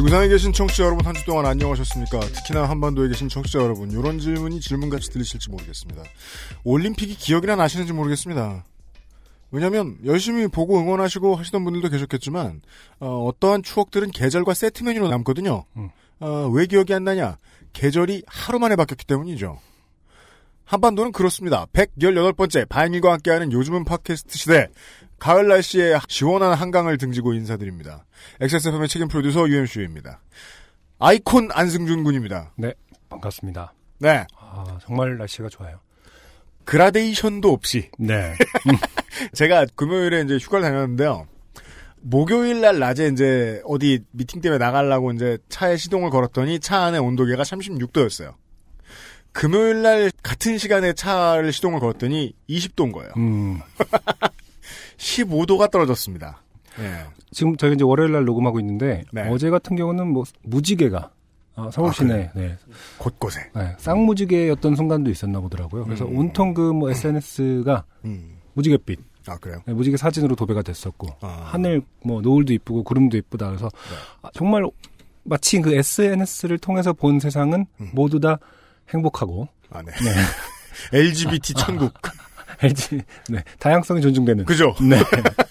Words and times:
지구상에 0.00 0.28
계신 0.28 0.52
청취자 0.54 0.84
여러분 0.84 1.04
한 1.04 1.14
주 1.14 1.26
동안 1.26 1.44
안녕하셨습니까? 1.44 2.20
특히나 2.20 2.66
한반도에 2.66 3.08
계신 3.08 3.28
청취자 3.28 3.58
여러분 3.58 3.90
이런 3.90 4.18
질문이 4.18 4.58
질문같이 4.60 5.10
들리실지 5.10 5.50
모르겠습니다. 5.50 6.02
올림픽이 6.64 7.16
기억이나 7.16 7.54
나시는지 7.56 7.92
모르겠습니다. 7.92 8.64
왜냐하면 9.50 9.98
열심히 10.06 10.46
보고 10.48 10.78
응원하시고 10.78 11.36
하시던 11.36 11.64
분들도 11.64 11.90
계셨겠지만 11.90 12.62
어, 13.00 13.30
떠한 13.40 13.62
추억들은 13.62 14.12
계절과 14.12 14.54
세트 14.54 14.84
메뉴로 14.84 15.08
남거든요. 15.08 15.64
음. 15.76 15.90
어, 16.20 16.48
왜 16.50 16.64
기억이 16.64 16.94
안 16.94 17.04
나냐? 17.04 17.36
계절이 17.74 18.22
하루 18.26 18.58
만에 18.58 18.76
바뀌었기 18.76 19.04
때문이죠. 19.04 19.58
한반도는 20.64 21.12
그렇습니다. 21.12 21.66
118번째 21.74 22.66
바인일과 22.70 23.12
함께하는 23.12 23.52
요즘은 23.52 23.84
팟캐스트 23.84 24.38
시대 24.38 24.68
가을 25.20 25.46
날씨에 25.46 25.98
시원한 26.08 26.54
한강을 26.54 26.98
등지고 26.98 27.34
인사드립니다. 27.34 28.04
XSFM의 28.40 28.88
책임 28.88 29.06
프로듀서 29.06 29.48
UMC입니다. 29.48 30.20
아이콘 30.98 31.50
안승준 31.52 32.02
군입니다. 32.02 32.52
네, 32.56 32.74
반갑습니다. 33.10 33.72
네. 33.98 34.26
아, 34.36 34.78
정말 34.82 35.16
날씨가 35.18 35.48
좋아요. 35.50 35.78
그라데이션도 36.64 37.52
없이 37.52 37.90
네. 37.98 38.34
제가 39.34 39.66
금요일에 39.74 40.22
이제 40.22 40.36
휴가를 40.38 40.64
다녔는데요. 40.64 41.26
목요일 42.02 42.62
날 42.62 42.78
낮에 42.78 43.08
이제 43.08 43.60
어디 43.66 44.02
미팅 44.12 44.40
때문에 44.40 44.58
나가려고 44.58 45.12
이제 45.12 45.36
차에 45.50 45.76
시동을 45.76 46.10
걸었더니 46.10 46.60
차 46.60 46.78
안에 46.84 46.98
온도계가 46.98 47.42
36도였어요. 47.42 48.34
금요일 49.32 49.82
날 49.82 50.10
같은 50.22 50.58
시간에 50.58 50.92
차를 50.92 51.52
시동을 51.52 51.78
걸었더니 51.78 52.34
20도인 52.48 52.92
거예요. 52.92 53.12
음, 53.16 53.60
15도가 55.00 55.70
떨어졌습니다. 55.70 56.42
예. 56.78 57.04
지금 57.32 57.56
저희가 57.56 57.74
이제 57.74 57.84
월요일 57.84 58.12
날 58.12 58.24
녹음하고 58.24 58.60
있는데 58.60 59.04
네. 59.12 59.28
어제 59.30 59.50
같은 59.50 59.76
경우는 59.76 60.06
뭐 60.08 60.24
무지개가 60.42 61.10
아, 61.56 61.70
서울 61.72 61.88
아, 61.88 61.92
시내 61.92 62.30
네, 62.34 62.56
곳곳에. 62.98 63.50
네, 63.54 63.74
쌍무지개였던 63.78 64.76
순간도 64.76 65.10
있었나 65.10 65.40
보더라고요. 65.40 65.84
그래서 65.84 66.04
음. 66.06 66.16
온통 66.18 66.54
그 66.54 66.72
뭐 66.72 66.90
SNS가 66.90 67.84
음. 68.04 68.36
무지갯빛, 68.54 68.98
아, 69.26 69.36
그래요? 69.38 69.60
네, 69.66 69.72
무지개 69.74 69.96
사진으로 69.96 70.36
도배가 70.36 70.62
됐었고 70.62 71.08
아. 71.20 71.42
하늘 71.46 71.82
뭐 72.04 72.20
노을도 72.20 72.52
이쁘고 72.52 72.84
구름도 72.84 73.16
이쁘다 73.16 73.48
그래서 73.48 73.66
네. 73.68 73.96
아, 74.22 74.30
정말 74.32 74.64
마치 75.24 75.60
그 75.60 75.72
SNS를 75.74 76.58
통해서 76.58 76.92
본 76.92 77.20
세상은 77.20 77.66
음. 77.80 77.90
모두 77.92 78.20
다 78.20 78.38
행복하고 78.92 79.48
아, 79.70 79.82
네. 79.82 79.90
네. 79.92 80.10
LGBT 80.98 81.54
천국. 81.54 81.92
LG 82.62 83.00
네, 83.30 83.42
다양성이 83.58 84.00
존중되는 84.00 84.44
그죠? 84.44 84.74
네, 84.80 85.00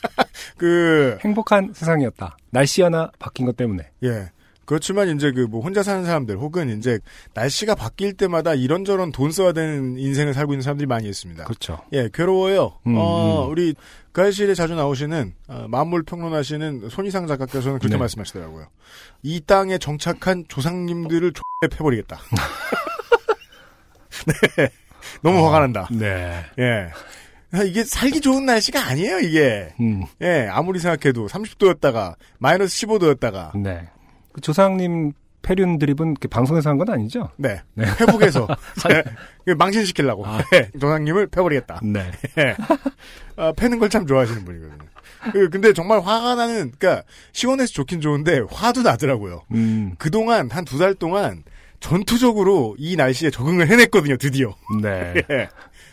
그, 0.58 1.18
행복한 1.22 1.72
세상이었다. 1.74 2.38
날씨 2.52 2.81
하나 2.81 3.12
바뀐 3.20 3.46
것 3.46 3.58
때문에. 3.58 3.90
예. 4.03 4.30
그렇지만 4.66 5.09
이제 5.16 5.31
그 5.31 5.48
뭐 5.50 5.62
혼자 5.62 5.81
사는 5.81 6.06
사람들 6.06 6.38
혹은 6.38 6.78
이제 6.78 7.00
날씨가 7.34 7.74
바뀔 7.74 8.14
때마다 8.14 8.53
이런저런 8.53 9.12
돈 9.12 9.31
써야 9.31 9.52
되는 9.52 9.98
인생을 9.98 10.36
살고 10.36 10.53
있는 10.53 10.62
사람들이 10.62 10.86
많이 10.86 11.09
있습니다. 11.09 11.44
그렇죠. 11.46 11.81
예, 11.94 12.08
괴로워요. 12.14 12.78
음, 12.86 12.94
어, 12.96 13.46
음. 13.46 13.50
우리 13.52 13.74
가을실에 14.14 14.53
자주 14.53 14.75
나오시는 14.75 15.34
어, 15.48 15.66
만물 15.69 16.03
평론하시는 16.03 16.90
손이상 16.90 17.25
작가께서는 17.25 17.80
그렇게 17.80 17.96
네. 17.96 18.00
말씀하시더라고요. 18.00 18.68
이 19.24 19.42
땅에 19.42 19.80
정착한 19.80 20.46
조상님들을 20.48 21.34
X에 21.66 21.69
패버리겠다. 21.75 22.19
네. 24.58 24.69
너무 25.22 25.46
화가 25.46 25.60
난다. 25.62 25.88
네. 25.92 26.44
예. 26.60 26.90
아, 27.52 27.64
이게 27.64 27.84
살기 27.84 28.22
좋은 28.22 28.46
날씨가 28.46 28.80
아니에요, 28.88 29.20
이게. 29.20 29.74
음, 29.80 30.04
예, 30.22 30.48
아무리 30.52 30.80
생각해도 30.80 31.28
30도였다가 31.28 32.16
마이너스 32.38 32.86
15도였다가 32.86 33.58
네. 33.58 33.88
그 34.34 34.42
조상님 34.42 35.14
패륜 35.42 35.80
드립은 35.80 36.16
방송에서 36.30 36.70
한 36.70 36.78
건 36.78 36.90
아니죠? 36.92 37.30
네. 37.38 37.60
네. 37.74 37.86
회복해서 38.00 38.46
예, 39.48 39.54
망신시키려고 39.56 40.28
아. 40.28 40.40
예, 40.54 40.70
조상님을 40.80 41.28
패버리겠다. 41.28 41.80
네. 41.84 42.12
예. 42.38 42.56
아, 43.36 43.52
패는 43.54 43.80
걸 43.80 43.90
참 43.90 44.06
좋아하시는 44.06 44.46
분이거든요. 44.46 44.78
그, 45.31 45.50
근데 45.50 45.74
정말 45.74 46.00
화가 46.02 46.36
나는, 46.36 46.72
그니까, 46.78 47.04
시원해서 47.34 47.74
좋긴 47.74 48.00
좋은데, 48.00 48.42
화도 48.52 48.84
나더라고요. 48.84 49.42
음, 49.52 49.96
그동안, 49.98 50.50
한 50.52 50.64
두 50.66 50.78
달 50.78 50.94
동안, 50.94 51.44
전투적으로 51.79 52.75
이 52.78 52.95
날씨에 52.95 53.29
적응을 53.29 53.67
해냈거든요, 53.69 54.17
드디어. 54.17 54.56
네. 54.81 55.13
예. 55.29 55.50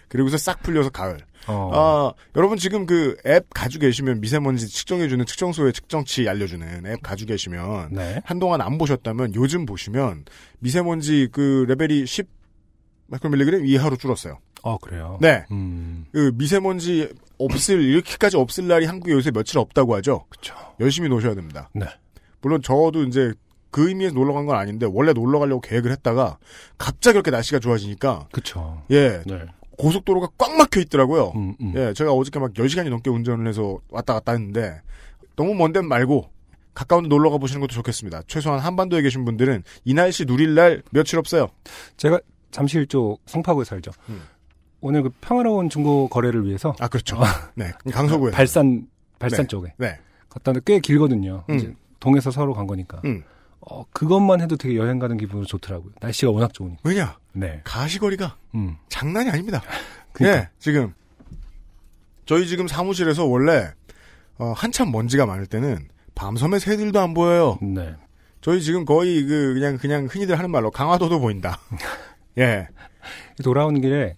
그리고서 0.09 0.37
싹 0.37 0.63
풀려서 0.63 0.91
가을. 0.91 1.19
어, 1.49 1.71
아, 1.73 2.13
여러분 2.35 2.59
지금 2.59 2.87
그 2.87 3.17
앱 3.27 3.47
가지고 3.55 3.83
계시면 3.83 4.21
미세먼지 4.21 4.69
측정해주는 4.69 5.25
측정소의 5.27 5.73
측정치 5.73 6.29
알려주는 6.29 6.87
앱 6.87 7.03
가지고 7.03 7.29
계시면, 7.29 7.93
네. 7.93 8.21
한동안 8.25 8.61
안 8.61 8.79
보셨다면, 8.79 9.35
요즘 9.35 9.65
보시면, 9.65 10.25
미세먼지 10.59 11.29
그 11.31 11.65
레벨이 11.69 12.07
10 12.07 12.29
마이크로밀리그램 13.09 13.67
이하로 13.67 13.97
줄었어요. 13.97 14.39
어, 14.63 14.79
그래요? 14.79 15.19
네. 15.21 15.45
음, 15.53 16.07
그 16.13 16.33
미세먼지 16.35 17.09
없을 17.39 17.81
이렇게까지 17.81 18.37
없을 18.37 18.67
날이 18.67 18.87
한국에 18.87 19.13
요새 19.13 19.31
며칠 19.31 19.59
없다고 19.59 19.95
하죠. 19.97 20.25
그쵸. 20.29 20.55
열심히 20.81 21.09
노셔야 21.09 21.37
됩니다. 21.37 21.71
네. 21.73 21.87
물론 22.41 22.63
저도 22.63 23.05
이제 23.05 23.33
그 23.77 23.89
의미에서 23.91 24.15
놀러 24.15 24.33
간 24.33 24.47
건 24.47 24.57
아닌데 24.57 24.87
원래 24.91 25.13
놀러 25.13 25.39
가려고 25.39 25.61
계획을 25.61 25.91
했다가 25.93 26.39
갑자기 26.79 27.17
이렇게 27.17 27.31
날씨가 27.31 27.59
좋아지니까 27.59 28.29
그쵸. 28.33 28.83
예 28.91 29.21
네. 29.27 29.43
고속도로가 29.77 30.29
꽉 30.39 30.57
막혀 30.57 30.81
있더라고요. 30.81 31.33
음, 31.37 31.55
음. 31.61 31.73
예 31.77 31.93
제가 31.93 32.13
어저께 32.13 32.39
막 32.39 32.55
10시간이 32.55 32.89
넘게 32.89 33.11
운전을 33.11 33.47
해서 33.47 33.79
왔다 33.91 34.15
갔다 34.15 34.33
했는데 34.33 34.81
너무 35.37 35.55
먼 35.55 35.73
데는 35.75 35.89
말고 35.91 36.31
가까운 36.73 37.03
데 37.03 37.09
놀러 37.11 37.29
가 37.31 37.37
보시는 37.37 37.61
것도 37.61 37.73
좋겠습니다. 37.75 38.23
최소한 38.27 38.61
한반도에 38.61 39.03
계신 39.03 39.27
분들은 39.27 39.63
이 39.85 39.93
날씨 39.93 40.25
누릴 40.25 40.55
날 40.55 40.83
며칠 40.91 41.19
없어요. 41.19 41.49
제가 41.99 42.19
잠실 42.51 42.87
쪽 42.87 43.21
송파구에 43.27 43.65
살죠. 43.65 43.91
음. 44.09 44.23
오늘 44.81 45.03
그 45.03 45.11
평화로운 45.21 45.69
중고 45.69 46.09
거래를 46.09 46.47
위해서 46.47 46.75
아 46.81 46.89
그렇죠. 46.89 47.19
네 47.55 47.73
강서구에 47.93 48.31
발산, 48.31 48.87
발산 49.19 49.43
네. 49.43 49.47
쪽에 49.49 49.75
네. 49.77 49.99
갔다 50.31 50.51
왔는데 50.51 50.73
꽤 50.73 50.81
길거든요. 50.81 51.45
음. 51.51 51.77
동에서 52.01 52.31
서로 52.31 52.55
간 52.55 52.67
거니까. 52.67 53.03
음. 53.67 53.73
어, 53.73 53.85
그것만 53.93 54.41
해도 54.41 54.57
되게 54.57 54.77
여행 54.77 54.99
가는 54.99 55.17
기분으로 55.17 55.47
좋더라고요. 55.47 55.93
날씨가 56.01 56.31
워낙 56.31 56.53
좋으니까. 56.53 56.81
왜냐 56.85 57.19
네. 57.33 57.61
가시거리가 57.65 58.37
음. 58.55 58.77
장난이 58.89 59.31
아닙니다. 59.31 59.63
그러니까. 60.13 60.39
예, 60.39 60.49
지금 60.59 60.95
저희 62.25 62.47
지금 62.47 62.67
사무실에서 62.69 63.25
원래 63.25 63.73
어, 64.39 64.53
한참 64.57 64.93
먼지가 64.93 65.27
많을 65.27 65.47
때는 65.47 65.89
밤섬에 66.15 66.59
새들도 66.59 66.99
안 67.01 67.15
보여요. 67.15 67.59
네. 67.61 67.95
저희 68.41 68.63
지금 68.63 68.85
거의 68.85 69.25
그 69.25 69.55
그냥 69.55 69.77
그냥 69.77 70.07
흔히들 70.11 70.39
하는 70.39 70.51
말로 70.51 70.71
강화도도 70.71 71.21
보인다. 71.21 71.59
예, 72.39 72.69
돌아오는 73.43 73.81
길에 73.81 74.17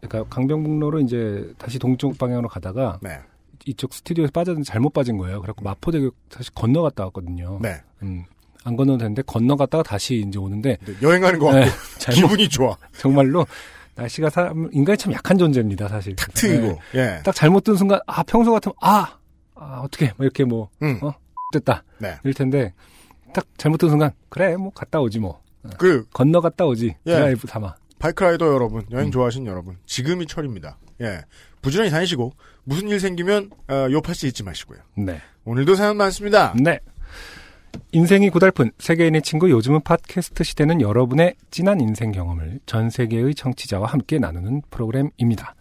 그러니까 0.00 0.28
강변북로로 0.34 1.00
이제 1.00 1.52
다시 1.58 1.78
동쪽 1.78 2.16
방향으로 2.18 2.48
가다가 2.48 2.98
네, 3.02 3.18
이쪽 3.66 3.92
스튜디오에서 3.94 4.30
빠졌는데 4.32 4.64
잘못 4.64 4.92
빠진 4.92 5.16
거예요. 5.16 5.40
그래갖고 5.40 5.64
마포대교 5.64 6.10
다시 6.28 6.54
건너갔다 6.54 7.04
왔거든요. 7.04 7.58
네. 7.62 7.80
음, 8.02 8.24
안 8.64 8.76
건너도 8.76 8.98
되는데 8.98 9.22
건너갔다가 9.22 9.82
다시 9.82 10.24
이제 10.26 10.38
오는데 10.38 10.78
근데 10.84 11.00
여행하는 11.06 11.38
거 11.38 11.46
같고 11.46 11.60
네, 11.60 11.70
기분이 12.12 12.48
좋아. 12.48 12.76
정말로 12.98 13.46
날씨가 13.94 14.30
사람 14.30 14.68
인간이 14.72 14.96
참 14.96 15.12
약한 15.12 15.38
존재입니다, 15.38 15.88
사실. 15.88 16.16
탁 16.16 16.32
트이고. 16.34 16.78
네. 16.92 17.00
예, 17.00 17.22
딱 17.22 17.34
잘못 17.34 17.62
든 17.64 17.76
순간 17.76 18.00
아 18.06 18.22
평소 18.24 18.52
같으면 18.52 18.74
아, 18.80 19.18
아 19.54 19.82
어떻게 19.84 20.06
뭐 20.16 20.24
이렇게 20.24 20.44
뭐 20.44 20.68
음, 20.82 20.98
어? 21.02 21.14
됐다 21.52 21.84
네. 21.98 22.16
이럴 22.24 22.34
텐데 22.34 22.72
딱 23.32 23.46
잘못 23.56 23.76
든 23.78 23.88
순간 23.90 24.10
그래 24.28 24.56
뭐 24.56 24.70
갔다 24.72 25.00
오지 25.00 25.20
뭐 25.20 25.44
그 25.78 26.06
건너갔다 26.12 26.66
오지 26.66 26.94
예. 27.06 27.10
드라이브 27.12 27.46
삼아. 27.46 27.76
bike 27.98 28.19
rider 28.19 28.46
여러분, 28.52 28.84
여행 28.90 29.06
음. 29.06 29.10
좋아하시는 29.10 29.46
여러분, 29.46 29.78
지금이 29.86 30.26
철입니다. 30.26 30.76
예, 31.00 31.22
부지런히 31.62 31.90
다니시고 31.90 32.32
무슨 32.64 32.88
일 32.88 33.00
생기면 33.00 33.50
어, 33.68 33.86
요파씨 33.90 34.28
잊지 34.28 34.42
마시고요. 34.42 34.78
네. 34.96 35.20
오늘도 35.44 35.74
사연 35.74 35.96
많습니다. 35.96 36.54
네. 36.58 36.80
인생이 37.92 38.30
고달픈 38.30 38.70
세계인의 38.78 39.22
친구 39.22 39.50
요즘은 39.50 39.82
팟캐스트 39.82 40.44
시대는 40.44 40.80
여러분의 40.80 41.34
진한 41.50 41.80
인생 41.80 42.12
경험을 42.12 42.60
전 42.66 42.90
세계의 42.90 43.34
청취자와 43.34 43.86
함께 43.86 44.18
나누는 44.18 44.62
프로그램입니다. 44.70 45.54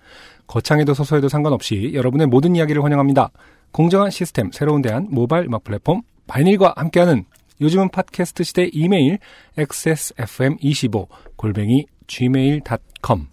거창해도 0.48 0.94
소소해도 0.94 1.30
상관없이 1.30 1.92
여러분의 1.94 2.28
모든 2.28 2.56
이야기를 2.56 2.84
환영합니다. 2.84 3.32
공정한 3.72 4.12
시스템, 4.12 4.52
새로운 4.52 4.82
대안, 4.82 5.08
모바일 5.10 5.46
음악 5.46 5.64
플랫폼, 5.64 6.02
바이닐과 6.28 6.74
함께하는 6.76 7.26
요즘은 7.62 7.90
팟캐스트 7.90 8.44
시대 8.44 8.70
이메일 8.72 9.20
xsfm25 9.58 11.08
골뱅이 11.36 11.86
gmail.com 12.08 13.28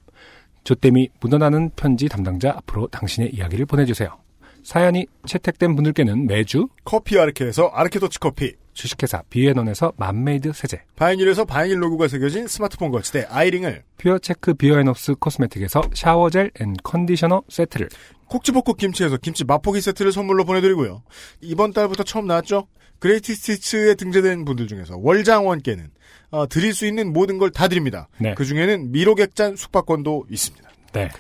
조땜이 0.65 1.09
묻어나는 1.21 1.71
편지 1.75 2.09
담당자 2.09 2.50
앞으로 2.50 2.87
당신의 2.88 3.35
이야기를 3.35 3.67
보내주세요. 3.67 4.19
사연이 4.62 5.06
채택된 5.26 5.75
분들께는 5.75 6.26
매주 6.26 6.69
커피 6.85 7.19
아르케에서 7.19 7.69
아르케 7.69 7.99
더치 7.99 8.21
커피, 8.21 8.55
주식회사 8.81 9.23
비앤원에서 9.29 9.93
맘메이드 9.99 10.53
세제, 10.55 10.82
바이닐에서 10.97 11.44
바이닐 11.44 11.82
로고가 11.82 12.09
새겨진 12.09 12.47
스마트폰 12.47 12.91
거치대 12.91 13.27
아이링을, 13.29 13.82
퓨어체크 13.99 14.55
비어앤업스 14.55 15.17
코스메틱에서 15.17 15.82
shower 15.93 16.51
gel 16.61 16.68
and 16.68 16.75
conditioner 16.83 17.43
세트를 17.50 17.91
콕지볶고 18.29 18.75
김치에서 18.75 19.19
김치 19.19 19.44
맛보기 19.44 19.82
세트를 19.82 20.12
선물로 20.12 20.44
보내드리고요. 20.47 21.03
이번 21.43 21.73
달부터 21.75 22.05
처음 22.05 22.27
나왔죠? 22.27 22.69
Greatest 23.01 23.35
Hits에 23.35 23.95
등재된 23.97 24.44
분들 24.47 24.67
중에서 24.67 24.97
월장원께는 24.99 25.91
어, 26.31 26.49
드릴 26.49 26.73
수 26.73 26.87
있는 26.87 27.12
모든 27.12 27.37
걸 27.38 27.50
다 27.50 27.69
드립니다. 27.69 28.09
네. 28.19 28.35
그 28.35 28.44
중에는 28.47 28.93
미로객잔 28.93 29.56
숙박권도 29.56 30.26
있습니다. 30.31 30.71
네. 30.93 31.11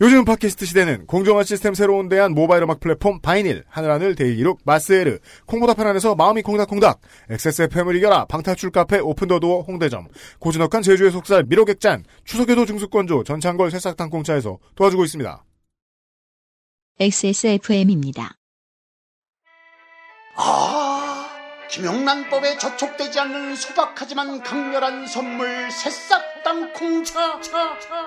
요즘 0.00 0.24
팟캐스트 0.24 0.66
시대는 0.66 1.06
공정한 1.06 1.44
시스템 1.44 1.72
새로운 1.72 2.08
대안 2.08 2.34
모바일 2.34 2.64
음악 2.64 2.80
플랫폼 2.80 3.20
바이닐, 3.20 3.62
하늘하늘 3.68 4.16
daily 4.16 4.37
look, 4.37 4.58
마스에르, 4.64 5.20
콩보다 5.46 5.74
편안해서 5.74 6.16
마음이 6.16 6.42
콩닥콩닥, 6.42 7.00
XSFM을 7.30 7.94
이겨라, 7.96 8.24
방탈출 8.24 8.70
카페 8.70 8.98
오픈더도어 8.98 9.62
홍대점, 9.62 10.08
고즈넉한 10.40 10.82
제주의 10.82 11.12
속살 11.12 11.44
미로객잔, 11.44 12.04
추석에도 12.24 12.66
증수권조 12.66 13.22
전창걸 13.22 13.70
새싹땅콩차에서 13.70 14.58
도와주고 14.74 15.04
있습니다. 15.04 15.44
XSFM입니다. 16.98 18.34
아, 20.36 21.03
김영란법에 21.74 22.56
저촉되지 22.58 23.18
않는 23.18 23.56
소박하지만 23.56 24.44
강렬한 24.44 25.08
선물 25.08 25.72
새싹 25.72 26.44
땅콩차. 26.44 27.40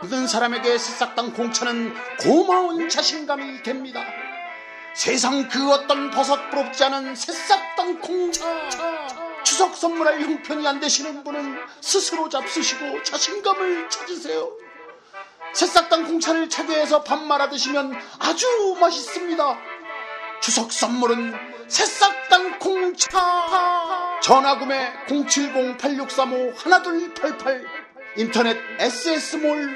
모든 0.02 0.26
사람에게 0.26 0.78
새싹 0.78 1.16
땅콩차는 1.16 1.94
고마운 2.22 2.88
자신감이 2.88 3.64
됩니다. 3.64 4.06
세상 4.96 5.50
그 5.50 5.70
어떤 5.70 6.12
버섯 6.12 6.50
부럽지 6.50 6.82
않은 6.86 7.18
새싹 7.18 7.76
땅콩차. 7.76 8.46
추석 9.44 9.76
선물할 9.76 10.22
형편이 10.22 10.66
안 10.66 10.80
되시는 10.80 11.26
분은 11.26 11.60
스스로 11.82 12.30
잡수시고 12.30 13.04
자신감을 13.04 13.90
찾으세요. 13.90 14.50
새싹 15.52 15.90
땅콩차를 15.90 16.48
차게 16.48 16.74
해서 16.74 17.04
밥 17.04 17.22
말아 17.22 17.50
드시면 17.50 18.00
아주 18.20 18.78
맛있습니다. 18.80 19.60
추석 20.40 20.72
선물은 20.72 21.57
새싹 21.68 22.30
땅콩차 22.30 23.20
전화구매 24.24 24.94
070-8635-1288 25.08 27.62
인터넷 28.18 28.58
SS몰 28.80 29.68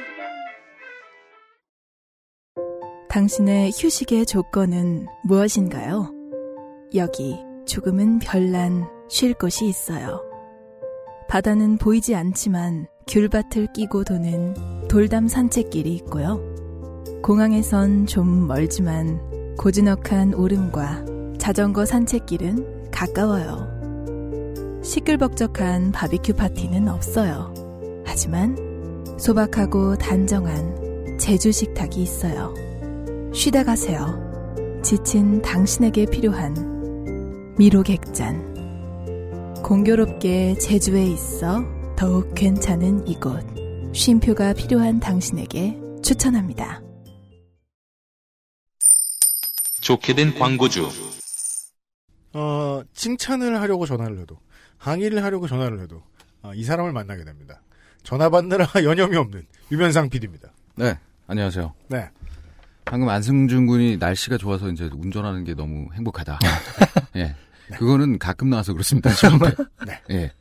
당신의 3.10 3.72
휴식의 3.76 4.26
조건은 4.26 5.08
무엇인가요? 5.26 6.14
여기 6.96 7.38
조금은 7.68 8.20
별난 8.20 8.88
쉴 9.10 9.34
곳이 9.34 9.68
있어요. 9.68 10.24
바다는 11.28 11.78
보이지 11.78 12.16
않지만 12.16 12.88
귤밭을 13.08 13.74
끼고 13.74 14.06
도는 14.06 14.88
돌담 14.88 15.28
산책길이 15.28 15.94
있고요. 15.96 16.40
공항에선 17.22 18.06
좀 18.06 18.48
멀지만 18.48 19.20
고즈넉한 19.58 20.34
오름과 20.34 21.11
자전거 21.42 21.86
산책길은 21.86 22.92
가까워요. 22.92 23.68
시끌벅적한 24.84 25.92
바비큐 25.92 26.34
파티는 26.34 26.88
없어요. 26.88 27.52
하지만 28.06 28.56
소박하고 29.18 29.96
단정한 29.96 31.18
제주 31.20 31.52
식탁이 31.52 31.96
있어요. 31.96 32.54
쉬다 33.34 33.64
가세요. 33.64 34.22
지친 34.84 35.42
당신에게 35.42 36.06
필요한 36.06 37.56
미로객잔. 37.58 38.52
공교롭게 39.64 40.60
제주에 40.60 41.08
있어 41.08 41.64
더욱 41.98 42.36
괜찮은 42.36 43.08
이곳. 43.08 43.44
쉼표가 43.94 44.54
필요한 44.54 45.00
당신에게 45.00 45.76
추천합니다. 46.04 46.84
좋게 49.82 50.14
된 50.14 50.36
광고주. 50.38 50.88
어, 52.33 52.81
칭찬을 52.94 53.60
하려고 53.60 53.86
전화를 53.86 54.19
해도, 54.19 54.38
항의를 54.78 55.24
하려고 55.24 55.48
전화를 55.48 55.80
해도, 55.81 56.01
아, 56.42 56.51
이 56.56 56.63
사람을 56.63 56.92
만나게 56.94 57.24
됩니다. 57.24 57.62
전화 58.04 58.30
받느라 58.30 58.68
여념이 58.83 59.16
없는 59.16 59.45
유면상 59.72 60.10
PD입니다. 60.10 60.51
네, 60.75 60.98
안녕하세요. 61.28 61.74
네. 61.89 62.10
방금 62.86 63.10
안승준 63.10 63.68
군이 63.68 63.98
날씨가 63.98 64.38
좋아서 64.38 64.69
이제 64.69 64.89
운전하는 64.92 65.44
게 65.44 65.54
너무 65.54 65.88
행복하다. 65.94 66.39
예. 67.16 67.36
그거는 67.78 68.18
가끔 68.19 68.50
나와서 68.50 68.74
그렇습니다. 68.74 69.12
네. 69.86 70.01
예. 70.10 70.31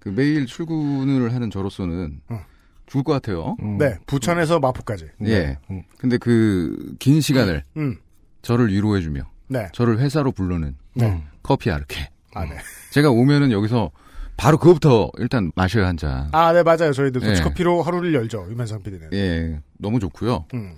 그 0.00 0.08
매일 0.08 0.46
출근을 0.46 1.32
하는 1.34 1.50
저로서는 1.50 2.20
음. 2.30 2.38
죽을 2.86 3.04
것 3.04 3.12
같아요. 3.12 3.54
네, 3.78 3.96
부천에서 4.06 4.58
마포까지. 4.58 5.08
예. 5.26 5.58
음. 5.70 5.82
근데 5.98 6.16
그 6.16 6.94
긴 6.98 7.20
시간을 7.20 7.62
음, 7.76 7.96
저를 8.42 8.72
위로해주며 8.72 9.22
네. 9.48 9.68
저를 9.72 10.00
회사로 10.00 10.32
부르는 10.32 10.74
네. 10.94 11.22
커피 11.42 11.70
아르케. 11.70 12.08
아, 12.34 12.44
네. 12.44 12.56
제가 12.90 13.10
오면은 13.10 13.50
여기서 13.52 13.90
바로 14.36 14.56
그거부터 14.58 15.10
일단 15.18 15.52
마셔야 15.54 15.86
한 15.86 15.96
잔. 15.96 16.28
아, 16.32 16.52
네, 16.52 16.62
맞아요. 16.62 16.92
저희도 16.92 17.20
예. 17.22 17.26
도치커피로 17.26 17.82
하루를 17.82 18.14
열죠. 18.14 18.46
유면상 18.50 18.82
PD는. 18.82 19.10
예. 19.12 19.60
너무 19.78 20.00
좋고요. 20.00 20.46
음. 20.54 20.74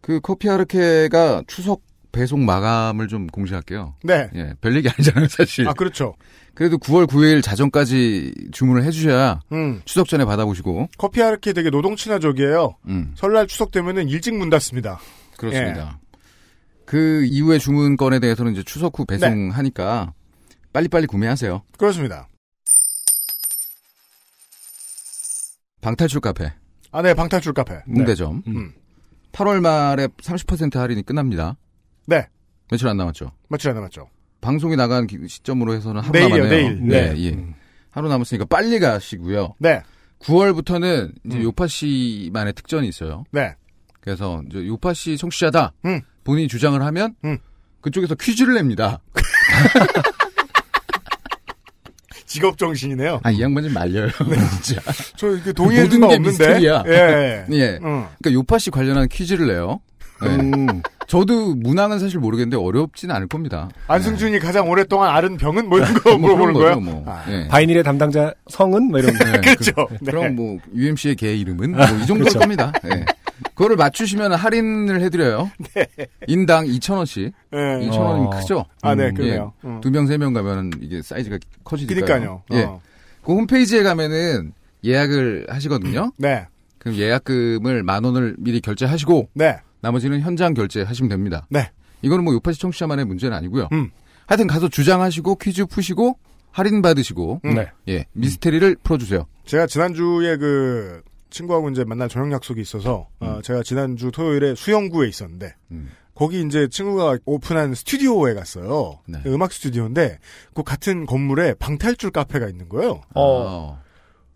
그 0.00 0.20
커피 0.20 0.48
아르케가 0.48 1.42
추석 1.46 1.82
배송 2.12 2.44
마감을 2.44 3.08
좀 3.08 3.26
공지할게요. 3.28 3.94
네. 4.02 4.28
예, 4.34 4.54
별 4.60 4.74
얘기 4.76 4.88
아니잖아요, 4.88 5.28
사실. 5.28 5.68
아, 5.68 5.72
그렇죠. 5.72 6.14
그래도 6.54 6.76
9월 6.78 7.06
9일 7.06 7.42
자정까지 7.42 8.32
주문을 8.52 8.82
해주셔야 8.84 9.40
음. 9.52 9.80
추석 9.84 10.08
전에 10.08 10.24
받아보시고, 10.24 10.88
커피 10.98 11.22
아르케 11.22 11.52
되게 11.52 11.70
노동 11.70 11.94
친화적이에요. 11.96 12.76
음, 12.88 13.12
설날 13.14 13.46
추석 13.46 13.70
되면은 13.70 14.08
일찍 14.08 14.34
문 14.36 14.50
닫습니다. 14.50 14.98
그렇습니다. 15.36 15.98
그 16.90 17.24
이후에 17.24 17.58
주문 17.58 17.96
건에 17.96 18.18
대해서는 18.18 18.50
이제 18.50 18.64
추석 18.64 18.98
후 18.98 19.04
배송하니까 19.06 20.12
빨리빨리 20.72 21.06
구매하세요. 21.06 21.62
그렇습니다. 21.78 22.26
방탈출 25.82 26.20
카페, 26.20 26.52
아, 26.90 27.00
네, 27.00 27.14
방탈출 27.14 27.52
카페. 27.52 27.80
문대점. 27.86 28.42
음. 28.48 28.72
8월 29.30 29.60
말에 29.60 30.08
30% 30.08 30.74
할인이 30.78 31.02
끝납니다. 31.04 31.56
네. 32.06 32.26
며칠 32.68 32.88
안 32.88 32.96
남았죠. 32.96 33.30
며칠 33.48 33.70
안 33.70 33.76
남았죠. 33.76 34.08
방송이 34.40 34.74
나간 34.74 35.06
기- 35.06 35.28
시점으로 35.28 35.74
해서는 35.74 36.00
하루 36.02 36.10
내일이요, 36.10 36.36
남았네요. 36.38 36.50
내일. 36.50 36.88
네, 36.88 37.12
네. 37.14 37.20
예. 37.22 37.30
음. 37.34 37.54
하루 37.90 38.08
남았으니까 38.08 38.46
빨리 38.46 38.80
가시고요. 38.80 39.54
네. 39.60 39.80
9월부터는 40.18 41.12
이제 41.24 41.38
음. 41.38 41.42
요파 41.44 41.68
씨만의 41.68 42.54
특전이 42.54 42.88
있어요. 42.88 43.22
네. 43.30 43.54
그래서 44.00 44.42
이제 44.48 44.66
요파 44.66 44.92
씨 44.92 45.16
청취자다. 45.16 45.72
음. 45.84 46.00
본인이 46.30 46.46
주장을 46.46 46.80
하면 46.80 47.14
음. 47.24 47.38
그쪽에서 47.80 48.14
퀴즈를 48.14 48.54
냅니다. 48.54 49.00
직업 52.24 52.56
정신이네요. 52.56 53.18
아, 53.24 53.32
이 53.32 53.42
양반 53.42 53.64
좀 53.64 53.72
말려요. 53.74 54.08
진짜. 54.62 54.80
저 55.16 55.34
이게 55.34 55.52
동의해 55.52 55.88
게 55.88 55.96
없는데. 55.96 56.18
미스터리야. 56.20 56.84
예. 56.86 57.44
예. 57.50 57.80
응. 57.82 58.06
그러니까 58.20 58.32
요파 58.32 58.58
씨 58.58 58.70
관련한 58.70 59.08
퀴즈를 59.08 59.48
내요. 59.48 59.80
네. 60.22 60.28
음. 60.28 60.82
저도 61.08 61.56
문항은 61.56 61.98
사실 61.98 62.20
모르겠는데 62.20 62.56
어렵진 62.56 63.10
않을 63.10 63.26
겁니다. 63.26 63.68
안승준이 63.88 64.38
가장 64.38 64.70
오랫동안 64.70 65.10
앓은 65.16 65.36
병은 65.38 65.68
뭐 65.68 65.78
이런 65.78 65.92
거 65.94 66.10
뭐 66.10 66.18
물어보는 66.36 66.54
거예요? 66.54 66.78
뭐. 66.78 67.02
아, 67.08 67.24
예. 67.28 67.48
바이닐의 67.48 67.82
담당자 67.82 68.32
성은 68.48 68.84
뭐 68.90 69.00
이런 69.00 69.18
거. 69.18 69.24
네, 69.24 69.40
그렇죠. 69.40 69.72
그, 69.88 69.94
네. 70.00 70.12
그럼 70.12 70.36
뭐 70.36 70.58
UMC의 70.72 71.16
개 71.16 71.34
이름은 71.34 71.72
뭐 71.72 71.84
이 71.84 72.06
정도일 72.06 72.18
그렇죠. 72.30 72.38
겁니다. 72.38 72.70
예. 73.60 73.62
그거를 73.62 73.76
맞추시면 73.76 74.32
할인을 74.32 75.02
해드려요. 75.02 75.50
인당 76.26 76.64
2,000원씩. 76.66 77.32
예. 77.52 77.56
2,000원이면 77.56 78.26
어. 78.26 78.30
크죠? 78.30 78.64
아, 78.82 78.94
네, 78.94 79.08
음, 79.08 79.14
그러네요. 79.14 79.52
예. 79.64 79.68
음. 79.68 79.80
두 79.80 79.90
명, 79.90 80.06
세 80.06 80.16
명 80.16 80.32
가면 80.32 80.72
이게 80.80 81.02
사이즈가 81.02 81.38
커지니까요. 81.64 82.04
그니까요. 82.04 82.42
예. 82.52 82.62
어. 82.62 82.80
그 83.22 83.32
홈페이지에 83.32 83.82
가면은 83.82 84.52
예약을 84.84 85.46
하시거든요. 85.50 86.10
네. 86.16 86.46
그럼 86.78 86.96
예약금을 86.96 87.82
만 87.82 88.02
원을 88.04 88.34
미리 88.38 88.60
결제하시고 88.62 89.28
네. 89.34 89.58
나머지는 89.82 90.20
현장 90.20 90.54
결제하시면 90.54 91.10
됩니다. 91.10 91.46
네. 91.50 91.70
이거는 92.00 92.24
뭐 92.24 92.32
요파시 92.32 92.58
청취자만의 92.60 93.04
문제는 93.04 93.36
아니고요. 93.36 93.68
음. 93.72 93.90
하여튼 94.26 94.46
가서 94.46 94.68
주장하시고 94.68 95.34
퀴즈 95.36 95.66
푸시고 95.66 96.16
할인 96.50 96.80
받으시고 96.80 97.42
음. 97.44 97.54
네. 97.54 97.68
예 97.88 98.06
미스테리를 98.14 98.76
풀어주세요. 98.82 99.26
제가 99.44 99.66
지난주에 99.66 100.36
그 100.38 101.02
친구하고 101.30 101.70
이제 101.70 101.84
만날 101.84 102.08
저녁 102.08 102.32
약속이 102.32 102.60
있어서 102.60 103.08
어, 103.20 103.40
제가 103.42 103.62
지난주 103.62 104.10
토요일에 104.10 104.54
수영구에 104.54 105.08
있었는데 105.08 105.54
음. 105.70 105.90
거기 106.14 106.42
이제 106.42 106.68
친구가 106.68 107.18
오픈한 107.24 107.74
스튜디오에 107.74 108.34
갔어요. 108.34 108.98
네. 109.06 109.20
음악 109.26 109.52
스튜디오인데 109.52 110.18
그 110.54 110.62
같은 110.62 111.06
건물에 111.06 111.54
방탈출 111.54 112.10
카페가 112.10 112.48
있는 112.48 112.68
거예요. 112.68 113.00
어. 113.14 113.80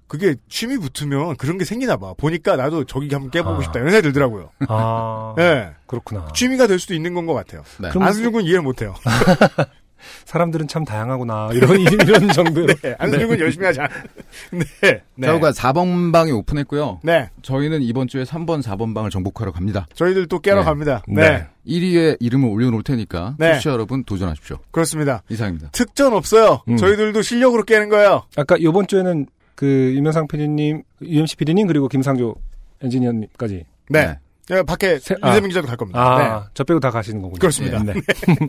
그게 0.07 0.37
취미 0.49 0.79
붙으면 0.79 1.37
그런 1.37 1.59
게 1.59 1.65
생기나 1.65 1.97
봐. 1.97 2.15
보니까 2.17 2.57
나도 2.57 2.85
저기 2.85 3.09
한번 3.13 3.31
깨보고 3.31 3.57
아. 3.57 3.63
싶다 3.63 3.81
이런 3.81 3.91
생각이 3.91 4.03
들더라고요. 4.13 4.51
아, 4.69 5.35
예. 5.39 5.71
그렇구나. 5.87 6.29
취미가 6.35 6.67
될 6.69 6.79
수도 6.79 6.95
있는 6.95 7.13
건 7.15 7.27
것 7.27 7.35
같아요. 7.35 7.65
네. 7.81 7.89
그럼- 7.91 8.05
안승준 8.05 8.33
군 8.33 8.45
이해를 8.45 8.63
못해요. 8.63 8.95
사람들은 10.25 10.69
참 10.69 10.85
다양하구나. 10.85 11.51
이런, 11.53 11.79
이런 11.81 12.29
정도로. 12.29 12.67
네, 12.83 12.95
안승준 12.99 13.29
군 13.29 13.39
열심히 13.41 13.67
하자. 13.67 13.89
네. 14.83 15.03
네. 15.17 15.27
저희가 15.27 15.53
4번 15.53 16.13
방이 16.13 16.33
오픈했고요. 16.33 17.01
네. 17.03 17.31
저희는 17.43 17.83
이번 17.83 18.09
주에 18.09 18.25
3번, 18.25 18.63
4번 18.63 18.95
방을 18.95 19.11
정복하러 19.11 19.53
갑니다. 19.53 19.87
저희들 19.95 20.27
또 20.27 20.39
깨러 20.39 20.59
네. 20.61 20.65
갑니다. 20.65 21.03
네. 21.09 21.23
네. 21.31 21.47
1위에 21.67 22.17
이름을 22.21 22.49
올려놓을 22.49 22.83
테니까 22.83 23.37
네. 23.39 23.53
청취자 23.53 23.71
여러분 23.71 24.05
도전하십시오. 24.05 24.59
그렇습니다. 24.71 25.23
이상입니다. 25.31 25.69
특전 25.73 26.13
없어요. 26.13 26.63
음. 26.69 26.77
저희들도 26.77 27.23
실력으로 27.23 27.63
깨는 27.65 27.89
거예요. 27.89 28.25
아까 28.37 28.61
요번 28.63 28.87
주에는 28.87 29.27
그 29.55 29.93
유명상 29.95 30.27
PD님, 30.29 30.83
UMC 31.03 31.37
PD님 31.37 31.67
그리고 31.69 31.89
김상조 31.89 32.35
엔지니어님까지. 32.83 33.65
네. 33.91 34.19
예, 34.51 34.63
밖에 34.63 34.99
세- 34.99 35.15
아. 35.23 35.31
유세민 35.31 35.49
기자도 35.49 35.67
갈 35.67 35.77
겁니다. 35.79 35.99
아, 36.01 36.49
저 36.53 36.65
빼고 36.65 36.79
다 36.81 36.91
가시는 36.91 37.23
거군요. 37.23 37.39
그렇습니다. 37.39 37.83
네. 37.83 37.95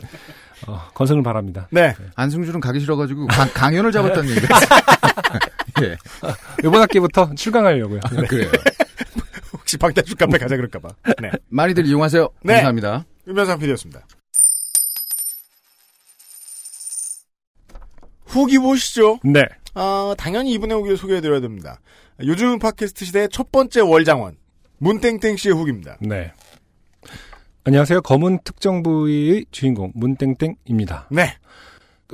어, 0.68 0.82
건승을 0.94 1.24
바랍니다. 1.24 1.68
네. 1.72 1.90
네. 1.90 2.06
안승준은 2.16 2.60
가기 2.60 2.80
싫어가지고 2.80 3.28
강, 3.28 3.50
강연을 3.54 3.92
잡았다는 3.92 4.30
얘기가 4.30 4.60
예. 5.84 5.98
이번 6.64 6.82
학기부터 6.82 7.34
출강하려고요. 7.36 8.00
네. 8.12 8.28
그래요. 8.28 8.52
혹시 9.54 9.78
방탈출 9.78 10.16
카페 10.16 10.38
가자 10.38 10.56
그럴까봐. 10.56 10.90
네. 11.22 11.32
많이들 11.50 11.86
이용하세요. 11.86 12.30
네. 12.44 12.54
감사합니다. 12.54 13.06
유명상 13.28 13.60
PD였습니다. 13.60 14.06
후기 18.26 18.58
보시죠. 18.58 19.20
네. 19.24 19.44
아, 19.74 20.14
당연히 20.18 20.52
이분의 20.54 20.78
후기를 20.78 20.98
소개해드려야 20.98 21.40
됩니다. 21.42 21.80
요즘 22.22 22.60
팟캐스트 22.60 23.06
시대의 23.06 23.30
첫 23.32 23.52
번째 23.52 23.82
월장원. 23.82 24.38
문땡땡 24.78 25.38
씨의 25.38 25.56
후기입니다. 25.56 25.98
네. 26.02 26.32
안녕하세요. 27.68 28.02
검은 28.02 28.42
특정 28.44 28.84
부위의 28.84 29.48
주인공 29.50 29.92
문땡땡입니다. 29.96 31.08
네. 31.10 31.34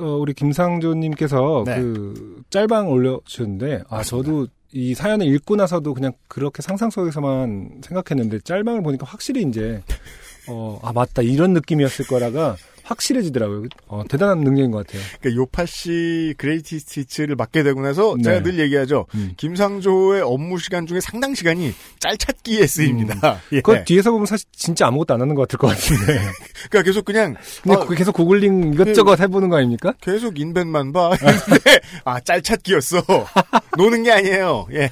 어, 0.00 0.04
우리 0.04 0.32
김상조님께서 0.32 1.64
네. 1.66 1.78
그 1.78 2.42
짤방 2.48 2.90
올려주셨는데 2.90 3.82
아 3.90 4.02
저도 4.02 4.46
이 4.72 4.94
사연을 4.94 5.26
읽고 5.26 5.56
나서도 5.56 5.92
그냥 5.92 6.12
그렇게 6.26 6.62
상상 6.62 6.88
속에서만 6.88 7.82
생각했는데 7.82 8.40
짤방을 8.40 8.82
보니까 8.82 9.04
확실히 9.04 9.42
이제 9.42 9.82
어, 10.48 10.80
아 10.82 10.94
맞다 10.94 11.20
이런 11.20 11.52
느낌이었을 11.52 12.06
거라가 12.06 12.56
확실해지더라고요. 12.84 13.64
어, 13.88 14.02
대단한 14.08 14.40
능력인 14.40 14.70
것 14.70 14.86
같아요. 14.86 15.02
그러니까 15.20 15.40
요파 15.40 15.66
씨 15.66 16.34
Greatest 16.36 16.78
Hits를 16.78 17.36
맡게 17.36 17.62
되고 17.62 17.80
나서 17.80 18.14
네. 18.16 18.24
제가 18.24 18.42
늘 18.42 18.58
얘기하죠. 18.58 19.06
음. 19.14 19.32
김상조의 19.36 20.22
업무 20.22 20.58
시간 20.58 20.86
중에 20.86 21.00
상당 21.00 21.34
시간이 21.34 21.72
짤찾기에 21.98 22.66
쓰입니다. 22.66 23.40
예. 23.52 23.60
그 23.60 23.84
뒤에서 23.84 24.10
보면 24.10 24.26
사실 24.26 24.46
진짜 24.52 24.86
아무것도 24.86 25.14
안 25.14 25.20
하는 25.20 25.34
것 25.34 25.42
같을 25.42 25.58
것 25.58 25.68
같은데. 25.68 26.20
그러니까 26.70 26.82
계속 26.82 27.04
그냥 27.04 27.36
근데 27.62 27.76
어, 27.76 27.86
그 27.86 27.94
계속 27.94 28.12
구글링 28.12 28.74
이것저것 28.74 29.20
해보는 29.20 29.48
거 29.48 29.56
아닙니까? 29.56 29.94
계속 30.00 30.38
인벤만 30.38 30.92
봐. 30.92 31.10
근데 31.18 31.80
아 32.04 32.20
짤찾기였어. 32.20 33.02
노는 33.76 34.02
게 34.02 34.12
아니에요. 34.12 34.66
예. 34.72 34.90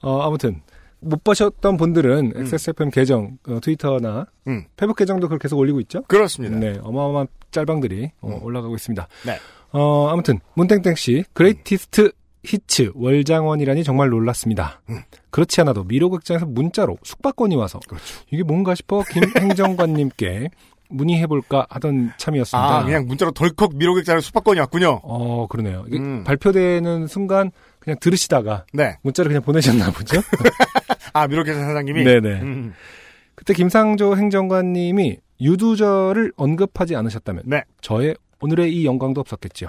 어, 0.00 0.20
아무튼 0.22 0.60
못 1.02 1.22
보셨던 1.24 1.76
분들은 1.76 2.32
XSFM 2.36 2.90
계정 2.90 3.38
어, 3.48 3.58
트위터나 3.60 4.26
음. 4.46 4.64
페북 4.76 4.96
계정도 4.96 5.26
그걸 5.26 5.38
계속 5.38 5.58
올리고 5.58 5.80
있죠. 5.80 6.02
그렇습니다. 6.02 6.56
네, 6.56 6.78
어마어마한 6.82 7.26
짤방들이 7.50 8.12
어, 8.20 8.28
음. 8.28 8.42
올라가고 8.42 8.74
있습니다. 8.74 9.06
네. 9.26 9.38
어, 9.72 10.08
아무튼 10.08 10.38
문땡땡 10.54 10.94
씨 10.94 11.24
Greatest 11.32 12.12
Hits 12.44 12.92
월장원이라니 12.94 13.84
정말 13.84 14.10
놀랐습니다. 14.10 14.80
음. 14.90 15.02
그렇지 15.30 15.60
않아도 15.60 15.84
미로객잔에서 15.84 16.46
문자로 16.46 16.98
숙박권이 17.02 17.54
와서 17.56 17.80
그렇죠. 17.88 18.04
이게 18.30 18.42
뭔가 18.42 18.74
싶어 18.74 19.02
김 19.10 19.22
행정관님께 19.38 20.50
문의해볼까 20.88 21.66
하던 21.70 22.12
참이었습니다. 22.18 22.78
아 22.78 22.84
그냥 22.84 23.06
문자로 23.06 23.32
덜컥 23.32 23.76
미로객잔 23.76 24.20
숙박권이 24.20 24.60
왔군요. 24.60 25.00
어 25.02 25.46
그러네요. 25.48 25.84
이게 25.88 25.98
음. 25.98 26.24
발표되는 26.24 27.06
순간 27.06 27.50
그냥 27.82 27.98
들으시다가 28.00 28.64
네. 28.72 28.96
문자를 29.02 29.28
그냥 29.28 29.42
보내셨나 29.42 29.90
보죠. 29.90 30.20
아 31.12 31.26
미로객잔 31.26 31.58
사장님이. 31.60 32.04
네네. 32.04 32.40
음. 32.42 32.74
그때 33.34 33.54
김상조 33.54 34.16
행정관님이 34.16 35.18
유두절을 35.40 36.32
언급하지 36.36 36.94
않으셨다면 36.94 37.42
네. 37.46 37.62
저의 37.80 38.14
오늘의 38.40 38.72
이 38.72 38.86
영광도 38.86 39.20
없었겠지요. 39.20 39.68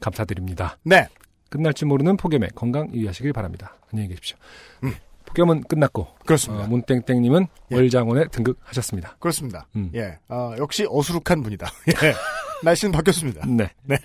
감사드립니다. 0.00 0.78
네. 0.82 1.08
끝날 1.50 1.74
줄 1.74 1.88
모르는 1.88 2.16
폭염에 2.16 2.48
건강 2.54 2.90
유의하시길 2.94 3.34
바랍니다. 3.34 3.76
안녕히 3.92 4.08
계십시오. 4.08 4.38
음. 4.84 4.94
폭염은 5.26 5.64
끝났고 5.64 6.08
그렇습니다. 6.24 6.64
어, 6.64 6.68
문땡땡님은 6.68 7.46
예. 7.72 7.76
월장원에 7.76 8.28
등극하셨습니다. 8.28 9.16
그렇습니다. 9.18 9.66
음. 9.76 9.90
예. 9.94 10.18
어, 10.28 10.54
역시 10.58 10.86
어수룩한 10.88 11.42
분이다. 11.42 11.66
예. 12.02 12.14
날씨는 12.62 12.92
바뀌었습니다. 12.92 13.46
네. 13.46 13.68
네. 13.84 13.98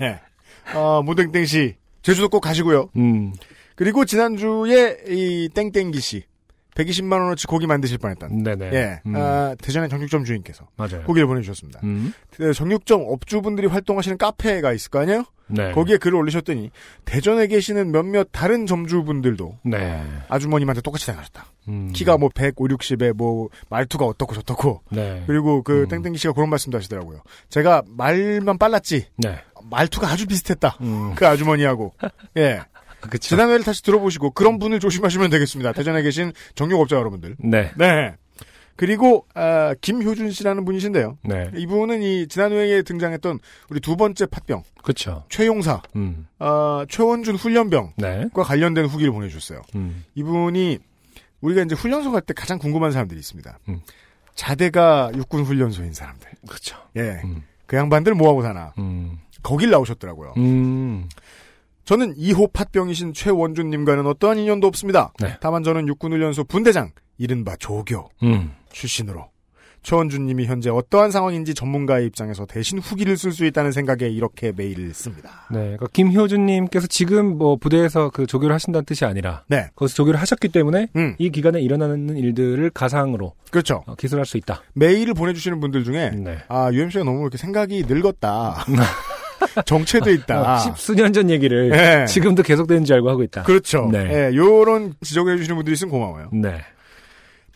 어, 0.75 1.01
무땡땡 1.01 1.45
씨 1.45 1.77
제주도 2.07 2.29
꼭 2.29 2.39
가시고요. 2.39 2.89
음. 2.95 3.33
그리고 3.75 4.05
지난주에 4.05 4.99
이 5.09 5.49
땡땡기 5.53 5.99
씨 5.99 6.23
120만 6.73 7.19
원어치 7.19 7.47
고기 7.47 7.67
만드실 7.67 7.97
뻔했던 7.97 8.43
네네. 8.43 8.69
예. 8.71 9.01
음, 9.05 9.13
아, 9.17 9.55
대전의 9.61 9.89
정육점 9.89 10.23
주인께서 10.23 10.69
맞아요. 10.77 11.03
고기를 11.03 11.27
보내주셨습니다. 11.27 11.81
음. 11.83 12.13
그 12.31 12.53
정육점 12.53 13.03
업주분들이 13.07 13.67
활동하시는 13.67 14.17
카페가 14.17 14.71
있을 14.71 14.89
거 14.89 14.99
아니에요? 14.99 15.25
네. 15.47 15.73
거기에 15.73 15.97
글을 15.97 16.15
올리셨더니 16.17 16.71
대전에 17.03 17.47
계시는 17.47 17.91
몇몇 17.91 18.29
다른 18.31 18.65
점주분들도 18.65 19.59
네. 19.63 20.01
아주머님한테 20.29 20.79
똑같이 20.81 21.07
당하셨다. 21.07 21.45
음. 21.67 21.91
키가 21.93 22.17
뭐 22.17 22.29
100, 22.33 22.53
5, 22.55 22.67
60에 22.67 23.11
뭐 23.11 23.49
말투가 23.69 24.05
어떻고 24.05 24.33
저떻고 24.33 24.81
네. 24.91 25.23
그리고 25.27 25.61
그 25.61 25.83
음. 25.83 25.87
땡땡기 25.89 26.17
씨가 26.19 26.33
그런 26.33 26.49
말씀도 26.49 26.77
하시더라고요. 26.77 27.21
제가 27.49 27.83
말만 27.85 28.57
빨랐지 28.57 29.07
네. 29.17 29.39
말투가 29.69 30.07
아주 30.09 30.25
비슷했다. 30.27 30.77
음. 30.81 31.13
그 31.15 31.27
아주머니하고 31.27 31.93
예 32.37 32.61
그쵸. 33.01 33.29
지난 33.29 33.49
회를 33.49 33.63
다시 33.63 33.83
들어보시고 33.83 34.31
그런 34.31 34.59
분을 34.59 34.79
조심하시면 34.79 35.29
되겠습니다. 35.29 35.71
대전에 35.73 36.01
계신 36.01 36.33
정육업자 36.55 36.95
여러분들. 36.95 37.35
네. 37.39 37.71
네. 37.77 38.15
그리고 38.75 39.25
아, 39.33 39.73
김효준 39.81 40.29
씨라는 40.31 40.63
분이신데요. 40.65 41.17
네. 41.23 41.49
이분은 41.55 42.03
이 42.03 42.27
지난 42.27 42.51
회에 42.51 42.83
등장했던 42.83 43.39
우리 43.69 43.79
두 43.79 43.95
번째 43.95 44.25
팥병 44.27 44.63
그쵸. 44.83 45.23
최용사 45.29 45.81
음. 45.95 46.27
아, 46.37 46.85
최원준 46.89 47.35
훈련병과 47.37 47.93
네. 47.97 48.27
관련된 48.35 48.85
후기를 48.85 49.11
보내 49.11 49.29
주셨어요. 49.29 49.61
음. 49.75 50.03
이분이 50.15 50.77
우리가 51.41 51.63
이제 51.63 51.73
훈련소 51.75 52.11
갈 52.11 52.21
때 52.21 52.33
가장 52.35 52.59
궁금한 52.59 52.91
사람들이 52.91 53.19
있습니다. 53.19 53.57
음. 53.69 53.81
자대가 54.35 55.11
육군 55.15 55.43
훈련소인 55.43 55.93
사람들. 55.93 56.29
그쵸. 56.47 56.77
예. 56.97 57.21
음. 57.23 57.43
그 57.65 57.75
양반들 57.77 58.13
뭐 58.13 58.29
하고 58.29 58.43
사나. 58.43 58.73
음. 59.47 59.49
거길 59.49 59.69
나오셨더라고요. 59.69 60.33
음. 60.37 61.07
저는 61.85 62.15
2호 62.15 62.51
팥병이신 62.51 63.13
최원준님과는 63.13 64.05
어떠한 64.07 64.39
인연도 64.39 64.67
없습니다. 64.67 65.13
네. 65.19 65.37
다만 65.39 65.63
저는 65.63 65.87
육군훈련소 65.87 66.43
분대장, 66.43 66.91
이른바 67.17 67.55
조교 67.55 68.09
음. 68.23 68.51
출신으로 68.71 69.29
최원준님이 69.83 70.47
현재 70.47 70.69
어떠한 70.69 71.11
상황인지 71.11 71.53
전문가의 71.53 72.05
입장에서 72.07 72.45
대신 72.45 72.77
후기를 72.77 73.15
쓸 73.15 73.31
수 73.31 73.45
있다는 73.45 73.71
생각에 73.71 74.09
이렇게 74.09 74.51
메일을 74.53 74.93
씁니다. 74.93 75.47
네, 75.49 75.59
그러니까 75.59 75.87
김효준님께서 75.93 76.87
지금 76.87 77.37
뭐 77.37 77.55
부대에서 77.55 78.09
그 78.09 78.25
조교를 78.25 78.53
하신다는 78.53 78.83
뜻이 78.83 79.05
아니라 79.05 79.43
네, 79.47 79.69
거기서 79.75 79.95
조교를 79.95 80.19
하셨기 80.19 80.49
때문에 80.49 80.89
음, 80.97 81.15
이 81.19 81.29
기간에 81.29 81.61
일어나는 81.61 82.17
일들을 82.17 82.69
가상으로 82.71 83.33
그렇죠. 83.49 83.83
어, 83.87 83.95
기술할 83.95 84.25
수 84.25 84.35
있다. 84.35 84.61
메일을 84.73 85.13
보내주시는 85.13 85.61
분들 85.61 85.85
중에 85.85 86.09
네. 86.09 86.39
아 86.49 86.69
UMC가 86.73 87.05
너무 87.05 87.21
이렇게 87.21 87.37
생각이 87.37 87.85
늙었다. 87.87 88.65
정체돼 89.65 90.13
있다. 90.13 90.41
어, 90.41 90.59
십수년 90.59 91.13
전 91.13 91.29
얘기를 91.29 91.69
네. 91.69 92.05
지금도 92.05 92.43
계속되는 92.43 92.85
줄 92.85 92.95
알고 92.95 93.09
하고 93.09 93.23
있다. 93.23 93.43
그렇죠. 93.43 93.89
네. 93.91 94.29
예, 94.31 94.35
요런 94.35 94.93
지적을 95.01 95.33
해주시는 95.33 95.55
분들이 95.55 95.73
있으면 95.73 95.91
고마워요. 95.91 96.29
네. 96.33 96.61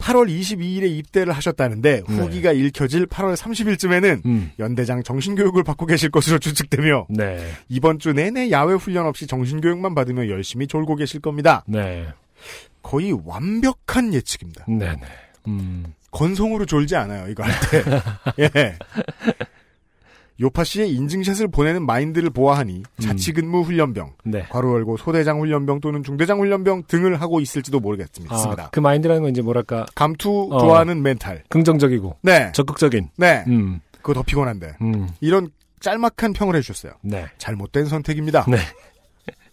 8월 0.02 0.28
22일에 0.28 0.90
입대를 0.90 1.32
하셨다는데 1.34 2.04
네. 2.08 2.16
후기가 2.16 2.52
읽혀질 2.52 3.06
8월 3.06 3.36
30일쯤에는 3.36 4.26
음. 4.26 4.52
연대장 4.60 5.04
정신교육을 5.04 5.64
받고 5.64 5.86
계실 5.86 6.10
것으로 6.10 6.40
추측되며 6.40 7.06
네. 7.10 7.40
이번 7.70 8.00
주 8.00 8.12
내내 8.12 8.50
야외 8.50 8.74
훈련 8.74 9.06
없이 9.06 9.28
정신교육만 9.28 9.94
받으며 9.94 10.28
열심히 10.30 10.68
졸고 10.68 10.96
계실 10.96 11.22
겁니다. 11.22 11.64
네. 11.68 12.08
거의 12.82 13.16
완벽한 13.26 14.14
예측입니다. 14.14 14.66
네. 14.68 14.96
네. 14.96 15.00
음. 15.48 15.86
건성으로 16.12 16.66
졸지 16.66 16.96
않아요, 16.96 17.28
이거 17.30 17.44
할 17.44 17.54
때. 17.70 17.84
예. 18.44 18.78
요파 20.40 20.64
씨의 20.64 20.92
인증샷을 20.94 21.50
보내는 21.50 21.86
마인드를 21.86 22.30
보아하니 22.32 22.84
자치근무 23.00 23.62
훈련병, 23.62 24.14
네. 24.24 24.44
괄호 24.50 24.74
열고 24.76 24.98
소대장 24.98 25.40
훈련병 25.40 25.82
또는 25.82 26.04
중대장 26.04 26.40
훈련병 26.40 26.84
등을 26.88 27.22
하고 27.22 27.40
있을지도 27.40 27.80
모르겠습니다. 27.80 28.36
아, 28.36 28.70
그 28.72 28.80
마인드라는 28.80 29.22
건 29.22 29.32
이제 29.32 29.42
뭐랄까 29.42 29.86
감투 29.94 30.50
어. 30.52 30.60
좋아하는 30.60 31.02
멘탈. 31.04 31.44
긍정적이고 31.50 32.18
네. 32.24 32.52
적극적인. 32.54 33.10
네. 33.18 33.44
음. 33.48 33.82
그거 33.98 34.14
더 34.14 34.24
피곤한데. 34.24 34.78
음. 34.82 35.10
이런 35.20 35.52
짤막한 35.80 36.34
평을 36.34 36.56
해주셨어요. 36.56 36.94
네. 37.02 37.28
잘못된 37.38 37.86
선택입니다. 37.86 38.46
네. 38.48 38.58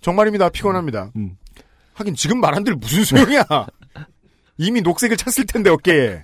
정말입니다. 0.00 0.48
피곤합니다. 0.48 1.12
음. 1.16 1.36
하긴 1.94 2.14
지금 2.14 2.40
말한 2.40 2.64
들 2.64 2.74
무슨 2.76 3.04
소용이야. 3.04 3.44
이미 4.56 4.80
녹색을 4.80 5.16
찼을 5.16 5.46
텐데 5.46 5.70
어깨에. 5.70 6.22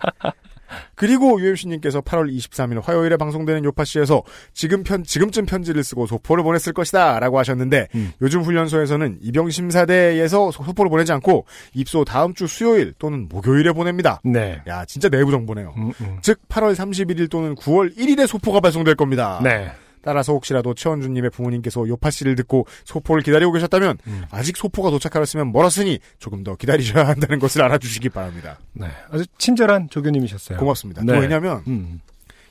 그리고 0.95 1.41
UMC님께서 1.41 2.01
8월 2.01 2.35
23일 2.37 2.83
화요일에 2.83 3.17
방송되는 3.17 3.65
요파씨에서 3.65 4.23
지금 4.53 4.83
편, 4.83 5.03
지금쯤 5.05 5.47
편지를 5.47 5.83
쓰고 5.85 6.07
소포를 6.07 6.45
보냈을 6.45 6.73
것이다 6.73 7.19
라고 7.21 7.39
하셨는데 7.39 7.89
음. 7.95 8.13
요즘 8.21 8.43
훈련소에서는 8.43 9.19
입영심사대에서 9.23 10.51
소- 10.51 10.65
소포를 10.65 10.91
보내지 10.91 11.13
않고 11.13 11.47
입소 11.75 12.05
다음 12.05 12.35
주 12.35 12.47
수요일 12.47 12.95
또는 12.99 13.27
목요일에 13.29 13.73
보냅니다. 13.73 14.21
네. 14.25 14.61
야 14.67 14.85
진짜 14.85 15.09
내부 15.09 15.31
정보네요. 15.31 15.75
음, 15.77 15.93
음. 16.01 16.19
즉 16.23 16.41
8월 16.49 16.75
31일 16.75 17.31
또는 17.31 17.55
9월 17.55 17.97
1일에 17.97 18.27
소포가 18.27 18.61
발송될 18.61 18.95
겁니다. 18.95 19.41
네. 19.43 19.71
따라서 20.05 20.33
혹시라도 20.33 20.75
최원준님의 20.75 21.31
부모님께서 21.31 21.89
요파 21.89 22.11
씨를 22.11 22.37
듣고 22.37 22.67
소포를 22.85 23.23
기다리고 23.23 23.53
계셨다면 23.53 23.99
음. 24.07 24.25
아직 24.31 24.57
소포가 24.57 24.91
도착하였으면 24.91 25.51
멀었으니 25.51 25.99
조금 26.19 26.45
더 26.45 26.57
기다리셔야 26.57 27.09
한다는 27.09 27.39
것을 27.39 27.63
알아주시기 27.63 28.11
바랍니다. 28.11 28.59
네. 28.75 28.89
아주 29.11 29.25
친절한 29.39 29.89
조교님이셨어요. 29.89 30.59
고맙습니다. 30.59 31.03
네. 31.03 31.19
왜냐하면 31.19 31.63
음. 31.67 32.01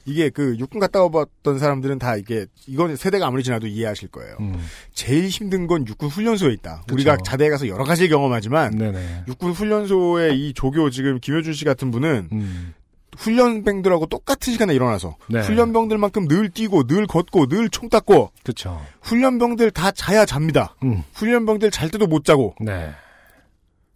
이게 0.05 0.29
그 0.29 0.57
육군 0.57 0.79
갔다 0.79 1.01
와봤던 1.03 1.59
사람들은 1.59 1.99
다 1.99 2.17
이게 2.17 2.45
이건 2.67 2.95
세대가 2.95 3.27
아무리 3.27 3.43
지나도 3.43 3.67
이해하실 3.67 4.09
거예요. 4.09 4.35
음. 4.41 4.59
제일 4.93 5.27
힘든 5.29 5.67
건 5.67 5.87
육군 5.87 6.09
훈련소에 6.09 6.51
있다. 6.53 6.81
그쵸. 6.81 6.95
우리가 6.95 7.17
자대에 7.23 7.49
가서 7.49 7.67
여러 7.67 7.83
가지를 7.83 8.09
경험하지만 8.09 8.77
네네. 8.77 9.25
육군 9.27 9.51
훈련소의 9.51 10.37
이 10.39 10.53
조교 10.53 10.89
지금 10.89 11.19
김효준 11.19 11.53
씨 11.53 11.63
같은 11.65 11.91
분은 11.91 12.29
음. 12.31 12.73
훈련병들하고 13.17 14.05
똑같은 14.07 14.53
시간에 14.53 14.73
일어나서 14.73 15.15
네. 15.27 15.41
훈련병들만큼 15.41 16.27
늘 16.27 16.49
뛰고 16.49 16.83
늘 16.87 17.07
걷고 17.07 17.47
늘 17.47 17.69
총 17.69 17.89
닦고 17.89 18.31
그쵸. 18.43 18.81
훈련병들 19.01 19.71
다 19.71 19.91
자야 19.91 20.25
잡니다. 20.25 20.75
음. 20.83 21.03
훈련병들 21.13 21.71
잘 21.71 21.89
때도 21.89 22.07
못 22.07 22.25
자고 22.25 22.53
네. 22.59 22.91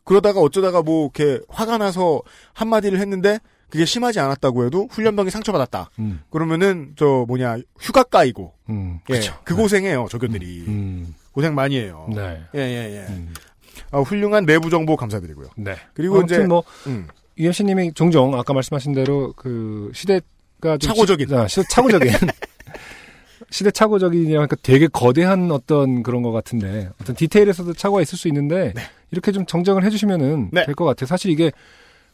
그러다가 0.04 0.40
어쩌다가 0.40 0.82
뭐 0.82 1.12
이렇게 1.14 1.44
화가 1.50 1.78
나서 1.78 2.22
한 2.54 2.70
마디를 2.70 3.00
했는데 3.00 3.40
그게 3.70 3.84
심하지 3.84 4.20
않았다고 4.22 4.66
해도 4.66 4.88
훈련병이 4.90 5.30
상처받았다. 5.30 5.90
음. 6.00 6.22
그러면은 6.30 6.94
저 6.96 7.26
뭐냐 7.28 7.58
휴가 7.80 8.04
까이고 8.04 8.54
음. 8.70 9.00
예. 9.10 9.20
그 9.44 9.56
고생해요 9.56 10.08
조교들이 10.10 10.64
음. 10.68 11.14
고생 11.34 11.54
많이 11.54 11.78
해요. 11.78 12.08
네. 12.16 12.42
예예 12.56 12.96
예. 12.96 13.06
음. 13.14 13.34
아, 13.92 14.00
훌륭한 14.00 14.46
내부 14.46 14.70
정보 14.70 14.96
감사드리고요. 14.96 15.50
네. 15.58 15.76
그리고 15.94 16.22
이제 16.22 16.40
뭐 16.40 16.64
음, 16.88 17.08
유현씨님이 17.38 17.94
종종 17.94 18.38
아까 18.38 18.54
말씀하신 18.54 18.94
대로 18.94 19.34
그 19.36 19.92
시대가 19.94 20.78
좀 20.78 20.94
착오적인. 20.94 21.28
시, 21.28 21.36
아, 21.36 21.48
시대 21.48 21.64
착오적인 21.70 22.12
시대 23.50 23.72
착오적이냐 23.72 24.32
그러니까 24.32 24.56
되게 24.62 24.88
거대한 24.88 25.52
어떤 25.52 26.04
그런 26.04 26.22
것 26.22 26.32
같은데 26.32 26.90
어떤 27.02 27.16
디테일에서도 27.16 27.74
착오가 27.74 28.02
있을 28.02 28.18
수 28.18 28.28
있는데 28.28 28.74
이렇게 29.12 29.32
좀 29.32 29.46
정정을 29.46 29.84
해주시면은 29.86 30.50
네. 30.52 30.66
될것 30.66 30.86
같아요. 30.86 31.08
사실 31.08 31.32
이게 31.32 31.52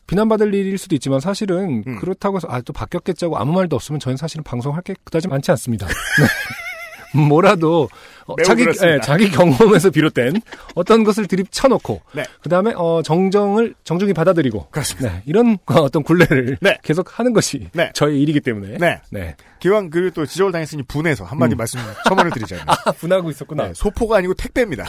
비난받을 0.07 0.53
일일 0.53 0.77
수도 0.77 0.95
있지만 0.95 1.19
사실은 1.21 1.83
음. 1.87 1.99
그렇다고 1.99 2.37
해서 2.37 2.47
아 2.49 2.61
또 2.61 2.73
바뀌었겠지 2.73 3.25
하고 3.25 3.37
아무 3.37 3.53
말도 3.53 3.75
없으면 3.75 3.99
저는 3.99 4.17
사실은 4.17 4.43
방송할 4.43 4.81
게 4.83 4.95
그다지 5.03 5.27
많지 5.27 5.51
않습니다. 5.51 5.87
뭐라도 7.27 7.89
어, 8.25 8.35
매우 8.35 8.45
자기. 8.45 8.63
예, 8.63 8.99
자기 9.01 9.29
경험에서 9.29 9.89
비롯된 9.89 10.41
어떤 10.75 11.03
것을 11.03 11.27
드립 11.27 11.51
쳐놓고 11.51 12.01
네. 12.13 12.23
그다음에 12.41 12.73
어, 12.75 13.01
정정을 13.03 13.75
정중히 13.83 14.13
받아들이고 14.13 14.67
그렇습니다. 14.71 15.13
네, 15.13 15.23
이런 15.25 15.57
어떤 15.65 16.03
굴레를 16.03 16.57
네. 16.61 16.77
계속 16.83 17.19
하는 17.19 17.33
것이 17.33 17.69
네. 17.73 17.91
저의 17.93 18.21
일이기 18.21 18.39
때문에 18.39 18.77
네. 18.77 19.01
네. 19.11 19.35
기왕 19.59 19.89
그또 19.89 20.25
지적을 20.25 20.51
당했으니 20.51 20.83
분해서 20.83 21.23
한마디 21.25 21.55
음. 21.55 21.57
말씀 21.57 21.79
첨언을 22.07 22.31
드리자면 22.31 22.65
아, 22.67 22.91
분하고 22.91 23.29
있었구나. 23.29 23.67
네, 23.67 23.73
소포가 23.73 24.17
아니고 24.17 24.33
택배입니다. 24.33 24.85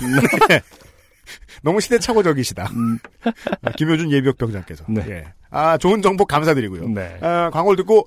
네. 0.48 0.60
너무 1.62 1.80
시대착오적이시다. 1.80 2.70
아, 3.62 3.70
김효준 3.72 4.10
예비역 4.12 4.36
병장께서. 4.38 4.84
네. 4.88 5.04
예. 5.08 5.24
아 5.50 5.78
좋은 5.78 6.02
정보 6.02 6.26
감사드리고요. 6.26 6.88
네. 6.88 7.16
아, 7.20 7.48
광고를 7.50 7.76
듣고 7.78 8.06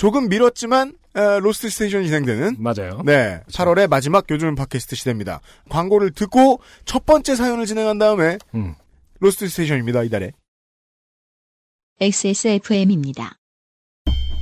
조금 0.00 0.30
미뤘지만 0.30 0.94
아, 1.12 1.38
Lost 1.40 1.68
Station이 1.68 2.06
진행되는 2.06 2.56
맞아요. 2.58 3.02
네 3.04 3.42
8월의 3.52 3.86
마지막 3.86 4.24
요즘 4.30 4.54
팟캐스트 4.54 4.96
시대입니다. 4.96 5.42
광고를 5.68 6.12
듣고 6.12 6.60
첫 6.86 7.04
번째 7.04 7.36
사연을 7.36 7.66
진행한 7.66 7.98
다음에 7.98 8.38
음. 8.54 8.74
Lost 9.18 9.46
Station입니다. 9.46 10.04
이달에 10.04 10.32
XSFM입니다. 12.00 13.36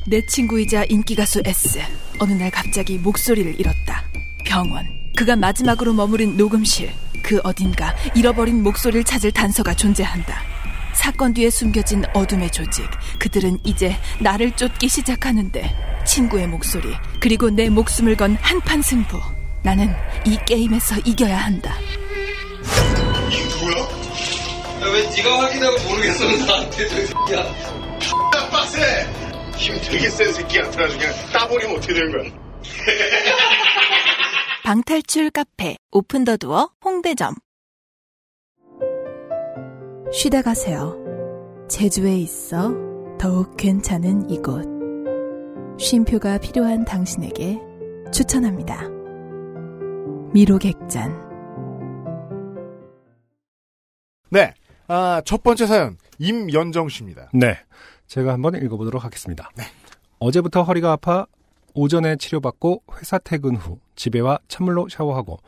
내 0.07 0.25
친구이자 0.27 0.85
인기 0.85 1.16
가수 1.16 1.42
S. 1.44 1.81
어느 2.21 2.35
날 2.35 2.53
갑자기 2.53 2.97
목소리를 2.97 3.59
잃었다. 3.59 4.05
병원. 4.47 4.87
그가 5.16 5.35
마지막으로 5.35 5.92
머무른 5.92 6.37
녹음실. 6.37 6.92
그 7.25 7.40
어딘가 7.42 7.97
잃어버린 8.14 8.62
목소리를 8.62 9.03
찾을 9.03 9.33
단서가 9.33 9.75
존재한다. 9.75 10.58
사건 10.99 11.33
뒤에 11.33 11.49
숨겨진 11.49 12.05
어둠의 12.13 12.51
조직. 12.51 12.85
그들은 13.21 13.59
이제 13.63 13.97
나를 14.21 14.51
쫓기 14.57 14.89
시작하는데 14.89 16.03
친구의 16.05 16.49
목소리 16.49 16.93
그리고 17.21 17.51
내 17.51 17.69
목숨을 17.71 18.17
건 18.17 18.37
한판 18.41 18.83
승부. 18.83 19.21
나는 19.63 19.95
이 20.27 20.37
게임에서 20.45 20.97
이겨야 21.05 21.37
한다. 21.37 21.73
왜 24.93 25.03
네가 25.17 25.43
확인하고 25.43 25.89
모르겠어 25.89 26.25
나한테 26.47 26.89
저 26.89 27.35
야. 27.37 27.45
빡세! 28.51 29.07
힘 29.57 29.81
되게 29.83 30.09
센 30.11 30.33
새끼야. 30.33 30.63
그래가지고 30.71 30.99
그냥 31.01 31.15
따버리면 31.33 31.77
어떻게 31.77 31.95
되는 31.95 32.11
거야? 32.13 32.31
방탈출 34.65 35.31
카페 35.31 35.77
오픈 35.93 36.25
더 36.25 36.37
두어 36.37 36.71
홍대점 36.85 37.35
쉬다 40.11 40.40
가세요. 40.40 40.97
제주에 41.68 42.16
있어 42.16 42.73
더욱 43.18 43.57
괜찮은 43.59 44.31
이곳. 44.31 44.64
쉼표가 45.79 46.38
필요한 46.38 46.87
당신에게 46.87 47.61
추천합니다. 48.11 48.88
미로객잔 50.33 51.29
네. 54.31 54.55
아, 54.87 55.21
첫 55.27 55.42
번째 55.42 55.66
사연 55.66 55.99
임연정 56.18 56.88
씨입니다. 56.88 57.29
네. 57.35 57.59
제가 58.07 58.33
한번 58.33 58.55
읽어보도록 58.55 59.05
하겠습니다. 59.05 59.51
어제부터 60.18 60.62
허리가 60.62 60.92
아파 60.92 61.27
오전에 61.75 62.16
치료받고 62.16 62.83
회사 62.99 63.18
퇴근 63.18 63.57
후 63.57 63.79
집에 63.94 64.21
와 64.21 64.38
찬물로 64.49 64.88
샤워하고 64.88 65.38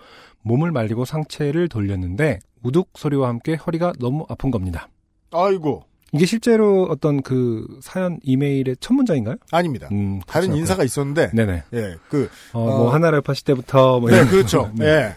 몸을 0.43 0.71
말리고 0.71 1.07
상체를 1.07 1.69
돌렸는데 1.69 2.41
우둑 2.63 2.91
소리와 2.95 3.29
함께 3.29 3.55
허리가 3.55 3.93
너무 3.99 4.27
아픈 4.29 4.51
겁니다. 4.51 4.89
아이고 5.33 5.85
이게 6.13 6.27
실제로 6.27 6.89
어떤 6.91 7.23
그 7.23 7.67
사연 7.83 8.19
이메일의 8.23 8.77
첫 8.81 8.95
문장인가요? 8.95 9.37
아닙니다. 9.53 9.89
음, 9.93 10.21
다른 10.27 10.49
그렇죠. 10.49 10.61
인사가 10.61 10.85
있었는데 10.85 11.31
네네. 11.33 11.63
예, 11.75 11.97
그 12.09 12.29
어, 12.53 12.59
뭐 12.59 12.87
어, 12.87 12.89
하나를 12.91 13.21
파 13.21 13.33
시대부터 13.35 14.01
뭐 14.01 14.11
네, 14.11 14.25
그렇죠. 14.27 14.73
네. 14.75 14.87
예. 14.87 15.17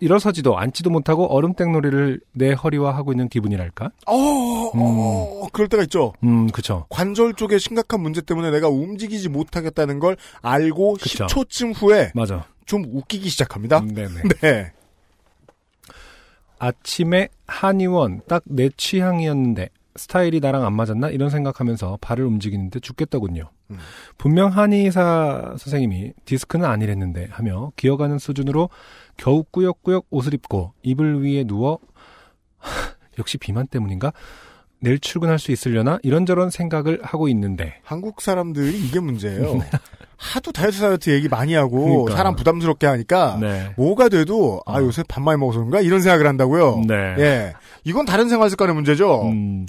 일어서지도 0.00 0.58
앉지도 0.58 0.90
못하고 0.90 1.26
얼음땡 1.26 1.72
놀이를 1.72 2.20
내 2.32 2.52
허리와 2.52 2.96
하고 2.96 3.12
있는 3.12 3.28
기분이랄까? 3.28 3.90
어, 4.06 4.14
어, 4.16 5.48
그럴 5.52 5.68
때가 5.68 5.82
있죠. 5.84 6.12
음, 6.24 6.50
그쵸. 6.50 6.86
관절 6.88 7.34
쪽에 7.34 7.58
심각한 7.58 8.00
문제 8.00 8.20
때문에 8.20 8.50
내가 8.50 8.68
움직이지 8.68 9.28
못하겠다는 9.28 9.98
걸 9.98 10.16
알고 10.42 10.94
그쵸. 10.94 11.26
10초쯤 11.26 11.74
후에 11.74 12.12
맞아. 12.14 12.46
좀 12.66 12.84
웃기기 12.92 13.28
시작합니다. 13.28 13.80
음, 13.80 13.94
네네. 13.94 14.22
네. 14.40 14.72
아침에 16.58 17.28
한의원 17.46 18.22
딱 18.28 18.42
내 18.46 18.70
취향이었는데 18.76 19.68
스타일이 19.96 20.40
나랑 20.40 20.64
안 20.64 20.72
맞았나 20.72 21.10
이런 21.10 21.30
생각하면서 21.30 21.98
발을 22.00 22.24
움직이는데 22.24 22.80
죽겠더군요. 22.80 23.50
음. 23.70 23.78
분명 24.18 24.50
한의사 24.50 25.54
선생님이 25.56 26.12
디스크는 26.24 26.66
아니랬는데 26.68 27.28
하며 27.30 27.70
기어가는 27.76 28.18
수준으로 28.18 28.70
겨우 29.16 29.44
꾸역꾸역 29.44 30.06
옷을 30.10 30.34
입고 30.34 30.72
이불 30.82 31.22
위에 31.22 31.44
누워 31.44 31.78
역시 33.18 33.38
비만 33.38 33.68
때문인가 33.68 34.12
내일 34.80 34.98
출근할 34.98 35.38
수 35.38 35.52
있으려나 35.52 35.98
이런저런 36.02 36.50
생각을 36.50 36.98
하고 37.02 37.28
있는데 37.28 37.80
한국 37.84 38.20
사람들이 38.20 38.78
이게 38.78 39.00
문제예요. 39.00 39.60
하도 40.24 40.52
다이어트 40.52 40.80
다이어트 40.80 41.10
얘기 41.10 41.28
많이 41.28 41.54
하고 41.54 41.84
그러니까. 41.84 42.16
사람 42.16 42.34
부담스럽게 42.34 42.86
하니까 42.86 43.36
네. 43.40 43.74
뭐가 43.76 44.08
돼도 44.08 44.62
아 44.64 44.78
어. 44.78 44.82
요새 44.82 45.02
밥 45.06 45.22
많이 45.22 45.38
먹어서 45.38 45.58
그런가 45.58 45.80
이런 45.82 46.00
생각을 46.00 46.26
한다고요. 46.26 46.82
네. 46.88 46.94
예, 47.18 47.52
이건 47.84 48.06
다른 48.06 48.28
생활 48.30 48.48
습관의 48.48 48.74
문제죠. 48.74 49.22
음, 49.28 49.66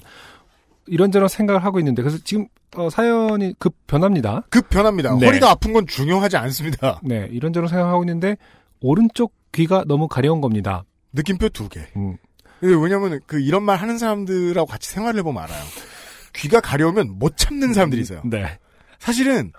이런저런 0.88 1.28
생각을 1.28 1.64
하고 1.64 1.80
있는데 1.80 2.02
그래서 2.02 2.18
지금 2.24 2.48
어, 2.78 2.90
사연이 2.90 3.54
급 3.60 3.76
변합니다. 3.86 4.44
급 4.50 4.70
변합니다. 4.70 5.14
네. 5.16 5.26
허리가 5.26 5.52
아픈 5.52 5.74
건 5.74 5.86
중요하지 5.88 6.38
않습니다. 6.38 7.02
네, 7.04 7.28
이런저런 7.32 7.68
생각하고 7.68 8.04
있는데 8.04 8.38
오른쪽 8.80 9.34
귀가 9.52 9.84
너무 9.86 10.08
가려운 10.08 10.40
겁니다. 10.40 10.86
느낌표 11.12 11.50
두 11.50 11.68
개. 11.68 11.82
음. 11.98 12.16
근데 12.62 12.76
왜냐면 12.76 13.20
그 13.28 13.42
이런 13.42 13.64
말 13.64 13.78
하는 13.78 13.98
사람들하고 13.98 14.68
같이 14.68 14.90
생활을 14.90 15.20
해보면 15.20 15.44
알아요. 15.44 15.64
귀가 16.34 16.62
가려우면 16.62 17.20
못 17.20 17.36
참는 17.36 17.74
사람들이 17.74 18.02
있어요. 18.02 18.22
네. 18.24 18.58
사실은 19.00 19.52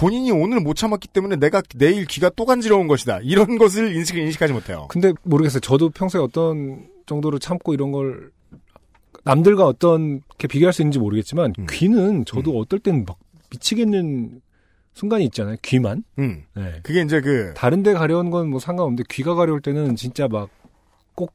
본인이 0.00 0.30
오늘 0.32 0.60
못 0.60 0.74
참았기 0.74 1.08
때문에 1.08 1.36
내가 1.36 1.60
내일 1.76 2.06
귀가 2.06 2.30
또 2.30 2.46
간지러운 2.46 2.88
것이다. 2.88 3.20
이런 3.22 3.58
것을 3.58 3.94
인식을 3.94 4.22
인식하지 4.22 4.52
못해요. 4.54 4.86
근데 4.88 5.12
모르겠어요. 5.24 5.60
저도 5.60 5.90
평소에 5.90 6.22
어떤 6.22 6.88
정도로 7.06 7.38
참고 7.38 7.74
이런 7.74 7.92
걸 7.92 8.30
남들과 9.24 9.66
어떤 9.66 10.22
게 10.38 10.48
비교할 10.48 10.72
수 10.72 10.80
있는지 10.80 10.98
모르겠지만 10.98 11.52
음. 11.58 11.66
귀는 11.70 12.24
저도 12.24 12.58
어떨 12.58 12.78
때는 12.78 13.04
막 13.04 13.18
미치겠는 13.50 14.40
순간이 14.94 15.24
있잖아요. 15.26 15.56
귀만. 15.62 16.02
음. 16.18 16.44
네. 16.56 16.80
그게 16.82 17.02
이제 17.02 17.20
그 17.20 17.52
다른 17.54 17.82
데 17.82 17.92
가려운 17.92 18.30
건 18.30 18.48
뭐 18.48 18.58
상관없는데 18.58 19.04
귀가 19.10 19.34
가려울 19.34 19.60
때는 19.60 19.96
진짜 19.96 20.26
막 20.28 20.48
꼭 21.14 21.32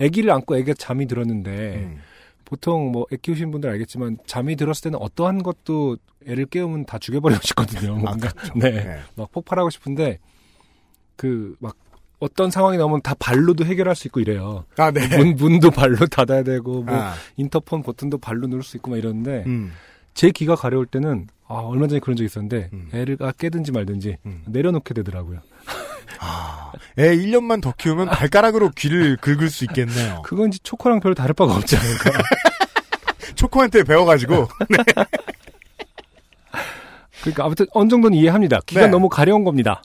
아기를 0.00 0.30
안고 0.30 0.54
아기가 0.54 0.72
잠이 0.78 1.06
들었는데 1.06 1.74
음. 1.76 1.98
보통 2.46 2.92
뭐 2.92 3.04
애 3.12 3.16
키우신 3.20 3.50
분들 3.50 3.68
알겠지만 3.68 4.16
잠이 4.26 4.56
들었을 4.56 4.84
때는 4.84 4.98
어떠한 5.00 5.42
것도 5.42 5.98
애를 6.26 6.46
깨우면 6.46 6.86
다 6.86 6.98
죽여버리고 6.98 7.42
싶거든요. 7.44 7.96
뭔가 7.96 8.30
네. 8.54 8.70
네. 8.70 8.98
막 9.16 9.30
폭발하고 9.30 9.68
싶은데 9.68 10.18
그 11.16 11.54
막 11.60 11.76
어떤 12.18 12.50
상황이 12.50 12.78
나오면 12.78 13.02
다 13.02 13.14
발로도 13.18 13.66
해결할 13.66 13.94
수 13.94 14.08
있고 14.08 14.20
이래요. 14.20 14.64
아, 14.78 14.90
네. 14.90 15.06
문 15.18 15.34
문도 15.36 15.70
발로 15.70 15.96
닫아야 16.10 16.42
되고 16.44 16.82
뭐 16.82 16.94
아, 16.94 17.12
인터폰 17.36 17.82
버튼도 17.82 18.16
발로 18.18 18.46
누를 18.46 18.62
수 18.62 18.78
있고 18.78 18.90
막 18.90 18.96
이러는데 18.96 19.44
음. 19.46 19.72
제 20.14 20.30
귀가 20.30 20.54
가려울 20.54 20.86
때는 20.86 21.26
아 21.46 21.56
얼마 21.56 21.86
전에 21.88 22.00
그런 22.00 22.16
적 22.16 22.24
있었는데 22.24 22.70
음. 22.72 22.88
애를 22.94 23.18
아, 23.20 23.32
깨든지 23.32 23.70
말든지 23.70 24.16
음. 24.24 24.42
내려놓게 24.46 24.94
되더라고요. 24.94 25.40
아, 26.20 26.72
애 26.98 27.16
1년만 27.16 27.60
더 27.60 27.72
키우면 27.76 28.08
발가락으로 28.08 28.70
귀를 28.70 29.16
긁을 29.16 29.50
수 29.50 29.64
있겠네요. 29.64 30.22
그건 30.26 30.48
이제 30.48 30.58
초코랑 30.62 31.00
별로 31.00 31.14
다를 31.14 31.34
바가 31.34 31.54
없지 31.54 31.76
않을까. 31.76 32.10
초코한테 33.34 33.84
배워가지고 33.84 34.48
그러니까 37.20 37.44
아무튼 37.44 37.66
어느 37.72 37.88
정도는 37.88 38.16
이해합니다. 38.16 38.60
귀가 38.66 38.82
네. 38.82 38.88
너무 38.88 39.08
가려운 39.08 39.44
겁니다. 39.44 39.82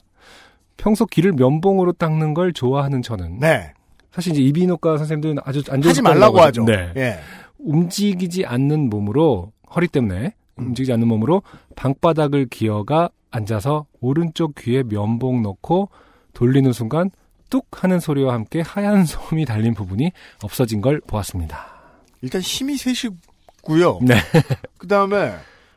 평소 0.76 1.06
귀를 1.06 1.32
면봉으로 1.32 1.92
닦는 1.92 2.34
걸 2.34 2.52
좋아하는 2.52 3.02
저는 3.02 3.40
네 3.40 3.72
사실 4.10 4.32
이제 4.32 4.42
이비인후과 4.42 4.98
선생님들은 4.98 5.38
아주 5.44 5.62
안 5.70 5.80
좋은 5.82 5.90
하지 5.90 6.02
말라고 6.02 6.40
하죠. 6.40 6.64
네. 6.64 6.92
예. 6.96 7.18
움직이지 7.58 8.44
않는 8.46 8.90
몸으로 8.90 9.52
허리 9.74 9.88
때문에 9.88 10.34
음. 10.58 10.66
움직이지 10.66 10.92
않는 10.92 11.08
몸으로 11.08 11.42
방바닥을 11.76 12.46
기어가 12.46 13.10
앉아서 13.30 13.86
오른쪽 14.00 14.54
귀에 14.56 14.82
면봉 14.82 15.42
넣고 15.42 15.88
돌리는 16.32 16.72
순간 16.72 17.10
뚝 17.50 17.66
하는 17.82 18.00
소리와 18.00 18.34
함께 18.34 18.60
하얀 18.60 19.04
솜이 19.06 19.44
달린 19.44 19.74
부분이 19.74 20.12
없어진 20.42 20.80
걸 20.80 21.00
보았습니다. 21.00 21.66
일단 22.22 22.40
힘이 22.40 22.76
세시고요. 22.76 23.98
네. 24.02 24.14
그 24.78 24.88
다음에 24.88 25.34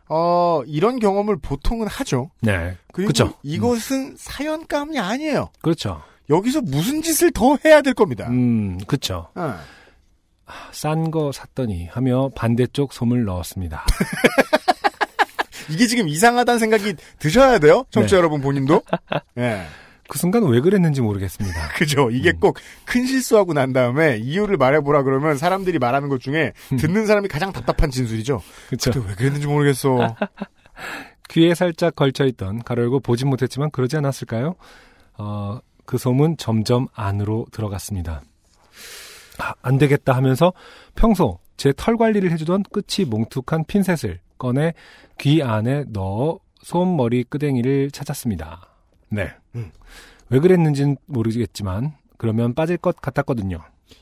어 0.08 0.62
이런 0.68 1.00
경험을 1.00 1.38
보통은 1.38 1.88
하죠. 1.88 2.30
네. 2.42 2.78
그리고 2.94 3.08
그쵸. 3.08 3.34
이것은 3.44 4.16
사연감이 4.18 5.00
아니에요. 5.00 5.50
그렇죠. 5.62 6.02
여기서 6.30 6.62
무슨 6.62 7.02
짓을 7.02 7.32
더 7.32 7.58
해야 7.66 7.82
될 7.82 7.94
겁니다. 7.94 8.28
음, 8.30 8.80
그렇죠. 8.88 9.28
아, 9.36 9.60
싼거 10.72 11.32
샀더니 11.32 11.88
하며 11.88 12.30
반대쪽 12.36 12.94
솜을 12.94 13.26
넣었습니다. 13.26 13.84
이게 15.70 15.88
지금 15.88 16.08
이상하다는 16.08 16.60
생각이 16.60 16.94
드셔야 17.20 17.60
돼요. 17.60 17.86
청취자 17.90 18.16
네. 18.16 18.20
여러분 18.20 18.42
본인도. 18.42 18.82
예. 19.38 19.66
그 20.08 20.18
순간 20.20 20.44
왜 20.44 20.62
그랬는지 20.62 21.02
모르겠습니다. 21.02 21.70
그죠. 21.76 22.10
이게 22.12 22.32
음. 22.32 22.40
꼭큰 22.40 23.06
실수하고 23.06 23.54
난 23.54 23.74
다음에 23.74 24.18
이유를 24.18 24.58
말해보라 24.58 25.04
그러면 25.04 25.38
사람들이 25.38 25.80
말하는 25.80 26.10
것 26.10 26.22
중에 26.22 26.54
음. 26.72 26.78
듣는 26.78 27.06
사람이 27.06 27.28
가장 27.28 27.52
답답한 27.52 27.90
진술이죠. 27.90 28.42
근데 28.70 29.00
왜 29.08 29.16
그랬는지 29.16 29.48
모르겠어. 29.48 30.16
귀에 31.30 31.56
살짝 31.56 31.96
걸쳐있던 31.96 32.64
가로열고 32.64 33.00
보진 33.00 33.30
못했지만 33.30 33.72
그러지 33.72 33.98
않았을까요? 33.98 34.56
어, 35.18 35.60
그 35.86 35.98
솜은 35.98 36.38
점점 36.38 36.88
안으로 36.94 37.48
들어갔습니다. 37.52 38.22
아, 39.40 39.54
안 39.62 39.78
되겠다 39.78 40.14
하면서 40.14 40.54
평소 40.96 41.40
제 41.58 41.74
털 41.76 41.98
관리를 41.98 42.32
해주던 42.32 42.64
끝이 42.72 43.06
뭉툭한 43.08 43.66
핀셋을 43.66 44.20
꺼내 44.38 44.74
귀 45.20 45.42
안에 45.42 45.86
넣어 45.88 46.40
솜 46.62 46.96
머리 46.96 47.24
끄댕이를 47.24 47.92
찾았습니다. 47.92 48.68
네. 49.10 49.34
음. 50.28 50.34
왜 50.34 50.40
그랬는지는 50.40 50.98
모르겠지만 51.06 51.94
그러면 52.18 52.54
빠질 52.54 52.78
것 52.78 52.96
같았거든요. 53.02 53.60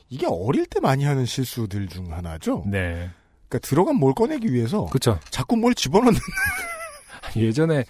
이게 0.08 0.26
어릴 0.28 0.66
때 0.66 0.80
많이 0.80 1.04
하는 1.04 1.26
실수들 1.26 1.88
중 1.88 2.12
하나죠. 2.12 2.64
네. 2.66 3.10
그러니까 3.48 3.58
들어간 3.68 3.96
뭘 3.96 4.14
꺼내기 4.14 4.52
위해서 4.52 4.86
그쵸. 4.86 5.18
자꾸 5.30 5.56
뭘 5.56 5.74
집어넣는. 5.74 6.18
예전에 7.36 7.84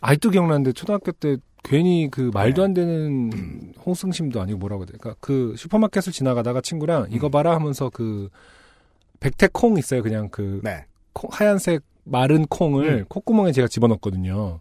아직도 0.00 0.30
기억나는데 0.30 0.72
초등학교 0.72 1.12
때 1.12 1.36
괜히 1.62 2.08
그 2.10 2.30
말도 2.34 2.62
안 2.62 2.74
되는 2.74 3.72
홍승심도 3.84 4.40
아니고 4.40 4.58
뭐라고 4.58 4.82
해야 4.82 4.86
될까 4.86 5.14
그 5.20 5.54
슈퍼마켓을 5.56 6.12
지나가다가 6.12 6.60
친구랑 6.60 7.06
이거 7.10 7.30
봐라 7.30 7.54
하면서 7.54 7.90
그 7.90 8.28
백태콩 9.20 9.78
있어요 9.78 10.02
그냥 10.02 10.28
그 10.30 10.60
네. 10.62 10.84
콩- 11.14 11.30
하얀색 11.32 11.82
마른 12.04 12.44
콩을 12.46 12.86
음. 13.00 13.04
콧구멍에 13.08 13.52
제가 13.52 13.66
집어넣었거든요. 13.68 14.60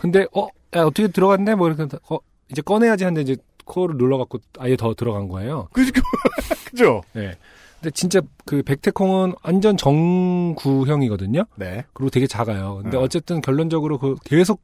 근데 0.00 0.26
어 0.34 0.48
야, 0.76 0.82
어떻게 0.82 1.08
들어갔네 1.08 1.54
뭐 1.54 1.68
이렇게 1.68 1.84
어 2.10 2.18
이제 2.50 2.62
꺼내야지 2.62 3.04
하는데 3.04 3.20
이제 3.20 3.36
코를 3.64 3.96
눌러갖고 3.96 4.38
아예 4.58 4.76
더 4.76 4.94
들어간 4.94 5.28
거예요. 5.28 5.68
그죠? 5.72 5.92
그죠? 6.70 7.02
네. 7.12 7.36
근데 7.80 7.90
진짜 7.92 8.20
그 8.46 8.62
백태콩은 8.62 9.34
완전 9.42 9.76
정구형이거든요. 9.76 11.44
네. 11.56 11.84
그리고 11.92 12.10
되게 12.10 12.26
작아요. 12.26 12.80
근데 12.82 12.96
어. 12.96 13.00
어쨌든 13.00 13.40
결론적으로 13.40 13.98
그 13.98 14.16
계속 14.24 14.62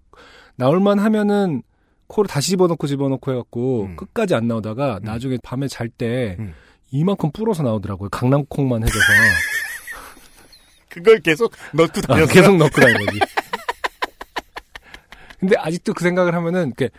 나올만 0.57 0.99
하면은 0.99 1.63
코를 2.07 2.29
다시 2.29 2.51
집어넣고 2.51 2.87
집어넣고 2.87 3.31
해갖고 3.31 3.83
음. 3.85 3.97
끝까지 3.97 4.35
안 4.35 4.49
나오다가 4.49 4.99
음. 4.99 5.05
나중에 5.05 5.39
밤에 5.43 5.69
잘때 5.69 6.37
음. 6.39 6.55
이만큼 6.91 7.31
불어서 7.31 7.63
나오더라고요. 7.63 8.09
강낭콩만 8.11 8.83
해줘서 8.83 8.99
그걸 10.89 11.21
계속 11.21 11.53
넣고 11.73 12.01
아, 12.09 12.15
다녔어요. 12.15 12.27
계속 12.27 12.57
넣고 12.57 12.81
다니는 12.81 13.07
거지. 13.07 13.19
근데 15.41 15.57
아직도 15.59 15.95
그 15.95 16.05
생각을 16.05 16.35
하면은 16.35 16.67
이렇게 16.69 16.91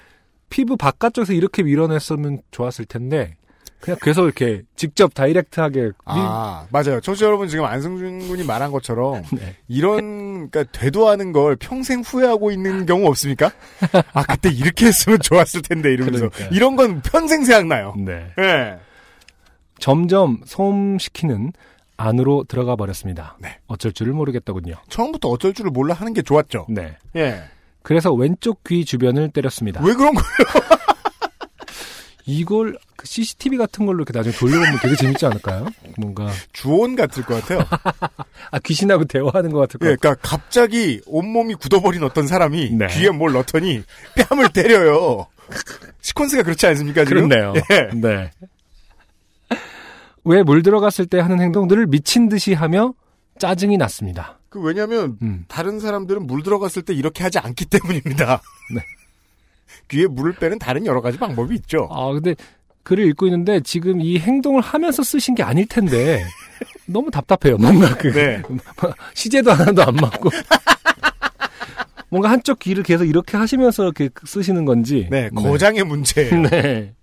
피부 0.49 0.75
바깥쪽에서 0.75 1.33
이렇게 1.33 1.63
밀어냈으면 1.63 2.41
좋았을 2.51 2.85
텐데 2.85 3.35
그냥 3.79 3.97
계속 4.01 4.25
이렇게 4.25 4.61
직접 4.75 5.13
다이렉트하게 5.13 5.81
밀- 5.81 5.91
아, 6.05 6.67
맞아요. 6.71 6.99
청취자 7.01 7.25
여러분 7.25 7.47
지금 7.47 7.65
안승준 7.65 8.27
군이 8.27 8.43
말한 8.43 8.71
것처럼 8.71 9.23
네. 9.33 9.55
이런 9.67 10.49
그러니까 10.51 10.63
되도하는 10.71 11.31
걸 11.31 11.55
평생 11.55 12.01
후회하고 12.01 12.51
있는 12.51 12.85
경우 12.85 13.07
없습니까? 13.07 13.51
아, 14.13 14.23
그때 14.23 14.49
이렇게 14.49 14.87
했으면 14.87 15.19
좋았을 15.19 15.61
텐데 15.63 15.93
이러면서 15.93 16.29
그러니까요. 16.29 16.49
이런 16.51 16.75
건 16.75 17.01
평생 17.01 17.43
생각나요. 17.43 17.95
네. 17.97 18.31
예. 18.39 18.77
점점 19.79 20.41
솜시키는 20.45 21.53
안으로 21.97 22.43
들어가 22.47 22.75
버렸습니다. 22.75 23.37
네. 23.39 23.57
어쩔 23.67 23.91
줄을 23.91 24.13
모르겠더군요. 24.13 24.75
처음부터 24.89 25.29
어쩔 25.29 25.53
줄을 25.53 25.71
몰라 25.71 25.93
하는 25.95 26.13
게 26.13 26.21
좋았죠. 26.21 26.67
네. 26.69 26.97
예. 27.15 27.41
그래서 27.83 28.11
왼쪽 28.13 28.63
귀 28.63 28.85
주변을 28.85 29.31
때렸습니다. 29.31 29.81
왜 29.83 29.93
그런 29.93 30.13
거예요? 30.13 30.81
이걸 32.25 32.77
그 32.95 33.07
CCTV 33.07 33.57
같은 33.57 33.85
걸로 33.87 33.99
이렇게 34.03 34.15
나중에 34.15 34.35
돌려보면 34.35 34.79
되게 34.81 34.95
재밌지 34.95 35.25
않을까요? 35.25 35.65
뭔가 35.97 36.29
주온 36.53 36.95
같을 36.95 37.23
것 37.23 37.41
같아요. 37.41 37.65
아 38.51 38.59
귀신하고 38.59 39.05
대화하는 39.05 39.51
것 39.51 39.59
같을 39.59 39.79
것 39.79 39.87
예, 39.87 39.95
같아요. 39.95 40.15
그러니까 40.15 40.21
갑자기 40.21 41.01
온몸이 41.07 41.55
굳어버린 41.55 42.03
어떤 42.03 42.27
사람이 42.27 42.69
네. 42.71 42.87
귀에 42.87 43.09
뭘 43.09 43.33
넣더니 43.33 43.81
뺨을 44.29 44.49
때려요. 44.53 45.25
시퀀스가 46.03 46.43
그렇지 46.45 46.67
않습니까 46.67 47.03
지금? 47.05 47.27
그렇네요. 47.27 47.53
예. 47.71 47.89
네. 47.95 48.31
왜 50.23 50.43
물 50.43 50.61
들어갔을 50.61 51.07
때 51.07 51.19
하는 51.19 51.41
행동들을 51.41 51.87
미친 51.87 52.29
듯이 52.29 52.53
하며 52.53 52.93
짜증이 53.39 53.77
났습니다. 53.77 54.37
그 54.51 54.59
왜냐하면 54.59 55.17
음. 55.21 55.45
다른 55.47 55.79
사람들은 55.79 56.27
물 56.27 56.43
들어갔을 56.43 56.81
때 56.81 56.93
이렇게 56.93 57.23
하지 57.23 57.39
않기 57.39 57.65
때문입니다. 57.67 58.41
네. 58.75 58.83
귀에 59.87 60.07
물을 60.07 60.33
빼는 60.33 60.59
다른 60.59 60.85
여러 60.85 60.99
가지 60.99 61.17
방법이 61.17 61.55
있죠. 61.55 61.87
아 61.89 62.11
근데 62.11 62.35
글을 62.83 63.07
읽고 63.07 63.27
있는데 63.27 63.61
지금 63.61 64.01
이 64.01 64.19
행동을 64.19 64.61
하면서 64.61 65.03
쓰신 65.03 65.35
게 65.35 65.43
아닐 65.43 65.65
텐데 65.65 66.25
너무 66.85 67.09
답답해요. 67.09 67.57
뭔가 67.57 67.95
그 67.95 68.11
네. 68.11 68.41
시제도 69.15 69.53
하나도 69.53 69.83
안 69.83 69.95
맞고 69.95 70.29
뭔가 72.09 72.29
한쪽 72.29 72.59
귀를 72.59 72.83
계속 72.83 73.05
이렇게 73.05 73.37
하시면서 73.37 73.83
이렇게 73.83 74.09
쓰시는 74.25 74.65
건지 74.65 75.07
네, 75.09 75.29
거장의 75.29 75.85
문제예요. 75.85 76.41
네. 76.49 76.93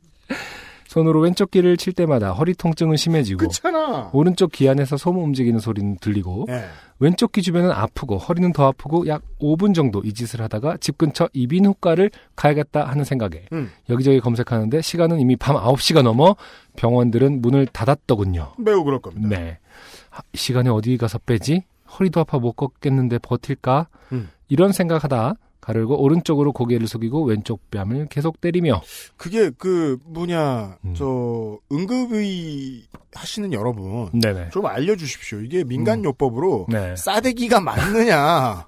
손으로 0.99 1.21
왼쪽 1.21 1.51
귀를 1.53 1.77
칠 1.77 1.93
때마다 1.93 2.33
허리 2.33 2.55
통증은 2.55 2.97
심해지고 2.97 3.39
그렇잖아. 3.39 4.11
오른쪽 4.13 4.51
귀 4.53 4.69
안에서 4.69 4.97
솜 4.97 5.17
움직이는 5.17 5.61
소리는 5.61 5.97
들리고 6.01 6.47
예. 6.49 6.65
왼쪽 6.99 7.31
귀 7.33 7.43
주변은 7.43 7.71
아프고 7.71 8.19
허리는 8.19 8.53
더 8.53 8.67
아프고 8.67 9.07
약 9.07 9.23
5분 9.41 9.75
정도 9.75 10.01
이 10.01 10.13
짓을 10.13 10.41
하다가 10.41 10.79
집 10.79 10.99
근처 10.99 11.29
이비인후과를 11.33 12.11
가야겠다 12.35 12.85
하는 12.85 13.05
생각에 13.05 13.47
음. 13.53 13.71
여기저기 13.89 14.19
검색하는데 14.19 14.83
시간은 14.83 15.21
이미 15.21 15.37
밤 15.37 15.57
9시가 15.57 16.03
넘어 16.03 16.35
병원들은 16.77 17.41
문을 17.43 17.67
닫았더군요. 17.67 18.55
매우 18.59 18.83
그럴 18.83 18.99
겁니다. 18.99 19.29
네. 19.29 19.59
시간에 20.35 20.69
어디 20.71 20.97
가서 20.97 21.19
빼지? 21.19 21.63
허리도 21.99 22.21
아파 22.21 22.39
못 22.39 22.53
걷겠는데 22.55 23.19
버틸까? 23.19 23.87
음. 24.13 24.31
이런 24.49 24.73
생각하다 24.73 25.35
가르고 25.61 26.01
오른쪽으로 26.03 26.53
고개를 26.53 26.87
숙이고 26.87 27.25
왼쪽 27.25 27.71
뺨을 27.71 28.07
계속 28.09 28.41
때리며 28.41 28.81
그게 29.17 29.51
그 29.59 29.99
뭐냐 30.05 30.79
음. 30.85 30.95
저 30.97 31.59
응급의 31.73 32.85
하시는 33.13 33.53
여러분 33.53 34.09
네네. 34.19 34.51
좀 34.51 34.67
알려주십시오. 34.67 35.41
이게 35.41 35.65
민간요법으로 35.65 36.67
네. 36.71 36.95
싸대기가 36.97 37.61
맞느냐 37.61 38.67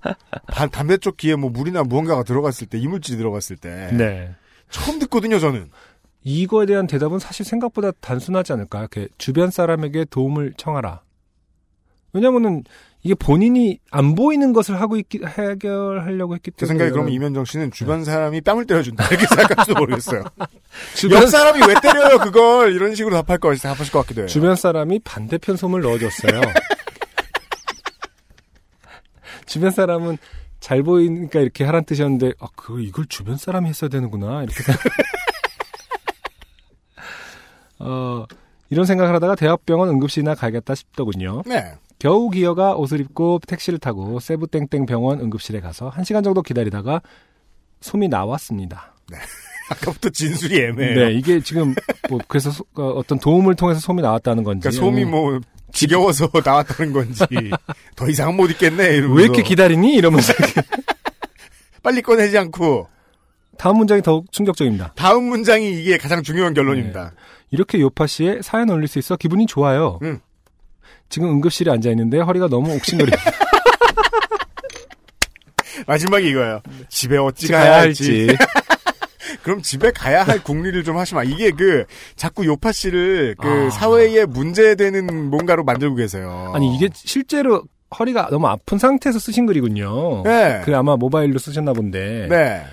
반- 0.48 0.70
담배 0.70 0.96
쪽 0.98 1.16
귀에 1.16 1.36
뭐 1.36 1.48
물이나 1.50 1.84
무언가가 1.84 2.22
들어갔을 2.22 2.66
때 2.66 2.78
이물질이 2.78 3.16
들어갔을 3.16 3.56
때 3.56 3.90
네. 3.92 4.34
처음 4.70 4.98
듣거든요 4.98 5.38
저는. 5.38 5.70
이거에 6.22 6.66
대한 6.66 6.86
대답은 6.86 7.18
사실 7.18 7.46
생각보다 7.46 7.92
단순하지 7.92 8.52
않을까요? 8.52 8.82
이렇게 8.82 9.08
주변 9.16 9.50
사람에게 9.50 10.04
도움을 10.10 10.52
청하라. 10.58 11.00
왜냐면은 12.12 12.64
이게 13.02 13.14
본인이 13.14 13.78
안 13.90 14.14
보이는 14.14 14.52
것을 14.52 14.80
하고 14.80 14.96
있기, 14.96 15.20
해결하려고 15.24 16.34
했기 16.34 16.50
제 16.50 16.66
때문에. 16.66 16.78
생각에 16.78 16.90
그러면 16.90 17.12
이면정 17.12 17.46
씨는 17.46 17.70
주변 17.70 18.04
사람이 18.04 18.42
뺨을 18.42 18.66
때려준다 18.66 19.06
이렇게 19.08 19.26
생각할지도 19.26 19.78
모르겠어요. 19.78 20.24
주변, 20.94 21.22
옆 21.22 21.28
사람이 21.28 21.60
왜 21.66 21.74
때려요 21.80 22.18
그걸 22.18 22.74
이런 22.74 22.94
식으로 22.94 23.16
답할 23.22 23.38
거 23.38 23.54
답하실 23.54 23.92
것 23.92 24.00
같기도 24.00 24.22
해요. 24.22 24.28
주변 24.28 24.54
사람이 24.54 25.00
반대편 25.00 25.56
솜을 25.56 25.80
넣어줬어요. 25.80 26.40
주변 29.46 29.70
사람은 29.70 30.18
잘 30.60 30.82
보이니까 30.82 31.40
이렇게 31.40 31.64
하란 31.64 31.84
뜻이었는데, 31.84 32.34
아, 32.38 32.46
그, 32.54 32.82
이걸 32.82 33.06
주변 33.06 33.36
사람이 33.36 33.68
했어야 33.68 33.88
되는구나. 33.88 34.42
이렇게 34.42 34.62
생각. 34.62 34.84
어, 37.80 38.26
이런 38.70 38.86
생각을 38.86 39.14
하다가 39.14 39.34
대학병원 39.34 39.88
응급실이나 39.90 40.34
가야겠다 40.34 40.74
싶더군요. 40.74 41.42
네. 41.46 41.72
겨우 41.98 42.30
기어가 42.30 42.74
옷을 42.76 43.00
입고 43.00 43.40
택시를 43.46 43.78
타고 43.78 44.20
세부땡땡 44.20 44.86
병원 44.86 45.20
응급실에 45.20 45.60
가서 45.60 45.88
한 45.88 46.04
시간 46.04 46.22
정도 46.22 46.40
기다리다가 46.42 47.02
솜이 47.80 48.08
나왔습니다. 48.08 48.94
아까부터 49.70 50.08
진술이 50.10 50.60
애매해요. 50.62 51.08
네, 51.08 51.12
이게 51.14 51.40
지금 51.40 51.74
뭐 52.08 52.18
그래서 52.26 52.50
소- 52.50 52.64
어, 52.74 52.82
어떤 52.90 53.18
도움을 53.20 53.54
통해서 53.54 53.78
솜이 53.80 54.02
나왔다는 54.02 54.42
건지. 54.44 54.68
그러니까 54.68 54.80
솜이 54.84 55.04
뭐 55.04 55.38
지겨워서 55.72 56.28
나왔다는 56.44 56.92
건지 56.92 57.24
더 57.94 58.08
이상은 58.08 58.36
못 58.36 58.50
있겠네 58.50 58.84
이러면서 58.96 59.14
왜 59.14 59.24
이렇게 59.24 59.42
기다리니? 59.42 59.94
이러면서 59.94 60.32
빨리 61.82 62.02
꺼내지 62.02 62.36
않고 62.38 62.88
다음 63.58 63.76
문장이 63.76 64.02
더욱 64.02 64.30
충격적입니다. 64.32 64.92
다음 64.96 65.24
문장이 65.24 65.70
이게 65.80 65.98
가장 65.98 66.22
중요한 66.22 66.54
결론입니다. 66.54 67.12
이렇게 67.50 67.80
요파 67.80 68.06
씨의 68.06 68.42
사연 68.42 68.70
올릴 68.70 68.88
수 68.88 68.98
있어 68.98 69.16
기분이 69.16 69.46
좋아요. 69.46 69.98
음. 70.02 70.20
지금 71.08 71.28
응급실에 71.30 71.70
앉아 71.70 71.90
있는데 71.90 72.20
허리가 72.20 72.48
너무 72.48 72.72
옥신거리. 72.74 73.10
마지막이 75.86 76.28
이거예요. 76.30 76.60
집에 76.88 77.16
어찌 77.16 77.48
가야 77.48 77.80
할지. 77.80 78.28
그럼 79.42 79.62
집에 79.62 79.90
가야 79.90 80.22
할 80.22 80.42
궁리를 80.42 80.84
좀 80.84 80.96
하시마. 80.98 81.24
이게 81.24 81.50
그 81.50 81.84
자꾸 82.16 82.44
요파 82.46 82.72
씨를 82.72 83.34
그 83.40 83.66
아. 83.66 83.70
사회에 83.70 84.26
문제되는 84.26 85.30
뭔가로 85.30 85.64
만들고 85.64 85.96
계세요. 85.96 86.52
아니 86.54 86.74
이게 86.76 86.88
실제로 86.92 87.64
허리가 87.98 88.28
너무 88.30 88.46
아픈 88.46 88.78
상태에서 88.78 89.18
쓰신 89.18 89.46
글이군요. 89.46 90.22
네. 90.24 90.60
그래 90.64 90.76
아마 90.76 90.96
모바일로 90.96 91.38
쓰셨나 91.38 91.72
본데. 91.72 92.28
네. 92.28 92.64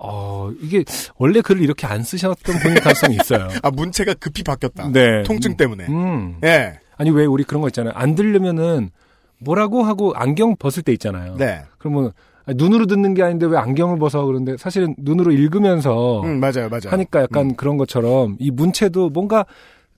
어 0.00 0.50
이게 0.60 0.84
원래 1.16 1.40
글을 1.40 1.62
이렇게 1.62 1.86
안 1.86 2.02
쓰셨던 2.02 2.58
분일 2.60 2.80
가능성이 2.80 3.16
있어요. 3.16 3.48
아 3.62 3.70
문체가 3.70 4.14
급히 4.14 4.42
바뀌었다. 4.42 4.90
네. 4.92 5.22
통증 5.24 5.56
때문에. 5.56 5.86
음. 5.88 6.38
예. 6.44 6.78
아니 6.96 7.10
왜 7.10 7.26
우리 7.26 7.44
그런 7.44 7.60
거 7.62 7.68
있잖아요. 7.68 7.92
안 7.96 8.14
들으면은 8.14 8.90
뭐라고 9.38 9.82
하고 9.82 10.12
안경 10.14 10.56
벗을 10.56 10.82
때 10.82 10.92
있잖아요. 10.92 11.36
네. 11.36 11.62
그러면 11.78 12.12
눈으로 12.46 12.86
듣는 12.86 13.14
게 13.14 13.22
아닌데 13.22 13.46
왜 13.46 13.56
안경을 13.58 13.98
벗어 13.98 14.24
그런데 14.24 14.56
사실은 14.56 14.94
눈으로 14.98 15.32
읽으면서 15.32 16.22
음 16.22 16.40
맞아요 16.40 16.68
맞아요. 16.70 16.90
하니까 16.90 17.22
약간 17.22 17.54
그런 17.56 17.76
것처럼 17.76 18.36
이 18.38 18.50
문체도 18.50 19.10
뭔가 19.10 19.44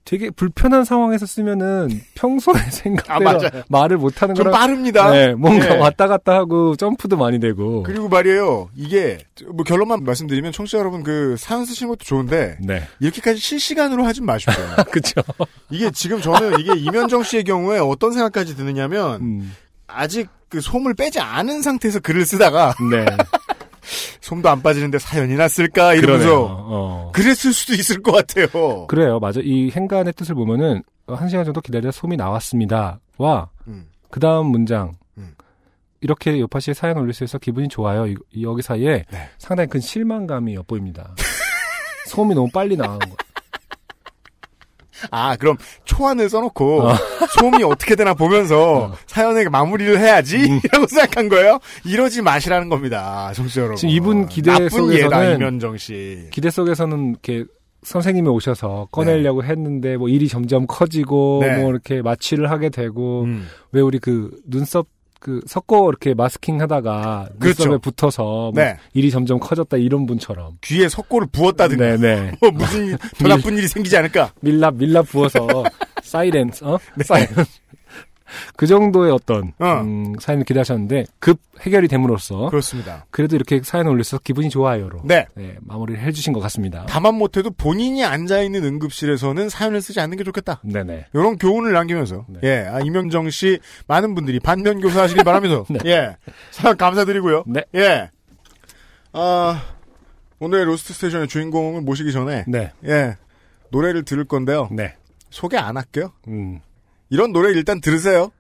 되게 0.04 0.30
불편한 0.30 0.84
상황에서 0.84 1.26
쓰면은 1.26 1.88
평소의 2.14 2.56
생각대로 2.72 3.30
아. 3.30 3.62
말을 3.68 3.98
못하는 3.98 4.34
좀 4.34 4.44
거랑 4.44 4.58
빠릅니다. 4.58 5.10
네, 5.10 5.34
뭔가 5.34 5.74
예. 5.74 5.78
왔다 5.78 6.08
갔다 6.08 6.34
하고 6.34 6.74
점프도 6.76 7.16
많이 7.16 7.38
되고 7.38 7.82
그리고 7.82 8.08
말이에요. 8.08 8.70
이게 8.74 9.18
뭐 9.52 9.64
결론만 9.64 10.04
말씀드리면 10.04 10.52
청취자 10.52 10.78
여러분 10.78 11.02
그 11.02 11.36
사연 11.38 11.64
쓰시는 11.64 11.88
것도 11.90 12.04
좋은데 12.04 12.58
네 12.60 12.82
이렇게까지 12.98 13.38
실시간으로 13.38 14.04
하진 14.04 14.24
마십시오. 14.24 14.62
그렇죠. 14.90 15.22
이게 15.70 15.90
지금 15.92 16.20
저는 16.20 16.58
이게 16.60 16.72
이면정 16.76 17.22
씨의 17.22 17.44
경우에 17.44 17.78
어떤 17.78 18.12
생각까지 18.12 18.56
드느냐면 18.56 19.20
음, 19.20 19.52
아직 19.86 20.28
그 20.48 20.60
솜을 20.60 20.94
빼지 20.94 21.20
않은 21.20 21.62
상태에서 21.62 22.00
글을 22.00 22.26
쓰다가 22.26 22.74
네 22.90 23.04
솜도 24.20 24.48
안 24.48 24.62
빠지는데 24.62 24.98
사연이 24.98 25.34
났을까. 25.34 25.94
이러면서 25.94 26.46
어. 26.48 27.12
그랬을 27.14 27.52
수도 27.52 27.74
있을 27.74 28.02
것 28.02 28.12
같아요. 28.12 28.86
그래요, 28.86 29.18
맞아. 29.20 29.40
이 29.42 29.70
행간의 29.70 30.12
뜻을 30.14 30.34
보면은 30.34 30.82
어, 31.06 31.14
한 31.14 31.28
시간 31.28 31.44
정도 31.44 31.60
기다려 31.60 31.90
솜이 31.90 32.16
나왔습니다 32.16 33.00
와 33.18 33.48
음. 33.66 33.86
그 34.10 34.20
다음 34.20 34.46
문장 34.46 34.92
음. 35.18 35.34
이렇게 36.00 36.38
요파 36.38 36.60
씨의 36.60 36.74
사연 36.74 36.96
올릴 36.98 37.12
수 37.12 37.24
있어 37.24 37.38
기분이 37.38 37.68
좋아요. 37.68 38.06
이, 38.06 38.14
이 38.32 38.44
여기 38.44 38.62
사이에 38.62 39.04
네. 39.10 39.28
상당히 39.38 39.68
큰 39.68 39.80
실망감이 39.80 40.54
엿보입니다. 40.54 41.14
솜이 42.06 42.34
너무 42.34 42.48
빨리 42.52 42.76
나온 42.76 42.98
거. 42.98 43.16
아 45.10 45.36
그럼 45.36 45.56
초안을 45.84 46.28
써놓고 46.28 46.82
어. 46.82 46.94
솜이 47.38 47.62
어떻게 47.64 47.94
되나 47.96 48.14
보면서 48.14 48.84
어. 48.84 48.94
사연에 49.06 49.48
마무리를 49.48 49.98
해야지 49.98 50.36
음. 50.36 50.60
라고 50.72 50.86
생각한 50.86 51.28
거예요. 51.28 51.58
이러지 51.84 52.22
마시라는 52.22 52.68
겁니다, 52.68 53.32
청취자 53.34 53.60
여러분. 53.62 53.76
지금 53.76 53.94
이분 53.94 54.26
기대 54.28 54.50
나쁜 54.52 54.66
예다 54.92 55.08
속에서는 55.08 55.34
이면정 55.36 55.76
씨. 55.76 56.28
기대 56.30 56.50
속에서는 56.50 57.10
이렇게 57.10 57.44
선생님이 57.82 58.28
오셔서 58.28 58.88
꺼내려고 58.92 59.42
했는데 59.42 59.96
뭐 59.96 60.08
일이 60.08 60.28
점점 60.28 60.66
커지고 60.66 61.40
네. 61.42 61.56
뭐 61.58 61.70
이렇게 61.70 62.02
마취를 62.02 62.50
하게 62.50 62.68
되고 62.68 63.22
음. 63.24 63.46
왜 63.72 63.80
우리 63.80 63.98
그 63.98 64.30
눈썹 64.46 64.86
그 65.20 65.42
섞어 65.46 65.88
이렇게 65.90 66.14
마스킹 66.14 66.60
하다가 66.62 67.28
그렇죠. 67.38 67.64
눈썹에 67.64 67.78
붙어서 67.78 68.22
뭐 68.22 68.52
네. 68.54 68.76
일이 68.94 69.10
점점 69.10 69.38
커졌다 69.38 69.76
이런 69.76 70.06
분처럼 70.06 70.56
귀에 70.62 70.88
석고를 70.88 71.28
부었다든가 71.30 71.96
네네 71.98 72.32
뭐 72.40 72.50
무슨 72.50 72.96
더 73.18 73.28
나쁜 73.28 73.58
일이 73.58 73.68
생기지 73.68 73.96
않을까? 73.98 74.32
밀랍 74.40 74.76
밀랍 74.76 75.06
부어서 75.06 75.62
사이렌스 76.02 76.64
어 76.64 76.78
네. 76.96 77.04
사이렌스 77.04 77.60
그 78.56 78.66
정도의 78.66 79.12
어떤 79.12 79.52
어. 79.58 79.80
음, 79.82 80.14
사연을 80.18 80.44
기대하셨는데 80.44 81.04
급 81.18 81.38
해결이 81.60 81.88
됨으로써 81.88 82.48
그렇습니다. 82.48 83.06
그래도 83.10 83.36
이렇게 83.36 83.60
사연을 83.62 83.90
올려서 83.92 84.18
기분이 84.18 84.50
좋아요로 84.50 85.00
네. 85.04 85.26
네, 85.34 85.56
마무리를 85.60 86.00
해주신 86.02 86.32
것 86.32 86.40
같습니다. 86.40 86.86
다만 86.88 87.14
못해도 87.14 87.50
본인이 87.50 88.04
앉아 88.04 88.40
있는 88.42 88.64
응급실에서는 88.64 89.48
사연을 89.48 89.80
쓰지 89.80 90.00
않는 90.00 90.16
게 90.16 90.24
좋겠다. 90.24 90.60
네네. 90.62 91.06
이런 91.12 91.36
교훈을 91.38 91.72
남기면서 91.72 92.26
네. 92.28 92.40
예, 92.44 92.66
아, 92.68 92.80
이명정 92.80 93.30
씨 93.30 93.58
많은 93.86 94.14
분들이 94.14 94.40
반면 94.40 94.80
교사하시길 94.80 95.24
바라면서 95.24 95.66
네. 95.70 95.78
예, 95.86 96.16
사연 96.50 96.76
감사드리고요. 96.76 97.44
네. 97.46 97.64
예, 97.74 98.10
아 99.12 99.62
오늘 100.38 100.68
Lost 100.68 100.94
Station의 100.94 101.28
주인공을 101.28 101.82
모시기 101.82 102.12
전에 102.12 102.44
네. 102.48 102.72
예 102.86 103.16
노래를 103.70 104.04
들을 104.04 104.24
건데요. 104.24 104.68
네. 104.72 104.94
소개 105.30 105.56
안 105.56 105.76
할게요. 105.76 106.12
음. 106.28 106.60
이런 107.10 107.32
노래 107.32 107.50
일단 107.50 107.80
들으세요. 107.80 108.30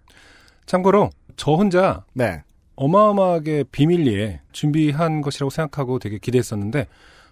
참고로 0.66 1.10
저 1.36 1.52
혼자 1.52 2.04
네, 2.14 2.42
어마어마하게 2.76 3.64
비밀리에 3.72 4.40
준비한 4.52 5.20
것이라고 5.20 5.50
생각하고 5.50 5.98
되게 5.98 6.18
기대했었는데 6.18 6.86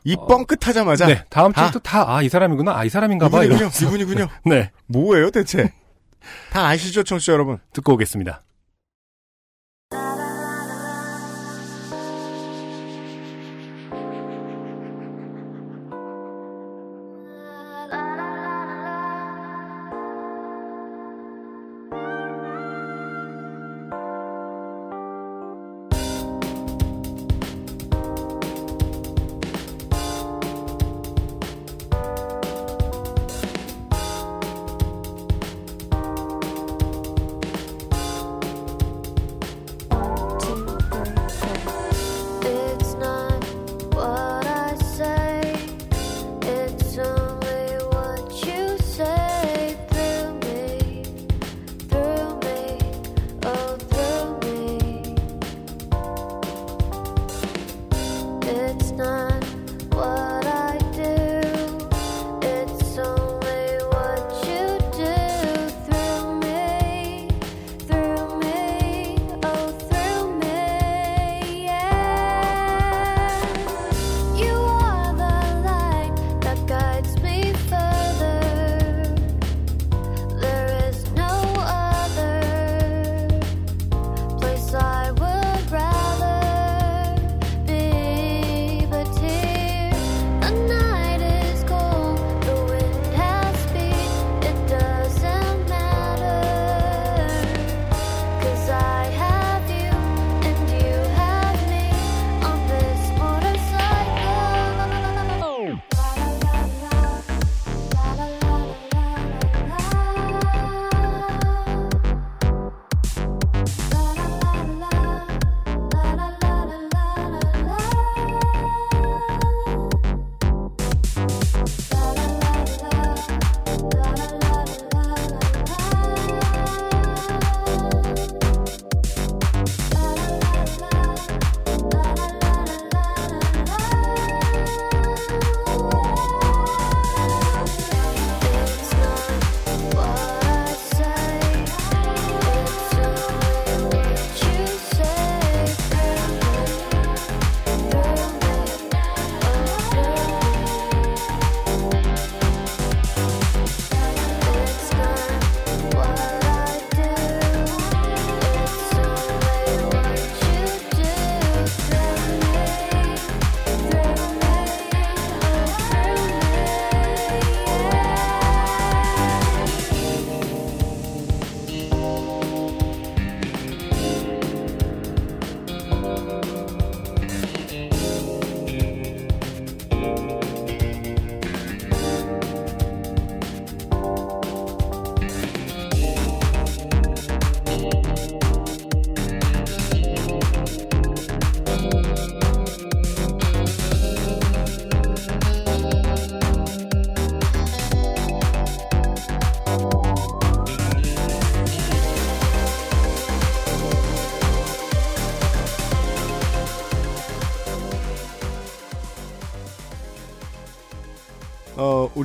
이 0.04 0.16
뻥끗하자마자 0.16 1.06
네 1.06 1.24
다음 1.30 1.52
다. 1.52 1.66
주부터 1.66 1.78
다아 1.80 2.22
이 2.22 2.28
사람이구나 2.28 2.76
아 2.76 2.84
이 2.84 2.88
사람인가봐 2.88 3.44
이분이군요. 3.44 3.70
이분이군요. 3.82 4.28
네 4.46 4.70
뭐예요 4.86 5.30
대체? 5.30 5.72
다 6.50 6.66
아시죠, 6.66 7.02
청취자 7.04 7.32
여러분? 7.32 7.58
듣고 7.72 7.94
오겠습니다. 7.94 8.42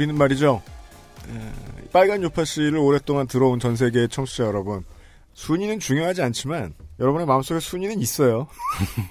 우리는 0.04 0.18
말이죠. 0.18 0.62
에, 1.30 1.88
빨간 1.92 2.22
요파 2.24 2.44
씨를 2.44 2.78
오랫동안 2.78 3.26
들어온 3.26 3.60
전 3.60 3.76
세계의 3.76 4.10
청취자 4.10 4.44
여러분. 4.44 4.84
순위는 5.34 5.80
중요하지 5.80 6.22
않지만 6.22 6.74
여러분의 7.00 7.26
마음속에 7.26 7.60
순위는 7.60 8.00
있어요. 8.00 8.48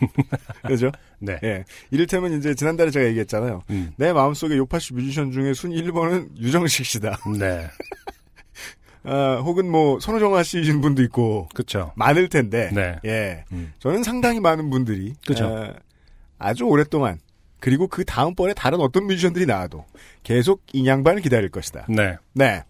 그죠? 0.68 0.92
네. 1.18 1.38
예. 1.42 1.64
이를테면 1.90 2.34
이제 2.34 2.54
지난달에 2.54 2.90
제가 2.90 3.06
얘기했잖아요. 3.06 3.62
음. 3.70 3.92
내 3.96 4.12
마음속에 4.12 4.56
요파씨 4.56 4.94
뮤지션 4.94 5.32
중에 5.32 5.52
순위 5.54 5.82
1번은 5.82 6.36
유정식 6.38 6.86
씨다. 6.86 7.18
네. 7.38 7.68
아, 9.04 9.40
혹은 9.42 9.68
뭐 9.68 9.98
선우정아 9.98 10.44
씨이신 10.44 10.80
분도 10.80 11.02
있고 11.04 11.48
그쵸. 11.54 11.92
많을 11.96 12.28
텐데. 12.28 12.70
네. 12.72 12.98
예. 13.04 13.44
음. 13.50 13.72
저는 13.80 14.04
상당히 14.04 14.38
많은 14.38 14.70
분들이 14.70 15.14
그죠. 15.26 15.46
에, 15.46 15.72
아주 16.38 16.64
오랫동안 16.64 17.18
그리고 17.62 17.86
그 17.86 18.04
다음번에 18.04 18.54
다른 18.54 18.80
어떤 18.80 19.06
뮤지션들이 19.06 19.46
나와도 19.46 19.84
계속 20.24 20.62
이 20.72 20.77
양반을 20.77 21.22
기다릴 21.22 21.48
것이다. 21.48 21.86
네. 21.88 22.16
네. 22.34 22.64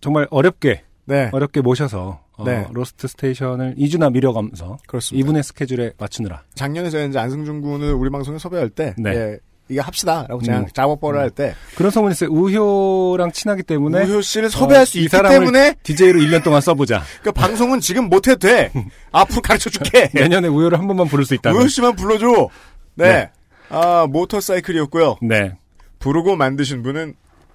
정말 0.00 0.26
어렵게, 0.30 0.84
네. 1.04 1.28
어렵게 1.32 1.60
모셔서, 1.60 2.22
어, 2.38 2.44
네. 2.44 2.66
Lost 2.72 3.06
Station을 3.08 3.74
2주나 3.76 4.10
미뤄가면서 4.10 4.78
그렇습니다. 4.86 5.22
이분의 5.22 5.42
스케줄에 5.42 5.92
맞추느라. 5.98 6.44
작년에 6.54 6.88
제가 6.88 7.04
이제 7.04 7.18
안승준 7.18 7.60
군을 7.60 7.92
우리 7.92 8.08
방송에 8.08 8.38
섭외할 8.38 8.70
때 8.70 8.94
네. 8.96 9.10
예, 9.10 9.38
이게 9.68 9.80
합시다라고 9.80 10.40
제가 10.40 10.60
음. 10.60 10.66
작업벌을 10.72 11.20
할때 11.20 11.54
그런 11.74 11.90
소문이 11.90 12.12
있어요. 12.12 12.30
우효랑 12.30 13.32
친하기 13.32 13.64
때문에. 13.64 14.04
우효 14.04 14.22
씨를 14.22 14.48
섭외할 14.48 14.86
수이 14.86 15.02
있기 15.02 15.14
때문에 15.14 15.74
DJ로 15.82 16.20
1년 16.20 16.42
동안 16.42 16.62
써보자. 16.62 17.02
그 17.22 17.32
방송은 17.32 17.80
지금 17.80 18.08
못해도 18.08 18.38
돼. 18.38 18.72
앞으로 19.12 19.42
가르쳐 19.42 19.68
줄게. 19.68 20.08
내년에 20.14 20.48
우효를 20.48 20.78
한 20.78 20.86
번만 20.86 21.06
부를 21.06 21.26
수 21.26 21.34
있다. 21.34 21.52
우효 21.52 21.68
씨만 21.68 21.96
불러줘. 21.96 22.48
네. 22.94 23.12
네. 23.12 23.30
아 23.70 24.06
모터사이클이었고요. 24.08 25.18
네. 25.22 25.56
부르고 25.98 26.36
만드신 26.36 26.82
분은 26.82 27.14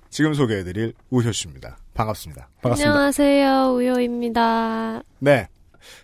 지금 0.09 0.33
소개해드릴 0.33 0.93
우효 1.09 1.31
씨입니다. 1.31 1.77
반갑습니다. 1.93 2.49
반갑습니다. 2.61 2.91
안녕하세요, 2.91 3.73
우효입니다. 3.73 5.01
네. 5.19 5.47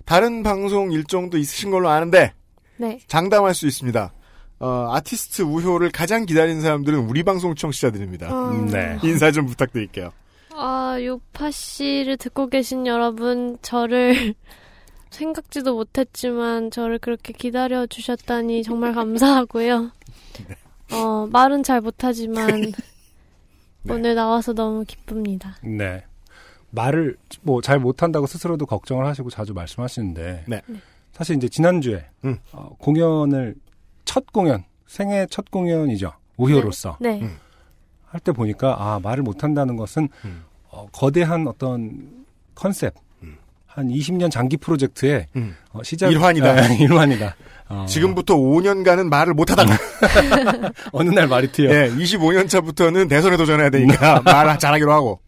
다른 0.05 0.43
방송 0.43 0.91
일정도 0.91 1.37
있으신 1.37 1.71
걸로 1.71 1.89
아는데 1.89 2.33
네. 2.77 2.99
장담할 3.07 3.53
수 3.53 3.67
있습니다. 3.67 4.13
어, 4.61 4.89
아티스트 4.91 5.43
우효를 5.43 5.91
가장 5.91 6.25
기다리는 6.25 6.61
사람들은 6.61 6.99
우리 6.99 7.23
방송 7.23 7.55
청취자들입니다. 7.55 8.33
어, 8.33 8.51
네. 8.71 8.97
인사 9.03 9.31
좀 9.31 9.45
부탁드릴게요. 9.45 10.11
아, 10.53 10.97
요파 11.01 11.51
씨를 11.51 12.17
듣고 12.17 12.47
계신 12.47 12.85
여러분, 12.85 13.57
저를 13.61 14.33
생각지도 15.09 15.73
못했지만 15.75 16.71
저를 16.71 16.99
그렇게 16.99 17.31
기다려 17.31 17.87
주셨다니 17.87 18.63
정말 18.63 18.93
감사하고요. 18.93 19.91
어, 20.91 21.27
말은 21.31 21.63
잘 21.63 21.81
못하지만 21.81 22.47
오늘 23.89 24.15
나와서 24.15 24.53
너무 24.53 24.83
기쁩니다. 24.85 25.55
네. 25.63 26.03
말을 26.71 27.17
뭐 27.41 27.61
잘 27.61 27.79
못한다고 27.79 28.27
스스로도 28.27 28.65
걱정을 28.65 29.05
하시고 29.05 29.29
자주 29.29 29.53
말씀하시는데 29.53 30.45
네. 30.47 30.61
사실 31.13 31.35
이제 31.35 31.49
지난주에 31.49 32.05
음. 32.25 32.37
어, 32.51 32.75
공연을 32.77 33.55
첫 34.05 34.31
공연 34.31 34.63
생애 34.85 35.25
첫 35.29 35.49
공연이죠 35.49 36.13
우효로서 36.37 36.97
네. 36.99 37.19
음. 37.21 37.37
할때 38.05 38.31
보니까 38.31 38.75
아 38.79 38.99
말을 38.99 39.23
못한다는 39.23 39.77
것은 39.77 40.09
음. 40.25 40.43
어, 40.69 40.87
거대한 40.91 41.47
어떤 41.47 42.25
컨셉 42.53 42.93
음. 42.95 43.08
한 43.79 43.87
20년 43.87 44.29
장기 44.29 44.57
프로젝트의 44.57 45.27
음. 45.37 45.55
어, 45.71 45.81
시작 45.83 46.11
일환이다. 46.11 46.51
아, 46.51 46.67
일환이다. 46.75 47.35
어, 47.69 47.85
지금부터 47.87 48.35
5년간은 48.35 49.07
말을 49.07 49.33
못하다가 49.33 49.77
어느 50.91 51.11
날 51.11 51.27
말이 51.27 51.49
트여. 51.49 51.69
예, 51.69 51.89
25년 51.89 52.49
차부터는 52.49 53.07
대선에 53.07 53.37
도전해야 53.37 53.69
되니까 53.69 54.21
말 54.25 54.59
잘하기로 54.59 54.91
하고. 54.91 55.21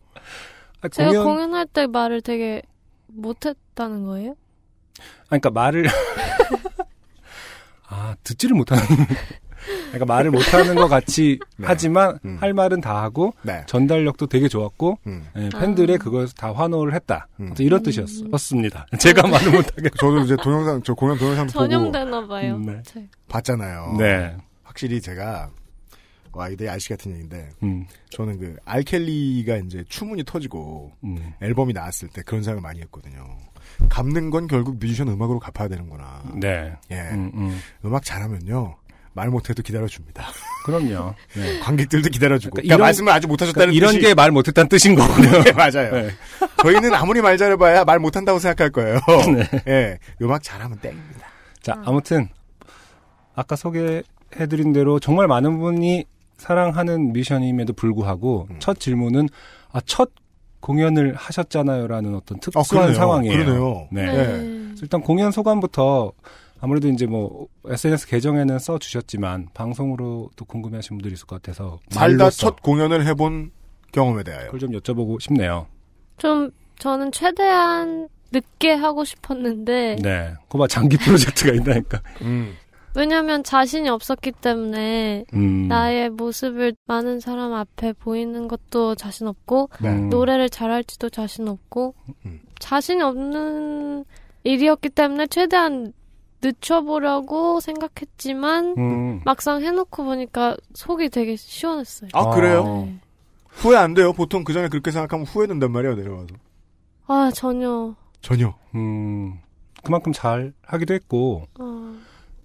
아, 0.81 0.89
제가 0.89 1.09
공연 1.09 1.23
공연할 1.23 1.65
때 1.67 1.87
말을 1.87 2.21
되게 2.21 2.61
못했다는 3.07 4.05
거예요? 4.05 4.35
아, 5.29 5.37
그러니까 5.37 5.49
말을 5.51 5.87
아 7.87 8.15
듣지를 8.23 8.57
못하는 8.57 8.83
그러니까 9.65 10.05
말을 10.05 10.31
못하는 10.31 10.75
것 10.75 10.87
같이 10.87 11.39
네. 11.57 11.65
하지만 11.67 12.17
음. 12.25 12.37
할 12.39 12.53
말은 12.53 12.81
다 12.81 13.01
하고 13.03 13.33
네. 13.43 13.63
전달력도 13.67 14.27
되게 14.27 14.47
좋았고 14.47 14.97
음. 15.07 15.25
예, 15.37 15.49
팬들의 15.49 15.95
아. 15.95 15.99
그걸 15.99 16.27
다 16.29 16.53
환호를 16.53 16.93
했다 16.93 17.27
음. 17.39 17.53
이런 17.59 17.83
뜻이었습니다 17.83 18.87
제가 18.99 19.27
말을 19.27 19.51
못하게 19.51 19.89
저도 19.97 20.19
이제 20.21 20.35
동영상, 20.41 20.81
저 20.83 20.93
공연 20.93 21.17
동영상 21.17 21.47
보고 21.47 21.59
전염되나 21.59 22.27
봐요. 22.27 22.55
음, 22.55 22.65
네. 22.65 22.81
제- 22.85 23.07
봤잖아요. 23.27 23.95
네 23.97 24.35
확실히 24.63 25.01
제가 25.01 25.49
와 26.33 26.47
이게 26.47 26.69
아저씨 26.69 26.87
같은 26.89 27.11
얘기인데 27.11 27.49
음, 27.63 27.85
저는 28.09 28.39
그 28.39 28.55
알켈리가 28.63 29.57
이제 29.57 29.83
추문이 29.89 30.23
터지고 30.23 30.91
음. 31.03 31.33
앨범이 31.41 31.73
나왔을 31.73 32.07
때 32.07 32.21
그런 32.25 32.41
생각을 32.41 32.61
많이 32.61 32.79
했거든요. 32.81 33.25
갚는 33.89 34.29
건 34.29 34.47
결국 34.47 34.77
뮤지션 34.79 35.07
음악으로 35.09 35.39
갚아야 35.39 35.67
되는구나. 35.67 36.23
네 36.39 36.73
예, 36.91 36.95
음, 37.11 37.31
음. 37.33 37.59
음악 37.83 38.03
잘하면요 38.05 38.75
말 39.13 39.29
못해도 39.29 39.61
기다려줍니다. 39.63 40.23
그럼요 40.65 41.13
네. 41.35 41.59
관객들도 41.59 42.09
기다려주고. 42.09 42.55
그러니까 42.55 42.61
그러니까, 42.61 42.75
이런- 42.75 42.79
말씀을 42.81 43.11
아주 43.13 43.27
못하셨다는 43.27 43.73
그러니까 43.73 43.91
이런 43.91 44.01
게 44.01 44.13
말 44.13 44.31
못했다는 44.31 44.69
뜻인 44.69 44.95
거고요 44.95 45.43
네, 45.43 45.51
맞아요. 45.51 45.91
네. 45.91 46.09
저희는 46.63 46.93
아무리 46.93 47.21
말 47.21 47.37
잘해봐야 47.37 47.83
말 47.83 47.99
못한다고 47.99 48.39
생각할 48.39 48.71
거예요. 48.71 48.99
네. 49.35 49.63
예, 49.67 49.99
음악 50.21 50.43
잘하면 50.43 50.79
땡입니다. 50.79 51.27
자, 51.61 51.81
아무튼 51.85 52.29
아까 53.35 53.55
소개해드린 53.55 54.73
대로 54.73 54.99
정말 54.99 55.27
많은 55.27 55.59
분이 55.59 56.05
사랑하는 56.37 57.13
미션임에도 57.13 57.73
불구하고 57.73 58.47
음. 58.49 58.55
첫 58.59 58.79
질문은 58.79 59.27
아, 59.71 59.79
첫 59.85 60.09
공연을 60.59 61.15
하셨잖아요라는 61.15 62.15
어떤 62.15 62.37
아, 62.37 62.39
특수한 62.41 62.65
그러네요. 62.87 62.93
상황이에요. 62.95 63.37
그러네요. 63.45 63.87
네. 63.91 64.05
네. 64.05 64.73
일단 64.81 65.01
공연 65.01 65.31
소감부터 65.31 66.11
아무래도 66.61 66.87
이제 66.87 67.07
뭐 67.07 67.47
SNS 67.67 68.07
계정에는 68.07 68.59
써 68.59 68.77
주셨지만 68.77 69.49
방송으로 69.53 70.29
또 70.35 70.45
궁금해하시는 70.45 70.97
분들이 70.97 71.13
있을 71.13 71.25
것 71.25 71.41
같아서 71.41 71.79
살다 71.89 72.17
말로써 72.17 72.37
첫 72.37 72.61
공연을 72.61 73.05
해본 73.07 73.51
경험에 73.91 74.23
대하여. 74.23 74.45
그걸 74.45 74.59
좀 74.59 74.71
여쭤보고 74.71 75.19
싶네요. 75.19 75.67
좀 76.17 76.51
저는 76.77 77.11
최대한 77.11 78.07
늦게 78.31 78.73
하고 78.73 79.03
싶었는데 79.03 79.97
네, 80.01 80.33
그봐 80.49 80.67
장기 80.67 80.97
프로젝트가 80.97 81.53
있다니까. 81.53 82.01
음. 82.21 82.55
왜냐면 82.93 83.43
자신이 83.43 83.89
없었기 83.89 84.33
때문에 84.33 85.25
음. 85.33 85.67
나의 85.67 86.09
모습을 86.09 86.73
많은 86.85 87.21
사람 87.21 87.53
앞에 87.53 87.93
보이는 87.93 88.47
것도 88.47 88.95
자신 88.95 89.27
없고 89.27 89.69
음. 89.83 90.09
노래를 90.09 90.49
잘할지도 90.49 91.09
자신 91.09 91.47
없고 91.47 91.95
음. 92.25 92.41
자신이 92.59 93.01
없는 93.01 94.05
일이었기 94.43 94.89
때문에 94.89 95.27
최대한 95.27 95.93
늦춰보려고 96.41 97.59
생각했지만 97.59 98.75
음. 98.77 99.21
막상 99.23 99.61
해놓고 99.61 100.03
보니까 100.03 100.57
속이 100.73 101.09
되게 101.09 101.35
시원했어요. 101.35 102.09
아, 102.13 102.21
어. 102.21 102.35
그래요? 102.35 102.63
네. 102.63 102.99
후회 103.47 103.77
안 103.77 103.93
돼요. 103.93 104.13
보통 104.13 104.43
그 104.43 104.53
전에 104.53 104.69
그렇게 104.69 104.91
생각하면 104.91 105.25
후회된단 105.25 105.71
말이에요, 105.71 105.95
내려와서. 105.95 106.27
아 107.07 107.31
전혀. 107.33 107.95
전혀. 108.21 108.53
음. 108.75 109.39
그만큼 109.83 110.13
잘 110.13 110.53
하기도 110.63 110.93
했고 110.93 111.47
어. 111.59 111.95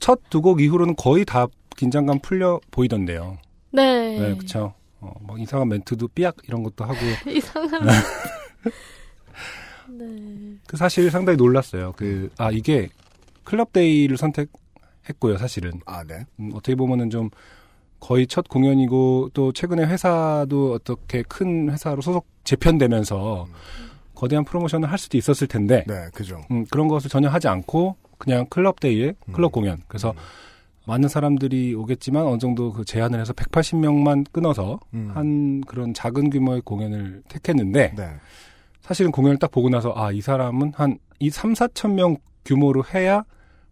첫두 0.01 0.43
곡 0.43 0.61
이후로는 0.61 0.97
거의 0.97 1.25
다 1.25 1.47
긴장감 1.77 2.21
풀려 2.21 2.61
보이던데요. 2.71 3.39
네. 3.71 4.19
네, 4.19 4.35
그쵸. 4.37 4.75
어, 5.01 5.13
뭐 5.21 5.39
이상한 5.39 5.69
멘트도 5.69 6.09
삐약 6.09 6.37
이런 6.45 6.63
것도 6.63 6.85
하고. 6.85 6.97
이상한. 7.31 7.87
네. 9.89 10.57
그 10.67 10.77
사실 10.77 11.11
상당히 11.11 11.37
놀랐어요. 11.37 11.93
그, 11.97 12.31
아, 12.39 12.51
이게 12.51 12.89
클럽데이를 13.47 14.17
선택했고요, 14.19 15.39
사실은. 15.39 15.73
아, 15.87 16.05
네. 16.05 16.27
음, 16.39 16.51
어떻게 16.55 16.75
보면은 16.75 17.09
좀 17.09 17.31
거의 18.01 18.27
첫 18.27 18.47
공연이고 18.49 19.31
또 19.33 19.53
최근에 19.53 19.85
회사도 19.87 20.75
어떻게 20.75 21.23
큰 21.23 21.71
회사로 21.71 22.03
소속 22.03 22.27
재편되면서 22.45 23.47
거대한 24.15 24.45
프로모션을 24.45 24.91
할 24.91 24.99
수도 24.99 25.17
있었을 25.17 25.47
텐데 25.47 25.85
네, 25.87 26.07
그죠. 26.13 26.43
음, 26.51 26.67
그런 26.67 26.89
것을 26.89 27.09
전혀 27.09 27.29
하지 27.29 27.49
않고 27.49 27.97
그냥 28.19 28.47
클럽데이에 28.51 29.15
음. 29.29 29.33
클럽 29.33 29.53
공연. 29.53 29.79
그래서 29.89 30.13
많은 30.87 31.09
사람들이 31.09 31.75
오겠지만 31.75 32.25
어느 32.27 32.39
정도 32.39 32.73
그 32.73 32.85
제한을 32.85 33.19
해서 33.21 33.33
180명만 33.33 34.31
끊어서 34.31 34.79
음. 34.95 35.11
한 35.15 35.61
그런 35.63 35.93
작은 35.95 36.31
규모의 36.31 36.61
공연을 36.65 37.23
택했는데 37.29 37.95
네. 37.97 38.11
사실은 38.83 39.11
공연을 39.11 39.39
딱 39.39 39.51
보고 39.51 39.69
나서 39.69 39.93
아 39.97 40.13
이 40.13 40.21
사람은 40.21 40.73
한 40.77 40.99
이 41.19 41.31
3, 41.31 41.55
4천 41.55 41.93
명 41.93 42.17
규모로 42.45 42.85
해야 42.95 43.25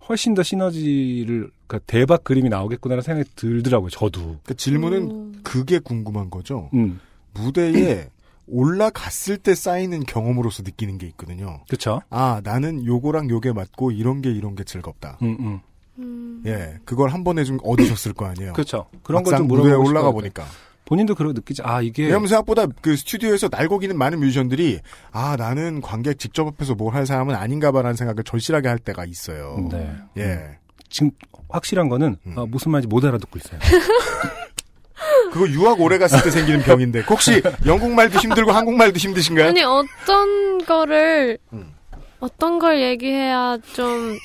훨씬 0.09 0.34
더 0.34 0.42
시너지를 0.42 1.50
그 1.66 1.80
대박 1.80 2.24
그림이 2.24 2.48
나오겠구나라는 2.48 3.02
생각이 3.02 3.30
들더라고요. 3.36 3.90
저도. 3.90 4.36
그 4.44 4.55
질문은 4.55 5.11
음. 5.11 5.40
그게 5.42 5.78
궁금한 5.78 6.30
거죠. 6.30 6.70
음. 6.74 7.00
무대에 7.32 8.09
올라갔을 8.46 9.38
때 9.38 9.55
쌓이는 9.55 10.05
경험으로서 10.05 10.62
느끼는 10.62 10.98
게 10.98 11.07
있거든요. 11.09 11.61
그렇죠. 11.68 12.02
아, 12.11 12.40
나는 12.44 12.84
요거랑 12.84 13.30
요게 13.30 13.52
맞고 13.52 13.92
이런 13.92 14.20
게 14.20 14.30
이런 14.30 14.55
게 14.55 14.64
즐겁다. 14.64 15.18
음, 15.22 15.36
음. 15.40 15.61
음. 15.98 16.42
예, 16.46 16.78
그걸 16.84 17.11
한 17.11 17.24
번에 17.24 17.44
좀 17.44 17.59
얻으셨을 17.62 18.12
거 18.12 18.26
아니에요. 18.26 18.52
그렇죠. 18.52 18.86
그런 19.02 19.22
걸 19.22 19.32
막상 19.32 19.38
좀 19.38 19.48
무대에 19.48 19.72
물어보고 19.72 19.88
올라가. 19.88 20.11
보니까. 20.11 20.44
본인도 20.87 21.14
그러고 21.14 21.32
느끼지. 21.32 21.62
아 21.64 21.80
이게 21.80 22.05
왜냐면 22.05 22.26
생각보다 22.28 22.66
그 22.82 22.97
스튜디오에서 22.97 23.49
날고기는 23.51 23.97
많은 23.97 24.20
뮤지션들이 24.20 24.80
아 25.12 25.35
나는 25.37 25.80
관객 25.80 26.18
직접 26.18 26.47
앞에서 26.47 26.74
뭘 26.74 26.95
할 26.95 27.07
사람은 27.07 27.35
아닌가봐라는 27.35 27.97
생각을 27.97 28.22
절실하게 28.24 28.68
할 28.68 28.78
때가 28.78 29.05
있어요. 29.07 29.66
네. 29.70 29.93
예. 30.18 30.59
지금 30.91 31.11
확실한 31.49 31.89
거는 31.89 32.16
음. 32.26 32.35
어, 32.39 32.47
무슨 32.47 32.70
말인지 32.72 32.87
못 32.89 33.05
알아듣고 33.05 33.39
있어요. 33.39 33.59
그거 35.32 35.49
유학 35.49 35.80
오래 35.80 35.99
갔을 35.99 36.22
때 36.22 36.30
생기는 36.30 36.61
병인데 36.62 37.01
혹시 37.01 37.43
영국말도 37.66 38.18
힘들고 38.20 38.53
한국말도 38.53 38.99
힘드신가요? 38.99 39.49
아니 39.49 39.62
어떤 39.62 40.64
거를 40.64 41.39
음. 41.53 41.72
어떤 42.20 42.59
걸 42.59 42.80
얘기해야 42.80 43.59
좀 43.74 44.16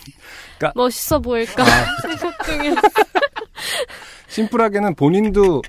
그러니까- 0.58 0.72
멋있어 0.76 1.18
보일까 1.18 1.64
아. 1.64 1.86
생각 2.02 2.44
중이야. 2.44 2.74
심플하게는 4.28 4.94
본인도 4.94 5.62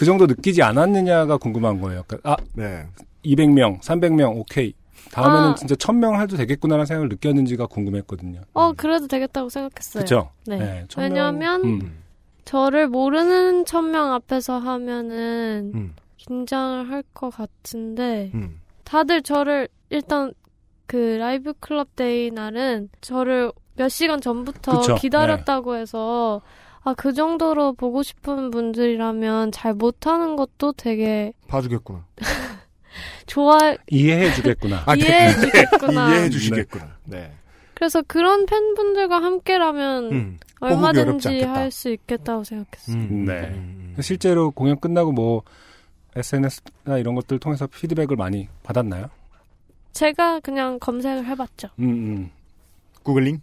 그 0.00 0.06
정도 0.06 0.24
느끼지 0.24 0.62
않았느냐가 0.62 1.36
궁금한 1.36 1.78
거예요. 1.78 2.02
그러니까 2.06 2.32
아 2.32 2.36
네. 2.54 2.86
200명, 3.22 3.82
300명 3.82 4.34
오케이. 4.34 4.72
다음에는 5.12 5.50
아. 5.50 5.54
진짜 5.54 5.74
1000명 5.74 6.18
해도 6.22 6.38
되겠구나라는 6.38 6.86
생각을 6.86 7.10
느꼈는지가 7.10 7.66
궁금했거든요. 7.66 8.40
어 8.54 8.72
그래도 8.72 9.06
되겠다고 9.08 9.50
생각했어요. 9.50 10.02
그렇죠? 10.06 10.30
네. 10.46 10.86
1000명, 10.88 10.98
왜냐하면 11.02 11.64
음. 11.64 11.98
저를 12.46 12.88
모르는 12.88 13.66
천명 13.66 14.14
앞에서 14.14 14.58
하면은 14.58 15.70
음. 15.74 15.94
긴장을 16.16 16.90
할 16.90 17.02
것 17.12 17.28
같은데 17.28 18.30
음. 18.32 18.58
다들 18.84 19.20
저를 19.20 19.68
일단 19.90 20.32
그 20.86 20.96
Live 21.20 21.52
Club 21.60 21.94
Day 21.94 22.30
날은 22.30 22.88
저를 23.02 23.52
몇 23.76 23.90
시간 23.90 24.18
전부터 24.22 24.80
그쵸, 24.80 24.94
기다렸다고 24.94 25.76
해서 25.76 26.40
아 26.82 26.94
그 26.94 27.12
정도로 27.12 27.74
보고 27.74 28.02
싶은 28.02 28.50
분들이라면 28.50 29.52
잘 29.52 29.74
못하는 29.74 30.36
것도 30.36 30.72
되게 30.72 31.32
봐주겠구나. 31.48 32.04
좋아 33.26 33.58
이해해 33.90 34.32
주겠구나. 34.34 34.82
아, 34.86 34.94
네. 34.94 35.00
이해해 35.02 35.32
주겠구나. 35.32 36.10
이해해 36.10 36.30
주시겠구나. 36.30 36.96
네. 37.04 37.32
그래서 37.74 38.02
그런 38.02 38.46
팬분들과 38.46 39.22
함께라면 39.22 40.12
음. 40.12 40.38
얼마든지. 40.60 41.42
할 41.44 41.70
수 41.70 41.90
있겠다고 41.90 42.44
생각했어요. 42.44 42.96
음. 42.96 43.24
네. 43.24 43.32
음. 43.54 43.96
실제로 44.00 44.50
공연 44.50 44.78
끝나고 44.80 45.12
뭐 45.12 45.42
SNS나 46.16 46.98
이런 46.98 47.14
것들 47.14 47.38
통해서 47.38 47.66
피드백을 47.66 48.16
많이 48.16 48.48
받았나요? 48.62 49.06
제가 49.92 50.40
그냥 50.40 50.78
검색을 50.78 51.26
해봤죠. 51.26 51.68
음, 51.78 51.84
음. 51.84 52.30
구글링? 53.02 53.40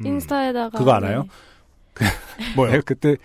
음. 0.00 0.06
인스타에다가 0.06 0.78
그거 0.78 0.92
알아요? 0.92 1.22
네. 1.22 1.28
뭐요? 2.54 2.70
내가 2.72 2.82
그때 2.84 3.16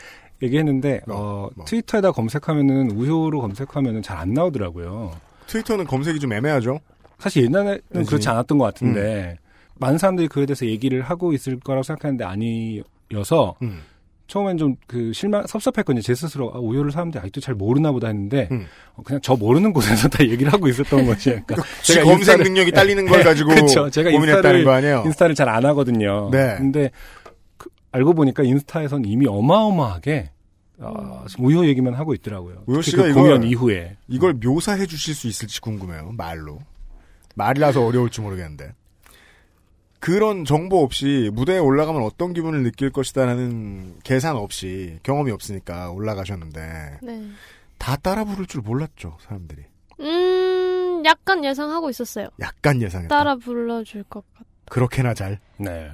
얘기했는데 0.41 1.01
뭐, 1.07 1.15
어, 1.17 1.49
뭐. 1.55 1.65
트위터에다 1.65 2.11
검색하면은 2.11 2.91
우효로 2.91 3.41
검색하면은 3.41 4.01
잘 4.01 4.17
안 4.17 4.33
나오더라고요. 4.33 5.11
트위터는 5.47 5.85
검색이 5.85 6.19
좀 6.19 6.33
애매하죠? 6.33 6.79
사실 7.19 7.43
옛날에는 7.45 7.79
그지. 7.93 8.05
그렇지 8.07 8.29
않았던 8.29 8.57
것 8.57 8.65
같은데 8.65 9.37
많은 9.75 9.97
사람들이 9.97 10.27
그에 10.27 10.45
대해서 10.45 10.65
얘기를 10.65 11.01
하고 11.01 11.33
있을 11.33 11.59
거라고 11.59 11.83
생각했는데 11.83 12.23
아니어서 12.25 13.55
음. 13.61 13.81
처음엔 14.27 14.57
좀 14.57 14.75
그 14.87 15.11
실망 15.13 15.45
섭섭했거든요. 15.45 16.01
제 16.01 16.15
스스로 16.15 16.51
아, 16.55 16.59
우효를 16.59 16.91
사람들이 16.91 17.19
아직도 17.21 17.41
잘 17.41 17.53
모르나 17.53 17.91
보다 17.91 18.07
했는데 18.07 18.47
음. 18.51 18.65
어, 18.95 19.03
그냥 19.03 19.19
저 19.21 19.35
모르는 19.35 19.73
곳에서 19.73 20.07
다 20.09 20.23
얘기를 20.23 20.51
하고 20.53 20.67
있었던 20.69 21.05
것이 21.05 21.29
그러니까 21.45 21.55
지 21.81 21.99
검색 22.01 22.39
능력이 22.41 22.71
딸리는 22.71 23.05
걸 23.07 23.23
가지고 23.23 23.49
그쵸. 23.55 23.89
제가 23.89 24.09
고민했다는 24.11 24.61
인스타를- 24.61 24.63
거 24.65 24.71
아니에요? 24.71 25.03
인스타를 25.05 25.35
잘 25.35 25.49
안 25.49 25.65
하거든요. 25.65 26.29
네. 26.31 26.55
근데 26.57 26.89
그- 27.20 27.20
알고 27.91 28.13
보니까 28.13 28.43
인스타에선 28.43 29.05
이미 29.05 29.27
어마어마하게 29.27 30.31
어, 30.79 31.25
우효 31.37 31.65
얘기만 31.67 31.93
하고 31.93 32.13
있더라고요. 32.13 32.63
우효 32.65 32.81
씨가 32.81 33.03
그 33.03 33.09
이걸- 33.09 33.23
공연 33.23 33.43
이후에 33.43 33.97
이걸 34.07 34.33
묘사해 34.33 34.85
주실 34.87 35.13
수 35.13 35.27
있을지 35.27 35.61
궁금해요. 35.61 36.11
말로. 36.13 36.59
말이라서 37.35 37.85
어려울지 37.85 38.21
모르겠는데. 38.21 38.73
그런 39.99 40.45
정보 40.45 40.81
없이 40.81 41.29
무대에 41.31 41.59
올라가면 41.59 42.01
어떤 42.01 42.33
기분을 42.33 42.63
느낄 42.63 42.89
것이다라는 42.89 43.99
계산 44.03 44.35
없이 44.35 44.97
경험이 45.03 45.29
없으니까 45.31 45.91
올라가셨는데 45.91 46.97
네. 47.03 47.27
다 47.77 47.95
따라 47.97 48.23
부를 48.23 48.47
줄 48.47 48.61
몰랐죠 48.61 49.17
사람들이. 49.21 49.61
음, 49.99 51.03
약간 51.05 51.45
예상하고 51.45 51.91
있었어요. 51.91 52.29
약간 52.39 52.81
예상했다. 52.81 53.15
따라 53.15 53.35
불러줄 53.35 54.03
것 54.05 54.23
같. 54.33 54.43
그렇게나 54.69 55.13
잘. 55.13 55.39
네. 55.57 55.91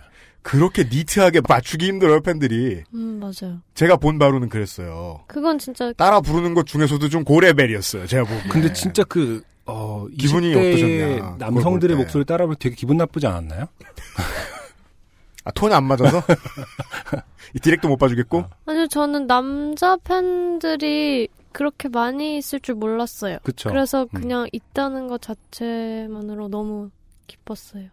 그렇게 0.48 0.86
니트하게 0.86 1.42
맞추기 1.48 1.86
힘들어요 1.88 2.22
팬들이. 2.22 2.82
음, 2.94 3.20
맞아요. 3.20 3.60
제가 3.74 3.98
본 3.98 4.18
바로는 4.18 4.48
그랬어요. 4.48 5.26
그건 5.28 5.60
진짜 5.60 5.92
따라 5.92 6.22
부르는 6.22 6.54
것 6.54 6.66
중에서도 6.66 7.10
좀 7.10 7.26
고레벨이었어요. 7.26 8.08
제가 8.08 8.24
보기에. 8.24 8.50
근데 8.50 8.72
진짜 8.72 9.04
그 9.04 9.44
어, 9.66 10.08
기분이 10.18 10.54
20대 10.54 11.18
어떠셨냐, 11.18 11.36
남성들의. 11.38 11.98
목소리 11.98 12.24
따라 12.24 12.46
부르면 12.46 12.56
되게 12.60 12.76
기분 12.76 12.96
나쁘지 12.96 13.28
않았나요? 13.28 13.66
아, 15.44 15.52
톤이 15.52 15.74
안 15.74 15.84
맞아서 15.84 16.24
이 17.54 17.60
디렉도 17.60 17.90
못 17.90 17.98
봐주겠고. 17.98 18.46
아니요, 18.68 18.88
저는 18.88 19.28
남자 19.28 19.98
팬들이 19.98 21.28
그렇게 21.52 21.90
많이 21.90 22.38
있을 22.38 22.62
줄 22.62 22.76
몰랐어요. 22.76 23.40
그쵸. 23.44 23.68
그래서 23.68 24.04
음. 24.04 24.08
그냥 24.22 24.48
있다는 24.54 25.10
것 25.10 25.22
자체만으로 25.22 26.48
너무 26.48 26.90
기뻤어요. 27.28 27.90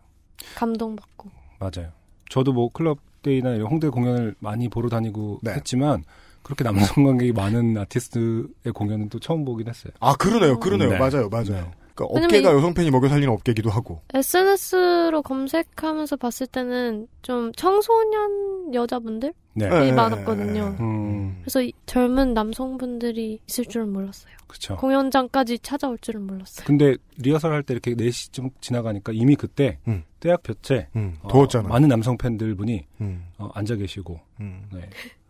감동받고. 0.54 1.30
맞아요. 1.58 1.90
저도 2.34 2.52
뭐 2.52 2.68
클럽 2.72 2.98
데이나 3.22 3.50
이런 3.50 3.68
홍대 3.68 3.88
공연을 3.88 4.34
많이 4.40 4.68
보러 4.68 4.88
다니고 4.88 5.38
네. 5.44 5.52
했지만 5.52 6.02
그렇게 6.42 6.64
남성 6.64 7.04
관객이 7.04 7.32
많은 7.32 7.78
아티스트의 7.78 8.72
공연은 8.74 9.08
또 9.08 9.20
처음 9.20 9.44
보긴 9.44 9.68
했어요. 9.68 9.92
아 10.00 10.16
그러네요, 10.16 10.58
그러네요. 10.58 10.90
네. 10.90 10.98
맞아요, 10.98 11.28
맞아요. 11.28 11.44
네. 11.44 11.70
그러니까 11.94 12.04
업계가 12.20 12.50
이- 12.50 12.54
여성 12.56 12.74
팬이 12.74 12.90
먹여 12.90 13.08
살리는 13.08 13.32
업계기도 13.32 13.70
하고. 13.70 14.00
SNS로 14.12 15.22
검색하면서 15.22 16.16
봤을 16.16 16.48
때는 16.48 17.06
좀 17.22 17.52
청소년 17.52 18.74
여자분들이 18.74 19.32
네. 19.54 19.68
네. 19.68 19.92
많았거든요. 19.92 20.76
음, 20.80 21.36
그래서 21.42 21.62
이 21.62 21.72
젊은 21.86 22.34
남성분들이 22.34 23.40
있을 23.48 23.64
줄은 23.66 23.92
몰랐어요. 23.92 24.32
그쵸. 24.46 24.76
공연장까지 24.76 25.58
찾아올 25.60 25.96
줄은 25.98 26.26
몰랐어요. 26.26 26.66
근데 26.66 26.96
리허설 27.18 27.52
할 27.52 27.62
때 27.62 27.72
이렇게 27.74 27.94
4시쯤 27.94 28.50
지나가니까 28.60 29.12
이미 29.12 29.36
그때 29.36 29.78
음. 29.88 30.02
대학 30.20 30.42
볕에 30.42 30.88
음, 30.96 31.14
어, 31.22 31.28
더웠잖아. 31.28 31.68
많은 31.68 31.88
남성 31.88 32.16
팬들 32.16 32.54
분이 32.54 32.84
음, 33.00 33.24
어, 33.38 33.48
앉아 33.54 33.76
계시고 33.76 34.20
음. 34.40 34.62
네. 34.72 34.80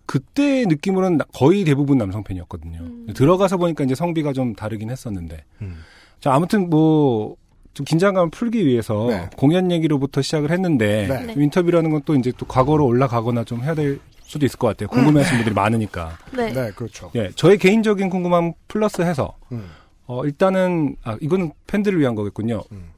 그때 0.06 0.64
느낌으로는 0.66 1.18
나- 1.18 1.24
거의 1.34 1.64
대부분 1.64 1.96
남성 1.98 2.22
팬이었거든요. 2.24 2.80
음. 2.80 3.06
들어가서 3.14 3.56
보니까 3.56 3.84
이제 3.84 3.94
성비가 3.94 4.32
좀 4.32 4.54
다르긴 4.54 4.90
했었는데. 4.90 5.44
음. 5.62 5.76
자, 6.20 6.32
아무튼 6.34 6.68
뭐, 6.70 7.36
좀 7.72 7.84
긴장감을 7.84 8.30
풀기 8.30 8.66
위해서 8.66 9.06
네. 9.08 9.28
공연 9.36 9.70
얘기로부터 9.72 10.20
시작을 10.22 10.50
했는데, 10.50 11.06
네. 11.08 11.26
네. 11.26 11.32
좀 11.34 11.42
인터뷰라는 11.42 11.90
건 11.90 12.02
또 12.04 12.14
이제 12.14 12.32
또 12.36 12.46
과거로 12.46 12.84
올라가거나 12.86 13.44
좀 13.44 13.62
해야 13.62 13.74
될 13.74 13.98
수도 14.34 14.46
있을 14.46 14.58
것 14.58 14.68
같아요. 14.68 14.88
궁금해 14.88 15.20
하시는 15.20 15.38
분들이 15.38 15.54
많으니까. 15.54 16.18
네. 16.32 16.52
네, 16.52 16.70
그렇죠. 16.72 17.10
예, 17.14 17.30
저의 17.34 17.58
개인적인 17.58 18.10
궁금함 18.10 18.52
플러스 18.68 19.02
해서, 19.02 19.36
음. 19.52 19.70
어, 20.06 20.24
일단은, 20.24 20.96
아, 21.04 21.16
이거는 21.20 21.52
팬들을 21.66 21.98
위한 21.98 22.14
거겠군요. 22.14 22.62
음. 22.72 22.90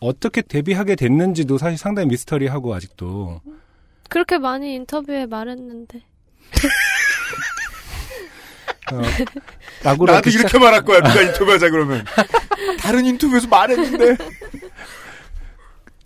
어떻게 0.00 0.42
데뷔하게 0.42 0.96
됐는지도 0.96 1.58
사실 1.58 1.76
상당히 1.76 2.08
미스터리하고 2.08 2.74
아직도. 2.74 3.40
그렇게 4.08 4.38
많이 4.38 4.74
인터뷰에 4.74 5.26
말했는데. 5.26 6.02
어, 8.90 8.96
나도 9.84 10.04
이렇게 10.04 10.30
이렇게 10.30 10.58
말할 10.58 10.84
거야. 10.84 11.02
누가 11.02 11.20
인터뷰하자 11.20 11.70
그러면. 11.70 12.04
다른 12.80 13.04
인터뷰에서 13.04 13.46
말했는데. 13.48 14.16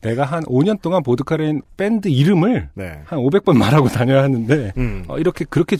내가 0.02 0.24
한 0.24 0.42
5년 0.44 0.80
동안 0.82 1.02
보드카레인 1.02 1.62
밴드 1.76 2.08
이름을 2.08 2.68
네. 2.74 3.00
한 3.06 3.18
500번 3.20 3.56
말하고 3.56 3.88
다녀야 3.90 4.22
하는데 4.22 4.72
음. 4.76 5.04
어, 5.08 5.18
이렇게 5.18 5.44
그렇게 5.48 5.76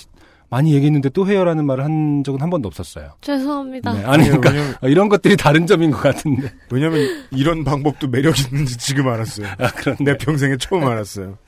많이 0.48 0.74
얘기했는데 0.74 1.08
또 1.10 1.26
해요라는 1.26 1.64
말을 1.64 1.82
한 1.82 2.22
적은 2.24 2.40
한 2.42 2.50
번도 2.50 2.68
없었어요. 2.68 3.12
죄송합니다. 3.22 3.92
네, 3.94 4.04
아니 4.04 4.24
그러니까 4.24 4.50
왜냐면, 4.50 4.74
어, 4.82 4.88
이런 4.88 5.08
것들이 5.08 5.36
다른 5.36 5.66
점인 5.66 5.90
것 5.90 6.00
같은데. 6.02 6.52
왜냐면 6.70 7.00
이런 7.30 7.64
방법도 7.64 8.08
매력 8.08 8.38
있는지 8.38 8.76
지금 8.76 9.08
알았어요. 9.08 9.46
아. 9.58 9.70
내 10.00 10.16
평생에 10.18 10.56
처음 10.58 10.84
알았어요. 10.86 11.38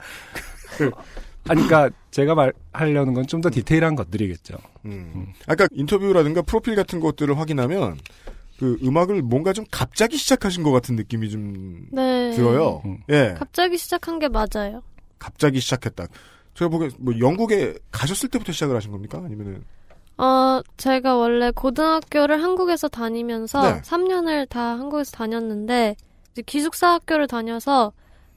아니 1.46 1.66
그러니까 1.66 1.90
제가 2.10 2.34
말하려는 2.34 3.12
건 3.12 3.26
좀 3.26 3.42
더 3.42 3.50
디테일한 3.50 3.94
것들이겠죠. 3.96 4.56
음. 4.86 5.26
아까 5.46 5.68
인터뷰라든가 5.72 6.40
프로필 6.42 6.74
같은 6.74 6.98
것들을 7.00 7.38
확인하면 7.38 7.98
그 8.58 8.78
음악을 8.82 9.22
뭔가 9.22 9.52
좀 9.52 9.64
갑자기 9.70 10.16
시작하신 10.16 10.62
것 10.62 10.70
같은 10.70 10.96
느낌이 10.96 11.30
좀 11.30 11.86
네. 11.90 12.30
들어요. 12.32 12.82
음. 12.84 12.98
예. 13.10 13.34
갑자기 13.36 13.76
시작한 13.76 14.18
게 14.18 14.28
맞아요. 14.28 14.82
갑자기 15.18 15.60
시작했다. 15.60 16.06
제가 16.54 16.68
보기엔 16.68 16.92
뭐 16.98 17.18
영국에 17.18 17.74
가셨을 17.90 18.28
때부터 18.28 18.52
시작을 18.52 18.76
하신 18.76 18.92
겁니까? 18.92 19.18
아니면은 19.18 19.64
어, 20.16 20.60
제가 20.76 21.16
원래 21.16 21.50
고등학교를 21.50 22.42
한국에서 22.42 22.88
다니면서 22.88 23.62
네. 23.62 23.82
3년을 23.82 24.48
다 24.48 24.78
한국에서 24.78 25.10
다녔는데 25.12 25.96
이제 26.32 26.42
기숙사 26.42 26.92
학교를 26.92 27.26
다녀서 27.26 27.92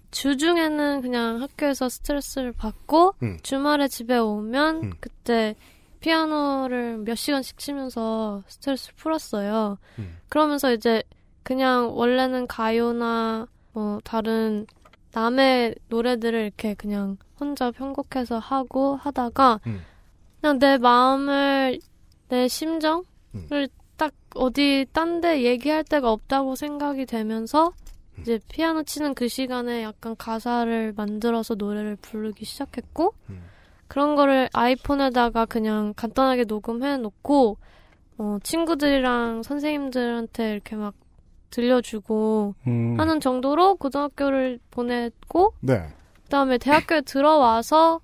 주중에는 0.09 1.01
그냥 1.01 1.41
학교에서 1.41 1.89
스트레스를 1.89 2.53
받고 2.53 3.13
음. 3.21 3.37
주말에 3.43 3.87
집에 3.87 4.17
오면 4.17 4.75
음. 4.83 4.93
그때 4.99 5.55
피아노를 5.99 6.97
몇 6.99 7.15
시간씩 7.15 7.57
치면서 7.57 8.43
스트레스를 8.47 8.95
풀었어요. 8.97 9.77
음. 9.99 10.17
그러면서 10.29 10.73
이제 10.73 11.03
그냥 11.43 11.95
원래는 11.97 12.47
가요나 12.47 13.47
뭐 13.73 13.99
다른 14.03 14.65
남의 15.13 15.75
노래들을 15.89 16.39
이렇게 16.39 16.73
그냥 16.73 17.17
혼자 17.39 17.71
편곡해서 17.71 18.39
하고 18.39 18.95
하다가 18.97 19.59
음. 19.67 19.81
그냥 20.41 20.59
내 20.59 20.77
마음을 20.77 21.79
내 22.29 22.47
심정을 22.47 23.03
음. 23.35 23.67
딱 23.95 24.13
어디 24.35 24.85
딴 24.93 25.21
데 25.21 25.43
얘기할 25.43 25.83
데가 25.83 26.11
없다고 26.11 26.55
생각이 26.55 27.05
되면서 27.05 27.73
음. 28.17 28.21
이제 28.21 28.39
피아노 28.49 28.83
치는 28.83 29.15
그 29.15 29.27
시간에 29.27 29.83
약간 29.83 30.15
가사를 30.15 30.93
만들어서 30.95 31.55
노래를 31.55 31.95
부르기 31.95 32.45
시작했고 32.45 33.13
음. 33.29 33.43
그런 33.87 34.15
거를 34.15 34.49
아이폰에다가 34.53 35.45
그냥 35.45 35.93
간단하게 35.95 36.43
녹음해 36.45 36.97
놓고 36.97 37.57
어, 38.17 38.37
친구들이랑 38.43 39.43
선생님들한테 39.43 40.51
이렇게 40.51 40.75
막 40.75 40.93
들려주고 41.49 42.55
음. 42.67 42.99
하는 42.99 43.19
정도로 43.19 43.75
고등학교를 43.75 44.59
보냈고 44.69 45.53
네. 45.61 45.87
그다음에 46.23 46.57
대학교에 46.57 47.01
들어와서 47.01 48.01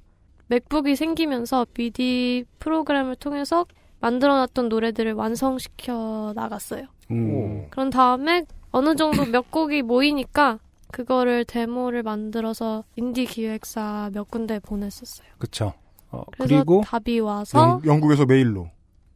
맥북이 0.47 0.95
생기면서 0.95 1.65
미디 1.73 2.45
프로그램을 2.59 3.15
통해서 3.15 3.65
만들어놨던 3.99 4.69
노래들을 4.69 5.13
완성시켜 5.13 6.33
나갔어요. 6.35 6.85
음. 7.11 7.67
그런 7.69 7.89
다음에 7.89 8.45
어느 8.71 8.95
정도 8.95 9.25
몇 9.25 9.51
곡이 9.51 9.81
모이니까 9.81 10.59
그거를 10.93 11.43
데모를 11.43 12.03
만들어서 12.03 12.83
인디 12.95 13.25
기획사 13.25 14.11
몇 14.13 14.29
군데 14.29 14.59
보냈었어요. 14.59 15.27
그쵸. 15.39 15.73
어, 16.11 16.23
그래서 16.31 16.55
그리고 16.55 16.81
답이 16.85 17.19
와서 17.19 17.59
영, 17.59 17.81
영국에서 17.83 18.25
메일로. 18.25 18.69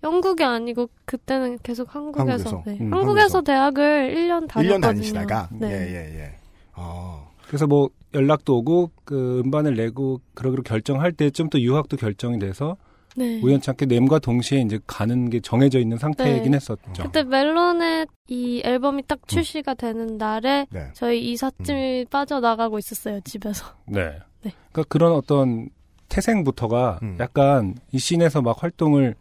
영국이 0.04 0.44
아니고 0.44 0.90
그때는 1.06 1.60
계속 1.62 1.94
한국에서 1.94 2.50
한국에서. 2.50 2.64
네. 2.66 2.78
음, 2.82 2.92
한국에서 2.92 3.42
대학을 3.42 4.16
1년 4.16 4.48
다녔거든요. 4.48 4.78
1년 4.78 4.82
다니시다가. 4.82 5.50
네. 5.52 5.68
예, 5.70 5.96
예, 5.96 6.20
예. 6.20 6.36
어. 6.76 7.32
그래서 7.48 7.68
뭐 7.68 7.90
연락도 8.14 8.58
오고 8.58 8.92
그 9.06 9.42
음반을 9.46 9.76
내고 9.76 10.20
그러기로 10.34 10.64
결정할 10.64 11.12
때쯤 11.12 11.50
또 11.50 11.62
유학도 11.62 11.98
결정이 11.98 12.40
돼서 12.40 12.76
네. 13.18 13.42
우연찮게 13.42 13.88
넴과 13.88 14.20
동시에 14.20 14.62
이제 14.62 14.80
가는 14.86 15.30
게 15.32 15.40
정해져 15.40 15.80
있는 15.80 15.98
상태이긴 15.98 16.52
네. 16.52 16.56
했었죠. 16.58 16.80
그때 17.02 17.24
멜론의 17.24 18.06
이 18.28 18.62
앨범이 18.64 19.04
딱 19.08 19.28
출시가 19.28 19.74
되는 19.74 20.18
날에 20.20 20.68
네. 20.70 20.90
저희 20.94 21.32
이삿짐이 21.32 22.06
빠져나가고 22.12 22.78
있었어요 22.78 23.20
집에서. 23.22 23.66
네. 23.88 24.20
네. 24.44 24.52
그러니까 24.72 24.84
그런 24.88 25.14
어떤 25.14 25.70
태생부터가 26.10 27.00
음. 27.02 27.18
약간 27.20 27.76
이 27.92 27.98
scene에서 28.00 28.42
막 28.44 28.62
활동을 28.62 29.16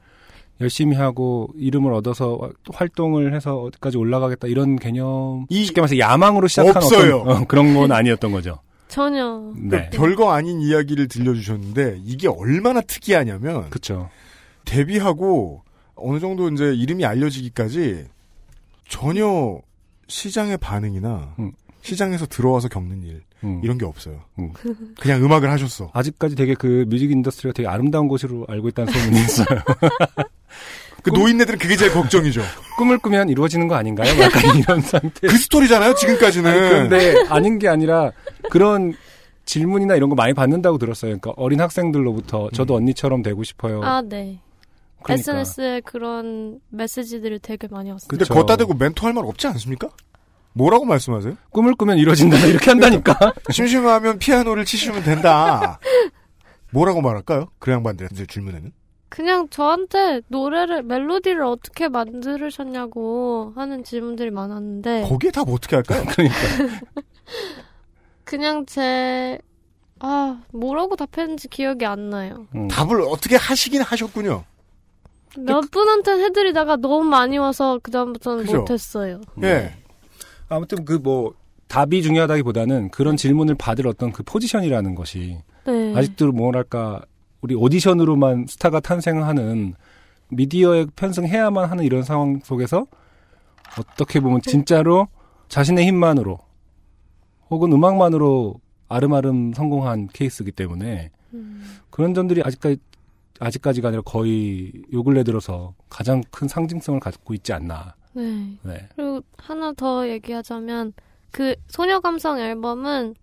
열심히 0.61 0.97
하고 0.97 1.49
이름을 1.57 1.93
얻어서 1.93 2.39
활동을 2.73 3.35
해서 3.35 3.57
어디까지 3.63 3.97
올라가겠다 3.99 4.47
이런 4.49 4.77
개념 4.77 5.47
이- 5.51 5.65
쉽게 5.65 5.81
말해서 5.81 5.99
야망으로 5.99 6.49
시작한 6.49 6.77
없어요. 6.77 7.21
어떤 7.21 7.43
어, 7.43 7.45
그런 7.47 7.75
건 7.75 7.93
아니었던 7.93 8.31
거죠. 8.33 8.59
전혀. 8.89 9.53
네. 9.57 9.91
별거 9.91 10.33
아닌 10.33 10.61
이야기를 10.61 11.09
들려주셨는데 11.09 12.01
이게 12.05 12.29
얼마나 12.29 12.81
특이하냐면 12.81 13.69
그렇죠. 13.71 14.09
데뷔하고 14.65 15.63
어느 15.95 16.21
정도 16.21 16.49
이제 16.49 16.75
이름이 16.75 17.05
알려지기까지 17.05 18.07
전혀 18.89 19.61
시장의 20.09 20.59
반응이나 20.59 21.35
음. 21.39 21.53
시장에서 21.83 22.27
들어와서 22.27 22.69
겪는 22.69 23.03
일 23.03 23.23
음. 23.45 23.61
이런 23.63 23.79
게 23.79 23.85
없어요. 23.85 24.21
음. 24.39 24.53
그냥 24.99 25.25
음악을 25.25 25.51
하셨어. 25.51 25.91
아직까지 25.93 26.35
되게 26.35 26.55
그 26.55 26.85
music 26.89 27.11
industry가 27.11 27.53
되게 27.55 27.69
아름다운 27.69 28.09
곳으로 28.09 28.45
알고 28.49 28.69
있다는 28.69 28.93
소문이 28.93 29.21
있어요. 29.21 29.47
그 31.07 31.11
노인네들은 31.11 31.59
그게 31.59 31.77
제일 31.77 31.93
걱정이죠. 31.93 32.43
꿈을 32.77 32.99
꾸면 32.99 33.29
이루어지는 33.29 33.69
거 33.69 33.77
아닌가요? 33.77 34.09
약간 34.21 34.57
이런 34.57 34.81
상태. 34.83 35.29
그 35.29 35.37
스토리잖아요. 35.37 35.95
지금까지는. 35.95 36.51
아니, 36.51 36.61
그런데 36.61 37.15
아닌 37.29 37.59
게 37.59 37.69
아니라 37.69 38.11
그런 38.51 38.93
질문이나 39.45 39.95
이런 39.95 40.09
거 40.11 40.17
많이 40.17 40.35
받는다고 40.35 40.79
들었어요. 40.79 41.11
그러니까 41.11 41.33
어린 41.37 41.61
학생들로부터 41.61 42.51
저도 42.53 42.75
언니처럼 42.75 43.23
되고 43.23 43.45
싶어요. 43.45 43.81
아 43.85 44.03
네. 44.03 44.41
그러니까. 45.05 45.15
SNS에 45.15 45.83
그런 45.85 46.59
메시지들이 46.71 47.39
되게 47.39 47.69
많이 47.71 47.91
왔어요. 47.93 48.09
근데 48.09 48.25
그쵸. 48.25 48.35
걷다 48.35 48.57
대고 48.57 48.75
멘토할 48.75 49.13
말 49.15 49.25
없지 49.25 49.47
않습니까? 49.47 49.89
뭐라고 50.55 50.85
말씀하세요? 50.87 51.37
꿈을 51.51 51.77
꾸면 51.77 51.99
이루어진다 51.99 52.39
이렇게 52.47 52.71
한다니까. 52.71 53.17
심심하면 53.53 54.19
피아노를 54.19 54.65
치시면 54.65 55.05
된다. 55.05 55.79
뭐라고 56.73 57.01
말할까요? 57.03 57.49
그 57.61 57.71
양반들 57.71 58.09
이제 58.11 58.27
질문에는. 58.27 58.73
그냥 59.17 59.49
저한테 59.49 60.21
노래를 60.29 60.83
멜로디를 60.83 61.43
어떻게 61.43 61.89
만들으셨냐고 61.89 63.55
하는 63.57 63.83
질문들이 63.83 64.31
많았는데 64.31 65.07
거기에 65.09 65.31
답 65.31 65.49
어떻게 65.49 65.77
할까요? 65.77 66.05
그러니까. 66.13 66.37
그냥 68.25 68.67
제 68.67 69.39
아, 70.01 70.43
뭐라고 70.53 70.97
답했는지 70.97 71.49
기억이 71.49 71.87
안 71.87 72.11
나요. 72.11 72.47
음. 72.55 72.69
답을 72.69 73.01
어떻게 73.09 73.37
하시긴 73.37 73.81
하셨군요. 73.81 74.45
몇 75.39 75.71
분한테 75.71 76.23
해드리다가 76.23 76.77
너무 76.77 77.03
많이 77.03 77.39
와서 77.39 77.81
그다음부터는 77.83 78.45
그죠? 78.45 78.59
못했어요. 78.59 79.23
예. 79.43 79.73
아무튼 80.51 80.85
그 80.85 80.99
뭐 80.99 81.33
답이 81.69 82.03
중요하다기보다는 82.03 82.91
그런 82.91 83.17
질문을 83.17 83.55
받을 83.55 83.87
어떤 83.87 84.13
그 84.13 84.23
포지션이라는 84.23 84.95
것이 84.95 85.39
네. 85.67 85.95
아직도 85.97 86.33
뭐랄까 86.33 87.03
우리 87.41 87.55
오디션으로만 87.55 88.47
스타가 88.49 88.81
탄생하는 88.81 89.75
미디어에 90.29 90.87
편승해야만 90.97 91.71
하는 91.71 91.85
이런 91.85 92.03
상황 92.03 92.41
속에서 92.43 92.87
어떻게 93.79 94.21
보면 94.21 94.41
진짜로 94.43 95.09
자신의 95.49 95.87
힘만으로 95.87 96.39
혹은 97.51 97.73
음악만으로 97.73 98.61
아름아름 98.89 99.53
성공한 99.53 100.09
케이스이기 100.13 100.53
때문에 100.53 101.11
음. 101.35 101.79
그런 101.91 102.15
점들이 102.15 102.43
아직까지 102.45 102.79
아직까지가 103.39 103.89
아니라 103.89 104.03
거의 104.03 104.73
요 104.93 105.03
근래 105.03 105.23
들어서 105.23 105.75
가장 105.91 106.23
큰 106.31 106.49
상징성을 106.49 106.99
갖고 107.01 107.35
있지 107.35 107.53
않나. 107.53 107.95
네. 108.15 108.57
네. 108.63 108.89
그리고 108.97 109.21
하나 109.37 109.73
더 109.75 110.09
얘기하자면 110.09 110.95
그 111.33 111.55
소녀 111.69 112.01
감성 112.01 112.39
앨범은 112.39 113.15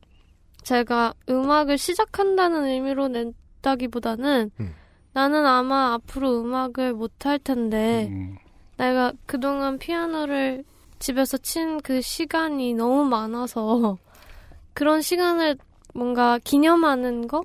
제가 0.61 1.13
음악을 1.27 1.77
시작한다는 1.79 2.65
의미로 2.65 3.07
낸 3.07 3.33
다기보다는 3.63 4.51
음. 4.59 4.75
나는 5.13 5.45
아마 5.47 5.93
앞으로 5.93 6.41
음악을 6.41 6.93
못 6.93 7.11
할 7.25 7.39
텐데 7.39 8.07
음, 8.11 8.37
내가 8.77 9.13
그동안 9.25 9.79
피아노를 9.79 10.63
집에서 10.99 11.37
친 11.37 11.79
그 11.81 12.01
시간이 12.01 12.73
너무 12.75 13.05
많아서 13.05 13.97
그런 14.73 15.01
시간을 15.01 15.57
뭔가 15.93 16.39
기념하는 16.43 17.27
거? 17.27 17.43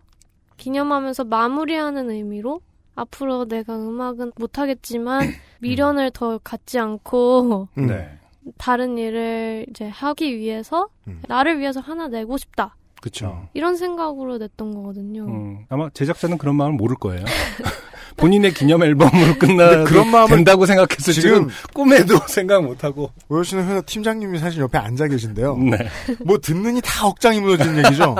기념하면서 0.56 1.24
마무리하는 1.24 2.10
의미로 2.10 2.60
앞으로 2.96 3.44
내가 3.46 3.76
음악은 3.76 4.32
못하겠지만 4.36 5.20
미련을 5.60 6.10
더 6.10 6.38
갖지 6.38 6.78
않고 6.80 7.68
음. 7.78 7.86
네. 7.86 8.18
다른 8.56 8.96
일을 8.98 9.66
이제 9.70 9.88
하기 9.88 10.36
위해서 10.38 10.88
음. 11.06 11.20
나를 11.28 11.58
위해서 11.60 11.80
하나 11.80 12.08
내고 12.08 12.36
싶다 12.38 12.74
그렇죠. 13.00 13.48
이런 13.54 13.76
생각으로 13.76 14.38
냈던 14.38 14.74
거거든요. 14.74 15.24
음, 15.26 15.58
아마 15.68 15.88
제작자는 15.90 16.38
그런 16.38 16.56
마음을 16.56 16.76
모를 16.76 16.96
거예요. 16.96 17.24
본인의 18.16 18.52
기념 18.52 18.82
앨범으로 18.82 19.38
끝나 19.38 19.68
근데 19.68 19.84
그런 19.84 20.10
마음을 20.10 20.28
된다고 20.38 20.66
생각했을 20.66 21.12
지금 21.12 21.48
지금 21.48 21.48
꿈에도 21.72 22.18
생각 22.26 22.64
못 22.64 22.82
하고. 22.82 23.12
오여씨는 23.28 23.64
회사 23.68 23.80
팀장님이 23.80 24.40
사실 24.40 24.60
옆에 24.60 24.76
앉아 24.76 25.06
계신데요. 25.06 25.56
네. 25.56 25.88
뭐 26.24 26.38
듣느니 26.38 26.80
다 26.82 27.06
억장이 27.06 27.38
무너지는 27.40 27.84
얘기죠. 27.84 28.16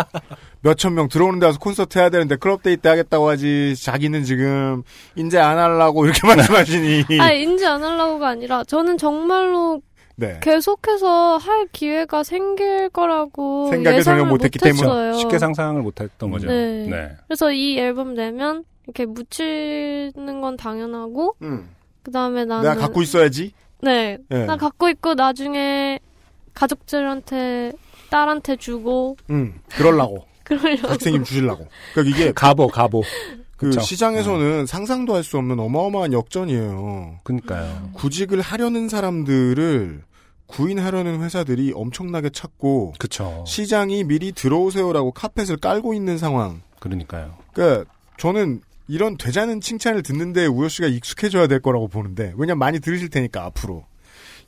몇천 0.61 0.95
명 0.95 1.09
들어오는 1.09 1.41
데서 1.41 1.59
콘서트 1.59 1.99
해야 1.99 2.11
되는데 2.11 2.37
클럽 2.37 2.63
데이트 2.63 2.87
하겠다고 2.87 3.29
하지 3.29 3.75
자기는 3.77 4.23
지금 4.23 4.85
인제 5.17 5.39
안 5.41 5.59
하려고 5.59 6.05
이렇게 6.05 6.21
말씀하시니. 6.29 7.05
아 7.21 7.33
인지 7.33 7.67
안 7.67 7.83
하려고가 7.83 8.29
아니라 8.29 8.63
저는 8.65 8.99
정말로 8.99 9.81
네. 10.21 10.41
계속해서 10.43 11.37
할 11.37 11.69
기회가 11.71 12.25
생길 12.25 12.89
거라고 12.89 13.71
생각을 13.71 14.03
전혀 14.03 14.25
못했기. 14.25 14.59
때문에 14.59 15.13
쉽게 15.13 15.39
상상을 15.39 15.81
못 15.81 16.01
했던 16.01 16.33
거죠. 16.33 16.49
네. 16.49 17.17
그래서 17.29 17.53
이 17.53 17.79
앨범 17.79 18.15
내면 18.15 18.65
이렇게 18.85 19.07
묻히는 19.07 20.41
건 20.41 20.57
당연하고 20.57 21.37
음. 21.43 21.71
그 22.03 22.11
다음에 22.11 22.45
나는 22.45 22.69
내가 22.69 22.81
갖고 22.81 23.01
있어야지. 23.01 23.53
네, 23.81 24.19
예. 24.33 24.45
나 24.45 24.57
갖고 24.57 24.89
있고 24.89 25.15
나중에 25.15 26.01
가족들한테 26.53 27.73
딸한테 28.11 28.57
주고 28.57 29.17
음. 29.31 29.61
그럴라고. 29.69 30.27
그러려고 30.43 30.89
학생님 30.89 31.23
주실라고. 31.23 31.69
그러니까 31.95 32.17
이게 32.17 32.33
가보, 32.33 32.67
가보. 32.69 33.05
그 33.59 33.67
그쵸. 33.67 33.81
시장에서는 33.81 34.67
상상도 34.67 35.15
할 35.15 35.23
수 35.25 35.37
없는 35.37 35.59
어마어마한 35.59 36.13
역전이에요. 36.13 37.19
그니까요. 37.25 37.91
구직을 37.95 38.41
하려는 38.41 38.89
사람들을 38.89 40.03
구인하려는 40.47 41.23
회사들이 41.23 41.73
엄청나게 41.75 42.31
찾고 42.31 42.95
그쵸. 42.99 43.45
시장이 43.47 44.05
미리 44.05 44.33
들어오세요라고 44.33 45.11
카펫을 45.13 45.59
깔고 45.59 45.93
있는 45.93 46.17
상황. 46.19 46.63
그러니까요. 46.81 47.37
그러니까 47.53 47.91
저는 48.17 48.63
이런 48.87 49.19
되자는 49.19 49.61
칭찬을 49.61 50.03
듣는데 50.03 50.47
우여 50.47 50.69
씨가 50.69 50.87
익숙해져야 50.89 51.47
될 51.49 51.61
거라고 51.61 51.89
보는데 51.89 52.33
왜냐면 52.37 52.61
많이 52.61 52.81
들으실 52.81 53.11
테니까 53.11 53.45
앞으로 53.45 53.85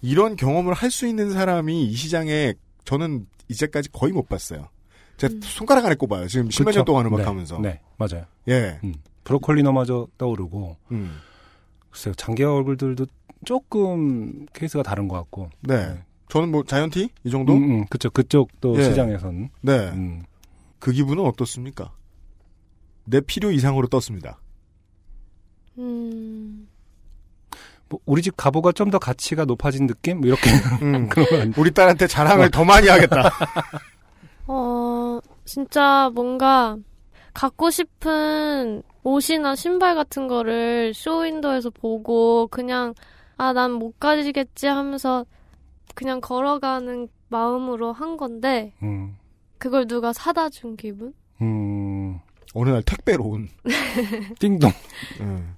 이런 0.00 0.36
경험을 0.36 0.72
할 0.72 0.90
수 0.90 1.06
있는 1.06 1.30
사람이 1.32 1.84
이 1.84 1.94
시장에 1.94 2.54
저는 2.86 3.26
이제까지 3.48 3.90
거의 3.92 4.12
못 4.12 4.28
봤어요. 4.28 4.68
제가 5.21 5.35
손가락 5.43 5.85
안에 5.87 5.95
꼽아요. 5.97 6.27
지금 6.29 6.49
10몇 6.49 6.66
그쵸? 6.66 6.79
년 6.81 6.85
동안 6.87 7.05
네, 7.05 7.09
음악하면서. 7.14 7.59
네, 7.61 7.81
맞아요. 7.99 8.25
예. 8.49 8.79
음. 8.85 8.95
브로콜리너마저 9.25 10.09
떠오르고 10.18 10.77
음. 10.93 11.18
글쎄요 11.91 12.14
장기하 12.14 12.53
얼굴들도 12.55 13.07
조금 13.45 14.47
케이스가 14.53 14.83
다른 14.83 15.09
것 15.09 15.16
같고. 15.16 15.51
네. 15.61 16.03
저는 16.29 16.51
뭐 16.51 16.62
자이언티 16.64 17.09
이 17.25 17.31
정도? 17.31 17.53
음, 17.55 17.62
음, 17.81 17.85
그쵸 17.91 18.09
그쪽도 18.11 18.77
예. 18.79 18.85
시장에서는. 18.85 19.51
네. 19.62 19.79
음. 19.91 20.23
그 20.79 20.93
기분은 20.93 21.25
어떻습니까? 21.25 21.93
내 23.05 23.21
필요 23.21 23.51
이상으로 23.51 23.89
떴습니다. 23.89 24.41
음, 25.79 26.68
뭐 27.89 27.99
우리 28.07 28.23
집 28.23 28.37
가보가 28.37 28.73
좀 28.73 28.91
더 28.91 28.99
가치가 28.99 29.45
높아진 29.45 29.87
느낌? 29.87 30.18
뭐 30.18 30.29
이렇게 30.29 30.51
음. 30.83 31.09
그런 31.11 31.53
우리 31.57 31.71
딸한테 31.73 32.07
자랑을 32.07 32.51
더 32.51 32.64
많이 32.64 32.89
하겠다. 32.89 33.31
어, 34.47 34.99
진짜 35.51 36.12
뭔가 36.14 36.76
갖고 37.34 37.70
싶은 37.70 38.84
옷이나 39.03 39.57
신발 39.57 39.96
같은 39.96 40.28
거를 40.28 40.94
쇼윈도에서 40.94 41.70
보고 41.70 42.46
그냥 42.46 42.94
아, 43.36 43.53
난 43.53 43.72
못 43.72 43.98
가지겠지 43.98 44.68
하면서 44.68 45.26
그냥 45.96 46.20
걸어가는 46.20 47.09
마음으로 47.30 47.92
한 47.92 48.16
건데 48.16 48.74
음, 48.84 49.16
그걸 49.59 49.88
누가 49.88 50.12
사다 50.12 50.51
준 50.51 50.76
기분? 50.76 51.14
음, 51.42 52.20
어느 52.55 52.68
날 52.70 52.82
택배로 52.84 53.24
온. 53.24 53.48
띵동 54.38 54.70
음. 55.20 55.57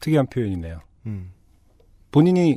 특이한 0.00 0.26
표현이네요. 0.28 0.80
음. 1.04 1.32
본인이 2.10 2.56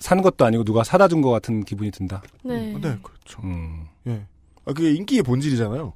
산 0.00 0.22
것도 0.22 0.44
아니고 0.44 0.64
누가 0.64 0.82
사다 0.82 1.06
준 1.06 1.22
것 1.22 1.30
같은 1.30 1.62
기분이 1.62 1.92
든다. 1.92 2.20
네. 2.42 2.72
네, 2.72 2.98
그렇죠. 3.00 3.40
음, 3.44 3.86
예. 4.08 4.26
아, 4.66 4.72
그게 4.72 4.92
인기의 4.92 5.22
본질이잖아요. 5.22 5.92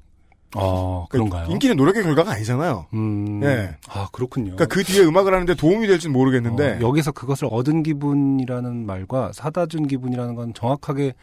아 0.53 1.05
그런가요? 1.09 1.47
인기는 1.49 1.77
노력의 1.77 2.03
결과가 2.03 2.31
아니잖아요. 2.31 2.87
음, 2.93 3.41
예. 3.43 3.77
아 3.87 4.09
그렇군요. 4.11 4.55
그러니까 4.55 4.65
그 4.65 4.83
뒤에 4.83 5.03
음악을 5.05 5.33
하는데 5.33 5.53
도움이 5.55 5.87
될지는 5.87 6.11
모르겠는데 6.13 6.77
어, 6.77 6.79
여기서 6.81 7.13
그것을 7.13 7.47
얻은 7.51 7.83
기분이라는 7.83 8.85
말과 8.85 9.31
사다 9.33 9.67
준 9.67 9.87
기분이라는 9.87 10.35
건 10.35 10.53
정확하게 10.53 11.13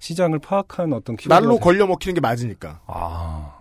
시장을 0.00 0.40
파악하는 0.40 0.94
어떤 0.96 1.16
키워드가 1.16 1.40
날로 1.40 1.58
돼- 1.58 1.60
걸려 1.60 1.86
먹히는 1.86 2.14
게 2.14 2.20
맞으니까. 2.20 2.80
아, 2.86 3.54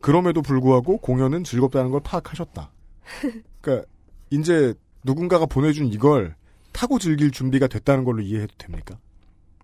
그럼에도 0.00 0.40
불구하고 0.40 0.98
공연은 0.98 1.44
즐겁다는 1.44 1.90
걸 1.90 2.00
파악하셨다. 2.02 2.70
그러니까 3.60 3.86
이제 4.30 4.72
누군가가 5.04 5.44
보내준 5.44 5.88
이걸 5.88 6.34
타고 6.72 6.98
즐길 6.98 7.30
준비가 7.30 7.66
됐다는 7.66 8.04
걸로 8.04 8.22
이해해도 8.22 8.54
됩니까? 8.56 8.96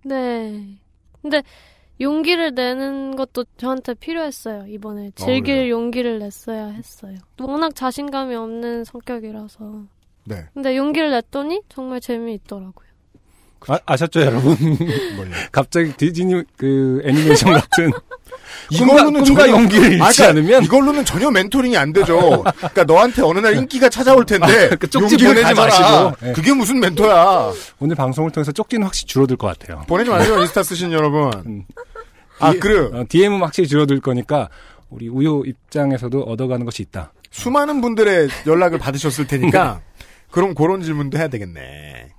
네. 0.05 0.76
근데 1.22 1.43
용기를 2.01 2.55
내는 2.55 3.16
것도 3.16 3.44
저한테 3.57 3.94
필요했어요, 3.94 4.66
이번에. 4.68 5.11
즐길 5.16 5.57
그래요? 5.57 5.70
용기를 5.74 6.18
냈어야 6.20 6.66
했어요. 6.68 7.16
워낙 7.40 7.74
자신감이 7.74 8.34
없는 8.34 8.84
성격이라서. 8.84 9.82
네. 10.24 10.44
근데 10.55 10.76
용기를 10.76 11.11
냈더니 11.11 11.62
정말 11.68 12.01
재미있더라고요. 12.01 12.86
아, 13.66 13.76
아셨죠 13.86 14.20
여러분? 14.20 14.57
갑자기 15.51 15.92
디즈니 15.96 16.44
그 16.57 17.03
애니메이션 17.05 17.55
같은 17.55 17.90
이걸로는 18.70 19.24
꿈과 19.24 19.46
전혀- 19.46 19.53
용기를 19.53 19.92
잃지 19.94 20.03
아, 20.03 20.11
그러니까 20.12 20.28
않으면 20.28 20.64
이걸로는 20.64 21.05
전혀 21.05 21.28
멘토링이 21.30 21.76
안 21.76 21.92
되죠. 21.92 22.44
그러니까 22.44 22.84
너한테 22.84 23.22
어느 23.22 23.40
날 23.40 23.57
인기가 23.57 23.88
찾아올 23.88 24.24
텐데 24.26 24.68
그 24.78 24.88
쪽지 24.88 25.14
용기를 25.14 25.34
보내지 25.34 25.55
가져라. 25.55 26.05
마시고. 26.11 26.26
예. 26.28 26.32
그게 26.34 26.53
무슨 26.53 26.78
멘토야? 26.78 27.51
오늘 27.80 27.96
방송을 27.96 28.30
통해서 28.30 28.53
쪽지는 28.53 28.84
확실히 28.84 29.09
줄어들 29.09 29.36
것 29.36 29.49
같아요. 29.59 29.82
보내지 29.88 30.09
마세요 30.11 30.38
인스타 30.40 30.62
쓰신 30.62 30.92
여러분. 30.92 31.64
음. 32.41 32.45
아 32.45 32.53
디- 32.53 32.61
그래 32.61 32.78
어, 32.99 33.05
DM은 33.09 33.41
확실히 33.41 33.68
줄어들 33.68 34.01
거니까 34.01 34.49
우리 34.91 35.09
우요 35.09 35.43
입장에서도 35.45 36.22
얻어가는 36.22 36.64
것이 36.64 36.82
있다. 36.82 37.12
수많은 37.30 37.80
분들의 37.80 38.28
연락을 38.47 38.78
받으셨을 38.78 39.26
테니까 39.26 39.80
그럼 40.30 40.55
그런 40.55 40.82
질문도 40.82 41.18
해야 41.18 41.28
되겠네. 41.28 42.11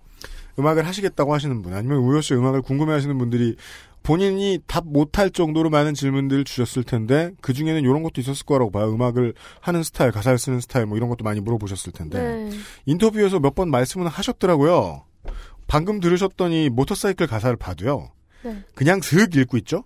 음악을 0.60 0.86
하시겠다고 0.86 1.34
하시는 1.34 1.62
분 1.62 1.74
아니면 1.74 2.00
우효 2.00 2.22
씨 2.22 2.34
음악을 2.34 2.62
궁금해하시는 2.62 3.18
분들이 3.18 3.56
본인이 4.04 4.60
답 4.68 4.86
못할 4.88 5.30
정도로 5.30 5.70
많은 5.70 5.94
질문들을 5.94 6.44
주셨을 6.46 6.84
텐데 6.84 7.32
그 7.42 7.54
중에는 7.54 7.82
이런 7.82 8.02
것도 8.04 8.22
있었을 8.22 8.46
거라고 8.46 8.72
봐요. 8.72 8.92
음악을 8.94 9.34
하는 9.62 9.84
스타일, 9.84 10.12
가사를 10.12 10.38
쓰는 10.38 10.60
스타일 10.62 10.86
뭐 10.86 10.98
이런 10.98 11.10
것도 11.10 11.24
많이 11.24 11.40
물어보셨을 11.42 11.92
텐데 11.94 12.22
네. 12.22 12.50
인터뷰에서 12.86 13.40
몇 13.40 13.56
번 13.56 13.70
말씀은 13.72 14.08
하셨더라고요. 14.08 15.04
방금 15.68 16.00
들으셨더니 16.00 16.70
모터사이클 16.70 17.28
가사를 17.28 17.56
봐도요. 17.58 18.12
네. 18.44 18.64
그냥 18.74 19.02
슥 19.02 19.36
읽고 19.36 19.58
있죠. 19.58 19.84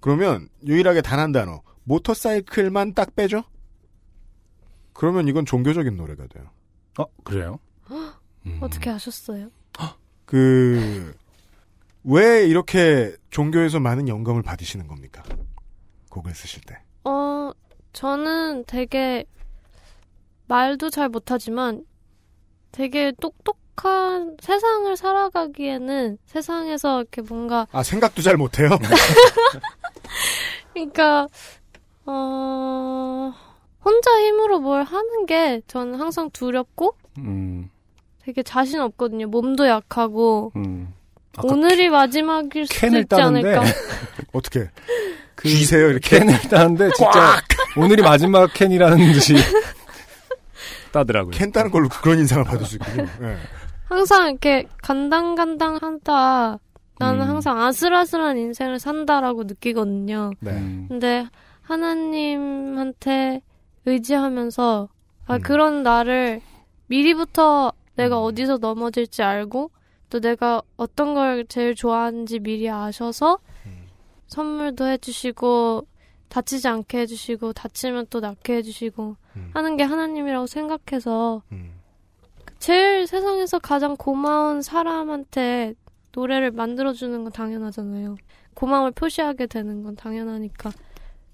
그러면 0.00 0.48
유일하게 0.66 1.02
단 1.02 1.18
한 1.20 1.32
단어 1.32 1.62
모터사이클만 1.84 2.94
딱 2.94 3.14
빼죠. 3.14 3.44
그러면 4.92 5.28
이건 5.28 5.44
종교적인 5.46 5.96
노래가 5.96 6.26
돼요. 6.26 6.50
어 6.98 7.04
그래요? 7.24 7.58
음. 8.46 8.58
어떻게 8.60 8.90
아셨어요? 8.90 9.48
그, 10.24 11.12
왜 12.04 12.46
이렇게 12.46 13.16
종교에서 13.30 13.80
많은 13.80 14.06
영감을 14.06 14.42
받으시는 14.42 14.86
겁니까? 14.86 15.24
곡을 16.08 16.32
쓰실 16.34 16.62
때. 16.62 16.78
어, 17.04 17.50
저는 17.92 18.64
되게 18.66 19.24
말도 20.46 20.90
잘 20.90 21.08
못하지만 21.08 21.84
되게 22.70 23.12
똑똑 23.20 23.58
한 23.82 24.36
세상을 24.40 24.96
살아가기에는 24.96 26.18
세상에서 26.26 27.00
이렇게 27.00 27.22
뭔가 27.22 27.66
아, 27.72 27.82
생각도 27.82 28.22
잘 28.22 28.36
못해요? 28.36 28.68
그러니까 30.74 31.26
어 32.04 33.32
혼자 33.84 34.10
힘으로 34.20 34.60
뭘 34.60 34.84
하는 34.84 35.26
게 35.26 35.60
저는 35.66 35.98
항상 35.98 36.30
두렵고 36.30 36.94
음, 37.18 37.70
되게 38.22 38.42
자신 38.42 38.80
없거든요. 38.80 39.26
몸도 39.28 39.66
약하고 39.66 40.52
음. 40.56 40.92
오늘이 41.42 41.88
마지막일 41.88 42.66
수도 42.66 42.80
캔을 42.80 42.98
있지 43.00 43.08
따는데 43.08 43.56
않을까. 43.56 43.76
어떻게? 44.32 44.68
그 45.34 45.48
쥐세요, 45.48 45.88
이렇게? 45.88 46.18
캔을 46.18 46.38
따는데 46.50 46.90
진짜 46.96 47.40
오늘이 47.76 48.02
마지막 48.02 48.52
캔이라는 48.52 49.12
듯이 49.12 49.36
따더라고요. 50.92 51.30
캔 51.30 51.50
따는 51.52 51.70
걸로 51.70 51.88
그런 51.88 52.18
인상을 52.18 52.44
받을 52.44 52.66
수 52.66 52.76
있군요. 52.76 53.06
예. 53.22 53.36
항상 53.90 54.28
이렇게 54.28 54.66
간당간당하다. 54.82 56.58
나는 57.00 57.22
음. 57.22 57.28
항상 57.28 57.60
아슬아슬한 57.60 58.38
인생을 58.38 58.78
산다라고 58.78 59.44
느끼거든요. 59.44 60.30
네. 60.38 60.52
음. 60.52 60.86
근데 60.88 61.26
하나님한테 61.62 63.42
의지하면서 63.86 64.88
아 65.26 65.34
음. 65.34 65.40
그런 65.40 65.82
나를 65.82 66.40
미리부터 66.86 67.72
내가 67.96 68.20
음. 68.20 68.26
어디서 68.26 68.58
넘어질지 68.58 69.24
알고 69.24 69.72
또 70.08 70.20
내가 70.20 70.62
어떤 70.76 71.14
걸 71.14 71.44
제일 71.46 71.74
좋아하는지 71.74 72.38
미리 72.38 72.70
아셔서 72.70 73.38
음. 73.66 73.88
선물도 74.28 74.86
해주시고 74.86 75.86
다치지 76.28 76.68
않게 76.68 76.98
해주시고 77.00 77.54
다치면 77.54 78.06
또 78.08 78.20
낫게 78.20 78.54
해주시고 78.56 79.16
음. 79.36 79.50
하는 79.52 79.76
게 79.76 79.82
하나님이라고 79.82 80.46
생각해서 80.46 81.42
음. 81.50 81.79
제일 82.60 83.06
세상에서 83.06 83.58
가장 83.58 83.96
고마운 83.96 84.62
사람한테 84.62 85.74
노래를 86.12 86.50
만들어주는 86.52 87.24
건 87.24 87.32
당연하잖아요. 87.32 88.16
고마움을 88.54 88.92
표시하게 88.92 89.46
되는 89.46 89.82
건 89.82 89.96
당연하니까 89.96 90.70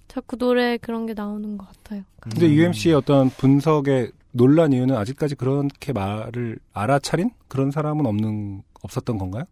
자꾸 0.07 0.37
노래에 0.37 0.77
그런 0.79 1.05
게 1.05 1.15
나오는 1.15 1.59
것 1.59 1.67
같아요. 1.67 2.03
근데 2.21 2.49
UMC의 2.49 2.95
어떤 2.95 3.29
분석의 3.29 4.13
논란 4.31 4.73
이유는 4.73 4.97
아직까지 4.97 5.35
그렇게 5.35 5.93
말을 5.93 6.59
알아차린 6.73 7.31
그런 7.49 7.71
사람은 7.71 8.07
없는 8.07 8.63
없었던 8.83 9.19
건가요? 9.19 9.45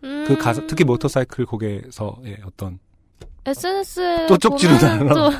그 0.00 0.36
가사 0.38 0.66
특히 0.66 0.84
모터사이클 0.84 1.44
곡에서의 1.46 2.38
어떤 2.46 2.78
SNS에 3.44 4.26
또 4.26 4.38
쪽지로. 4.38 4.72
또 5.14 5.30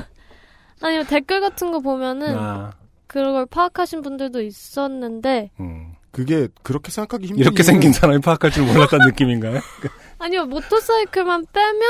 아니요 0.86 1.04
댓글 1.04 1.40
같은 1.40 1.72
거 1.72 1.80
보면은 1.80 2.36
아, 2.36 2.72
그런 3.12 3.34
걸 3.34 3.46
파악하신 3.46 4.00
분들도 4.02 4.40
있었는데 4.40 5.50
음. 5.60 5.92
그게 6.10 6.48
그렇게 6.62 6.90
생각하기 6.90 7.26
힘든 7.26 7.40
이렇게 7.42 7.62
생긴 7.62 7.92
사람이 7.92 8.20
파악할 8.20 8.50
줄 8.50 8.64
몰랐다는 8.66 9.06
느낌인가요? 9.12 9.60
아니요 10.18 10.46
모터사이클만 10.46 11.46
빼면 11.52 11.82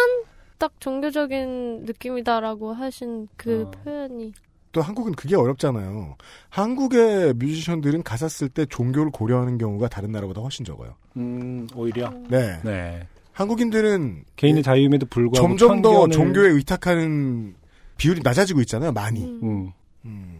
딱 0.58 0.72
종교적인 0.80 1.84
느낌이다라고 1.86 2.72
하신 2.72 3.28
그 3.36 3.64
어. 3.66 3.70
표현이 3.70 4.32
또 4.72 4.80
한국은 4.80 5.12
그게 5.12 5.36
어렵잖아요. 5.36 6.16
한국의 6.48 7.34
뮤지션들은 7.34 8.02
가사 8.04 8.26
쓸 8.28 8.48
때 8.48 8.64
종교를 8.64 9.10
고려하는 9.12 9.58
경우가 9.58 9.88
다른 9.88 10.12
나라보다 10.12 10.40
훨씬 10.40 10.64
적어요. 10.64 10.94
음, 11.18 11.68
오히려 11.74 12.10
네. 12.30 12.58
네 12.64 13.06
한국인들은 13.32 14.24
개인의 14.36 14.62
자유임에도 14.62 15.06
불구하고 15.06 15.46
점점 15.46 15.82
더 15.82 15.90
편견을- 16.06 16.12
종교에 16.12 16.48
의탁하는 16.50 17.54
비율이 17.98 18.20
낮아지고 18.24 18.60
있잖아요. 18.62 18.92
많이. 18.92 19.22
음. 19.24 19.40
음, 19.42 19.72
음. 20.06 20.31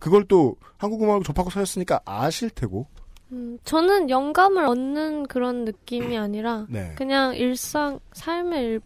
그걸 0.00 0.24
또 0.24 0.56
한국 0.78 1.02
음악을 1.02 1.22
접하고 1.22 1.50
사셨으니까 1.50 2.00
아실 2.04 2.50
테고. 2.50 2.86
음, 3.32 3.58
저는 3.64 4.10
영감을 4.10 4.64
얻는 4.66 5.28
그런 5.28 5.64
느낌이 5.64 6.18
아니라 6.18 6.66
네. 6.68 6.92
그냥 6.96 7.36
일상 7.36 8.00
삶의 8.12 8.64
일 8.64 8.80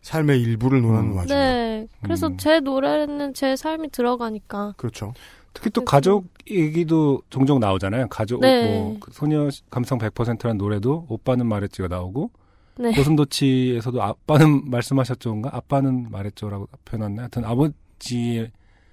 삶의 0.00 0.40
일부를 0.40 0.80
논하는 0.80 1.10
음. 1.10 1.16
와중에. 1.16 1.38
네. 1.38 1.86
그래서 2.02 2.28
음. 2.28 2.38
제 2.38 2.60
노래는 2.60 3.34
제 3.34 3.54
삶이 3.56 3.90
들어가니까. 3.90 4.72
그렇죠. 4.78 5.12
특히 5.52 5.68
또 5.68 5.82
그래서- 5.82 5.90
가족 5.90 6.24
얘기도 6.50 7.20
종종 7.28 7.60
나오잖아요. 7.60 8.08
가족 8.08 8.40
네. 8.40 8.78
뭐그 8.80 9.10
소녀 9.12 9.50
감성 9.70 9.98
100%라는 9.98 10.56
노래도 10.56 11.04
오빠는 11.10 11.46
말했지가 11.46 11.88
나오고 11.88 12.30
네. 12.78 12.92
고슴도치에서도 12.92 14.00
아빠는 14.02 14.70
말씀하셨죠인가 14.70 15.50
아빠는 15.52 16.06
말했죠라고 16.10 16.68
표현했나 16.86 17.22
하여튼 17.22 17.44
아버지가 17.44 18.46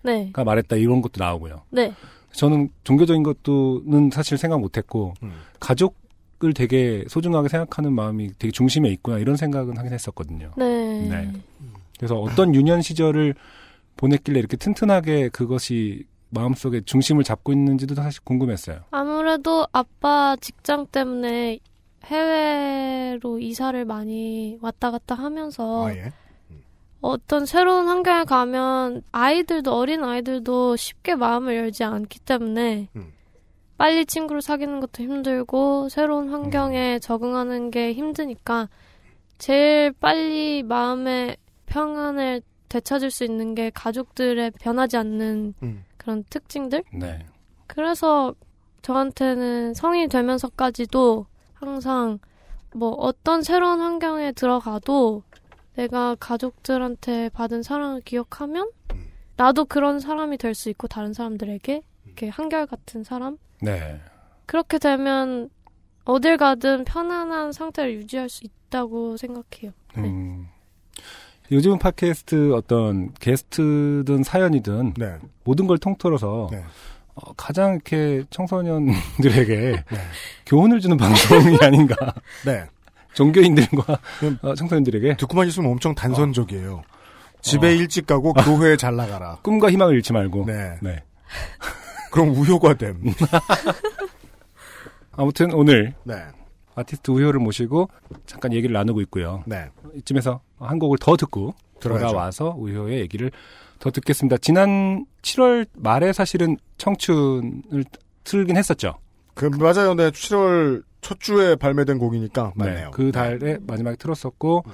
네. 0.04 0.32
말했다 0.36 0.76
이런 0.76 1.02
것도 1.02 1.24
나오고요. 1.24 1.64
네. 1.70 1.94
저는 2.32 2.70
종교적인 2.84 3.24
것도는 3.24 4.12
사실 4.12 4.38
생각 4.38 4.60
못했고 4.60 5.14
음. 5.24 5.34
가족을 5.60 6.54
되게 6.56 7.04
소중하게 7.08 7.50
생각하는 7.50 7.94
마음이 7.94 8.32
되게 8.38 8.52
중심에 8.52 8.90
있구나 8.90 9.18
이런 9.18 9.36
생각은 9.36 9.78
하긴 9.78 9.92
했었거든요. 9.94 10.52
네. 10.58 11.08
네. 11.10 11.32
그래서 11.98 12.20
어떤 12.20 12.54
유년 12.54 12.82
시절을 12.82 13.36
보냈길래 13.98 14.38
이렇게 14.40 14.56
튼튼하게 14.56 15.30
그것이 15.30 16.06
마음속에 16.30 16.82
중심을 16.82 17.24
잡고 17.24 17.52
있는지도 17.54 17.96
사실 17.96 18.22
궁금했어요. 18.24 18.82
아무래도 18.92 19.66
아빠 19.72 20.36
직장 20.40 20.86
때문에 20.88 21.60
해외로 22.06 23.40
이사를 23.40 23.84
많이 23.86 24.58
왔다 24.62 24.92
갔다 24.92 25.16
하면서 25.16 25.88
아, 25.88 25.94
예. 25.94 26.12
어떤 27.08 27.46
새로운 27.46 27.88
환경에 27.88 28.26
가면 28.26 29.02
아이들도 29.14 29.74
어린 29.74 30.04
아이들도 30.04 30.76
쉽게 30.76 31.16
마음을 31.16 31.56
열지 31.56 31.86
않기 31.86 32.20
때문에 32.20 32.90
음. 32.98 33.14
빨리 33.78 34.06
친구를 34.06 34.42
사귀는 34.42 34.82
것도 34.82 35.04
힘들고 35.04 35.88
새로운 35.88 36.30
환경에 36.30 37.00
적응하는 37.00 37.72
게 37.72 37.94
힘드니까 37.94 38.68
제일 39.38 39.94
빨리 39.94 40.64
마음의 40.64 41.38
평안을 41.68 42.42
되찾을 42.68 43.10
수 43.10 43.24
있는 43.24 43.56
게 43.56 43.70
가족들의 43.70 44.52
변하지 44.60 44.98
않는 44.98 45.54
음. 45.64 45.86
그런 45.96 46.26
특징들? 46.30 46.84
네. 46.92 47.26
그래서 47.68 48.36
저한테는 48.82 49.76
성인이 49.76 50.10
되면서까지도 50.10 51.26
항상 51.54 52.20
뭐 52.74 52.90
어떤 52.90 53.44
새로운 53.44 53.80
환경에 53.80 54.34
들어가도 54.34 55.24
내가 55.78 56.16
가족들한테 56.20 57.30
받은 57.30 57.62
사랑을 57.64 58.02
기억하면 58.02 58.70
나도 59.38 59.66
그런 59.66 60.00
사람이 60.00 60.38
될 60.38 60.56
수 60.56 60.70
있고 60.72 60.88
다른 60.88 61.14
사람들에게 61.14 61.82
이렇게 62.06 62.30
한결같은 62.30 63.04
사람 63.04 63.38
네. 63.62 64.00
그렇게 64.48 64.80
되면 64.80 65.50
어딜 66.04 66.38
가든 66.38 66.86
편안한 66.86 67.52
상태를 67.52 67.94
유지할 67.94 68.28
수 68.30 68.44
있다고 68.46 69.18
생각해요. 69.18 69.72
네. 69.96 70.02
음. 70.02 70.48
요즘은 71.52 71.78
팟캐스트 71.80 72.54
어떤 72.54 73.14
게스트든 73.14 74.24
사연이든 74.24 74.96
네. 74.98 75.18
모든 75.44 75.68
걸 75.68 75.78
통틀어서 75.78 76.50
네. 76.52 76.64
어, 77.14 77.34
가장 77.34 77.74
이렇게 77.76 78.24
청소년들에게 78.32 79.56
네. 79.56 79.98
교훈을 80.46 80.80
주는 80.80 80.98
방송이 80.98 81.58
아닌가. 81.62 81.96
네. 82.46 82.66
종교인들과 83.18 84.00
음. 84.22 84.38
어, 84.44 84.54
청소년들에게 84.54 85.18
듣고만 85.18 85.48
있으면 85.48 85.72
엄청 85.72 85.96
단선적이에요. 85.96 86.84
집에 87.42 87.68
어. 87.68 87.72
일찍 87.72 88.06
가고 88.06 88.34
교회에 88.34 88.78
잘 88.78 88.96
나가라. 88.96 89.38
꿈과 89.42 89.72
희망을 89.72 89.96
잃지 89.96 90.14
말고. 90.14 90.46
네. 90.46 90.78
네. 90.84 91.04
그럼 92.12 92.30
우효과됨. 92.30 93.02
아무튼 95.14 95.52
오늘 95.54 95.96
네. 96.04 96.16
아티스트 96.76 97.10
우효를 97.10 97.40
모시고 97.40 97.90
잠깐 98.28 98.54
얘기를 98.54 98.72
나누고 98.74 99.02
있고요. 99.02 99.44
네. 99.48 99.72
이쯤에서 99.96 100.42
한 100.60 100.78
곡을 100.78 101.00
더 101.02 101.18
듣고 101.18 101.56
들어야죠. 101.80 102.10
돌아와서 102.10 102.54
우효의 102.56 103.00
얘기를 103.00 103.32
더 103.80 103.90
듣겠습니다. 103.90 104.38
지난 104.38 105.08
7월 105.24 105.66
말에 105.74 106.14
사실은 106.14 106.58
청춘을 106.78 107.84
틀긴 108.24 108.58
했었죠. 108.58 109.00
그 109.34 109.46
맞아요. 109.46 109.96
네. 109.96 110.12
7월 110.12 110.84
첫 111.08 111.22
주에 111.22 111.56
발매된 111.56 112.00
곡이니까 112.00 112.52
맞네요. 112.56 112.76
네, 112.76 112.92
그 112.92 113.14
달에 113.14 113.60
마지막에 113.66 113.96
틀었었고 113.96 114.64
음. 114.68 114.72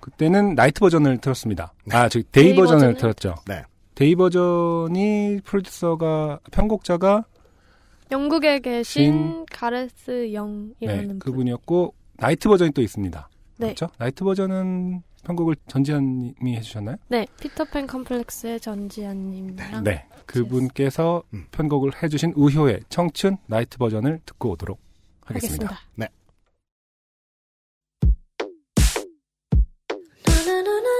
그때는 0.00 0.54
night 0.54 0.80
버전을 0.80 1.18
틀었습니다. 1.18 1.74
아, 1.92 2.08
저기 2.08 2.24
day, 2.32 2.44
day 2.46 2.56
버전을? 2.56 2.94
틀었죠. 2.94 3.34
네. 3.46 3.62
day 3.94 4.14
버전이 4.14 5.40
프로듀서가 5.44 6.40
편곡자가 6.50 7.26
영국에 8.10 8.60
계신 8.60 8.84
신- 8.84 9.46
가레스 9.52 10.10
네, 10.10 10.32
영이라는 10.32 11.08
분. 11.08 11.18
그분이었고 11.18 11.92
night 12.16 12.48
버전이 12.48 12.70
또 12.70 12.80
있습니다. 12.80 13.28
네. 13.58 13.66
그렇죠? 13.74 13.88
night 13.98 14.24
버전은 14.24 15.02
편곡을 15.24 15.56
전지현님이 15.68 16.56
해주셨나요? 16.56 16.96
네, 17.08 17.26
피터팬 17.38 17.86
컴플렉스의 17.86 18.60
전지현님이랑 18.60 19.84
네, 19.84 20.06
그분께서 20.24 21.22
음. 21.34 21.44
편곡을 21.50 22.02
해주신 22.02 22.32
우효의 22.34 22.80
청춘 22.88 23.36
night 23.46 23.76
버전을 23.76 24.20
듣고 24.24 24.52
오도록 24.52 24.85
하겠습니다. 25.26 25.66
하겠습니다. 25.96 26.08
어 30.38 30.95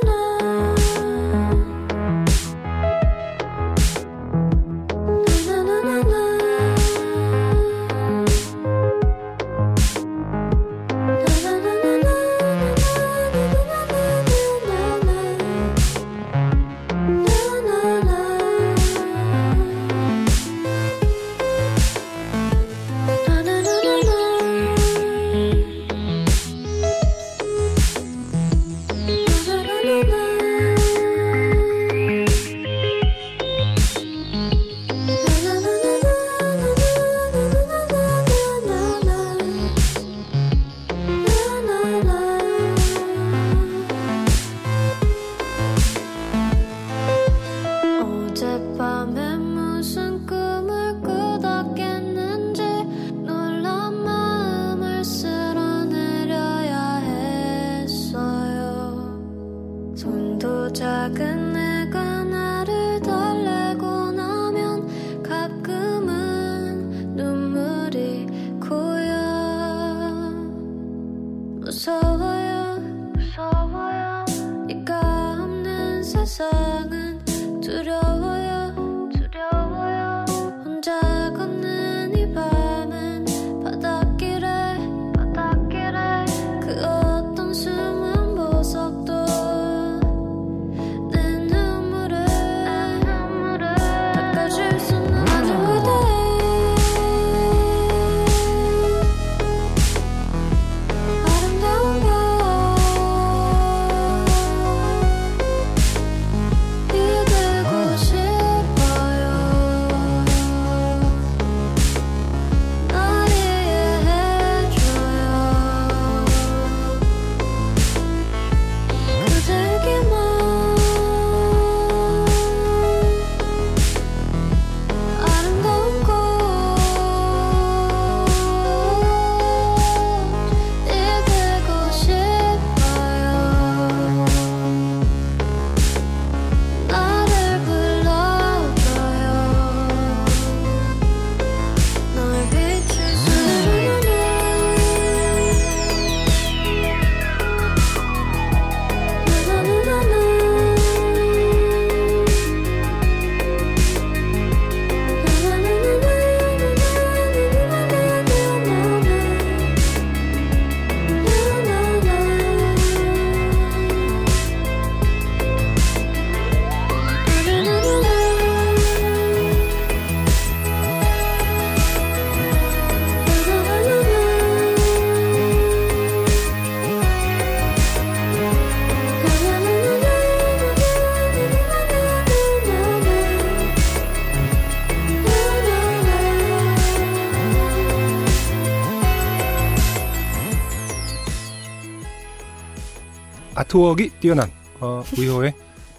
아트웍이 193.66 194.10
뛰어난 194.20 194.50
어, 194.80 195.02
우효의 195.18 195.52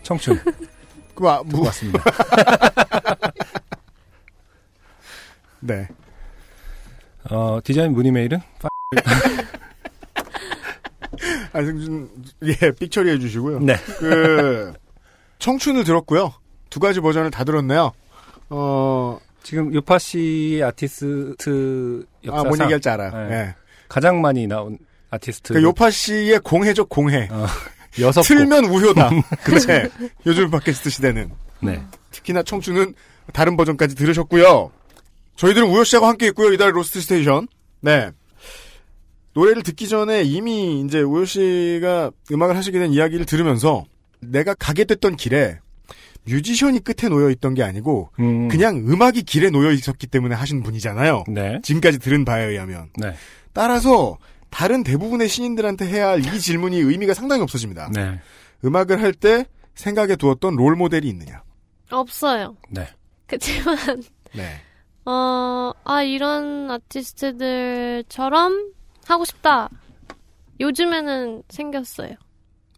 청춘 0.04 0.40
그, 1.14 1.28
아, 1.28 1.44
듣고 1.44 1.58
무, 1.58 1.66
왔습니다. 1.66 2.02
네. 5.60 5.88
어, 7.30 7.60
디자인 7.64 7.94
문의 7.94 8.12
메일은 8.12 8.40
안승준, 11.54 12.10
예, 12.44 12.72
삑 12.72 12.92
처리해 12.92 13.18
주시고요. 13.18 13.60
네. 13.62 13.76
그, 13.98 14.74
청춘을 15.40 15.84
들었고요. 15.84 16.36
두 16.70 16.80
가지 16.80 17.00
버전을 17.00 17.32
다 17.32 17.44
들었네요. 17.44 17.92
어, 18.50 19.20
지금 19.42 19.74
요파 19.74 19.98
씨의 19.98 20.64
아티스트 20.64 22.06
아, 22.06 22.28
역사상 22.28 22.48
뭔 22.48 22.62
얘기할지 22.62 22.90
알아요. 22.90 23.28
네. 23.28 23.36
예. 23.36 23.56
가장 23.90 24.22
많이 24.22 24.46
나온 24.46 24.78
아티스트 25.10 25.54
그 25.54 25.64
요팟시의 25.64 26.40
공해적 26.40 26.90
공해. 26.90 27.28
어, 27.32 27.48
여섯 28.00 28.22
곡. 28.22 28.28
틀면 28.28 28.66
우효다. 28.66 29.10
그치? 29.44 29.68
요즘 30.26 30.50
팟캐스트 30.52 30.90
시대는. 30.90 31.32
네. 31.62 31.82
특히나 32.12 32.44
청춘은 32.44 32.94
다른 33.34 33.58
버전까지 33.58 33.96
들으셨고요. 33.96 34.72
저희들은 35.36 35.68
우효 35.68 35.84
씨하고 35.84 36.06
함께 36.08 36.28
있고요. 36.28 36.52
이달 36.54 36.76
로스트 36.76 37.02
스테이션. 37.02 37.48
네. 37.82 38.12
노래를 39.34 39.62
듣기 39.64 39.88
전에 39.88 40.24
이미 40.24 40.82
이제 40.82 41.00
우효 41.02 41.26
씨가 41.26 42.12
음악을 42.32 42.58
하시게 42.58 42.80
된 42.80 42.92
이야기를 42.92 43.26
들으면서 43.26 43.86
내가 44.20 44.54
가게 44.56 44.84
됐던 44.84 45.16
길에 45.16 45.60
뮤지션이 46.26 46.80
끝에 46.80 47.08
놓여 47.10 47.30
있던 47.30 47.54
게 47.54 47.64
아니고 47.64 48.10
음, 48.20 48.48
그냥 48.50 48.78
음악이 48.78 49.24
길에 49.24 49.50
놓여 49.50 49.72
있었기 49.72 50.08
때문에 50.08 50.36
하신 50.36 50.64
분이잖아요. 50.64 51.24
네. 51.30 51.60
지금까지 51.64 52.00
들은 52.00 52.26
바에 52.26 52.46
의하면. 52.46 52.90
네. 52.98 53.14
따라서 53.54 54.18
다른 54.50 54.84
대부분의 54.84 55.28
신인들한테 55.28 55.86
해야 55.88 56.10
할 56.10 56.20
이 56.20 56.40
질문이 56.40 56.78
의미가 56.80 57.14
상당히 57.14 57.42
없어집니다. 57.44 57.90
네. 57.94 58.20
음악을 58.66 59.02
할 59.02 59.14
때 59.14 59.46
생각에 59.76 60.16
두었던 60.16 60.56
롤 60.56 60.76
모델이 60.76 61.08
있느냐. 61.10 61.44
없어요. 61.92 62.56
네. 62.70 62.88
그치만, 63.28 63.78
네. 64.34 64.56
어, 65.06 65.72
아, 65.84 66.02
이런 66.04 66.70
아티스트들처럼 66.72 68.72
하고 69.06 69.26
싶다. 69.26 69.70
요즘에는 70.60 71.44
생겼어요. 71.50 72.16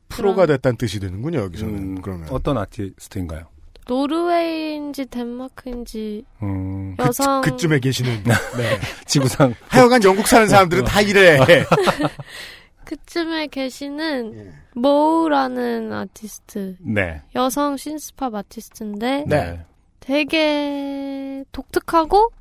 프로가 0.09 0.45
그럼. 0.45 0.57
됐다는 0.57 0.77
뜻이 0.77 0.99
되는군요, 0.99 1.39
여기서는. 1.39 1.75
음, 1.75 2.01
그러면. 2.01 2.27
어떤 2.29 2.57
아티스트인가요? 2.57 3.45
노르웨이인지 3.89 5.07
덴마크인지 5.07 6.23
음, 6.43 6.95
여성 6.99 7.41
그, 7.41 7.57
쯤에 7.57 7.79
계시는. 7.79 8.21
네. 8.55 8.79
지구상 9.07 9.55
하여간 9.67 10.03
영국 10.03 10.27
사는 10.27 10.47
사람들은 10.47 10.83
다 10.85 11.01
이래. 11.01 11.39
그쯤에 12.85 13.47
계시는 13.47 14.33
예. 14.35 14.53
모우라는 14.79 15.91
아티스트 15.91 16.75
네. 16.81 17.21
여성 17.35 17.77
신스팝 17.77 18.33
아티스트인데 18.35 19.25
네. 19.27 19.65
되게 19.99 21.43
독특하고 21.51 22.31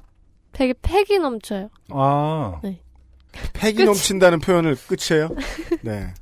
되게 0.53 0.74
패기 0.82 1.18
넘쳐요. 1.18 1.70
아, 1.90 2.61
패기 3.55 3.82
끝이- 3.82 3.86
넘친다는 3.86 4.40
표현을 4.40 4.76
끝이에요? 4.86 5.30
네. 5.82 6.12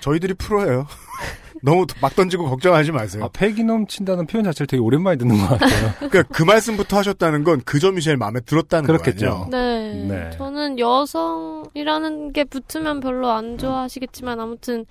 저희들이 0.00 0.34
프로예요. 0.34 0.86
너무 1.62 1.86
막 2.00 2.14
던지고 2.16 2.48
걱정하지 2.50 2.92
마세요. 2.92 3.24
아, 3.24 3.28
패기 3.32 3.62
넘친다는 3.64 4.26
표현 4.26 4.44
자체를 4.44 4.66
되게 4.66 4.80
오랜만에 4.80 5.16
듣는 5.16 5.36
것 5.38 5.46
같아요. 5.58 5.92
그러니까 6.08 6.22
그 6.24 6.42
말씀부터 6.42 6.96
하셨다는 6.98 7.44
건 7.44 7.58
그 7.64 7.78
점이 7.78 8.00
제일 8.00 8.16
마음에 8.16 8.40
들었다는 8.40 8.86
그렇겠죠. 8.86 9.26
거예요. 9.26 9.48
네. 9.50 10.04
네. 10.08 10.30
저는 10.30 10.78
여성이라는 10.78 12.32
게 12.32 12.44
붙으면 12.44 13.00
별로 13.00 13.30
안 13.30 13.58
좋아하시겠지만 13.58 14.40
아무튼 14.40 14.86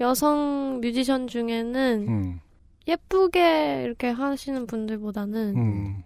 여성 0.00 0.78
뮤지션 0.80 1.26
중에는 1.26 2.06
음, 2.08 2.40
예쁘게 2.86 3.82
이렇게 3.84 4.10
하시는 4.10 4.66
분들보다는 4.66 5.56
음. 5.56 6.02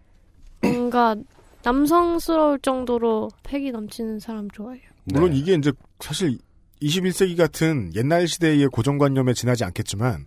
뭔가 0.63 1.15
남성스러울 1.63 2.59
정도로 2.61 3.31
패기 3.43 3.71
넘치는 3.71 4.19
사람 4.19 4.51
좋아해요. 4.51 4.83
물론 5.05 5.31
네. 5.31 5.37
이게 5.37 5.55
이제 5.55 5.73
사실 6.01 6.39
21세기 6.83 7.37
같은 7.37 7.91
옛날 7.95 8.27
시대의 8.29 8.67
고정관념에 8.69 9.33
지나지 9.35 9.65
않겠지만 9.65 10.27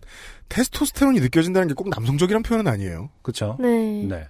테스토스테론이 0.49 1.19
느껴진다는 1.19 1.67
게 1.67 1.73
꼭 1.73 1.89
남성적이란 1.89 2.41
표현은 2.43 2.71
아니에요. 2.71 3.09
그쵸. 3.21 3.57
네. 3.59 4.03
네. 4.07 4.27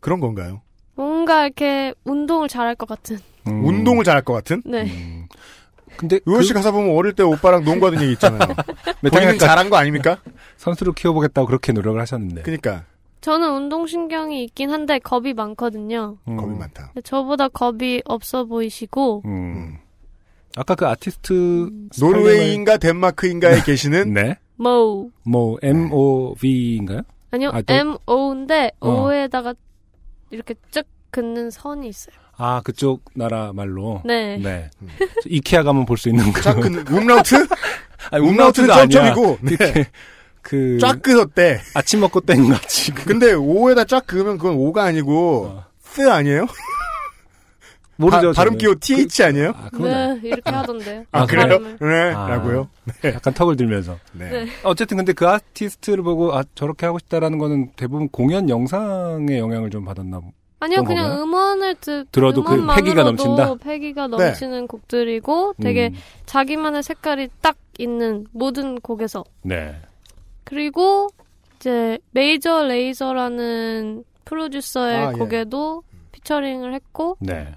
그런 0.00 0.20
건가요? 0.20 0.62
뭔가 0.94 1.44
이렇게 1.44 1.92
운동을 2.04 2.48
잘할 2.48 2.74
것 2.74 2.88
같은. 2.88 3.18
음, 3.48 3.64
운동을 3.64 4.04
잘할 4.04 4.22
것 4.22 4.32
같은? 4.32 4.62
네. 4.64 4.84
음. 4.84 5.26
근데 5.96 6.20
의원 6.24 6.42
씨 6.42 6.54
가사 6.54 6.70
보면 6.70 6.96
어릴 6.96 7.12
때 7.12 7.22
오빠랑 7.22 7.64
농구하던 7.64 8.00
얘기 8.02 8.12
있잖아요. 8.12 8.38
본인은 8.46 8.94
메탈리카 9.02 9.46
잘한 9.46 9.68
거 9.68 9.76
아닙니까? 9.76 10.18
선수로 10.56 10.92
키워보겠다고 10.94 11.46
그렇게 11.46 11.72
노력을 11.72 12.00
하셨는데. 12.00 12.42
그러니까 12.42 12.84
저는 13.20 13.52
운동신경이 13.54 14.42
있긴 14.44 14.70
한데 14.70 14.98
겁이 14.98 15.34
많거든요. 15.34 16.16
음, 16.28 16.36
겁이 16.36 16.56
많다. 16.58 16.92
저보다 17.04 17.48
겁이 17.48 18.00
없어 18.06 18.46
보이시고, 18.46 19.22
음. 19.26 19.76
아까 20.56 20.74
그 20.74 20.86
아티스트 20.86 21.70
노르웨이인가 22.00 22.76
덴마크인가에 22.76 23.62
계시는 23.62 24.12
네. 24.14 24.36
모우. 24.56 25.10
뭐 25.24 25.58
M-O-V인가요? 25.62 27.02
아니요, 27.30 27.50
아, 27.54 27.62
또- 27.62 27.72
M-O인데, 27.74 28.72
어. 28.80 28.90
O에다가 29.06 29.54
이렇게 30.30 30.54
쭉 30.70 30.84
긋는 31.10 31.50
선이 31.50 31.88
있어요. 31.88 32.14
아 32.36 32.60
그쪽 32.64 33.02
나라 33.14 33.52
말로. 33.52 34.00
네. 34.04 34.38
네. 34.38 34.70
이케아 35.26 35.62
가면 35.62 35.84
볼 35.84 35.96
수 35.98 36.08
있는 36.08 36.32
그. 36.32 36.40
쫙 36.42 36.54
그, 36.54 36.66
um라우트? 36.94 37.34
아니, 38.10 38.26
아니야. 38.28 38.52
점점이고 38.52 39.38
네. 39.44 39.84
그쫙 40.40 41.02
끄었대. 41.02 41.60
아침 41.74 42.00
먹고 42.00 42.20
땡 42.22 42.48
같이. 42.48 42.92
그- 42.92 43.04
근데 43.04 43.32
오에다 43.34 43.84
쫙 43.84 44.06
그으면 44.06 44.38
그건 44.38 44.56
오가 44.56 44.84
아니고 44.84 45.46
어. 45.46 45.64
쓰 45.82 46.10
아니에요? 46.10 46.46
모르죠. 48.02 48.28
바, 48.28 48.32
발음 48.32 48.52
저는. 48.52 48.58
기호 48.58 48.74
TH 48.78 49.22
아니에요? 49.24 49.52
아, 49.56 49.68
네, 49.80 50.20
이렇게 50.22 50.50
하던데요. 50.50 51.04
아, 51.12 51.22
아, 51.22 51.26
그래요? 51.26 51.58
네, 51.80 52.12
아. 52.14 52.28
라고요. 52.28 52.68
약간 53.04 53.32
턱을 53.32 53.56
들면서. 53.56 53.98
네. 54.12 54.30
네. 54.30 54.46
어쨌든 54.64 54.98
근데 54.98 55.12
그 55.12 55.26
아티스트를 55.28 56.02
보고 56.02 56.34
아 56.36 56.42
저렇게 56.54 56.86
하고 56.86 56.98
싶다라는 56.98 57.38
거는 57.38 57.72
대부분 57.76 58.08
공연 58.08 58.48
영상에 58.48 59.38
영향을 59.38 59.70
좀 59.70 59.84
받았나 59.84 60.20
보- 60.20 60.32
아니요, 60.60 60.84
그냥 60.84 61.06
건가요? 61.08 61.22
음원을 61.24 61.74
듣, 61.80 62.06
들어도 62.12 62.44
그 62.44 62.64
패기가 62.76 63.02
넘친다? 63.02 63.56
패기가 63.56 64.06
넘치는 64.06 64.68
곡들이고, 64.68 65.54
되게 65.60 65.88
음, 65.88 65.94
자기만의 66.26 66.84
색깔이 66.84 67.30
딱 67.40 67.56
있는 67.78 68.26
모든 68.30 68.78
곡에서. 68.80 69.24
네. 69.42 69.74
그리고, 70.44 71.08
이제, 71.56 71.98
Major 72.12 72.62
Lazer라는 72.62 74.04
프로듀서의 74.24 74.96
아, 75.06 75.12
예. 75.12 75.18
곡에도 75.18 75.82
피처링을 76.12 76.74
했고, 76.74 77.16
네. 77.18 77.48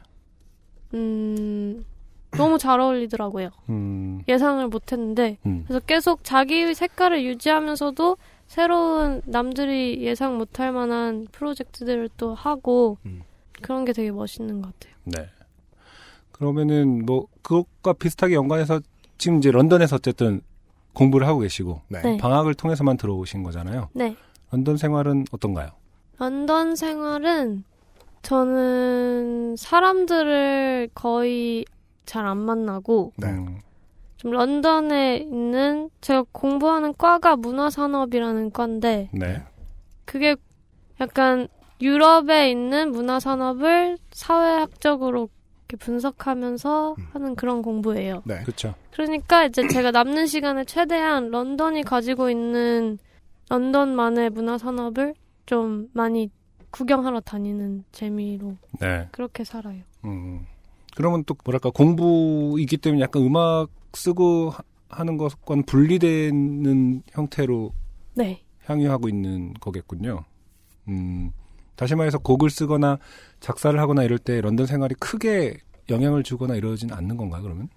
음, 0.95 1.85
너무 2.31 2.57
잘 2.57 2.79
어울리더라고요. 2.79 3.49
음. 3.69 4.23
예상을 4.27 4.67
못 4.67 4.91
했는데. 4.91 5.37
음. 5.45 5.63
그래서 5.67 5.79
계속 5.85 6.23
자기 6.23 6.73
색깔을 6.73 7.23
유지하면서도 7.23 8.17
새로운 8.47 9.21
남들이 9.25 10.01
예상 10.01 10.37
못할 10.37 10.71
만한 10.71 11.27
프로젝트들을 11.31 12.09
또 12.17 12.33
하고 12.33 12.97
음. 13.05 13.21
그런 13.61 13.85
게 13.85 13.93
되게 13.93 14.11
멋있는 14.11 14.61
것 14.61 14.73
같아요. 14.73 14.95
네. 15.05 15.29
그러면은 16.31 17.05
뭐 17.05 17.27
그것과 17.41 17.93
비슷하게 17.93 18.35
연관해서 18.35 18.81
지금 19.17 19.37
이제 19.37 19.51
런던에서 19.51 19.97
어쨌든 19.97 20.41
공부를 20.93 21.27
하고 21.27 21.39
계시고 21.39 21.81
네. 21.87 22.01
네. 22.01 22.17
방학을 22.17 22.53
통해서만 22.55 22.97
들어오신 22.97 23.43
거잖아요. 23.43 23.89
네. 23.93 24.15
런던 24.51 24.77
생활은 24.77 25.25
어떤가요? 25.31 25.69
런던 26.17 26.75
생활은 26.75 27.63
저는 28.25 29.55
사람들을 29.55 30.89
거의 30.95 31.63
잘 32.05 32.25
안 32.25 32.37
만나고 32.37 33.13
네. 33.17 33.27
음, 33.27 33.59
좀 34.17 34.31
런던에 34.31 35.17
있는 35.17 35.91
제가 36.01 36.25
공부하는 36.31 36.95
과가 36.97 37.35
문화산업이라는 37.35 38.49
과인데 38.51 39.09
네. 39.13 39.43
그게 40.05 40.35
약간 40.99 41.47
유럽에 41.81 42.49
있는 42.49 42.91
문화산업을 42.91 43.99
사회학적으로 44.11 45.29
이렇게 45.67 45.77
분석하면서 45.77 46.95
음. 46.97 47.07
하는 47.13 47.35
그런 47.35 47.61
공부예요. 47.61 48.23
네. 48.25 48.41
그렇죠. 48.41 48.73
그러니까 48.91 49.45
이제 49.45 49.67
제가 49.67 49.91
남는 49.91 50.25
시간에 50.25 50.63
최대한 50.65 51.29
런던이 51.29 51.83
가지고 51.83 52.31
있는 52.31 52.97
런던만의 53.49 54.31
문화산업을 54.31 55.13
좀 55.45 55.89
많이 55.93 56.31
구경하러 56.75 57.21
다니는 57.21 57.85
재미로 57.93 58.57
네. 58.81 59.07
그렇게 59.11 59.45
살아요. 59.45 59.81
음. 60.03 60.45
그러면 60.95 61.23
또 61.25 61.33
뭐랄까 61.45 61.69
공부이기 61.69 62.75
때문에 62.77 63.01
약간 63.01 63.21
음악 63.23 63.69
쓰고 63.93 64.49
하- 64.49 64.63
하는 64.89 65.15
것과는 65.17 65.63
분리되는 65.63 67.03
형태로 67.11 67.71
네. 68.15 68.43
향유하고 68.65 69.07
있는 69.07 69.53
거겠군요. 69.53 70.25
음. 70.89 71.31
다시 71.77 71.95
말해서 71.95 72.17
곡을 72.19 72.49
쓰거나 72.49 72.99
작사를 73.39 73.77
하거나 73.79 74.03
이럴 74.03 74.17
때 74.17 74.41
런던 74.41 74.65
생활이 74.65 74.95
크게 74.95 75.57
영향을 75.89 76.23
주거나 76.23 76.55
이러진 76.55 76.91
않는 76.91 77.15
건가요, 77.15 77.43
그러면? 77.43 77.69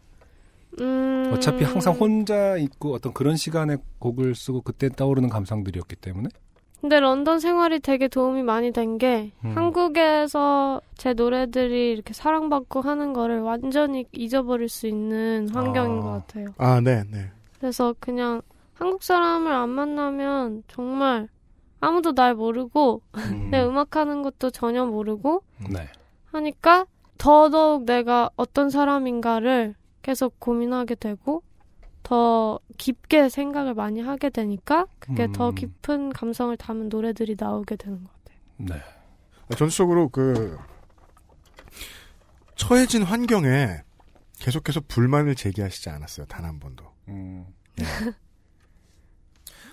음... 0.81 1.31
어차피 1.33 1.65
항상 1.65 1.95
혼자 1.95 2.57
있고 2.57 2.95
어떤 2.95 3.13
그런 3.13 3.37
시간에 3.37 3.77
곡을 3.99 4.35
쓰고 4.35 4.63
그때 4.63 4.89
떠오르는 4.89 5.29
감상들이었기 5.29 5.97
때문에. 5.97 6.29
근데 6.81 7.01
런던 7.01 7.41
생활이 7.41 7.81
되게 7.81 8.07
도움이 8.07 8.43
많이 8.43 8.71
된게 8.73 9.33
음. 9.45 9.57
한국에서 9.57 10.81
제 10.97 11.13
노래들이 11.13 11.91
이렇게 11.93 12.15
사랑받고 12.15 12.83
하는 12.83 13.13
거를 13.13 13.41
완전히 13.41 14.07
잊어버릴 14.13 14.69
수 14.69 14.87
있는 14.87 15.49
환경인 15.53 15.99
아. 15.99 16.01
것 16.03 16.11
같아요. 16.11 16.47
아, 16.57 16.81
네, 16.81 17.03
네. 17.11 17.31
그래서 17.59 17.95
그냥 17.99 18.43
한국 18.75 19.03
사람을 19.03 19.53
안 19.53 19.71
만나면 19.71 20.63
정말 20.69 21.29
아무도 21.81 22.15
날 22.15 22.35
모르고 22.35 23.03
음. 23.17 23.49
내 23.51 23.63
음악하는 23.65 24.23
것도 24.23 24.51
전혀 24.51 24.87
모르고 24.87 25.43
네. 25.71 25.89
하니까 26.27 26.87
더더욱 27.19 27.85
내가 27.85 28.31
어떤 28.37 28.71
사람인가를 28.71 29.75
계속 30.03 30.39
고민하게 30.39 30.95
되고 30.95 31.43
더 32.03 32.59
깊게 32.79 33.29
생각을 33.29 33.75
많이 33.75 34.01
하게 34.01 34.31
되니까 34.31 34.87
그게 34.99 35.25
음. 35.25 35.33
더 35.33 35.51
깊은 35.51 36.11
감성을 36.13 36.57
담은 36.57 36.89
노래들이 36.89 37.37
나오게 37.39 37.77
되는 37.77 38.03
것 38.05 38.11
같아요. 38.13 38.39
네. 38.59 38.75
아, 39.51 39.55
전체적으로 39.57 40.09
그 40.09 40.59
처해진 42.57 43.03
환경에 43.03 43.83
계속해서 44.39 44.81
불만을 44.89 45.35
제기하시지 45.35 45.91
않았어요. 45.91 46.27
단 46.27 46.45
한 46.45 46.59
번도. 46.61 46.85
음. 47.09 47.47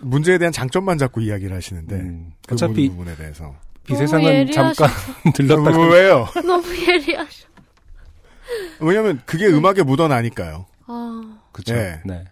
문제에 0.02 0.38
대한 0.38 0.52
장점만 0.52 0.98
잡고 0.98 1.22
이야기를 1.22 1.56
하시는데 1.56 1.96
음. 1.96 2.34
그 2.48 2.56
어차피 2.56 2.90
부분에 2.90 3.16
대해서 3.16 3.56
비세상은 3.86 4.26
예리하셔. 4.26 4.74
잠깐 4.74 5.34
들렀다. 5.34 5.78
어, 5.78 5.88
왜요? 5.90 6.28
너무 6.46 6.68
예리하셔. 6.76 7.48
왜냐면 8.80 9.22
그게 9.26 9.48
음악에 9.48 9.84
묻어나니까요. 9.84 10.66
아, 10.88 11.35
그렇죠. 11.56 11.74
네. 11.74 12.02
네. 12.04 12.26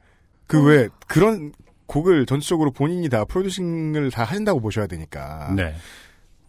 그왜 0.48 0.90
그런 1.08 1.54
곡을 1.86 2.26
전체적으로 2.26 2.72
본인이 2.72 3.08
다 3.08 3.24
프로듀싱을 3.24 4.12
다 4.12 4.26
하신다고 4.26 4.60
보셔야 4.60 4.86
되니까 4.86 5.54
네. 5.56 5.74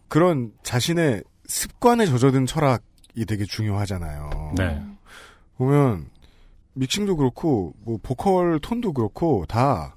그런 0.09 0.51
자신의 0.61 1.23
습관에 1.45 2.05
젖어든 2.05 2.45
철학이 2.45 3.25
되게 3.25 3.45
중요하잖아요. 3.45 4.55
네. 4.57 4.83
보면 5.57 6.09
믹싱도 6.73 7.15
그렇고 7.15 7.73
뭐 7.79 7.97
보컬 8.03 8.59
톤도 8.59 8.91
그렇고 8.91 9.45
다 9.47 9.95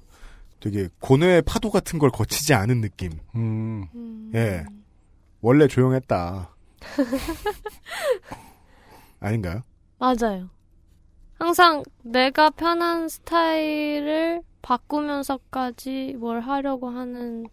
되게 0.61 0.87
고뇌의 1.01 1.41
파도 1.41 1.69
같은 1.69 1.99
걸 1.99 2.11
거치지 2.11 2.53
않은 2.53 2.79
느낌. 2.79 3.11
음. 3.35 3.87
음. 3.93 4.31
예. 4.35 4.63
원래 5.41 5.67
조용했다. 5.67 6.55
아닌가요? 9.19 9.63
맞아요. 9.97 10.49
항상 11.39 11.83
내가 12.03 12.49
편한 12.49 13.07
스타일을 13.07 14.43
바꾸면서까지 14.61 16.15
뭘 16.19 16.41
하려고 16.41 16.89
하는 16.89 17.47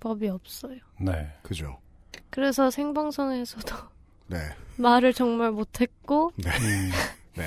법이 0.00 0.28
없어요. 0.28 0.78
네. 1.00 1.32
그죠. 1.42 1.78
그래서 2.30 2.70
생방송에서도 2.70 3.76
네. 4.26 4.38
말을 4.76 5.14
정말 5.14 5.52
못했고 5.52 6.32
네. 6.36 6.50
음. 6.50 6.90
네. 7.38 7.46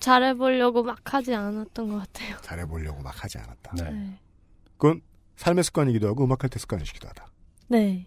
잘해보려고 0.00 0.82
막 0.82 0.98
하지 1.12 1.34
않았던 1.34 1.88
것 1.90 1.98
같아요. 1.98 2.36
잘해보려고 2.40 3.02
막 3.02 3.22
하지 3.22 3.38
않았다. 3.38 3.72
네. 3.76 3.90
네. 3.90 4.18
그건 4.78 5.02
삶의 5.36 5.62
습관이기도 5.64 6.08
하고 6.08 6.24
음악할 6.24 6.48
때 6.50 6.58
습관이시기도 6.58 7.06
하다. 7.08 7.26
네. 7.68 8.06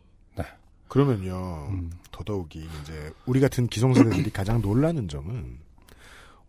그러면요. 0.91 1.69
음. 1.69 1.89
더더욱이 2.11 2.67
이제 2.82 3.13
우리 3.26 3.39
같은 3.39 3.67
기성세대들이 3.67 4.30
가장 4.34 4.61
놀라는 4.61 5.07
점은 5.07 5.59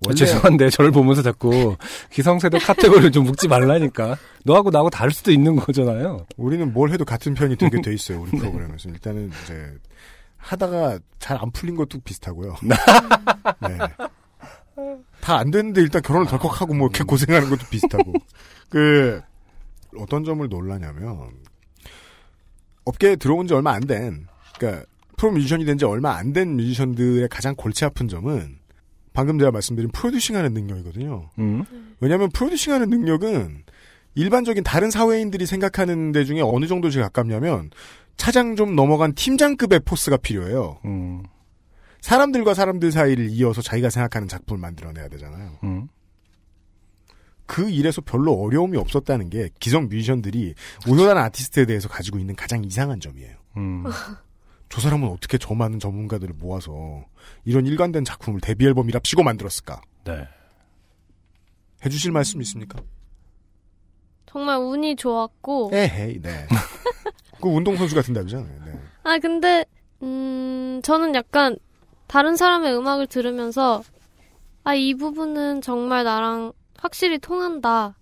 아, 0.08 0.14
죄송한데 0.14 0.70
저를 0.70 0.90
보면서 0.90 1.22
자꾸 1.22 1.76
기성세대 2.10 2.58
카테고리를 2.58 3.12
좀 3.12 3.24
묶지 3.24 3.48
말라니까. 3.48 4.16
너하고 4.44 4.70
나하고 4.70 4.90
다를 4.90 5.12
수도 5.12 5.30
있는 5.30 5.56
거잖아요. 5.56 6.26
우리는 6.36 6.72
뭘 6.72 6.90
해도 6.90 7.04
같은 7.04 7.34
편이 7.34 7.56
되게 7.56 7.80
돼 7.82 7.92
있어요. 7.94 8.20
우리 8.22 8.30
프로그램에서 8.32 8.88
일단은 8.88 9.30
이제 9.44 9.72
하다가 10.38 10.98
잘 11.18 11.38
안 11.40 11.50
풀린 11.52 11.76
것도 11.76 12.00
비슷하고요. 12.00 12.56
네. 13.60 13.78
다 15.20 15.36
안 15.38 15.50
됐는데 15.52 15.80
일단 15.82 16.02
결혼을 16.02 16.26
덜컥하고 16.26 16.74
뭐 16.74 16.88
이렇게 16.88 17.04
고생하는 17.04 17.48
것도 17.50 17.66
비슷하고. 17.70 18.12
그 18.68 19.20
어떤 19.98 20.24
점을 20.24 20.46
놀라냐면 20.48 21.30
업계에 22.84 23.14
들어온 23.16 23.46
지 23.46 23.54
얼마 23.54 23.72
안 23.72 23.82
된, 23.86 24.26
그러니까 24.58 24.84
프로 25.16 25.30
뮤지션이 25.32 25.64
된 25.64 25.78
지 25.78 25.84
얼마 25.84 26.16
안 26.16 26.32
된 26.32 26.56
뮤지션들의 26.56 27.28
가장 27.28 27.54
골치 27.54 27.84
아픈 27.84 28.08
점은 28.08 28.58
방금 29.12 29.38
제가 29.38 29.50
말씀드린 29.50 29.90
프로듀싱하는 29.90 30.54
능력이거든요. 30.54 31.30
음. 31.38 31.64
왜냐하면 32.00 32.30
프로듀싱하는 32.30 32.88
능력은 32.90 33.64
일반적인 34.14 34.64
다른 34.64 34.90
사회인들이 34.90 35.46
생각하는 35.46 36.12
데 36.12 36.24
중에 36.24 36.40
어느 36.40 36.66
정도씩 36.66 37.00
가깝냐면 37.00 37.70
차장 38.16 38.56
좀 38.56 38.76
넘어간 38.76 39.14
팀장급의 39.14 39.80
포스가 39.84 40.16
필요해요. 40.16 40.78
음. 40.84 41.22
사람들과 42.00 42.54
사람들 42.54 42.92
사이를 42.92 43.30
이어서 43.30 43.62
자기가 43.62 43.90
생각하는 43.90 44.28
작품을 44.28 44.60
만들어내야 44.60 45.08
되잖아요. 45.08 45.58
음. 45.64 45.88
그 47.46 47.70
일에서 47.70 48.00
별로 48.00 48.32
어려움이 48.32 48.76
없었다는 48.76 49.30
게 49.30 49.50
기성 49.60 49.88
뮤지션들이 49.88 50.54
우연한 50.88 51.18
아티스트에 51.18 51.66
대해서 51.66 51.88
가지고 51.88 52.18
있는 52.18 52.34
가장 52.34 52.64
이상한 52.64 52.98
점이에요. 53.00 53.36
음. 54.72 54.74
저 54.74 54.80
사람은 54.80 55.08
어떻게 55.08 55.36
저 55.36 55.54
많은 55.54 55.78
전문가들을 55.78 56.34
모아서 56.38 57.04
이런 57.44 57.66
일관된 57.66 58.04
작품을 58.04 58.40
데뷔 58.40 58.66
앨범이랍시고 58.66 59.22
만들었을까? 59.22 59.82
네. 60.04 60.26
해주실 61.84 62.10
말씀 62.12 62.40
있습니까? 62.40 62.80
정말 64.26 64.58
운이 64.58 64.96
좋았고. 64.96 65.70
에헤이, 65.74 66.22
네. 66.22 66.46
그 67.42 67.48
운동선수 67.48 67.94
같은 67.94 68.14
답이잖아요. 68.14 68.64
네. 68.64 68.80
아, 69.02 69.18
근데, 69.18 69.66
음, 70.02 70.80
저는 70.82 71.14
약간 71.14 71.56
다른 72.06 72.36
사람의 72.36 72.74
음악을 72.74 73.08
들으면서, 73.08 73.82
아, 74.64 74.74
이 74.74 74.94
부분은 74.94 75.60
정말 75.60 76.04
나랑 76.04 76.52
확실히 76.78 77.18
통한다. 77.18 77.96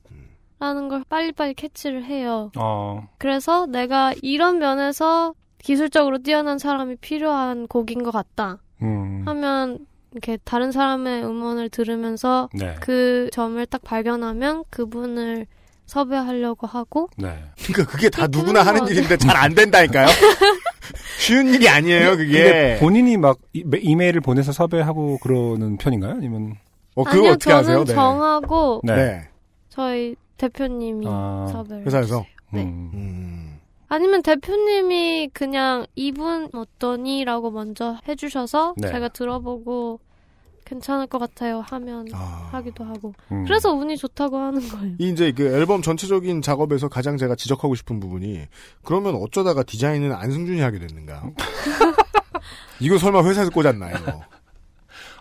라는 0.61 0.89
걸 0.89 1.03
빨리빨리 1.09 1.55
캐치를 1.55 2.05
해요. 2.05 2.53
어. 2.55 3.09
그래서 3.17 3.65
내가 3.65 4.13
이런 4.21 4.59
면에서 4.59 5.33
기술적으로 5.63 6.19
뛰어난 6.19 6.59
사람이 6.59 6.97
필요한 6.97 7.67
곡인 7.67 8.03
것 8.03 8.11
같다. 8.11 8.59
음. 8.83 9.23
하면, 9.27 9.79
이렇게 10.13 10.39
다른 10.45 10.73
사람의 10.73 11.25
음원을 11.25 11.69
들으면서 11.69 12.49
네. 12.53 12.75
그 12.81 13.29
점을 13.33 13.65
딱 13.67 13.83
발견하면 13.83 14.65
그분을 14.71 15.47
섭외하려고 15.87 16.67
하고, 16.67 17.09
네. 17.17 17.45
그러니까 17.65 17.85
그게 17.93 18.09
다 18.11 18.27
누구나 18.29 18.63
하는 18.63 18.87
일인데 18.89 19.17
잘 19.19 19.37
안 19.37 19.55
된다니까요. 19.55 20.07
쉬운 21.19 21.49
일이 21.49 21.69
아니에요, 21.69 22.17
그게. 22.17 22.77
본인이 22.81 23.17
막 23.17 23.39
이- 23.53 23.65
이메일을 23.81 24.21
보내서 24.21 24.53
섭외하고 24.53 25.19
그러는 25.19 25.77
편인가요? 25.77 26.13
아니면 26.13 26.55
어, 26.95 27.05
그거 27.05 27.19
아니요, 27.19 27.31
어떻게 27.33 27.51
저는 27.51 27.59
하세요? 27.65 27.85
네. 27.85 27.95
정하고 27.95 28.81
네. 28.85 28.97
네. 28.97 29.29
저희 29.69 30.17
대표님이 30.39 31.07
아, 31.09 31.49
섭외를 31.53 31.87
회사에서? 31.87 32.25
네. 32.53 32.63
음. 32.63 32.91
음. 32.95 33.50
아니면 33.91 34.23
대표님이 34.23 35.31
그냥 35.33 35.85
이분 35.97 36.49
어떠니라고 36.55 37.51
먼저 37.51 37.99
해주셔서 38.07 38.75
네. 38.77 38.89
제가 38.89 39.09
들어보고 39.09 39.99
괜찮을 40.65 41.09
것 41.09 41.19
같아요 41.19 41.59
하면 41.59 42.07
아. 42.13 42.49
하기도 42.53 42.85
하고 42.85 43.13
음. 43.33 43.45
그래서 43.45 43.73
운이 43.73 43.97
좋다고 43.97 44.39
하는 44.39 44.61
거예요. 44.69 44.95
이 45.01 45.11
이제 45.11 45.33
그 45.33 45.43
앨범 45.43 45.83
전체적인 45.83 46.41
작업에서 46.41 46.87
가장 46.87 47.17
제가 47.17 47.35
지적하고 47.35 47.75
싶은 47.75 47.99
부분이 47.99 48.47
그러면 48.85 49.17
어쩌다가 49.17 49.65
디자인은 49.65 50.13
안승준이 50.13 50.61
하게 50.61 50.79
됐는가? 50.79 51.25
이거 52.79 52.97
설마 52.97 53.25
회사에서 53.25 53.51
꽂았나 53.51 53.91
이거? 53.91 54.21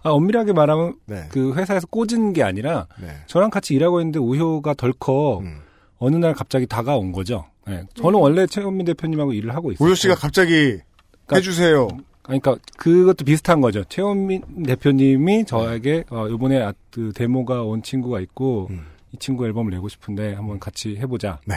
아, 0.03 0.11
엄밀하게 0.11 0.53
말하면 0.53 0.99
네. 1.07 1.27
그 1.31 1.55
회사에서 1.55 1.87
꽂은 1.87 2.33
게 2.33 2.43
아니라 2.43 2.85
네. 3.01 3.07
저랑 3.25 3.49
같이 3.49 3.73
일하고 3.73 3.99
있는데 4.01 4.19
우효가 4.19 4.75
덜컥 4.75 5.41
음. 5.41 5.61
어느 5.97 6.15
날 6.17 6.35
갑자기 6.35 6.67
다가온 6.67 7.11
거죠. 7.11 7.45
네. 7.67 7.83
저는 7.95 8.19
원래 8.19 8.45
최현민 8.47 8.85
대표님하고 8.85 9.33
일을 9.33 9.53
하고 9.53 9.71
있어요. 9.71 9.85
우효 9.85 9.95
씨가 9.95 10.15
갑자기 10.15 10.79
해주세요. 11.31 11.87
그러니까 12.23 12.57
그것도 12.77 13.25
비슷한 13.25 13.59
거죠. 13.61 13.83
최원민 13.85 14.63
대표님이 14.63 15.45
저에게 15.45 16.03
어, 16.09 16.27
이번에 16.27 16.61
아, 16.61 16.73
그 16.91 17.11
데모가 17.13 17.63
온 17.63 17.81
친구가 17.81 18.19
있고 18.21 18.67
음. 18.69 18.85
이 19.11 19.17
친구 19.17 19.45
앨범을 19.45 19.71
내고 19.71 19.89
싶은데 19.89 20.33
한번 20.33 20.59
같이 20.59 20.97
해보자. 20.97 21.39
네. 21.45 21.55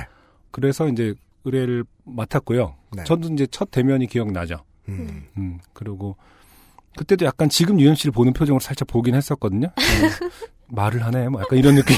그래서 0.51 0.89
이제 0.89 1.15
의뢰를 1.45 1.85
맡았고요. 2.05 2.75
네. 2.97 3.05
저도 3.05 3.29
이제 3.33 3.47
첫 3.51 3.71
대면이 3.71 4.07
기억나죠. 4.07 4.61
음. 4.89 5.27
음 5.37 5.59
그리고 5.73 6.17
그때도 6.97 7.25
약간 7.25 7.49
지금 7.49 7.81
UMC를 7.81 8.13
보는 8.13 8.33
표정을 8.33 8.61
살짝 8.61 8.87
보긴 8.89 9.15
했었거든요. 9.15 9.69
음, 9.69 10.31
말을 10.69 11.05
하네, 11.05 11.29
뭐 11.29 11.41
약간 11.41 11.59
이런 11.59 11.75
느낌. 11.75 11.97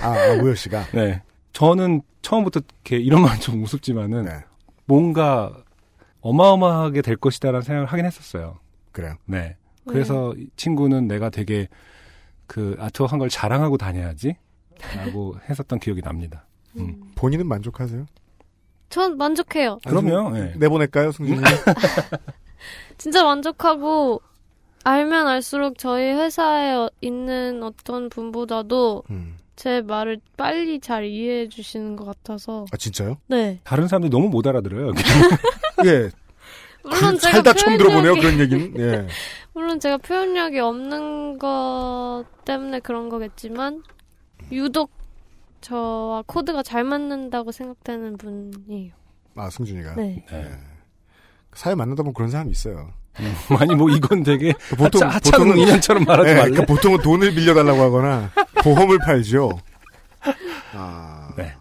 아, 0.00 0.08
아, 0.08 0.32
우효 0.34 0.54
씨가. 0.54 0.86
네. 0.92 1.22
저는 1.52 2.02
처음부터 2.22 2.60
이렇게 2.84 2.96
이런 2.98 3.22
말은 3.22 3.40
좀 3.40 3.62
우습지만은 3.62 4.24
네. 4.24 4.44
뭔가 4.86 5.52
어마어마하게 6.20 7.02
될 7.02 7.16
것이다라는 7.16 7.62
생각을 7.62 7.86
하긴 7.88 8.04
했었어요. 8.04 8.58
그래요. 8.92 9.14
네. 9.24 9.56
그래서 9.86 10.34
이 10.36 10.48
친구는 10.56 11.08
내가 11.08 11.30
되게 11.30 11.68
그 12.46 12.76
아트워크 12.78 13.10
한걸 13.12 13.28
자랑하고 13.30 13.76
다녀야지. 13.78 14.36
라고 14.96 15.36
했었던 15.48 15.78
기억이 15.78 16.02
납니다. 16.02 16.46
음. 16.76 17.00
본인은 17.14 17.46
만족하세요? 17.46 18.06
전 18.88 19.16
만족해요. 19.16 19.78
그럼요. 19.86 20.36
예. 20.38 20.54
내보낼까요, 20.56 21.12
승준이? 21.12 21.40
진짜 22.98 23.24
만족하고 23.24 24.20
알면 24.84 25.26
알수록 25.28 25.78
저희 25.78 26.12
회사에 26.12 26.72
어- 26.74 26.90
있는 27.00 27.62
어떤 27.62 28.08
분보다도 28.08 29.04
음. 29.10 29.36
제 29.60 29.82
말을 29.82 30.18
빨리 30.38 30.80
잘 30.80 31.04
이해해 31.04 31.50
주시는 31.50 31.94
것 31.94 32.06
같아서 32.06 32.64
아 32.72 32.78
진짜요? 32.78 33.18
네. 33.26 33.60
다른 33.62 33.88
사람들이 33.88 34.08
너무 34.10 34.30
못 34.30 34.46
알아들어요. 34.46 34.92
예. 35.84 36.08
물론 36.82 37.12
그, 37.16 37.18
제가 37.18 37.32
살다 37.34 37.52
처음 37.52 37.76
들어보네요, 37.76 38.14
표현력이- 38.14 38.20
그런 38.22 38.40
얘기는. 38.40 38.80
예. 38.80 39.06
물론 39.52 39.78
제가 39.78 39.98
표현력이 39.98 40.58
없는 40.60 41.36
것 41.36 42.24
때문에 42.46 42.80
그런 42.80 43.10
거겠지만 43.10 43.82
유독 44.50 44.90
저와 45.60 46.22
코드가 46.26 46.62
잘 46.62 46.82
맞는다고 46.82 47.52
생각되는 47.52 48.16
분이에요. 48.16 48.94
아, 49.34 49.50
승준이가. 49.50 49.94
네. 49.96 50.24
사회 51.52 51.74
만나다 51.74 52.02
보면 52.02 52.14
그런 52.14 52.30
사람이 52.30 52.50
있어요. 52.50 52.94
아니 53.58 53.74
뭐 53.74 53.90
이건 53.90 54.22
되게 54.22 54.52
보통, 54.76 55.08
하차, 55.08 55.36
보통은- 55.36 55.58
인연처럼 55.58 56.04
말하지 56.04 56.30
예, 56.30 56.34
말래. 56.34 56.50
그러니까 56.50 56.72
보통은 56.74 56.98
돈을 57.02 57.34
빌려달라고 57.34 57.80
하거나 57.82 58.30
보험을 58.62 58.98
팔죠. 58.98 59.58
아, 60.74 61.28
네. 61.36 61.52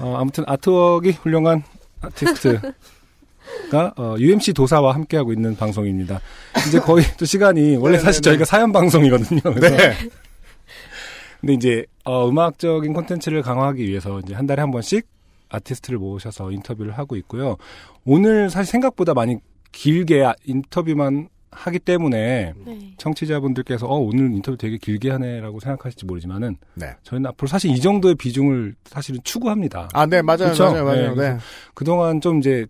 어, 0.00 0.16
아무튼 0.18 0.44
아트웍이 0.46 1.10
훌륭한 1.12 1.62
아티스트가 2.00 2.72
어, 3.96 4.14
UMC 4.18 4.52
도사와 4.52 4.94
함께하고 4.94 5.32
있는 5.32 5.56
방송입니다. 5.56 6.20
이제 6.66 6.78
거의 6.80 7.04
또 7.18 7.24
시간이 7.24 7.76
원래 7.76 7.98
사실 7.98 8.22
저희가 8.22 8.44
사연 8.44 8.72
방송이거든요. 8.72 9.40
그래서 9.42 9.76
네. 9.76 9.94
근데 11.40 11.52
이제 11.54 11.84
어, 12.04 12.28
음악적인 12.28 12.92
콘텐츠를 12.92 13.42
강화하기 13.42 13.86
위해서 13.86 14.20
이제 14.20 14.34
한 14.34 14.46
달에 14.46 14.60
한 14.60 14.70
번씩 14.70 15.06
아티스트를 15.50 15.98
모셔서 15.98 16.50
인터뷰를 16.50 16.96
하고 16.98 17.16
있고요. 17.16 17.56
오늘 18.04 18.50
사실 18.50 18.70
생각보다 18.72 19.14
많이 19.14 19.36
길게 19.72 20.24
아- 20.24 20.34
인터뷰만 20.44 21.28
하기 21.50 21.78
때문에 21.78 22.52
네. 22.64 22.78
청취자분들께서 22.98 23.86
어 23.86 23.96
오늘 23.98 24.32
인터뷰 24.32 24.56
되게 24.56 24.76
길게 24.76 25.10
하네라고 25.12 25.60
생각하실지 25.60 26.04
모르지만은 26.06 26.56
네. 26.74 26.94
저희는 27.02 27.28
앞으로 27.30 27.48
사실 27.48 27.70
이 27.70 27.80
정도의 27.80 28.14
비중을 28.16 28.74
사실은 28.84 29.20
추구합니다. 29.24 29.88
아, 29.92 30.06
네, 30.06 30.22
맞아요, 30.22 30.50
그쵸? 30.50 30.64
맞아요, 30.70 30.84
맞아요. 30.84 31.08
네. 31.10 31.14
그래서 31.14 31.38
그동안 31.74 32.20
좀 32.20 32.38
이제 32.38 32.66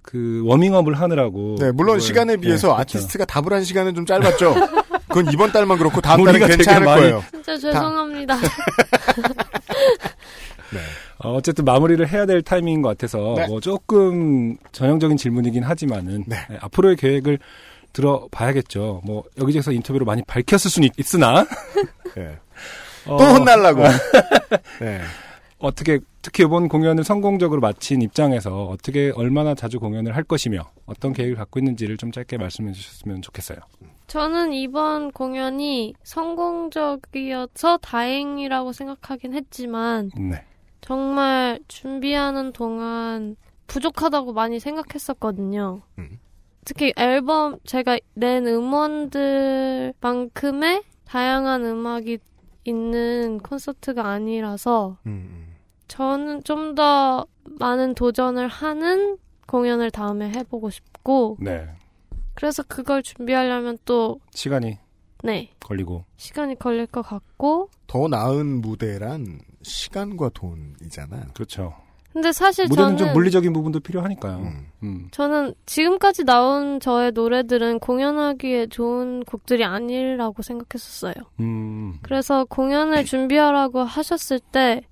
그 0.00 0.42
워밍업을 0.44 0.94
하느라고 0.94 1.56
네, 1.58 1.72
물론 1.72 1.96
그걸- 1.96 2.00
시간에 2.00 2.36
비해서 2.36 2.68
네, 2.68 2.84
그쵸. 2.84 2.98
아티스트가 2.98 3.24
답을 3.24 3.52
한 3.52 3.64
시간은 3.64 3.94
좀 3.94 4.06
짧았죠. 4.06 4.54
그건 5.08 5.32
이번 5.32 5.52
달만 5.52 5.76
그렇고 5.78 6.00
다음 6.00 6.24
달은 6.24 6.46
괜찮을 6.46 6.86
많이- 6.86 7.00
거예요. 7.02 7.24
진짜 7.30 7.56
죄송합니다. 7.58 8.34
어, 8.36 8.38
어쨌든 11.30 11.64
마무리를 11.64 12.06
해야 12.08 12.26
될 12.26 12.42
타이밍인 12.42 12.82
것 12.82 12.88
같아서 12.90 13.34
네. 13.36 13.46
뭐 13.46 13.60
조금 13.60 14.56
전형적인 14.72 15.16
질문이긴 15.16 15.62
하지만은 15.62 16.24
네, 16.26 16.36
앞으로의 16.60 16.96
계획을 16.96 17.38
들어봐야겠죠. 17.92 19.02
뭐 19.04 19.24
여기저기서 19.38 19.72
인터뷰로 19.72 20.04
많이 20.04 20.22
밝혔을 20.22 20.70
수는 20.70 20.86
있, 20.88 20.92
있으나 20.98 21.46
네. 22.14 22.38
어, 23.06 23.16
또 23.16 23.24
혼날라고. 23.24 23.82
네. 24.80 25.00
어떻게 25.58 26.00
특히 26.20 26.44
이번 26.44 26.68
공연을 26.68 27.04
성공적으로 27.04 27.60
마친 27.60 28.02
입장에서 28.02 28.64
어떻게 28.64 29.12
얼마나 29.14 29.54
자주 29.54 29.78
공연을 29.78 30.14
할 30.16 30.22
것이며 30.22 30.70
어떤 30.84 31.12
계획을 31.12 31.36
갖고 31.36 31.58
있는지를 31.58 31.96
좀 31.96 32.12
짧게 32.12 32.36
말씀해 32.36 32.72
주셨으면 32.72 33.22
좋겠어요. 33.22 33.58
저는 34.06 34.52
이번 34.52 35.10
공연이 35.12 35.94
성공적이어서 36.02 37.78
다행이라고 37.78 38.72
생각하긴 38.72 39.34
했지만 39.34 40.10
네. 40.16 40.44
정말 40.84 41.58
준비하는 41.66 42.52
동안 42.52 43.36
부족하다고 43.66 44.34
많이 44.34 44.60
생각했었거든요. 44.60 45.80
특히 46.66 46.92
앨범 46.96 47.58
제가 47.64 47.98
낸 48.12 48.46
음원들만큼의 48.46 50.82
다양한 51.06 51.64
음악이 51.64 52.18
있는 52.64 53.38
콘서트가 53.38 54.06
아니라서 54.06 54.98
저는 55.88 56.44
좀 56.44 56.74
더 56.74 57.26
많은 57.58 57.94
도전을 57.94 58.48
하는 58.48 59.16
공연을 59.46 59.90
다음에 59.90 60.30
해보고 60.30 60.68
싶고 60.68 61.38
네. 61.40 61.66
그래서 62.34 62.62
그걸 62.62 63.02
준비하려면 63.02 63.78
또 63.84 64.20
시간이 64.32 64.78
네, 65.22 65.50
걸리고 65.60 66.04
시간이 66.16 66.58
걸릴 66.58 66.86
것 66.86 67.02
같고 67.02 67.70
더 67.86 68.08
나은 68.08 68.60
무대란 68.60 69.38
시간과 69.64 70.30
돈이잖아요. 70.34 71.24
그렇죠. 71.34 71.74
근데 72.12 72.30
사실 72.30 72.66
무대는 72.68 72.90
저는 72.90 72.96
좀 72.96 73.12
물리적인 73.12 73.52
부분도 73.52 73.80
필요하니까요. 73.80 74.52
음. 74.84 75.08
저는 75.10 75.52
지금까지 75.66 76.22
나온 76.22 76.78
저의 76.78 77.10
노래들은 77.10 77.80
공연하기에 77.80 78.68
좋은 78.68 79.24
곡들이 79.24 79.64
아니라고 79.64 80.40
생각했었어요. 80.42 81.14
음. 81.40 81.98
그래서 82.02 82.44
공연을 82.44 83.04
준비하라고 83.04 83.80
하셨을 83.80 84.38
때 84.38 84.82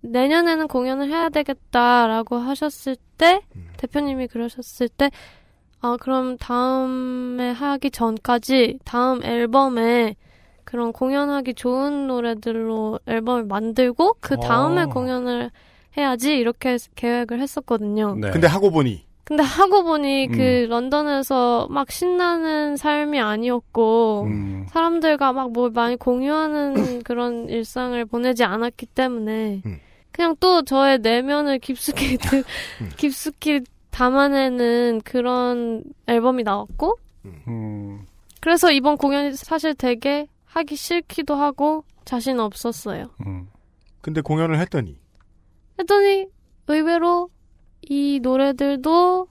내년에는 0.00 0.68
공연을 0.68 1.10
해야 1.10 1.28
되겠다라고 1.28 2.36
하셨을 2.36 2.96
때 3.18 3.42
대표님이 3.76 4.28
그러셨을 4.28 4.88
때 4.88 5.10
아, 5.82 5.98
그럼 6.00 6.38
다음에 6.38 7.50
하기 7.50 7.90
전까지 7.90 8.78
다음 8.84 9.22
앨범에 9.22 10.16
그런 10.70 10.92
공연하기 10.92 11.54
좋은 11.54 12.06
노래들로 12.06 13.00
앨범을 13.06 13.44
만들고 13.44 14.14
그 14.20 14.36
다음에 14.38 14.82
어. 14.82 14.86
공연을 14.86 15.50
해야지 15.98 16.36
이렇게 16.36 16.76
계획을 16.94 17.40
했었거든요. 17.40 18.14
네. 18.14 18.30
근데 18.30 18.46
하고 18.46 18.70
보니 18.70 19.02
근데 19.24 19.42
하고 19.42 19.82
보니 19.82 20.28
음. 20.28 20.32
그 20.32 20.66
런던에서 20.70 21.66
막 21.70 21.90
신나는 21.90 22.76
삶이 22.76 23.18
아니었고 23.20 24.22
음. 24.28 24.66
사람들과 24.68 25.32
막뭘 25.32 25.72
많이 25.72 25.96
공유하는 25.96 27.02
그런 27.02 27.48
일상을 27.48 28.04
보내지 28.04 28.44
않았기 28.44 28.86
때문에 28.86 29.62
음. 29.66 29.80
그냥 30.12 30.36
또 30.38 30.62
저의 30.62 31.00
내면을 31.00 31.58
깊숙이 31.58 32.16
드- 32.22 32.44
깊숙이 32.96 33.62
담아내는 33.90 35.00
그런 35.04 35.82
앨범이 36.06 36.44
나왔고 36.44 36.96
음. 37.24 38.06
그래서 38.40 38.70
이번 38.70 38.96
공연이 38.96 39.34
사실 39.34 39.74
되게 39.74 40.28
하기 40.52 40.76
싫기도 40.76 41.34
하고 41.34 41.84
자신 42.04 42.40
없었어요. 42.40 43.10
음. 43.26 43.48
근데 44.00 44.20
공연을 44.20 44.58
했더니 44.60 44.98
했더니 45.78 46.26
의외로 46.66 47.30
이 47.82 48.20
노래들도 48.22 49.28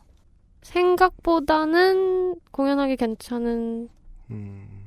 생각보다는 0.62 2.36
공연하기 2.52 2.96
괜찮은 2.98 3.90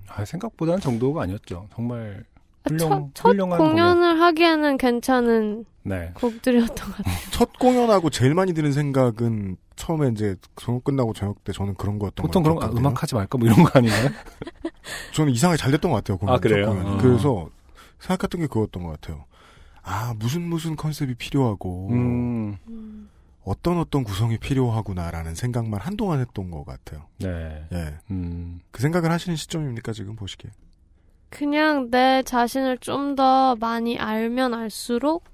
아, 0.09 0.25
생각보다는 0.25 0.81
정도가 0.81 1.23
아니었죠. 1.23 1.69
정말 1.75 2.25
훌륭, 2.67 2.79
첫, 2.89 3.11
첫 3.15 3.29
훌륭한 3.31 3.59
공연. 3.59 3.75
공연을 3.99 4.21
하기에는 4.21 4.77
괜찮은 4.79 5.65
네. 5.85 6.13
곡들이었던 6.15 6.75
것 6.77 6.97
같아요. 6.97 7.15
첫 7.33 7.59
공연하고 7.59 8.11
제일 8.11 8.35
많이 8.35 8.53
드는 8.55 8.73
생각은 8.73 9.57
처음에 9.75 10.09
이제 10.11 10.37
저녁 10.57 10.85
끝나고 10.85 11.13
저녁 11.13 11.43
때 11.45 11.53
저는 11.53 11.75
그런 11.75 11.99
거였던 11.99 12.23
보통 12.25 12.43
것 12.43 12.55
그런 12.55 12.61
거, 12.61 12.67
아. 12.67 12.79
음악 12.79 13.03
하지 13.03 13.15
말까 13.15 13.39
뭐 13.39 13.49
이런 13.49 13.65
거 13.65 13.71
아닌가요? 13.75 14.11
저는 15.13 15.33
이상하게 15.33 15.59
잘 15.59 15.71
됐던 15.73 15.91
것 15.91 15.97
같아요. 15.99 16.19
공연 16.19 16.35
아, 16.37 16.39
그래요? 16.39 16.67
첫 16.67 16.73
공연. 16.73 16.87
어. 16.87 16.99
그래서 16.99 17.49
생각했던 18.01 18.41
게 18.41 18.47
그거였던 18.47 18.83
것 18.83 19.01
같아요. 19.01 19.25
아 19.83 20.15
무슨 20.19 20.43
무슨 20.43 20.77
컨셉이 20.77 21.15
필요하고 21.15 21.89
음. 21.91 23.09
어떤 23.45 23.79
어떤 23.79 24.05
구성이 24.05 24.39
필요하구나라는 24.39 25.35
생각만 25.35 25.81
한동안 25.81 26.21
했던 26.21 26.51
것 26.51 26.65
같아요. 26.65 27.07
네. 27.19 27.67
예. 27.73 27.99
음. 28.11 28.61
그 28.71 28.81
생각을 28.83 29.11
하시는 29.11 29.35
시점입니까 29.37 29.93
지금 29.93 30.15
보시기에? 30.15 30.51
그냥 31.31 31.91
내 31.91 32.23
자신을 32.23 32.79
좀 32.79 33.17
더 33.17 33.57
많이 33.57 33.99
알면 33.99 34.55
알수록 34.55 35.25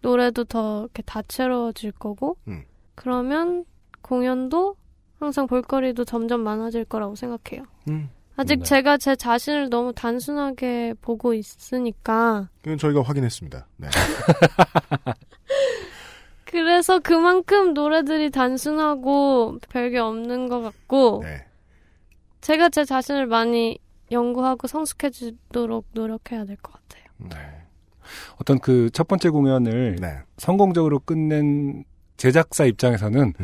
노래도 0.00 0.44
더 0.44 0.80
이렇게 0.82 1.02
다채로워질 1.02 1.92
거고 1.92 2.36
음. 2.48 2.64
그러면 2.94 3.64
공연도 4.02 4.76
항상 5.20 5.46
볼거리도 5.46 6.04
점점 6.04 6.40
많아질 6.42 6.84
거라고 6.86 7.14
생각해요. 7.14 7.64
음. 7.88 8.10
아직 8.38 8.58
네. 8.60 8.64
제가 8.64 8.96
제 8.98 9.16
자신을 9.16 9.68
너무 9.68 9.92
단순하게 9.92 10.94
보고 11.02 11.34
있으니까 11.34 12.48
그건 12.62 12.78
저희가 12.78 13.02
확인했습니다. 13.02 13.66
네. 13.78 13.88
그래서 16.44 16.98
그만큼 17.00 17.74
노래들이 17.74 18.30
단순하고 18.30 19.58
별게 19.68 19.98
없는 19.98 20.48
것 20.48 20.60
같고 20.62 21.20
네. 21.24 21.44
제가 22.40 22.70
제 22.70 22.84
자신을 22.84 23.26
많이 23.26 23.78
연구하고 24.10 24.66
성숙해지도록 24.66 25.86
노력해야 25.92 26.44
될 26.46 26.56
것 26.56 26.72
같아요. 26.72 27.04
네. 27.18 27.36
어떤 28.38 28.58
그 28.58 28.88
첫 28.92 29.06
번째 29.06 29.28
공연을 29.28 29.98
성공적으로 30.38 31.00
끝낸 31.00 31.84
제작사 32.16 32.64
입장에서는 32.64 33.34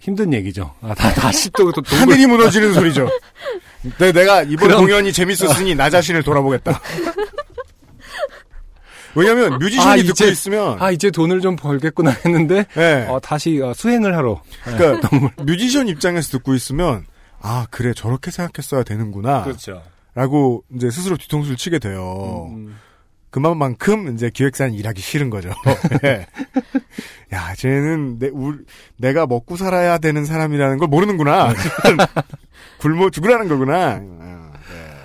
힘든 0.00 0.32
얘기죠. 0.32 0.74
아, 0.80 0.94
다, 0.94 1.10
다시 1.12 1.50
또, 1.50 1.70
또 1.72 1.82
동굴- 1.82 1.98
하늘이 2.14 2.26
무너지는 2.26 2.72
소리죠. 2.72 3.08
네, 3.98 4.12
내가 4.12 4.42
이번 4.42 4.68
그럼- 4.68 4.80
공연이 4.82 5.12
재밌었으니 5.12 5.74
나 5.74 5.90
자신을 5.90 6.22
돌아보겠다. 6.22 6.80
왜냐면 9.14 9.58
뮤지션이 9.58 10.02
듣고 10.02 10.12
이제- 10.12 10.28
있으면 10.28 10.76
아 10.80 10.90
이제 10.90 11.10
돈을 11.10 11.40
좀 11.40 11.56
벌겠구나 11.56 12.10
했는데 12.24 12.66
네. 12.74 13.06
어, 13.08 13.18
다시 13.20 13.60
어, 13.60 13.72
수행을 13.74 14.16
하러. 14.16 14.40
네. 14.66 14.76
그러니까 14.76 15.08
뮤지션 15.42 15.88
입장에서 15.88 16.30
듣고 16.32 16.54
있으면 16.54 17.04
아 17.40 17.66
그래 17.70 17.92
저렇게 17.94 18.30
생각했어야 18.30 18.82
되는구나 18.84 19.44
그렇죠. 19.44 19.82
라고 20.14 20.64
이제 20.74 20.90
스스로 20.90 21.16
뒤통수를 21.16 21.56
치게 21.56 21.78
돼요. 21.78 22.48
음, 22.52 22.76
그만큼 23.30 24.14
이제 24.14 24.30
기획사는 24.30 24.72
일하기 24.74 25.00
싫은 25.00 25.30
거죠. 25.30 25.50
예. 26.04 26.26
야, 27.32 27.54
쟤는 27.54 28.18
내, 28.18 28.28
우, 28.28 28.58
내가 28.96 29.26
먹고 29.26 29.56
살아야 29.56 29.98
되는 29.98 30.24
사람이라는 30.24 30.78
걸 30.78 30.88
모르는구나. 30.88 31.52
굶어 32.80 33.10
죽으라는 33.10 33.48
거구나. 33.48 33.96
아, 33.96 34.00
네. 34.00 34.98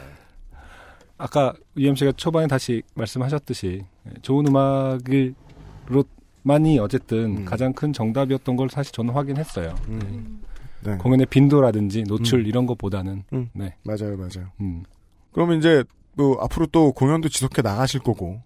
아까 1.18 1.54
UMC가 1.78 2.14
초반에 2.14 2.48
다시 2.48 2.82
말씀하셨듯이 2.96 3.84
좋은 4.22 4.48
음악으로 4.48 6.06
만이 6.44 6.80
어쨌든 6.80 7.38
음. 7.38 7.46
가장 7.46 7.74
큰 7.74 7.94
정답이었던 7.94 8.56
걸 8.56 8.70
사실 8.70 8.92
저는 8.94 9.14
확인했어요. 9.14 9.76
음. 9.88 10.42
네. 10.82 10.98
공연의 10.98 11.26
빈도라든지 11.28 12.04
노출 12.04 12.42
음. 12.42 12.46
이런 12.46 12.66
것보다는 12.66 13.24
음. 13.34 13.50
네. 13.54 13.76
맞아요, 13.84 14.18
맞아요. 14.18 14.52
음. 14.60 14.84
그러면 15.32 15.58
이제 15.60 15.84
뭐 16.16 16.38
앞으로 16.42 16.68
또 16.68 16.92
공연도 16.92 17.30
지속해 17.30 17.62
나가실 17.62 18.02
거고 18.02 18.42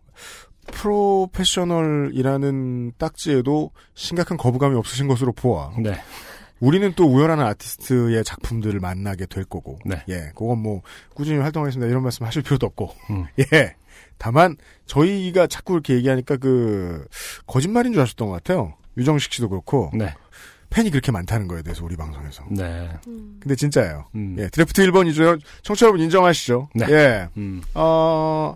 프로페셔널이라는 0.67 2.93
딱지에도 2.97 3.71
심각한 3.93 4.37
거부감이 4.37 4.75
없으신 4.75 5.07
것으로 5.07 5.31
보아. 5.33 5.71
네. 5.79 5.95
우리는 6.59 6.91
또 6.95 7.05
우열하는 7.05 7.45
아티스트의 7.45 8.23
작품들을 8.23 8.79
만나게 8.79 9.27
될 9.27 9.43
거고. 9.43 9.77
네. 9.85 10.01
예, 10.09 10.31
그건 10.35 10.59
뭐 10.59 10.81
꾸준히 11.13 11.39
활동하겠습니다. 11.39 11.89
이런 11.89 12.03
말씀 12.03 12.25
하실 12.25 12.41
필요도 12.41 12.65
없고. 12.65 12.89
음. 13.11 13.25
예. 13.53 13.75
다만 14.17 14.57
저희가 14.87 15.45
자꾸 15.47 15.73
이렇게 15.73 15.93
얘기하니까 15.95 16.37
그 16.37 17.05
거짓말인 17.45 17.93
줄 17.93 18.01
아셨던 18.01 18.27
것 18.27 18.33
같아요. 18.33 18.73
유정식 18.97 19.31
씨도 19.31 19.49
그렇고 19.49 19.91
네. 19.93 20.15
팬이 20.69 20.89
그렇게 20.91 21.11
많다는 21.11 21.47
거에 21.47 21.61
대해서 21.61 21.83
우리 21.85 21.95
방송에서. 21.95 22.43
네. 22.51 22.89
근데 23.39 23.55
진짜예요. 23.55 24.05
음. 24.15 24.35
예, 24.39 24.47
드래프트 24.49 24.81
1번이죠. 24.85 25.39
청취자 25.63 25.85
여러분 25.87 26.01
인정하시죠? 26.01 26.69
네. 26.75 26.85
예. 26.89 27.27
음. 27.37 27.61
어, 27.73 28.55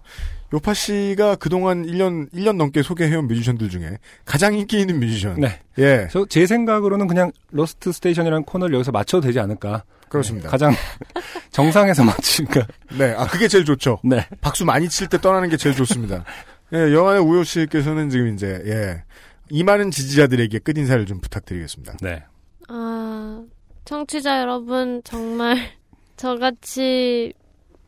요팟시가 0.54 1.36
그동안 1.36 1.86
1년, 1.86 2.30
1년 2.34 2.58
넘게 2.58 2.84
소개해온 2.84 3.28
뮤지션들 3.28 3.70
중에 3.70 3.98
가장 4.26 4.54
인기 4.54 4.82
있는 4.82 5.00
뮤지션. 5.00 5.40
네. 5.40 5.60
예. 5.80 6.08
저제 6.12 6.46
생각으로는 6.46 7.08
그냥 7.08 7.32
로스트 7.52 7.92
스테이션이라는 7.94 8.44
코너를 8.44 8.76
여기서 8.76 8.92
마쳐도 8.92 9.26
되지 9.28 9.40
않을까. 9.40 9.84
그렇습니다. 10.10 10.48
네, 10.48 10.52
가장 10.52 10.74
정상에서 11.52 12.04
맞추니까. 12.04 12.68
네. 12.98 13.14
아, 13.18 13.26
그게 13.28 13.48
제일 13.48 13.64
좋죠. 13.64 14.00
네. 14.04 14.28
박수 14.42 14.66
많이 14.66 14.90
칠 14.90 15.08
때 15.08 15.18
떠나는 15.20 15.48
게 15.48 15.56
제일 15.56 15.74
좋습니다. 15.76 16.26
예, 16.74 16.94
영화의 16.94 17.22
우효 17.22 17.44
씨께서는 17.46 18.10
지금 18.10 18.34
이제, 18.34 18.62
예. 18.66 19.04
이 19.52 19.64
많은 19.64 19.92
지지자들에게 19.92 20.60
끝 20.60 20.78
인사를 20.78 21.06
좀 21.06 21.20
부탁드리겠습니다. 21.20 21.98
네. 22.02 22.24
아, 22.70 23.44
청취자 23.86 24.40
여러분, 24.40 25.02
정말 25.04 25.58
저같이 26.16 27.34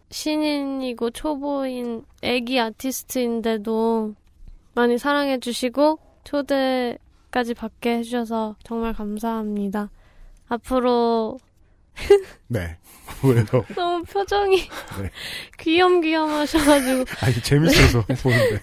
신인이고 0.10 1.11
초보인 1.11 2.03
애기 2.22 2.60
아티스트인데도 2.60 4.14
많이 4.76 4.98
사랑해 4.98 5.40
주시고 5.40 5.99
초대까지 6.26 7.53
받게 7.56 7.98
해 7.98 8.03
주셔서 8.03 8.56
정말 8.64 8.94
감사합니다. 8.94 9.90
앞으로 10.49 11.40
네. 12.48 12.77
아무래도. 13.23 13.64
너무 13.76 14.03
표정이 14.03 14.57
네. 14.57 15.10
귀염귀염 15.60 16.30
하셔가지고 16.30 17.06
아니, 17.22 17.34
재밌어서 17.41 18.02
보는데. 18.22 18.61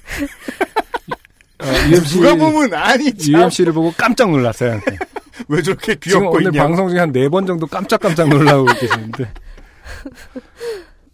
어, 1.60 1.88
UMC, 1.90 2.16
누가 2.20 2.34
보면, 2.36 2.74
아니, 2.74 3.12
참. 3.16 3.34
UMC를 3.42 3.72
보고 3.72 3.92
깜짝 3.96 4.30
놀랐어요. 4.30 4.72
네. 4.86 4.96
왜 5.48 5.62
저렇게 5.62 5.94
지금 6.00 6.20
귀엽고 6.20 6.36
오늘 6.36 6.46
있냐. 6.48 6.62
방송 6.64 6.88
중에 6.88 6.98
한 6.98 7.12
네 7.12 7.28
번 7.28 7.46
정도 7.46 7.66
깜짝깜짝 7.66 8.28
놀라고 8.28 8.64
계시는데. 8.66 9.32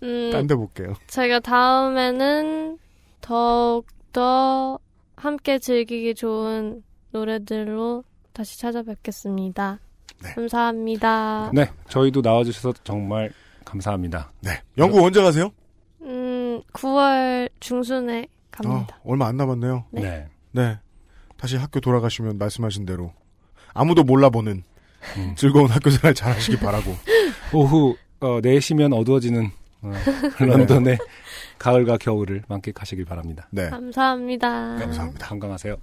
음, 0.02 0.30
딴데 0.32 0.54
볼게요. 0.54 0.94
저희가 1.06 1.40
다음에는 1.40 2.78
더욱더 3.20 4.78
함께 5.16 5.58
즐기기 5.58 6.14
좋은 6.14 6.82
노래들로 7.12 8.04
다시 8.32 8.58
찾아뵙겠습니다. 8.60 9.78
네. 10.22 10.32
감사합니다. 10.34 11.50
네. 11.54 11.70
저희도 11.88 12.20
나와주셔서 12.20 12.74
정말 12.84 13.30
감사합니다. 13.64 14.32
네. 14.40 14.60
영국 14.78 15.02
언제 15.02 15.22
가세요? 15.22 15.50
음, 16.02 16.60
9월 16.72 17.48
중순에 17.60 18.26
갑니다. 18.50 18.96
어, 19.02 19.10
얼마 19.10 19.26
안 19.28 19.36
남았네요. 19.36 19.84
네. 19.90 20.00
네. 20.02 20.28
네. 20.56 20.78
다시 21.36 21.56
학교 21.56 21.80
돌아가시면 21.80 22.38
말씀하신 22.38 22.86
대로 22.86 23.12
아무도 23.74 24.04
몰라보는 24.04 24.62
음. 25.18 25.34
즐거운 25.36 25.68
학교 25.68 25.90
생활 25.90 26.14
잘 26.14 26.32
하시기 26.32 26.56
바라고. 26.56 26.96
오후 27.52 27.94
어, 28.20 28.40
4시면 28.40 28.98
어두워지는 28.98 29.50
어, 29.82 29.92
런던의 30.40 30.96
가을과 31.58 31.98
겨울을 31.98 32.44
만끽하시길 32.48 33.04
바랍니다. 33.04 33.46
네. 33.50 33.68
감사합니다. 33.68 34.78
감사합니다. 34.78 35.28
건강하세요. 35.28 35.76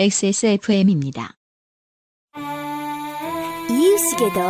XSFM입니다. 0.00 1.36
이유식에도 3.70 4.40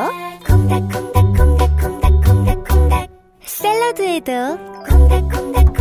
콩닥콩닥콩닥콩닥콩닥콩닥 0.46 3.10
샐러드에도 3.44 4.56
콩닥콩닥콩닥콩닥콩닥콩닥 4.88 5.77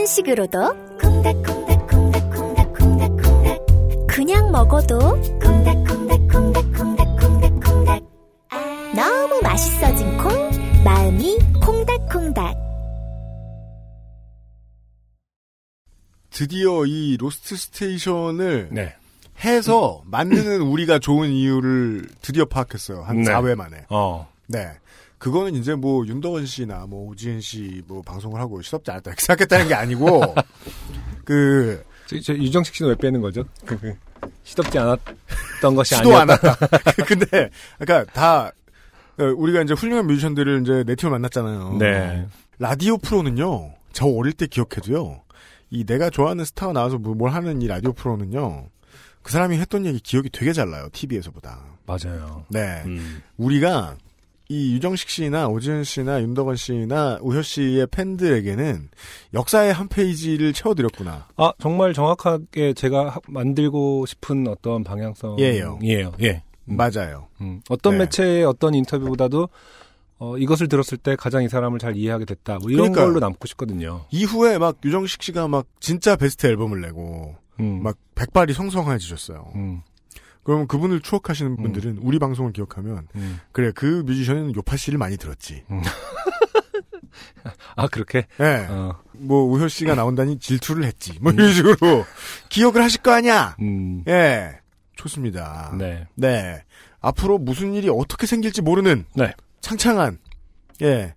선식으로도 0.00 0.58
콩닥콩닥콩닥콩닥콩닥콩닥 0.98 3.66
그냥 4.08 4.50
먹어도 4.50 4.98
콩닥콩닥콩닥콩닥콩닥콩닥 5.40 8.02
너무 8.96 9.40
맛있어진 9.42 10.16
콩 10.16 10.32
마음이 10.84 11.36
콩닥콩닥 11.62 12.56
드디어 16.30 16.86
이 16.86 17.18
로스트 17.18 17.56
스테이션을 17.56 18.70
네. 18.72 18.96
해서 19.44 20.00
만드는 20.06 20.62
우리가 20.62 20.98
좋은 20.98 21.28
이유를 21.28 22.08
드디어 22.22 22.46
파악했어요. 22.46 23.02
한 23.02 23.20
네. 23.22 23.30
4회 23.30 23.54
만에. 23.54 23.84
어. 23.90 24.26
네. 24.46 24.70
그거는 25.20 25.54
이제 25.54 25.74
뭐 25.74 26.04
윤덕원 26.06 26.46
씨나 26.46 26.86
뭐 26.88 27.08
오지은 27.10 27.40
씨 27.40 27.82
뭐 27.86 28.00
방송을 28.02 28.40
하고 28.40 28.60
시덥지 28.62 28.90
않았다 28.90 29.10
이렇게 29.10 29.20
생각했다는 29.24 29.68
게 29.68 29.74
아니고 29.74 30.34
그 31.24 31.84
저, 32.06 32.18
저 32.20 32.34
유정식 32.34 32.74
씨는 32.74 32.90
왜 32.90 32.96
빼는 32.96 33.20
거죠? 33.20 33.44
그, 33.64 33.78
그, 33.78 33.94
시덥지 34.44 34.78
않았던 34.78 35.74
것이 35.76 35.94
시도 35.94 36.16
안 36.16 36.22
아니었다. 36.30 36.56
근데 37.06 37.50
그러니까 37.78 38.12
다 38.12 38.50
어, 39.18 39.24
우리가 39.36 39.62
이제 39.62 39.74
훌륭한 39.74 40.06
뮤지션들을 40.06 40.62
이제 40.62 40.84
네티로 40.86 41.10
만났잖아요. 41.10 41.76
네. 41.78 42.26
라디오 42.58 42.96
프로는요. 42.98 43.74
저 43.92 44.06
어릴 44.06 44.32
때 44.32 44.46
기억해도요. 44.46 45.20
이 45.70 45.84
내가 45.84 46.10
좋아하는 46.10 46.44
스타가 46.44 46.72
나와서 46.72 46.98
뭐- 46.98 47.14
뭘 47.14 47.30
하는 47.30 47.60
이 47.62 47.66
라디오 47.68 47.92
프로는요. 47.92 48.66
그 49.22 49.32
사람이 49.32 49.58
했던 49.58 49.84
얘기 49.86 50.00
기억이 50.00 50.30
되게 50.30 50.52
잘 50.54 50.70
나요. 50.70 50.88
TV에서보다. 50.92 51.60
맞아요. 51.86 52.44
네. 52.48 52.82
음. 52.86 53.22
우리가 53.36 53.96
이 54.52 54.74
유정식 54.74 55.08
씨나 55.08 55.46
오지은 55.46 55.84
씨나 55.84 56.20
윤덕원 56.22 56.56
씨나 56.56 57.18
우효 57.22 57.40
씨의 57.40 57.86
팬들에게는 57.92 58.88
역사의 59.32 59.72
한 59.72 59.86
페이지를 59.86 60.52
채워드렸구나. 60.52 61.28
아, 61.36 61.52
정말 61.60 61.94
정확하게 61.94 62.72
제가 62.74 63.10
하- 63.10 63.20
만들고 63.28 64.06
싶은 64.06 64.48
어떤 64.48 64.82
방향성. 64.82 65.38
예요. 65.38 65.78
예요. 65.84 66.12
예. 66.20 66.42
음. 66.64 66.76
맞아요. 66.76 67.28
음. 67.40 67.60
어떤 67.70 67.92
네. 67.92 67.98
매체의 68.00 68.44
어떤 68.44 68.74
인터뷰보다도 68.74 69.48
어, 70.18 70.36
이것을 70.36 70.66
들었을 70.68 70.98
때 70.98 71.14
가장 71.14 71.44
이 71.44 71.48
사람을 71.48 71.78
잘 71.78 71.96
이해하게 71.96 72.24
됐다. 72.24 72.58
뭐 72.60 72.70
이런 72.70 72.90
그러니까요. 72.90 73.06
걸로 73.06 73.20
남고 73.20 73.46
싶거든요. 73.46 74.04
이후에 74.10 74.58
막 74.58 74.78
유정식 74.84 75.22
씨가 75.22 75.46
막 75.46 75.66
진짜 75.78 76.16
베스트 76.16 76.48
앨범을 76.48 76.80
내고 76.80 77.36
음. 77.60 77.84
막 77.84 77.96
백발이 78.16 78.52
성성해지셨어요. 78.52 79.52
음. 79.54 79.82
그러면 80.42 80.66
그분을 80.66 81.00
추억하시는 81.00 81.56
분들은 81.56 81.98
우리 82.02 82.18
방송을 82.18 82.52
기억하면 82.52 83.06
음. 83.14 83.40
그래 83.52 83.72
그 83.74 84.02
뮤지션은 84.06 84.54
요파 84.54 84.76
씨를 84.76 84.98
많이 84.98 85.16
들었지. 85.16 85.64
아, 87.76 87.86
그렇게? 87.88 88.26
예. 88.40 88.66
어. 88.68 88.98
뭐 89.12 89.44
우효 89.44 89.68
씨가 89.68 89.94
나온다니 89.94 90.38
질투를 90.38 90.84
했지. 90.84 91.18
뭐 91.20 91.32
이런 91.32 91.52
식으로 91.52 91.76
기억을 92.48 92.82
하실 92.82 93.02
거 93.02 93.12
아니야. 93.12 93.56
음. 93.60 94.02
예. 94.08 94.58
좋습니다. 94.96 95.74
네. 95.78 96.06
네. 96.14 96.64
앞으로 97.00 97.38
무슨 97.38 97.74
일이 97.74 97.88
어떻게 97.88 98.26
생길지 98.26 98.62
모르는 98.62 99.06
네. 99.14 99.32
창창한 99.60 100.18
예 100.82 101.14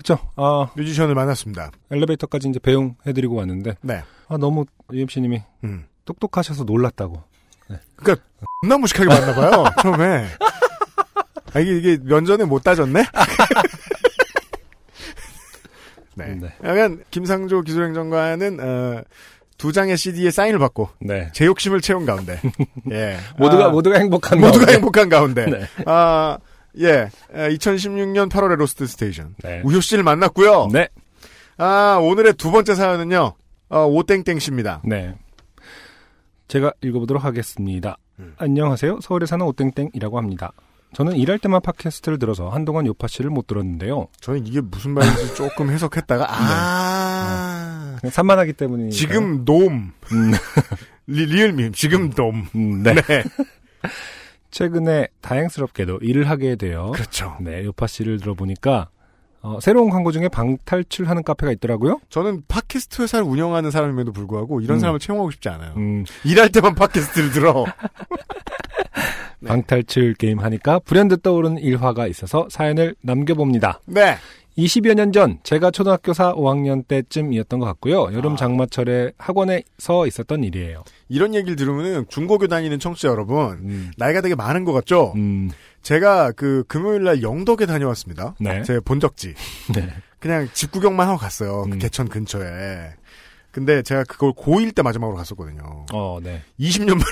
그쵸. 0.00 0.18
아, 0.36 0.70
뮤지션을 0.76 1.14
만났습니다. 1.14 1.70
엘리베이터까지 1.90 2.48
이제 2.48 2.58
배웅해 2.58 3.12
드리고 3.14 3.34
왔는데, 3.34 3.74
네. 3.82 4.02
아, 4.28 4.38
너무 4.38 4.64
UMC님이 4.90 5.42
음. 5.64 5.84
똑똑하셔서 6.06 6.64
놀랐다고. 6.64 7.22
그러니까 7.96 8.24
겁나 8.62 8.78
무식하게 8.78 9.08
만나봐요 9.08 9.64
처음에. 9.82 10.26
아, 11.52 11.60
이게, 11.60 11.76
이게 11.78 11.98
면전에 12.02 12.44
못 12.44 12.62
따졌네? 12.62 13.04
네. 16.14 16.34
네. 16.34 16.52
약간 16.64 17.02
김상조 17.10 17.62
기술행정관은 17.62 18.58
어, 18.60 19.02
두 19.56 19.72
장의 19.72 19.96
CD에 19.96 20.30
사인을 20.30 20.58
받고 20.58 20.90
네. 21.00 21.30
제 21.32 21.46
욕심을 21.46 21.80
채운 21.80 22.04
가운데 22.06 22.40
예 22.90 23.16
모두가 23.38 23.66
아, 23.66 23.68
모두가 23.70 23.98
행복한 23.98 24.38
모두가 24.40 24.66
가운데. 24.66 24.72
행복한 24.74 25.08
가운데 25.08 25.46
네. 25.46 25.66
아 25.86 26.38
예, 26.78 27.08
2016년 27.32 28.30
8월의 28.30 28.56
로스트 28.56 28.86
스테이션 28.86 29.34
네. 29.42 29.60
우효 29.64 29.80
씨를 29.80 30.04
만났고요. 30.04 30.68
네. 30.72 30.88
아 31.58 31.98
오늘의 32.00 32.34
두 32.34 32.50
번째 32.50 32.74
사연은요 32.74 33.34
어, 33.70 33.86
오땡땡 33.86 34.38
씨입니다. 34.38 34.82
네. 34.84 35.14
제가 36.50 36.72
읽어보도록 36.82 37.24
하겠습니다. 37.24 37.96
음. 38.18 38.34
안녕하세요. 38.36 39.00
서울에 39.00 39.24
사는 39.24 39.46
오땡땡이라고 39.46 40.18
합니다. 40.18 40.52
저는 40.92 41.14
일할 41.14 41.38
때만 41.38 41.60
팟캐스트를 41.62 42.18
들어서 42.18 42.48
한동안 42.48 42.86
요팟시를 42.86 43.30
못 43.30 43.46
들었는데요. 43.46 44.08
저는 44.20 44.44
이게 44.44 44.60
무슨 44.60 44.90
말인지 44.90 45.36
조금 45.36 45.70
해석했다가 45.70 46.26
아 46.28 47.96
그냥 48.00 48.10
산만하기 48.10 48.54
때문이니까. 48.54 48.92
지금 48.92 49.44
놈 49.44 49.92
음, 50.12 50.32
리, 51.06 51.26
리얼밈 51.26 51.72
지금 51.72 52.10
놈 52.10 52.48
음, 52.56 52.82
네. 52.82 52.94
네. 52.94 53.22
최근에 54.50 55.06
다행스럽게도 55.20 55.98
일을 56.02 56.28
하게 56.28 56.56
되어 56.56 56.90
그렇죠. 56.90 57.36
네, 57.40 57.64
요팟시를 57.64 58.18
들어보니까 58.18 58.88
어, 59.42 59.58
새로운 59.60 59.88
광고 59.90 60.12
중에 60.12 60.28
방탈출하는 60.28 61.22
카페가 61.22 61.52
있더라고요. 61.52 62.00
저는 62.10 62.42
팟캐스트 62.48 63.02
회사를 63.02 63.24
운영하는 63.26 63.70
사람임에도 63.70 64.12
불구하고 64.12 64.60
이런 64.60 64.76
음. 64.76 64.80
사람을 64.80 65.00
채용하고 65.00 65.30
싶지 65.30 65.48
않아요. 65.48 65.72
음, 65.76 66.04
일할 66.24 66.50
때만 66.50 66.74
팟캐스트를 66.74 67.30
들어. 67.32 67.64
네. 69.42 69.48
방탈출 69.48 70.14
게임 70.14 70.38
하니까 70.40 70.78
불현듯 70.80 71.22
떠오르는 71.22 71.58
일화가 71.58 72.06
있어서 72.08 72.46
사연을 72.50 72.94
남겨봅니다. 73.00 73.80
네. 73.86 74.16
20여 74.58 74.94
년 74.94 75.12
전 75.12 75.38
제가 75.42 75.70
초등학교 75.70 76.12
4, 76.12 76.34
5학년 76.34 76.86
때쯤이었던 76.86 77.60
것 77.60 77.66
같고요. 77.66 78.12
여름 78.12 78.34
아. 78.34 78.36
장마철에 78.36 79.12
학원에서 79.16 80.06
있었던 80.06 80.44
일이에요. 80.44 80.84
이런 81.10 81.34
얘기를 81.34 81.56
들으면은 81.56 82.06
중고교 82.08 82.46
다니는 82.46 82.78
청취자 82.78 83.08
여러분 83.08 83.58
음, 83.64 83.90
나이가 83.98 84.20
되게 84.20 84.36
많은 84.36 84.64
것 84.64 84.72
같죠? 84.72 85.12
음, 85.16 85.50
제가 85.82 86.32
그 86.32 86.64
금요일 86.68 87.02
날 87.02 87.20
영덕에 87.20 87.66
다녀왔습니다. 87.66 88.36
네. 88.38 88.62
제 88.62 88.78
본적지. 88.80 89.34
네. 89.74 89.92
그냥 90.20 90.48
집 90.52 90.70
구경만 90.70 91.08
하고 91.08 91.18
갔어요. 91.18 91.62
그 91.62 91.72
음. 91.72 91.78
개천 91.78 92.08
근처에. 92.08 92.94
근데 93.50 93.82
제가 93.82 94.04
그걸 94.04 94.32
고1 94.32 94.74
때 94.74 94.82
마지막으로 94.82 95.16
갔었거든요. 95.16 95.86
어, 95.92 96.20
네. 96.22 96.42
20년 96.60 96.90
만에 96.90 97.04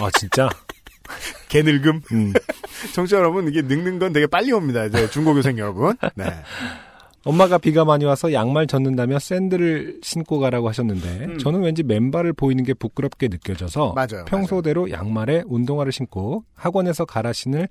아, 0.00 0.10
진짜? 0.18 0.48
개늙음. 1.50 2.00
음. 2.12 2.32
청취자 2.94 3.18
여러분 3.18 3.48
이게 3.48 3.60
늙는 3.60 3.98
건 3.98 4.14
되게 4.14 4.26
빨리 4.26 4.50
옵니다. 4.52 4.86
이제 4.86 5.10
중고교생 5.10 5.58
여러분. 5.58 5.94
네. 6.14 6.24
엄마가 7.24 7.58
비가 7.58 7.84
많이 7.84 8.04
와서 8.04 8.32
양말 8.32 8.66
젖는다며 8.66 9.18
샌들을 9.18 10.00
신고 10.02 10.38
가라고 10.40 10.68
하셨는데 10.68 11.08
음. 11.26 11.38
저는 11.38 11.60
왠지 11.62 11.82
맨발을 11.82 12.32
보이는 12.32 12.64
게 12.64 12.74
부끄럽게 12.74 13.28
느껴져서 13.28 13.92
맞아요. 13.94 14.24
평소대로 14.26 14.90
양말에 14.90 15.44
운동화를 15.46 15.92
신고 15.92 16.44
학원에서 16.54 17.04
갈아 17.04 17.32
신을 17.32 17.68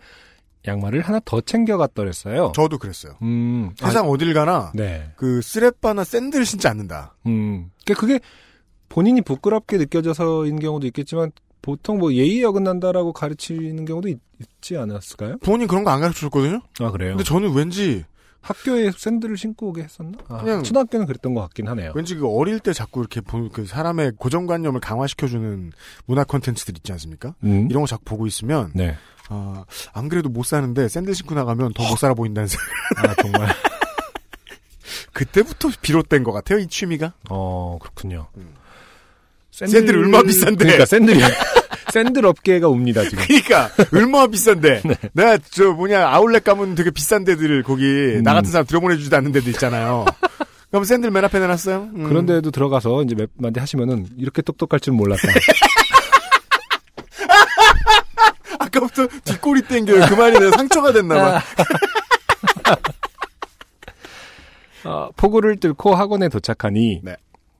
양말을 0.67 1.01
하나 1.01 1.19
더 1.25 1.41
챙겨갔더랬어요. 1.41 2.51
저도 2.55 2.77
그랬어요. 2.77 3.13
음, 3.23 3.71
아, 3.81 3.87
세상 3.87 4.07
어딜 4.09 4.33
가나 4.33 4.71
네. 4.75 5.09
그 5.15 5.41
쓰레빠나 5.41 6.03
샌들을 6.03 6.45
신지 6.45 6.67
않는다. 6.67 7.15
음, 7.25 7.71
그러니까 7.83 7.99
그게 7.99 8.19
본인이 8.89 9.21
부끄럽게 9.21 9.77
느껴져서인 9.77 10.59
경우도 10.59 10.85
있겠지만 10.87 11.31
보통 11.61 11.97
뭐 11.97 12.13
예의에 12.13 12.43
어긋난다라고 12.43 13.13
가르치는 13.13 13.85
경우도 13.85 14.07
있, 14.09 14.17
지 14.61 14.75
않았을까요? 14.77 15.37
부모님 15.41 15.67
그런 15.67 15.83
거 15.83 15.91
안 15.91 16.01
가르쳐 16.01 16.21
줬거든요. 16.21 16.61
아 16.79 16.89
그래요. 16.91 17.11
근데 17.11 17.23
저는 17.23 17.53
왠지 17.53 18.03
학교에 18.41 18.91
샌들을 18.95 19.37
신고 19.37 19.69
오게 19.69 19.83
했었나? 19.83 20.17
아, 20.27 20.37
그냥- 20.43 20.63
초등학교는 20.63 21.05
그랬던 21.05 21.33
것 21.33 21.41
같긴 21.41 21.67
하네요. 21.67 21.91
왠지 21.95 22.15
그 22.15 22.27
어릴 22.27 22.59
때 22.59 22.73
자꾸 22.73 22.99
이렇게 23.01 23.21
보, 23.21 23.49
그 23.49 23.65
사람의 23.65 24.13
고정관념을 24.17 24.79
강화시켜주는 24.81 25.71
문화 26.05 26.23
콘텐츠들 26.23 26.75
있지 26.77 26.91
않습니까? 26.93 27.35
음. 27.43 27.67
이런 27.69 27.83
거 27.83 27.87
자꾸 27.87 28.03
보고 28.05 28.25
있으면 28.27 28.71
네. 28.73 28.97
아, 29.29 29.63
안 29.93 30.09
그래도 30.09 30.27
못 30.29 30.43
사는데 30.45 30.87
샌들 30.89 31.13
신고 31.15 31.35
나가면 31.35 31.73
더 31.73 31.83
못 31.87 31.97
살아 31.97 32.13
보인다는 32.13 32.47
생각. 32.47 32.65
아 32.97 33.15
정말. 33.21 33.47
그때부터 35.13 35.69
비롯된 35.81 36.23
것 36.23 36.31
같아요 36.31 36.59
이 36.59 36.67
취미가. 36.67 37.13
어 37.29 37.77
그렇군요. 37.81 38.27
음. 38.37 38.53
샌들, 39.51 39.79
샌들 39.79 39.97
얼마 39.97 40.23
비싼데? 40.23 40.55
그러니까 40.65 40.85
샌들이 40.85 41.19
샌들 41.91 42.25
업계가 42.25 42.69
웁니다 42.69 43.03
지금. 43.03 43.23
그러니까 43.25 43.69
얼마나 43.93 44.27
비싼데. 44.27 44.81
네. 44.85 44.95
내가 45.13 45.37
저 45.49 45.71
뭐냐 45.71 46.07
아울렛 46.07 46.43
가면 46.43 46.75
되게 46.75 46.91
비싼 46.91 47.23
데들을 47.23 47.63
거기 47.63 47.83
음. 47.85 48.23
나 48.23 48.33
같은 48.33 48.51
사람 48.51 48.65
들여보내주지도 48.65 49.15
않는 49.17 49.31
데도 49.31 49.49
있잖아요. 49.51 50.05
그럼 50.69 50.85
샌들 50.85 51.11
맨 51.11 51.25
앞에 51.25 51.39
내놨어요. 51.39 51.89
음. 51.95 52.07
그런 52.07 52.25
데도 52.25 52.51
들어가서 52.51 53.03
이제 53.03 53.13
몇 53.15 53.29
마디 53.37 53.59
하시면은 53.59 54.07
이렇게 54.17 54.41
똑똑할 54.41 54.79
줄 54.79 54.93
몰랐다. 54.93 55.27
아까부터 58.59 59.07
뒷꼬리 59.25 59.63
땡겨요. 59.63 60.05
그 60.07 60.13
말이 60.13 60.39
내가 60.39 60.55
상처가 60.57 60.93
됐나봐. 60.93 61.41
어, 64.83 65.09
폭우를 65.15 65.57
뚫고 65.57 65.93
학원에 65.93 66.29
도착하니 66.29 67.01
네. 67.03 67.15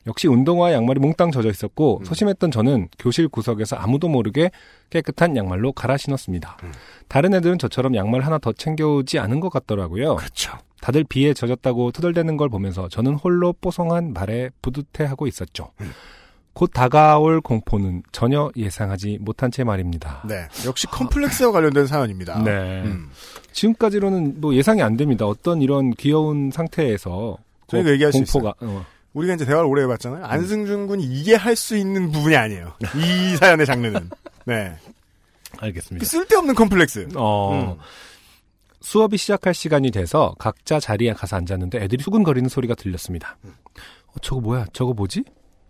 역시 0.07 0.27
운동화 0.27 0.73
양말이 0.73 0.99
몽땅 0.99 1.31
젖어 1.31 1.49
있었고 1.49 1.99
음. 1.99 2.05
소심했던 2.05 2.51
저는 2.51 2.89
교실 2.97 3.27
구석에서 3.27 3.75
아무도 3.75 4.07
모르게 4.09 4.51
깨끗한 4.89 5.37
양말로 5.37 5.71
갈아 5.73 5.97
신었습니다. 5.97 6.57
음. 6.63 6.71
다른 7.07 7.33
애들은 7.33 7.59
저처럼 7.59 7.95
양말 7.95 8.21
하나 8.21 8.37
더 8.37 8.51
챙겨오지 8.51 9.19
않은 9.19 9.39
것 9.39 9.49
같더라고요. 9.49 10.15
그렇죠. 10.15 10.57
다들 10.81 11.03
비에 11.03 11.33
젖었다고 11.33 11.91
투덜대는 11.91 12.37
걸 12.37 12.49
보면서 12.49 12.89
저는 12.89 13.13
홀로 13.15 13.53
뽀송한 13.53 14.13
말에 14.13 14.49
뿌듯해하고 14.61 15.27
있었죠. 15.27 15.71
음. 15.81 15.91
곧 16.53 16.71
다가올 16.73 17.39
공포는 17.39 18.03
전혀 18.11 18.51
예상하지 18.57 19.19
못한 19.21 19.51
채 19.51 19.63
말입니다. 19.63 20.21
네. 20.27 20.47
역시 20.65 20.85
컴플렉스와 20.87 21.51
관련된 21.51 21.87
사연입니다. 21.87 22.43
네. 22.43 22.81
음. 22.83 23.09
지금까지로는 23.53 24.41
뭐 24.41 24.53
예상이 24.53 24.81
안 24.81 24.97
됩니다. 24.97 25.25
어떤 25.25 25.61
이런 25.61 25.91
귀여운 25.91 26.51
상태에서 26.51 27.37
저희가 27.67 27.85
그 27.85 27.93
얘기할 27.93 28.11
수 28.11 28.17
공포가 28.17 28.53
어, 28.59 28.85
우리가 29.13 29.33
이제 29.33 29.45
대화를 29.45 29.67
오래 29.67 29.83
해봤잖아요. 29.83 30.25
안승준 30.25 30.87
군이 30.87 31.03
이게 31.03 31.35
할 31.35 31.55
수 31.55 31.75
있는 31.75 32.11
부분이 32.11 32.35
아니에요. 32.35 32.73
이 32.95 33.35
사연의 33.37 33.65
장르는. 33.65 34.09
네. 34.45 34.75
알겠습니다. 35.59 36.05
쓸데없는 36.05 36.55
컴플렉스. 36.55 37.09
어, 37.15 37.75
음. 37.75 37.77
수업이 38.79 39.17
시작할 39.17 39.53
시간이 39.53 39.91
돼서 39.91 40.33
각자 40.39 40.79
자리에 40.79 41.13
가서 41.13 41.35
앉았는데 41.35 41.79
애들이 41.83 42.01
수근거리는 42.03 42.47
소리가 42.49 42.73
들렸습니다. 42.75 43.37
어, 44.07 44.13
저거 44.21 44.41
뭐야? 44.41 44.65
저거 44.73 44.93
뭐지? 44.93 45.23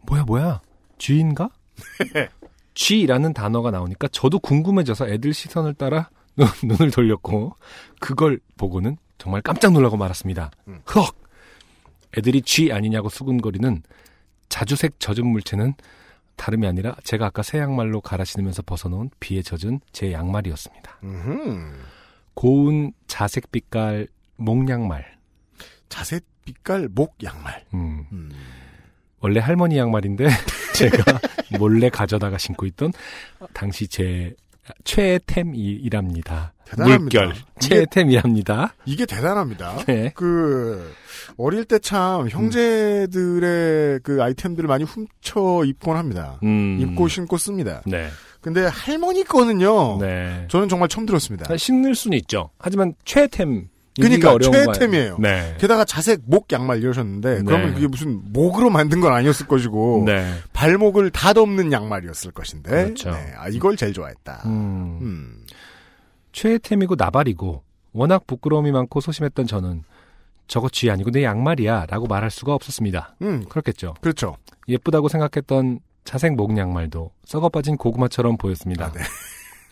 뭐야 0.07 0.23
뭐야? 0.23 0.61
쥐인가? 0.99 1.49
쥐라는 2.73 3.33
단어가 3.33 3.69
나오니까 3.71 4.07
저도 4.09 4.39
궁금해져서 4.39 5.09
애들 5.09 5.33
시선을 5.33 5.73
따라 5.73 6.09
눈- 6.37 6.47
눈을 6.63 6.91
돌렸고 6.91 7.55
그걸 7.99 8.39
보고는 8.57 8.97
정말 9.17 9.41
깜짝 9.41 9.73
놀라고 9.73 9.97
말았습니다. 9.97 10.51
음. 10.67 10.81
헉! 10.95 11.13
애들이 12.17 12.41
쥐 12.41 12.71
아니냐고 12.71 13.09
수근거리는 13.09 13.83
자주색 14.49 14.99
젖은 14.99 15.25
물체는 15.25 15.75
다름이 16.35 16.65
아니라 16.67 16.95
제가 17.03 17.27
아까 17.27 17.43
새 17.43 17.59
양말로 17.59 18.01
갈아 18.01 18.23
신으면서 18.23 18.63
벗어놓은 18.63 19.11
비에 19.19 19.41
젖은 19.41 19.79
제 19.91 20.11
양말이었습니다. 20.11 20.99
음흠. 21.03 21.73
고운 22.33 22.93
자색 23.07 23.51
빛깔 23.51 24.07
목 24.37 24.67
양말. 24.69 25.17
자색 25.89 26.25
빛깔 26.45 26.89
목 26.91 27.15
양말. 27.23 27.65
음, 27.73 28.05
음. 28.11 28.31
원래 29.19 29.39
할머니 29.39 29.77
양말인데 29.77 30.27
제가 30.73 31.19
몰래 31.59 31.89
가져다가 31.89 32.37
신고 32.37 32.65
있던 32.65 32.91
당시 33.53 33.87
제 33.87 34.33
최애템이랍니다. 34.83 36.53
대단합니다. 36.65 36.99
물결 37.21 37.35
이게- 37.35 37.45
최애템이랍니다. 37.59 38.73
이게 38.85 39.05
대단합니다. 39.05 39.77
네. 39.85 40.11
그 40.15 40.93
어릴 41.37 41.65
때 41.65 41.79
참 41.79 42.29
형제들의 42.29 43.99
그 44.03 44.21
아이템들을 44.23 44.67
많이 44.67 44.83
훔쳐 44.83 45.63
입곤 45.65 45.97
합니다. 45.97 46.39
음, 46.43 46.77
입고 46.79 47.07
신고 47.07 47.37
씁니다. 47.37 47.81
네. 47.85 48.07
근데 48.39 48.65
할머니 48.65 49.23
거는요. 49.23 49.99
네. 49.99 50.45
저는 50.49 50.67
정말 50.69 50.89
처음 50.89 51.05
들었습니다. 51.05 51.45
아, 51.51 51.57
신을 51.57 51.93
수는 51.95 52.17
있죠. 52.19 52.49
하지만 52.57 52.93
최애템. 53.05 53.67
그러니까 53.99 54.33
어려운 54.33 54.53
최애템이에요. 54.53 55.17
네. 55.19 55.55
게다가 55.59 55.83
자색 55.83 56.21
목 56.25 56.51
양말 56.51 56.81
이러셨는데 56.81 57.37
네. 57.37 57.43
그러면 57.43 57.73
그게 57.73 57.87
무슨 57.87 58.21
목으로 58.31 58.69
만든 58.69 59.01
건 59.01 59.13
아니었을 59.13 59.47
것이고 59.47 60.03
네. 60.05 60.33
발목을 60.53 61.09
다 61.09 61.33
덮는 61.33 61.71
양말이었을 61.73 62.31
것인데 62.31 62.69
그렇죠. 62.69 63.11
네, 63.11 63.33
아, 63.37 63.49
이걸 63.49 63.75
제일 63.75 63.93
좋아했다. 63.93 64.43
음. 64.45 64.99
음. 65.01 65.45
최애템이고 66.31 66.95
나발이고 66.97 67.63
워낙 67.93 68.25
부끄러움이 68.25 68.71
많고 68.71 69.01
소심했던 69.01 69.47
저는 69.47 69.83
저거 70.47 70.69
쥐 70.69 70.89
아니고 70.89 71.11
내 71.11 71.23
양말이야 71.23 71.87
라고 71.89 72.07
말할 72.07 72.31
수가 72.31 72.53
없었습니다. 72.53 73.15
음, 73.21 73.45
그렇겠죠. 73.49 73.95
그렇죠. 74.01 74.37
예쁘다고 74.67 75.09
생각했던 75.09 75.79
자색 76.05 76.35
목 76.35 76.57
양말도 76.57 77.11
썩어빠진 77.25 77.77
고구마처럼 77.77 78.37
보였습니다. 78.37 78.85
아, 78.85 78.91
네. 78.91 79.01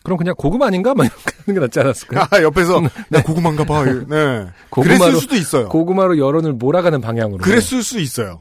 그럼 0.02 0.16
그냥 0.18 0.34
고구마 0.36 0.66
아닌가? 0.66 0.94
막 0.94 1.04
이렇게 1.04 1.22
하는 1.46 1.60
게 1.60 1.66
낫지 1.66 1.80
않았을까요? 1.80 2.26
아, 2.30 2.42
옆에서 2.42 2.80
나 3.08 3.22
고구마인가 3.22 3.64
봐. 3.64 3.84
네. 3.84 4.46
그랬을 4.70 5.16
수도 5.16 5.36
있어요. 5.36 5.68
고구마로 5.68 6.18
여론을 6.18 6.54
몰아가는 6.54 7.00
방향으로. 7.00 7.38
그랬을 7.38 7.82
수 7.82 8.00
있어요. 8.00 8.40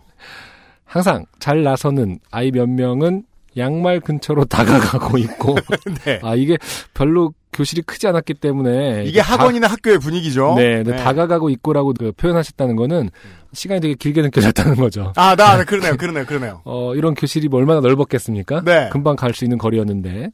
항상 0.85 1.25
잘 1.39 1.63
나서는 1.63 2.19
아이 2.31 2.51
몇 2.51 2.67
명은 2.67 3.23
양말 3.57 3.99
근처로 3.99 4.45
다가가고 4.45 5.17
있고. 5.17 5.55
네. 6.05 6.19
아, 6.23 6.35
이게 6.35 6.57
별로 6.93 7.33
교실이 7.51 7.81
크지 7.81 8.07
않았기 8.07 8.35
때문에. 8.35 9.03
이게 9.05 9.19
학원이나 9.19 9.67
학교의 9.67 9.99
분위기죠. 9.99 10.53
네, 10.55 10.83
네, 10.83 10.95
다가가고 10.95 11.49
있고라고 11.49 11.93
그 11.97 12.11
표현하셨다는 12.13 12.75
거는 12.75 13.09
시간이 13.53 13.81
되게 13.81 13.95
길게 13.95 14.21
느껴졌다는 14.21 14.75
거죠. 14.75 15.11
아, 15.15 15.35
나, 15.35 15.57
네, 15.57 15.63
그러네요, 15.65 15.97
그러네요, 15.97 16.25
그러네요. 16.25 16.61
어, 16.63 16.93
이런 16.95 17.15
교실이 17.15 17.47
뭐 17.49 17.59
얼마나 17.59 17.81
넓었겠습니까? 17.81 18.61
네. 18.63 18.89
금방 18.91 19.15
갈 19.15 19.33
수 19.33 19.43
있는 19.43 19.57
거리였는데. 19.57 20.29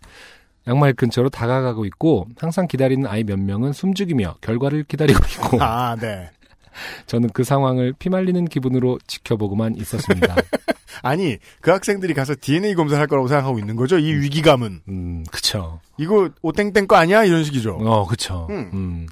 양말 0.67 0.93
근처로 0.93 1.29
다가가고 1.29 1.85
있고 1.85 2.27
항상 2.37 2.67
기다리는 2.67 3.07
아이 3.07 3.23
몇 3.23 3.39
명은 3.39 3.73
숨죽이며 3.73 4.37
결과를 4.41 4.83
기다리고 4.83 5.19
있고 5.25 5.61
아, 5.63 5.95
네. 5.95 6.29
저는 7.07 7.29
그 7.33 7.43
상황을 7.43 7.93
피말리는 7.97 8.45
기분으로 8.45 8.99
지켜보고만 9.07 9.75
있었습니다. 9.75 10.35
아니, 11.01 11.37
그 11.61 11.71
학생들이 11.71 12.13
가서 12.13 12.35
DNA 12.39 12.75
검사를 12.75 12.99
할 12.99 13.07
거라고 13.07 13.27
생각하고 13.27 13.59
있는 13.59 13.75
거죠? 13.75 13.97
이 13.97 14.13
위기감은. 14.13 14.81
음, 14.87 15.23
그쵸. 15.31 15.79
이거 15.97 16.29
오땡땡 16.41 16.87
거 16.87 16.95
아니야? 16.95 17.23
이런 17.25 17.43
식이죠. 17.43 17.77
어, 17.81 18.05
그쵸. 18.07 18.47
음. 18.49 18.69
음. 18.73 19.07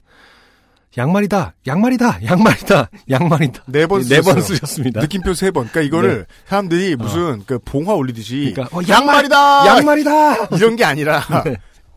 양말이다, 0.96 1.56
양말이다, 1.66 2.20
양말이다, 2.24 2.90
양말이다. 3.10 3.64
네 3.68 3.88
번 3.88 4.02
네번 4.08 4.42
쓰셨어요. 4.42 4.42
쓰셨습니다. 4.42 5.02
느낌표 5.02 5.34
세 5.34 5.50
번. 5.52 5.68
그러니까 5.68 5.82
이거를 5.82 6.20
네. 6.20 6.26
사람들이 6.46 6.96
무슨 6.96 7.44
그 7.46 7.58
봉화 7.60 7.94
올리듯이 7.96 8.54
그러니까, 8.56 8.78
어, 8.78 8.82
양말이다! 8.88 9.66
양말이다! 9.68 10.46
이런 10.58 10.76
게 10.76 10.84
아니라 10.86 11.24
네. 11.46 11.56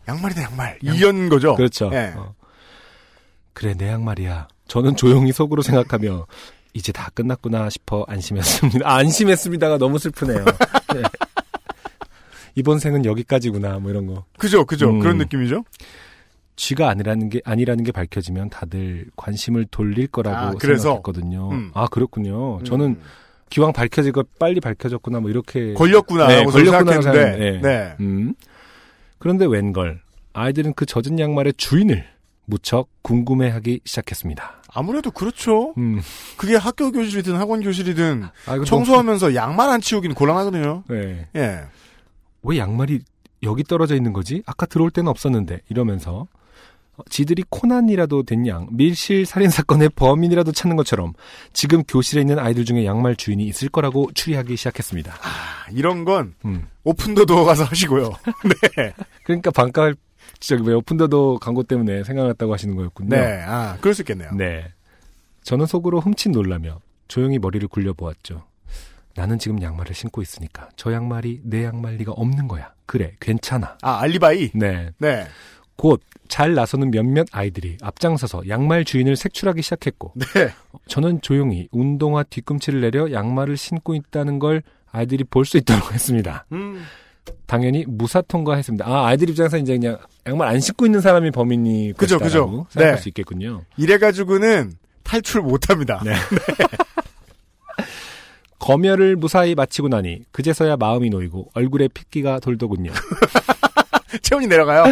양말이다, 0.08 0.42
양말. 0.42 0.78
이런 0.82 1.28
거죠. 1.28 1.54
그렇죠. 1.56 1.90
예. 1.92 2.14
어. 2.16 2.34
그래, 3.52 3.74
내 3.76 3.88
양말이야. 3.88 4.48
저는 4.68 4.96
조용히 4.96 5.30
속으로 5.32 5.60
생각하며 5.62 6.26
이제 6.72 6.92
다 6.92 7.10
끝났구나 7.14 7.68
싶어 7.70 8.04
안심했습니다. 8.08 8.88
아, 8.88 8.96
안심했습니다가 8.96 9.78
너무 9.78 9.98
슬프네요. 9.98 10.44
네. 10.94 11.02
이번 12.54 12.78
생은 12.78 13.04
여기까지구나, 13.04 13.78
뭐 13.78 13.90
이런 13.90 14.06
거. 14.06 14.24
그죠, 14.38 14.64
그죠. 14.64 14.88
음. 14.90 15.00
그런 15.00 15.18
느낌이죠. 15.18 15.64
쥐가 16.56 16.88
아니라는 16.88 17.28
게 17.28 17.40
아니라는 17.44 17.84
게 17.84 17.92
밝혀지면 17.92 18.48
다들 18.50 19.06
관심을 19.16 19.66
돌릴 19.70 20.06
거라고 20.08 20.36
아? 20.36 20.52
생각했거든요. 20.60 21.50
음. 21.52 21.70
아 21.74 21.86
그렇군요. 21.88 22.58
음. 22.58 22.64
저는 22.64 22.98
기왕 23.50 23.72
밝혀질 23.72 24.12
거 24.12 24.24
빨리 24.38 24.60
밝혀졌구나 24.60 25.20
뭐 25.20 25.30
이렇게 25.30 25.74
걸렸구나. 25.74 26.26
네, 26.28 26.44
걸렸구나 26.44 26.92
생각했는데. 27.00 27.02
생각했는데, 27.02 27.60
네. 27.68 27.96
음. 28.00 28.34
그런데 29.18 29.46
웬걸 29.46 30.00
아이들은 30.32 30.74
그 30.74 30.84
젖은 30.86 31.18
양말의 31.18 31.54
주인을 31.56 32.04
무척 32.46 32.88
궁금해하기 33.02 33.80
시작했습니다. 33.84 34.62
아무래도 34.72 35.10
그렇죠. 35.10 35.74
음. 35.78 36.00
그게 36.36 36.56
학교 36.56 36.90
교실이든 36.92 37.34
학원 37.36 37.62
교실이든 37.62 38.24
아, 38.46 38.64
청소하면서 38.64 39.34
양말 39.34 39.68
안 39.68 39.80
치우긴 39.80 40.14
곤란하거든요. 40.14 40.84
너무- 40.86 41.00
네. 41.00 41.28
예. 41.36 41.60
왜 42.42 42.58
양말이 42.58 43.00
여기 43.42 43.64
떨어져 43.64 43.94
있는 43.96 44.12
거지? 44.12 44.42
아까 44.46 44.66
들어올 44.66 44.90
때는 44.90 45.08
없었는데 45.08 45.60
이러면서 45.68 46.12
어, 46.20 46.26
지들이 47.10 47.44
코난이라도 47.50 48.22
된 48.22 48.46
양 48.46 48.68
밀실 48.70 49.26
살인 49.26 49.50
사건의 49.50 49.88
범인이라도 49.90 50.52
찾는 50.52 50.76
것처럼 50.76 51.14
지금 51.52 51.82
교실에 51.84 52.20
있는 52.20 52.38
아이들 52.38 52.64
중에 52.64 52.84
양말 52.84 53.16
주인이 53.16 53.44
있을 53.46 53.68
거라고 53.68 54.10
추리하기 54.14 54.56
시작했습니다. 54.56 55.12
아, 55.14 55.70
이런 55.72 56.04
건 56.04 56.34
음. 56.44 56.66
오픈더 56.84 57.24
도어 57.24 57.44
가서 57.44 57.64
하시고요. 57.64 58.12
네. 58.76 58.92
그러니까 59.24 59.50
반가울 59.50 59.96
저기 60.38 60.62
왜 60.68 60.74
오픈더도 60.74 61.38
광고 61.40 61.62
때문에 61.62 62.04
생각났다고 62.04 62.52
하시는 62.52 62.76
거였군요. 62.76 63.08
네. 63.08 63.42
아, 63.46 63.76
그럴 63.80 63.94
수 63.94 64.02
있겠네요. 64.02 64.30
네. 64.32 64.72
저는 65.42 65.66
속으로 65.66 66.00
흠칫 66.00 66.30
놀라며 66.30 66.80
조용히 67.08 67.38
머리를 67.38 67.66
굴려 67.68 67.92
보았죠. 67.94 68.44
나는 69.14 69.38
지금 69.38 69.62
양말을 69.62 69.94
신고 69.94 70.20
있으니까 70.20 70.68
저 70.76 70.92
양말이 70.92 71.40
내 71.44 71.64
양말 71.64 71.96
리가 71.96 72.12
없는 72.12 72.48
거야. 72.48 72.72
그래, 72.84 73.14
괜찮아. 73.18 73.78
아, 73.80 74.00
알리바이? 74.00 74.50
네. 74.54 74.90
네. 74.98 75.26
곧 75.76 76.00
잘 76.28 76.54
나서는 76.54 76.90
몇몇 76.90 77.26
아이들이 77.32 77.76
앞장서서 77.82 78.48
양말 78.48 78.84
주인을 78.84 79.16
색출하기 79.16 79.62
시작했고 79.62 80.12
네. 80.16 80.50
저는 80.88 81.20
조용히 81.22 81.68
운동화 81.70 82.22
뒤꿈치를 82.22 82.80
내려 82.80 83.12
양말을 83.12 83.56
신고 83.56 83.94
있다는 83.94 84.38
걸 84.38 84.62
아이들이 84.90 85.24
볼 85.24 85.44
수 85.44 85.56
있도록 85.58 85.92
했습니다. 85.92 86.46
음. 86.52 86.84
당연히 87.46 87.84
무사 87.86 88.20
통과했습니다. 88.22 88.86
아 88.86 89.06
아이들 89.06 89.30
입장에서 89.30 89.58
이제 89.58 89.78
그냥 89.78 89.98
양말 90.26 90.48
안 90.48 90.60
신고 90.60 90.86
있는 90.86 91.00
사람이 91.00 91.30
범인이 91.30 91.94
그죠, 91.96 92.18
그죠. 92.18 92.66
생각할 92.70 92.96
네. 92.96 93.02
수 93.02 93.08
있겠군요. 93.08 93.62
이래가지고는 93.76 94.72
탈출 95.02 95.42
못 95.42 95.70
합니다. 95.70 96.00
네. 96.04 96.14
검열을 98.58 99.16
무사히 99.16 99.54
마치고 99.54 99.88
나니 99.88 100.22
그제서야 100.32 100.76
마음이 100.76 101.10
놓이고 101.10 101.50
얼굴에 101.54 101.88
핏기가 101.88 102.40
돌더군요. 102.40 102.92
체온이 104.22 104.46
내려가요. 104.48 104.84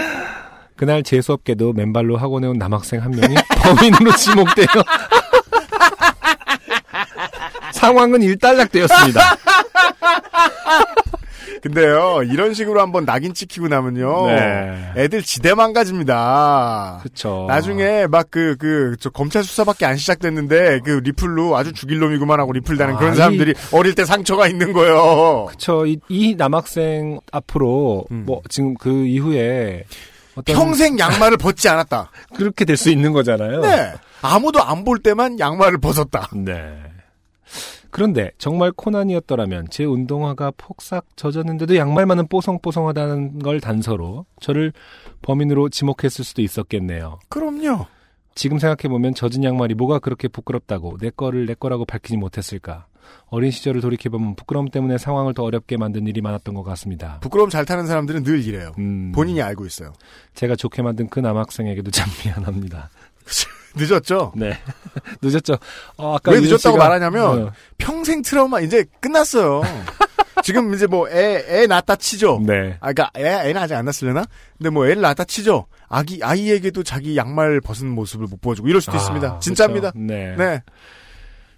그날 0.77 1.03
재수없게도 1.03 1.73
맨발로 1.75 2.17
학원에 2.17 2.47
온 2.49 2.59
남학생 2.59 3.03
한 3.03 3.11
명이 3.13 3.35
범인으로 3.63 4.13
지목되어 4.17 4.67
상황은 7.73 8.23
일단락되었습니다. 8.23 9.21
근데요, 11.63 12.21
이런 12.25 12.53
식으로 12.53 12.83
한번 12.83 13.07
낙인 13.07 13.33
찍히고 13.33 13.69
나면요. 13.69 14.27
네. 14.27 14.93
애들 14.97 15.23
지대 15.23 15.55
망가집니다. 15.55 17.01
그쵸. 17.03 17.47
나중에 17.49 18.07
막 18.07 18.27
그, 18.31 18.57
그, 18.59 18.97
저 19.01 19.09
검찰 19.09 19.43
수사밖에 19.45 19.87
안 19.87 19.97
시작됐는데 19.97 20.81
그 20.85 21.01
리플로 21.03 21.57
아주 21.57 21.73
죽일 21.73 22.01
놈이구만 22.01 22.39
하고 22.39 22.53
리플 22.53 22.77
다는 22.77 22.97
아, 22.97 22.99
그런 22.99 23.15
이- 23.15 23.17
사람들이 23.17 23.55
어릴 23.73 23.95
때 23.95 24.05
상처가 24.05 24.47
있는 24.47 24.75
거예요. 24.75 25.47
그쵸. 25.47 25.87
이, 25.87 25.99
이 26.11 26.35
남학생 26.37 27.19
앞으로 27.33 28.05
음. 28.11 28.25
뭐 28.27 28.43
지금 28.51 28.75
그 28.75 29.07
이후에 29.07 29.85
어떤 30.37 30.57
평생 30.57 30.99
양말을 30.99 31.37
벗지 31.39 31.69
않았다. 31.69 32.11
그렇게 32.35 32.65
될 32.65 32.77
수 32.77 32.91
있는 32.91 33.13
거잖아요. 33.13 33.61
네. 33.61 33.93
아무도 34.23 34.63
안 34.63 34.85
볼 34.85 34.99
때만 34.99 35.39
양말을 35.39 35.79
벗었다. 35.79 36.29
네. 36.35 36.83
그런데 37.91 38.33
정말 38.39 38.73
코난이었더라면 38.73 39.69
제 39.71 39.85
운동화가 39.85 40.53
폭삭 40.57 41.05
젖었는데도 41.17 41.77
양말만은 41.77 42.27
뽀송뽀송하다는 42.27 43.39
걸 43.39 43.61
단서로 43.61 44.27
저를 44.41 44.73
범인으로 45.23 45.69
지목했을 45.69 46.25
수도 46.25 46.43
있었겠네요. 46.43 47.21
그럼요. 47.29 47.87
지금 48.35 48.59
생각해보면 48.59 49.15
젖은 49.15 49.45
양말이 49.45 49.75
뭐가 49.75 50.01
그렇게 50.01 50.27
부끄럽다고 50.27 50.97
내 50.99 51.11
거를 51.11 51.47
내 51.47 51.55
거라고 51.55 51.85
밝히지 51.85 52.17
못했을까. 52.17 52.87
어린 53.27 53.51
시절을 53.51 53.81
돌이켜보면 53.81 54.37
부끄러움 54.37 54.69
때문에 54.71 54.99
상황을 54.99 55.35
더 55.35 55.43
어렵게 55.43 55.77
만든 55.77 56.07
일이 56.07 56.21
많았던 56.21 56.55
것 56.55 56.63
같습니다. 56.63 57.19
부끄러움 57.21 57.51
잘 57.51 57.65
타는 57.65 57.87
사람들은 57.87 58.23
늘 58.25 58.45
이래요. 58.45 58.73
음, 58.79 59.13
본인이 59.15 59.43
알고 59.43 59.67
있어요. 59.67 59.93
제가 60.35 60.57
좋게 60.57 60.83
만든 60.83 61.09
그 61.09 61.21
남학생에게도 61.21 61.91
참 61.91 62.09
미안합니다. 62.25 62.91
늦었죠? 63.77 64.33
네. 64.37 64.57
늦었죠. 65.23 65.55
어, 65.97 66.15
아까 66.17 66.31
왜 66.31 66.41
늦었다고 66.41 66.77
씨가- 66.77 66.79
말하냐면 66.79 67.43
어, 67.49 67.53
평생 67.79 68.23
트라우마 68.23 68.61
이제 68.61 68.85
끝났어요. 69.01 69.63
지금 70.45 70.75
이제 70.75 70.87
뭐 70.87 71.09
애 71.09 71.45
애 71.49 71.67
낳았다 71.67 71.97
치죠. 71.97 72.41
네. 72.47 72.77
아, 72.81 72.93
그니까, 72.93 73.11
애, 73.17 73.49
애는 73.49 73.57
아직 73.61 73.75
안 73.75 73.85
낳았으려나? 73.87 74.27
근데 74.59 74.69
뭐, 74.71 74.87
애를 74.87 75.01
낳았다 75.01 75.25
치죠? 75.25 75.67
아기, 75.89 76.21
아이에게도 76.23 76.83
자기 76.83 77.17
양말 77.17 77.61
벗은 77.63 77.89
모습을 77.89 78.27
못 78.27 78.41
보여주고 78.41 78.69
이럴 78.69 78.81
수도 78.81 78.93
아, 78.93 78.97
있습니다. 78.97 79.39
진짜입니다. 79.39 79.91
그렇죠. 79.93 80.07
네. 80.07 80.35
네. 80.37 80.63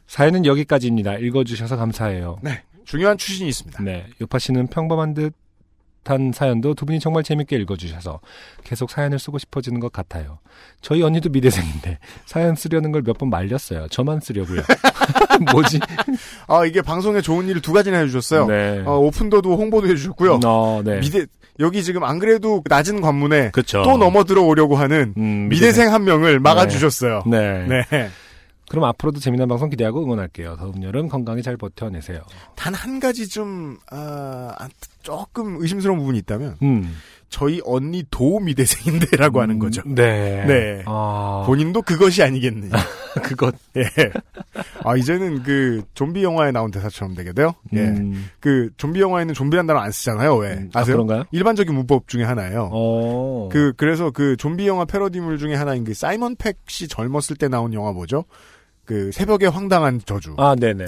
사연은 0.06 0.46
여기까지입니다. 0.46 1.14
읽어주셔서 1.18 1.76
감사해요. 1.76 2.38
네. 2.42 2.62
중요한 2.84 3.18
추신이 3.18 3.48
있습니다. 3.48 3.82
네. 3.82 4.06
요파 4.20 4.38
씨는 4.38 4.68
평범한 4.68 5.14
듯한 5.14 6.30
사연도 6.32 6.74
두 6.74 6.86
분이 6.86 7.00
정말 7.00 7.24
재밌게 7.24 7.56
읽어주셔서 7.56 8.20
계속 8.62 8.90
사연을 8.90 9.18
쓰고 9.18 9.38
싶어지는 9.38 9.80
것 9.80 9.90
같아요. 9.92 10.38
저희 10.80 11.02
언니도 11.02 11.30
미대생인데 11.30 11.98
사연 12.26 12.54
쓰려는 12.54 12.92
걸 12.92 13.02
몇 13.02 13.18
번 13.18 13.28
말렸어요. 13.30 13.88
저만 13.88 14.20
쓰려고요. 14.20 14.62
뭐지? 15.52 15.80
아, 16.46 16.64
이게 16.64 16.80
방송에 16.82 17.20
좋은 17.20 17.48
일을 17.48 17.60
두 17.60 17.72
가지나 17.72 17.98
해주셨어요. 17.98 18.46
네. 18.46 18.82
어, 18.86 18.98
오픈도도 18.98 19.56
홍보도 19.56 19.88
해주셨고요. 19.88 20.40
어, 20.44 20.82
네. 20.84 21.00
미대, 21.00 21.26
여기 21.58 21.82
지금 21.82 22.04
안 22.04 22.18
그래도 22.20 22.62
낮은 22.68 23.00
관문에 23.00 23.50
그쵸. 23.50 23.82
또 23.82 23.96
넘어 23.96 24.22
들어오려고 24.24 24.76
하는 24.76 25.12
음, 25.16 25.48
미대생 25.48 25.92
한 25.92 26.04
명을 26.04 26.38
막아주셨어요. 26.38 27.24
네. 27.26 27.66
네. 27.66 28.10
그럼 28.68 28.84
앞으로도 28.84 29.20
재미난 29.20 29.48
방송 29.48 29.70
기대하고 29.70 30.02
응원할게요. 30.04 30.56
더운 30.56 30.82
여름 30.82 31.08
건강히 31.08 31.42
잘 31.42 31.56
버텨내세요. 31.56 32.20
단 32.56 32.74
한 32.74 33.00
가지 33.00 33.28
좀, 33.28 33.76
아, 33.90 34.52
안- 34.58 34.70
조금 35.02 35.56
의심스러운 35.60 35.98
부분이 36.00 36.18
있다면 36.18 36.56
음. 36.62 36.96
저희 37.28 37.60
언니 37.64 38.04
도미대생인데라고 38.10 39.40
하는 39.40 39.58
거죠. 39.58 39.82
네. 39.86 40.44
네. 40.46 40.82
아, 40.86 41.44
본인도 41.46 41.82
그것이 41.82 42.22
아니겠느냐. 42.22 42.70
그것. 43.22 43.54
예. 43.76 43.84
아 44.84 44.96
이제는 44.96 45.42
그 45.42 45.82
좀비 45.94 46.22
영화에 46.22 46.50
나온 46.52 46.70
대사처럼 46.70 47.14
되겠네요. 47.14 47.54
예. 47.74 47.78
음. 47.80 48.28
그 48.40 48.70
좀비 48.76 49.00
영화에는 49.00 49.32
좀비란 49.34 49.66
단어 49.66 49.80
안 49.80 49.90
쓰잖아요. 49.90 50.36
왜? 50.36 50.52
음, 50.54 50.70
아, 50.74 50.80
아세요? 50.80 50.96
그런가요? 50.96 51.24
일반적인 51.30 51.74
문법 51.74 52.08
중에 52.08 52.24
하나예요. 52.24 52.68
어. 52.72 53.48
그 53.50 53.72
그래서 53.76 54.10
그 54.10 54.36
좀비 54.36 54.66
영화 54.66 54.84
패러디물 54.84 55.38
중에 55.38 55.54
하나인 55.54 55.84
그 55.84 55.94
사이먼 55.94 56.36
팩씨 56.36 56.88
젊었을 56.88 57.36
때 57.36 57.48
나온 57.48 57.72
영화 57.72 57.92
뭐죠? 57.92 58.24
그 58.86 59.10
새벽의 59.12 59.50
황당한 59.50 60.00
저주. 60.06 60.34
아, 60.38 60.54
네네. 60.54 60.86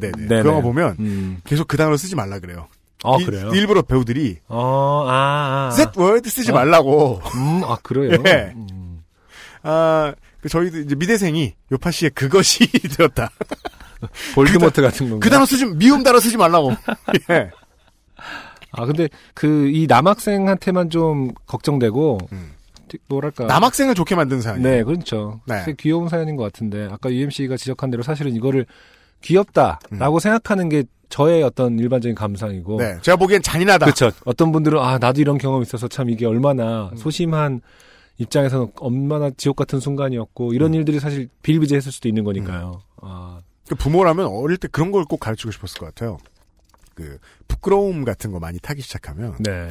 Dead. 0.00 0.26
네네. 0.28 0.42
그 0.42 0.48
영화 0.48 0.60
보면 0.60 0.96
음. 0.98 1.40
계속 1.44 1.68
그 1.68 1.76
단어 1.76 1.96
쓰지 1.96 2.14
말라 2.16 2.38
그래요. 2.40 2.66
아, 3.04 3.16
이- 3.20 3.24
그래요? 3.24 3.50
일부러 3.54 3.82
배우들이 3.82 4.38
어, 4.48 5.04
아, 5.08 5.68
아. 5.68 5.70
Z 5.70 5.90
word 5.98 6.28
쓰지 6.28 6.50
아. 6.50 6.54
말라고. 6.54 7.20
음, 7.36 7.62
아, 7.64 7.76
그래요? 7.82 8.20
예. 8.26 8.52
음. 8.54 9.02
아, 9.62 10.12
그 10.40 10.48
저희도 10.48 10.78
이제 10.78 10.94
미대생이 10.96 11.54
요팟시의 11.72 12.10
그것이 12.10 12.66
되었다. 12.96 13.30
볼드모트 14.34 14.82
같은 14.82 15.08
건가? 15.08 15.24
그 15.24 15.30
단어 15.30 15.46
쓰지 15.46 15.64
미움 15.66 16.02
단어 16.02 16.18
쓰지 16.20 16.36
말라고. 16.36 16.72
예. 17.30 17.50
아, 18.72 18.84
근데 18.84 19.08
그, 19.34 19.68
이 19.72 19.86
남학생한테만 19.86 20.90
좀 20.90 21.30
걱정되고, 21.46 22.18
음. 22.32 22.50
뭐랄까. 23.08 23.46
남학생을 23.46 23.94
좋게 23.94 24.14
만든 24.14 24.40
사연. 24.40 24.62
네, 24.62 24.82
그렇죠. 24.84 25.40
네. 25.46 25.64
귀여운 25.78 26.08
사연인 26.08 26.36
것 26.36 26.42
같은데, 26.44 26.88
아까 26.90 27.12
UMC가 27.12 27.56
지적한 27.56 27.90
대로 27.90 28.02
사실은 28.02 28.34
이거를 28.34 28.66
귀엽다라고 29.22 30.18
생각하는 30.20 30.68
게 30.68 30.84
저의 31.08 31.42
어떤 31.42 31.78
일반적인 31.78 32.14
감상이고. 32.14 32.76
음. 32.76 32.78
네. 32.78 32.98
제가 33.02 33.16
보기엔 33.16 33.42
잔인하다. 33.42 33.86
그렇죠. 33.86 34.10
어떤 34.24 34.52
분들은, 34.52 34.78
아, 34.78 34.98
나도 34.98 35.20
이런 35.20 35.38
경험이 35.38 35.62
있어서 35.62 35.88
참 35.88 36.10
이게 36.10 36.26
얼마나 36.26 36.90
음. 36.92 36.96
소심한 36.96 37.60
입장에서는 38.18 38.72
얼마나 38.80 39.30
지옥 39.36 39.56
같은 39.56 39.78
순간이었고, 39.80 40.52
이런 40.52 40.70
음. 40.72 40.74
일들이 40.74 40.98
사실 41.00 41.28
비일비재했을 41.42 41.92
수도 41.92 42.08
있는 42.08 42.24
거니까요. 42.24 42.80
아, 43.02 43.40
그 43.68 43.74
부모라면 43.74 44.26
어릴 44.26 44.56
때 44.58 44.68
그런 44.70 44.90
걸 44.92 45.04
꼭 45.04 45.18
가르치고 45.20 45.50
싶었을 45.50 45.78
것 45.78 45.86
같아요. 45.86 46.18
그 46.94 47.18
부끄러움 47.46 48.04
같은 48.04 48.32
거 48.32 48.38
많이 48.40 48.58
타기 48.58 48.80
시작하면 48.80 49.34
네. 49.40 49.68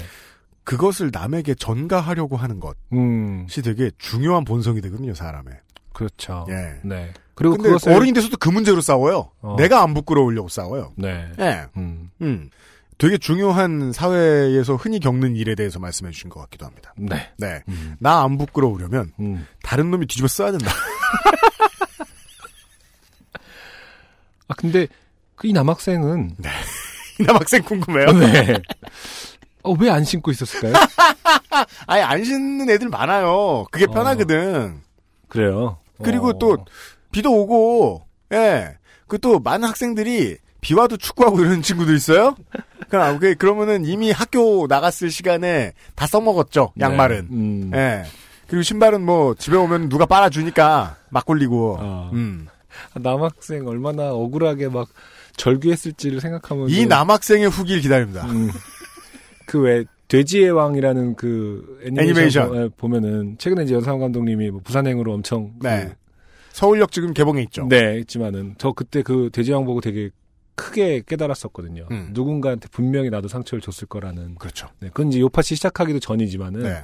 그것을 0.65 1.11
남에게 1.13 1.55
전가하려고 1.55 2.35
하는 2.37 2.59
것이 2.59 2.75
음, 2.93 3.47
되게 3.63 3.91
중요한 3.97 4.43
본성이 4.43 4.81
되거든요, 4.81 5.13
사람의. 5.13 5.53
그렇죠. 5.93 6.45
예. 6.49 6.79
네. 6.83 7.13
그리고 7.35 7.55
근데 7.55 7.69
그것을. 7.69 7.93
어른이 7.93 8.11
돼서도 8.13 8.35
그 8.37 8.49
문제로 8.49 8.81
싸워요. 8.81 9.31
어. 9.41 9.55
내가 9.57 9.81
안 9.83 9.93
부끄러우려고 9.93 10.49
싸워요. 10.49 10.91
네. 10.97 11.31
예. 11.39 11.65
음, 11.77 12.09
음. 12.21 12.49
되게 12.97 13.17
중요한 13.17 13.91
사회에서 13.93 14.75
흔히 14.75 14.99
겪는 14.99 15.35
일에 15.35 15.53
대해서 15.55 15.79
말씀해 15.79 16.11
주신 16.11 16.29
것 16.29 16.39
같기도 16.41 16.65
합니다. 16.65 16.93
네. 16.97 17.29
네. 17.37 17.61
음, 17.69 17.95
나안 17.99 18.37
부끄러우려면 18.37 19.11
음. 19.19 19.45
다른 19.63 19.91
놈이 19.91 20.05
뒤집어 20.07 20.27
써야 20.27 20.51
된다. 20.51 20.71
아, 24.47 24.53
근데, 24.55 24.87
그 25.35 25.47
이 25.47 25.53
남학생은. 25.53 26.35
이 27.19 27.23
남학생 27.23 27.63
궁금해요. 27.63 28.11
네. 28.13 28.53
어, 29.65 29.75
왜 29.79 29.89
안 29.89 30.03
신고 30.03 30.31
있었을까요? 30.31 30.73
아예 31.87 32.01
안 32.01 32.23
신는 32.23 32.69
애들 32.69 32.89
많아요. 32.89 33.65
그게 33.71 33.85
어. 33.85 33.87
편하거든. 33.91 34.81
그래요. 35.27 35.77
그리고 36.03 36.29
어. 36.29 36.37
또 36.37 36.57
비도 37.11 37.31
오고, 37.33 38.03
예. 38.33 38.77
그 39.07 39.17
또 39.19 39.39
많은 39.39 39.67
학생들이 39.69 40.37
비와도 40.61 40.97
축구하고 40.97 41.39
이러는 41.39 41.61
친구도 41.61 41.93
있어요. 41.93 42.35
그럼 42.89 43.19
그 43.19 43.35
그러면은 43.35 43.85
이미 43.85 44.11
학교 44.11 44.65
나갔을 44.67 45.11
시간에 45.11 45.73
다 45.95 46.07
써먹었죠. 46.07 46.73
네. 46.75 46.85
양말은. 46.85 47.27
음. 47.31 47.71
예. 47.75 48.03
그리고 48.47 48.63
신발은 48.63 49.01
뭐 49.05 49.35
집에 49.35 49.55
오면 49.57 49.89
누가 49.89 50.05
빨아주니까 50.05 50.97
막 51.09 51.25
굴리고. 51.25 51.77
어. 51.79 52.09
음. 52.13 52.47
남학생 52.95 53.67
얼마나 53.67 54.09
억울하게 54.11 54.67
막 54.69 54.89
절규했을지를 55.37 56.19
생각하면. 56.19 56.69
이 56.69 56.85
남학생의 56.85 57.47
후기를 57.49 57.81
기다립니다. 57.81 58.25
음. 58.25 58.49
그 59.45 59.59
왜 59.61 59.85
돼지의 60.07 60.51
왕이라는 60.51 61.15
그 61.15 61.79
애니메이션, 61.83 62.09
애니메이션. 62.15 62.49
보- 62.49 62.57
예, 62.63 62.69
보면은 62.77 63.37
최근에 63.39 63.63
이제 63.63 63.73
연상훈 63.73 63.99
감독님이 64.01 64.51
뭐 64.51 64.61
부산행으로 64.63 65.13
엄청 65.13 65.53
네. 65.61 65.93
서울역 66.51 66.91
지금 66.91 67.13
개봉해 67.13 67.41
있죠. 67.43 67.67
그, 67.67 67.75
네 67.75 67.97
있지만은 67.99 68.55
저 68.59 68.71
그때 68.71 69.01
그 69.01 69.29
돼지의 69.33 69.55
왕 69.55 69.65
보고 69.65 69.81
되게 69.81 70.09
크게 70.55 71.01
깨달았었거든요. 71.07 71.87
음. 71.91 72.09
누군가한테 72.13 72.69
분명히 72.71 73.09
나도 73.09 73.27
상처를 73.27 73.61
줬을 73.61 73.87
거라는. 73.87 74.35
그렇죠. 74.35 74.67
네, 74.79 74.87
그건 74.89 75.09
이제 75.09 75.19
요파 75.19 75.41
씨 75.41 75.55
시작하기도 75.55 75.99
전이지만은 75.99 76.61
네. 76.63 76.77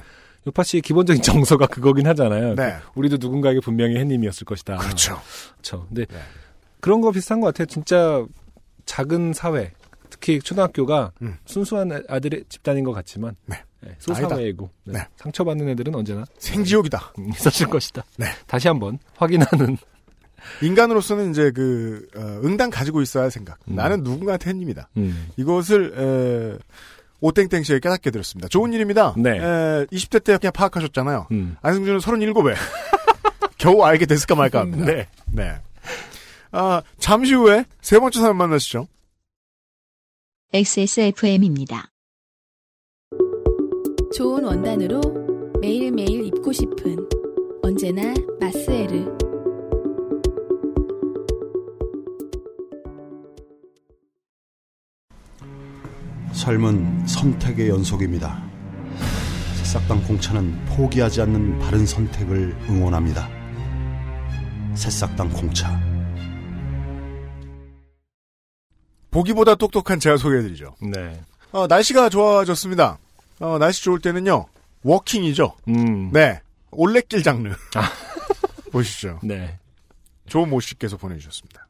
요파 0.46 0.62
씨의 0.64 0.82
기본적인 0.82 1.22
정서가 1.22 1.68
그거긴 1.68 2.06
하잖아요. 2.08 2.54
네. 2.56 2.74
우리도 2.96 3.16
누군가에게 3.20 3.60
분명히 3.60 3.96
햇님이었을 3.96 4.44
것이다. 4.44 4.76
그렇죠. 4.78 5.18
그렇죠. 5.54 5.86
근데 5.88 6.04
네. 6.06 6.18
그런 6.80 7.00
거 7.00 7.12
비슷한 7.12 7.40
것 7.40 7.46
같아요. 7.46 7.66
진짜 7.66 8.26
작은 8.84 9.32
사회, 9.32 9.70
특히 10.22 10.38
초등학교가 10.40 11.10
음. 11.20 11.36
순수한 11.44 11.90
아- 11.90 12.00
아들의 12.08 12.44
집단인 12.48 12.84
것 12.84 12.92
같지만 12.92 13.34
네. 13.46 13.60
네, 13.80 13.96
소사회이고 13.98 14.70
네. 14.84 14.92
네. 15.00 15.06
상처받는 15.16 15.68
애들은 15.70 15.92
언제나 15.96 16.24
생지옥이다. 16.38 17.12
음, 17.18 17.30
있었을 17.30 17.66
것이다. 17.66 18.04
네. 18.16 18.26
다시 18.46 18.68
한번 18.68 19.00
확인하는 19.16 19.76
인간으로서는 20.62 21.30
이제 21.32 21.50
그 21.50 22.06
어, 22.16 22.20
응당 22.44 22.70
가지고 22.70 23.02
있어야 23.02 23.24
할 23.24 23.30
생각. 23.32 23.58
음. 23.68 23.74
나는 23.74 24.04
누군가한테 24.04 24.50
햇님이다. 24.50 24.88
음. 24.96 25.26
이것을 25.36 25.92
에, 25.98 26.58
오땡땡 27.20 27.64
씨에 27.64 27.80
깨닫게 27.80 28.12
되었습니다. 28.12 28.46
좋은 28.48 28.72
일입니다. 28.72 29.14
네. 29.16 29.38
에, 29.38 29.86
20대 29.86 30.22
때 30.22 30.38
그냥 30.38 30.52
파악하셨잖아요. 30.52 31.26
음. 31.32 31.56
안승준은 31.62 31.98
37에 31.98 32.54
겨우 33.58 33.82
알게 33.82 34.06
됐을까 34.06 34.36
말까 34.36 34.60
합니다. 34.60 34.84
네. 34.84 35.08
네. 35.32 35.54
아, 36.52 36.82
잠시 36.98 37.34
후에 37.34 37.64
세 37.80 37.98
번째 37.98 38.20
사연 38.20 38.36
만나시죠. 38.36 38.86
XSFM입니다. 40.54 41.88
좋은 44.14 44.44
원단으로 44.44 45.00
매일매일 45.62 46.26
입고 46.26 46.52
싶은 46.52 47.08
언제나 47.62 48.12
마스에르 48.38 49.16
삶은 56.34 57.06
선택의 57.06 57.70
연속입니다. 57.70 58.44
새싹당 59.54 60.06
공차는 60.06 60.66
포기하지 60.66 61.22
않는 61.22 61.60
바른 61.60 61.86
선택을 61.86 62.54
응원합니다. 62.68 63.26
새싹당 64.74 65.30
공차. 65.30 65.91
보기보다 69.12 69.54
똑똑한 69.54 70.00
제가 70.00 70.16
소개해드리죠. 70.16 70.74
네. 70.80 71.20
어, 71.52 71.66
날씨가 71.68 72.08
좋아졌습니다. 72.08 72.98
어, 73.38 73.58
날씨 73.58 73.84
좋을 73.84 74.00
때는요, 74.00 74.46
워킹이죠. 74.82 75.54
음. 75.68 76.10
네. 76.10 76.40
올레길 76.72 77.22
장르. 77.22 77.54
보시죠. 78.72 79.20
네. 79.22 79.58
조모 80.26 80.60
씨께서 80.60 80.96
보내주셨습니다. 80.96 81.68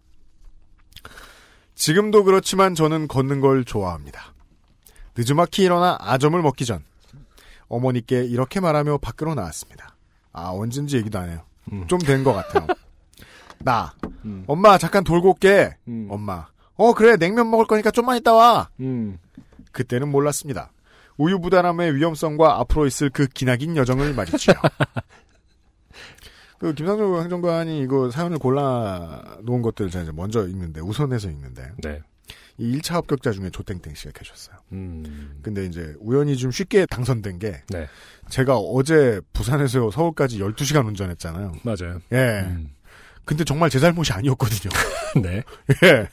지금도 1.75 2.23
그렇지만 2.23 2.77
저는 2.77 3.09
걷는 3.09 3.41
걸 3.41 3.65
좋아합니다. 3.65 4.35
늦지막히 5.17 5.65
일어나 5.65 5.99
아점을 6.01 6.41
먹기 6.41 6.65
전 6.65 6.85
어머니께 7.67 8.25
이렇게 8.25 8.61
말하며 8.61 8.99
밖으로 8.99 9.35
나왔습니다. 9.35 9.97
아 10.33 10.51
언젠지 10.51 10.97
얘기도 10.97 11.19
안 11.19 11.31
해요. 11.31 11.41
음. 11.73 11.89
좀된 11.89 12.23
것 12.23 12.33
같아요. 12.35 12.69
나 13.59 13.93
음. 14.25 14.45
엄마 14.47 14.79
잠깐 14.79 15.03
돌고 15.03 15.31
올게. 15.31 15.77
음. 15.89 16.07
엄마 16.09 16.47
어 16.77 16.95
그래 16.95 17.17
냉면 17.17 17.51
먹을 17.51 17.67
거니까 17.67 17.91
좀만 17.91 18.17
있다 18.19 18.35
와. 18.35 18.69
음. 18.81 19.19
그때는 19.73 20.09
몰랐습니다. 20.09 20.73
우유부단함의 21.17 21.97
위험성과 21.97 22.61
앞으로 22.61 22.87
있을 22.87 23.11
그 23.11 23.27
기나긴 23.27 23.77
여정을 23.77 24.15
말이지요. 24.15 24.55
그 26.59 26.75
김상조 26.75 27.21
행정관이 27.23 27.81
이거 27.81 28.11
사연을 28.11 28.39
골라 28.39 29.39
놓은 29.43 29.63
것들 29.63 29.91
제가 29.91 30.05
이제 30.05 30.13
먼저 30.13 30.47
읽는데 30.47 30.81
우선해서 30.81 31.29
읽는데 31.29 31.73
네. 31.83 32.01
이 32.57 32.79
1차 32.79 32.95
합격자 32.95 33.33
중에 33.33 33.51
조땡땡 33.51 33.95
씨가 33.95 34.13
계셨어요. 34.13 34.57
음. 34.71 35.41
근데 35.43 35.67
이제 35.67 35.95
우연히 35.99 36.37
좀 36.37 36.53
쉽게 36.53 36.87
당선된 36.87 37.41
게 37.41 37.63
네. 37.69 37.89
제가 38.29 38.57
어제 38.57 39.21
부산에서 39.33 39.91
서울까지 39.91 40.39
12시간 40.39 40.87
운전했잖아요. 40.87 41.53
맞아요. 41.65 42.01
예. 42.13 42.45
음. 42.47 42.71
근데 43.25 43.43
정말 43.43 43.69
제 43.71 43.81
잘못이 43.81 44.13
아니었거든요. 44.13 44.71
네. 45.23 45.43
예. 45.83 46.09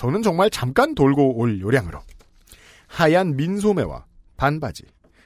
자, 0.00 0.06
저는 0.06 0.22
정말 0.22 0.48
잠깐 0.50 0.94
돌고 0.94 1.36
올 1.38 1.60
요량으로 1.60 2.00
하얀 2.86 3.36
민소매와 3.36 4.06
반바지 4.36 4.84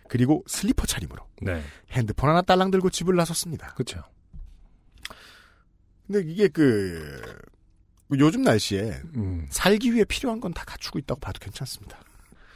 그리고 0.09 0.43
슬리퍼 0.49 0.85
차림으로 0.87 1.23
네. 1.43 1.63
핸드폰 1.93 2.29
하나 2.31 2.43
딸랑 2.43 2.71
들고 2.73 2.91
집을 2.91 3.15
나섰습니다. 3.15 3.69
그렇죠. 3.75 4.03
근데 6.07 6.23
이게 6.31 6.49
그그 6.49 7.39
요즘 8.19 8.43
날씨에 8.43 9.01
음. 9.17 9.47
살기 9.49 9.95
위해 9.95 10.05
필요한 10.05 10.41
건 10.41 10.53
다 10.53 10.65
갖추고 10.65 10.99
있다고 10.99 11.21
봐도 11.21 11.39
괜찮습니다. 11.39 11.99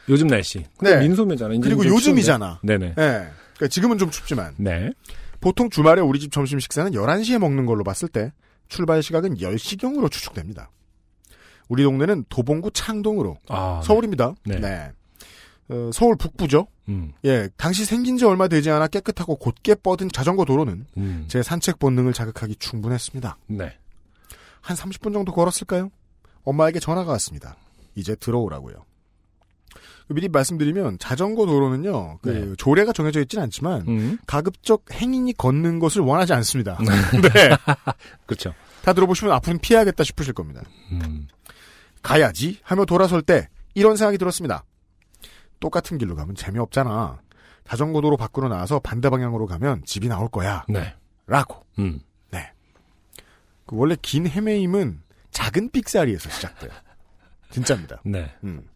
요즘 0.08 0.26
날씨. 0.26 0.64
네. 0.80 0.98
민소매잖아. 1.00 1.54
그리고 1.62 1.82
좀 1.84 1.92
요즘이잖아. 1.94 2.60
추운데. 2.62 2.78
네네. 2.78 2.94
네. 2.96 3.30
그러니까 3.54 3.68
지금은 3.68 3.98
좀 3.98 4.10
춥지만 4.10 4.54
네. 4.58 4.92
보통 5.40 5.70
주말에 5.70 6.00
우리 6.00 6.18
집 6.18 6.32
점심 6.32 6.58
식사는 6.58 6.92
11시에 6.92 7.38
먹는 7.38 7.64
걸로 7.66 7.84
봤을 7.84 8.08
때 8.08 8.32
출발 8.68 9.02
시각은 9.02 9.36
10시경으로 9.36 10.10
추측됩니다. 10.10 10.70
우리 11.68 11.82
동네는 11.82 12.24
도봉구 12.28 12.70
창동으로 12.72 13.38
아, 13.48 13.80
서울입니다. 13.84 14.34
네. 14.44 14.58
네. 14.58 14.92
어, 15.68 15.90
서울 15.92 16.16
북부죠. 16.16 16.66
음. 16.88 17.12
예, 17.24 17.48
당시 17.56 17.84
생긴 17.84 18.16
지 18.16 18.24
얼마 18.24 18.48
되지 18.48 18.70
않아 18.70 18.88
깨끗하고 18.88 19.36
곧게 19.36 19.74
뻗은 19.74 20.08
자전거 20.10 20.44
도로는 20.44 20.86
음. 20.96 21.24
제 21.28 21.42
산책 21.42 21.78
본능을 21.78 22.14
자극하기 22.14 22.56
충분했습니다. 22.56 23.36
네. 23.48 23.76
한 24.60 24.76
30분 24.76 25.12
정도 25.12 25.32
걸었을까요? 25.32 25.90
엄마에게 26.44 26.80
전화가 26.80 27.12
왔습니다. 27.12 27.56
이제 27.94 28.14
들어오라고요. 28.14 28.84
미리 30.10 30.28
말씀드리면 30.28 30.98
자전거 30.98 31.44
도로는요, 31.44 32.18
그 32.22 32.28
네. 32.30 32.54
조례가 32.56 32.94
정해져 32.94 33.20
있지는 33.20 33.44
않지만 33.44 33.84
음. 33.88 34.18
가급적 34.26 34.84
행인이 34.90 35.34
걷는 35.34 35.78
것을 35.80 36.00
원하지 36.00 36.32
않습니다. 36.32 36.78
네. 37.20 37.50
그렇죠. 38.24 38.54
다 38.88 38.94
들어보시면 38.94 39.34
앞으로는 39.34 39.60
피해야겠다 39.60 40.02
싶으실 40.02 40.32
겁니다. 40.32 40.62
음. 40.92 41.28
가야지 42.00 42.58
하며 42.62 42.86
돌아설 42.86 43.20
때 43.20 43.50
이런 43.74 43.96
생각이 43.96 44.16
들었습니다. 44.16 44.64
똑같은 45.60 45.98
길로 45.98 46.16
가면 46.16 46.34
재미없잖아. 46.34 47.20
자전거 47.66 48.00
도로 48.00 48.16
밖으로 48.16 48.48
나와서 48.48 48.78
반대 48.78 49.10
방향으로 49.10 49.44
가면 49.44 49.84
집이 49.84 50.08
나올 50.08 50.30
거야. 50.30 50.64
네. 50.70 50.94
라고. 51.26 51.66
음. 51.78 52.00
네. 52.30 52.50
그 53.66 53.76
원래 53.76 53.94
긴 54.00 54.26
헤매임은 54.26 55.02
작은 55.32 55.70
삑사리에서 55.70 56.30
시작돼요. 56.30 56.70
진짜입니다. 57.50 58.00
네. 58.06 58.32
음. 58.42 58.66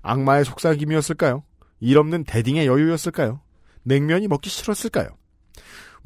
악마의 0.00 0.46
속삭임이었을까요? 0.46 1.42
일 1.80 1.98
없는 1.98 2.24
대딩의 2.24 2.66
여유였을까요? 2.66 3.42
냉면이 3.82 4.28
먹기 4.28 4.48
싫었을까요? 4.48 5.10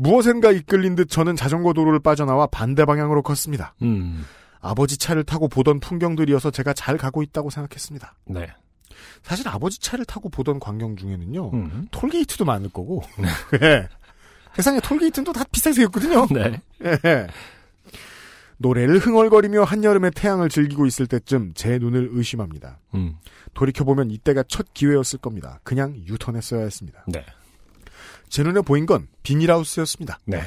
무엇엔가 0.02 0.50
이끌린 0.52 0.94
듯 0.96 1.08
저는 1.08 1.36
자전거 1.36 1.72
도로를 1.72 2.00
빠져나와 2.00 2.46
반대 2.46 2.84
방향으로 2.84 3.22
걷습니다. 3.22 3.74
음. 3.82 4.24
아버지 4.60 4.96
차를 4.98 5.24
타고 5.24 5.48
보던 5.48 5.80
풍경들이어서 5.80 6.50
제가 6.50 6.72
잘 6.72 6.96
가고 6.96 7.22
있다고 7.22 7.50
생각했습니다. 7.50 8.14
네. 8.26 8.48
사실 9.22 9.48
아버지 9.48 9.80
차를 9.80 10.04
타고 10.04 10.28
보던 10.28 10.58
광경 10.60 10.96
중에는요, 10.96 11.50
음. 11.52 11.86
톨게이트도 11.90 12.44
많을 12.44 12.68
거고, 12.70 13.02
예. 13.62 13.88
세상에 14.54 14.80
톨게이트는 14.80 15.24
또 15.24 15.32
다 15.32 15.44
비싸게 15.50 15.74
생겼거든요. 15.74 16.26
네. 16.34 16.60
예. 16.84 17.26
노래를 18.58 18.98
흥얼거리며 18.98 19.64
한여름의 19.64 20.12
태양을 20.14 20.48
즐기고 20.48 20.86
있을 20.86 21.06
때쯤 21.06 21.52
제 21.54 21.78
눈을 21.78 22.10
의심합니다. 22.12 22.78
음. 22.94 23.14
돌이켜보면 23.54 24.10
이때가 24.10 24.44
첫 24.46 24.72
기회였을 24.74 25.18
겁니다. 25.18 25.58
그냥 25.64 25.96
유턴했어야 26.06 26.62
했습니다. 26.62 27.04
네. 27.08 27.24
제 28.32 28.42
눈에 28.42 28.62
보인 28.62 28.86
건 28.86 29.09
비닐하우스였습니다. 29.22 30.18
네. 30.24 30.42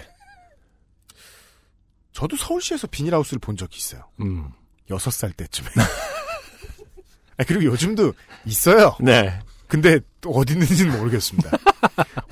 저도 2.13 2.35
서울시에서 2.35 2.87
비닐하우스를 2.87 3.37
본 3.37 3.55
적이 3.57 3.77
있어요. 3.77 4.01
음. 4.21 4.49
여섯 4.89 5.11
살 5.11 5.31
때쯤에. 5.31 5.69
아, 7.37 7.43
그리고 7.45 7.65
요즘도 7.65 8.13
있어요. 8.45 8.95
네. 8.99 9.39
근데 9.67 9.99
또 10.19 10.31
어디 10.31 10.53
있는지는 10.53 10.97
모르겠습니다. 10.97 11.51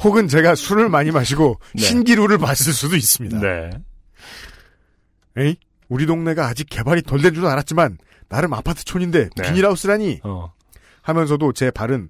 혹은 0.04 0.28
제가 0.28 0.56
술을 0.56 0.90
많이 0.90 1.12
마시고 1.12 1.60
네. 1.76 1.84
신기루를 1.84 2.40
봤을 2.40 2.74
수도 2.74 2.96
있습니다. 2.96 3.40
네. 3.40 3.70
에이? 5.38 5.56
우리 5.88 6.08
동네가 6.08 6.48
아직 6.48 6.66
개발이 6.68 7.04
덜 7.04 7.22
된 7.22 7.36
줄은 7.36 7.48
알았지만 7.48 8.00
나름 8.28 8.56
아파트촌인데 8.56 9.30
네. 9.36 9.44
비닐하우스라니 9.44 10.22
어. 10.24 10.52
하면서도 11.04 11.54
제 11.54 11.70
발은 11.70 12.10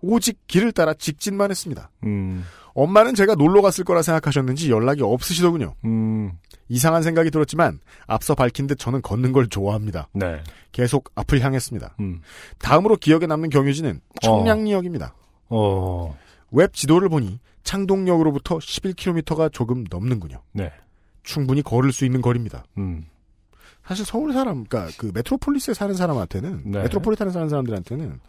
오직 0.00 0.46
길을 0.46 0.70
따라 0.70 0.94
직진만 0.94 1.50
했습니다. 1.50 1.90
음. 2.04 2.44
엄마는 2.74 3.14
제가 3.14 3.36
놀러 3.36 3.62
갔을 3.62 3.84
거라 3.84 4.02
생각하셨는지 4.02 4.70
연락이 4.70 5.02
없으시더군요. 5.02 5.74
음. 5.84 6.32
이상한 6.68 7.02
생각이 7.02 7.30
들었지만 7.30 7.78
앞서 8.06 8.34
밝힌 8.34 8.66
듯 8.66 8.78
저는 8.78 9.02
걷는 9.02 9.32
걸 9.32 9.48
좋아합니다. 9.48 10.08
네. 10.12 10.42
계속 10.72 11.10
앞을 11.14 11.40
향했습니다. 11.40 11.96
음. 12.00 12.20
다음으로 12.58 12.96
기억에 12.96 13.26
남는 13.26 13.50
경유지는 13.50 14.00
청량리역입니다. 14.22 15.14
어. 15.50 16.16
웹 16.50 16.72
지도를 16.72 17.08
보니 17.08 17.38
창동역으로부터 17.62 18.58
11km가 18.58 19.52
조금 19.52 19.84
넘는군요. 19.88 20.42
네. 20.52 20.72
충분히 21.22 21.62
걸을 21.62 21.92
수 21.92 22.04
있는 22.04 22.20
거리입니다. 22.20 22.64
음. 22.78 23.06
사실 23.84 24.04
서울 24.04 24.32
사람, 24.32 24.64
그러니까 24.64 24.94
그 24.98 25.10
메트로폴리스에 25.14 25.74
사는 25.74 25.94
사람한테는 25.94 26.62
네. 26.64 26.82
메트로폴리탄에 26.82 27.30
사는 27.30 27.48
사람들한테는 27.48 28.20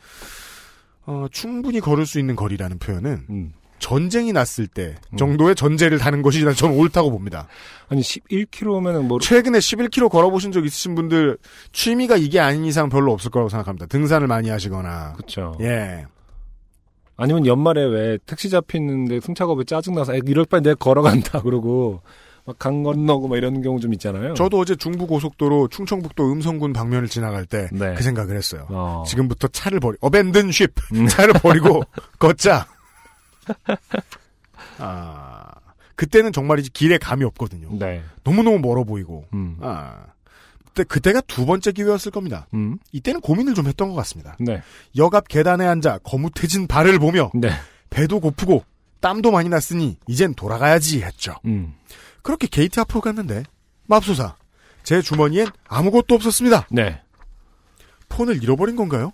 어, 1.08 1.28
충분히 1.32 1.80
걸을 1.80 2.06
수 2.06 2.20
있는 2.20 2.36
거리라는 2.36 2.80
표현은 2.80 3.26
음. 3.30 3.54
전쟁이 3.80 4.34
났을 4.34 4.68
때 4.68 4.96
정도의 5.18 5.56
전제를 5.56 5.98
다는 5.98 6.22
것이 6.22 6.44
난 6.44 6.54
저는 6.54 6.76
옳다고 6.78 7.12
봅니다. 7.12 7.48
아니 7.90 8.02
11km면은 8.02 9.04
뭐 9.04 9.20
최근에 9.20 9.60
11km 9.60 10.10
걸어보신 10.10 10.52
적 10.52 10.66
있으신 10.66 10.96
분들 10.96 11.38
취미가 11.72 12.18
이게 12.18 12.40
아닌 12.40 12.66
이상 12.66 12.90
별로 12.90 13.12
없을 13.14 13.32
거라고 13.32 13.50
생각합니다. 13.50 13.86
등산을 13.88 14.28
많이 14.28 14.50
하시거나. 14.50 15.14
그렇죠. 15.14 15.56
예. 15.62 16.06
아니면 17.18 17.46
연말에 17.46 17.86
왜 17.86 18.18
택시 18.26 18.50
잡히는데 18.50 19.22
승차급에 19.22 19.64
짜증나서 19.66 20.16
에, 20.16 20.22
이럴 20.26 20.46
바에 20.46 20.62
내가 20.62 20.76
걸어간다 20.76 21.42
그러고 21.42 22.02
막 22.46 22.58
강 22.60 22.84
건너고 22.84 23.28
막 23.28 23.38
이런 23.38 23.62
경우 23.64 23.80
좀 23.80 23.92
있잖아요. 23.94 24.36
저도 24.36 24.60
어제 24.60 24.76
중부 24.76 25.08
고속도로 25.08 25.68
충청북도 25.70 26.32
음성군 26.32 26.74
방면을 26.74 27.08
지나갈 27.08 27.46
때그 27.46 27.74
네. 27.74 27.96
생각을 27.96 28.36
했어요. 28.38 28.68
어. 28.70 29.04
지금부터 29.08 29.48
차를 29.48 29.80
버리, 29.80 29.98
어벤든 30.00 30.52
쉽! 30.52 30.72
음. 30.94 31.08
차를 31.08 31.34
버리고 31.42 31.82
걷자! 32.20 32.68
아, 34.80 35.52
그때는 35.96 36.32
정말이지 36.34 36.72
길에 36.72 36.98
감이 36.98 37.24
없거든요. 37.26 37.70
네. 37.80 38.04
너무너무 38.24 38.60
멀어 38.60 38.84
보이고. 38.84 39.26
음. 39.34 39.58
아. 39.62 40.06
그때, 40.66 40.84
그때가 40.84 41.22
두 41.22 41.46
번째 41.46 41.72
기회였을 41.72 42.12
겁니다. 42.12 42.48
음. 42.54 42.78
이때는 42.92 43.22
고민을 43.22 43.54
좀 43.54 43.68
했던 43.68 43.90
것 43.90 43.96
같습니다. 43.96 44.36
네. 44.40 44.62
역앞 44.98 45.28
계단에 45.30 45.66
앉아 45.66 46.00
거뭇해진 46.00 46.68
발을 46.68 47.00
보며 47.00 47.32
네. 47.34 47.50
배도 47.90 48.20
고프고 48.20 48.66
땀도 49.00 49.32
많이 49.32 49.48
났으니 49.48 49.98
이젠 50.08 50.34
돌아가야지 50.34 51.02
했죠. 51.02 51.36
음. 51.46 51.74
그렇게 52.24 52.48
게이트 52.48 52.80
앞으로 52.82 53.00
갔는데 53.02 53.44
맙소사 53.88 54.36
제 54.84 55.02
주머니엔 55.02 55.48
아무것도 55.70 56.14
없었습니다. 56.16 56.68
네. 56.72 57.02
폰을 58.10 58.44
잃어버린 58.44 58.76
건가요? 58.76 59.14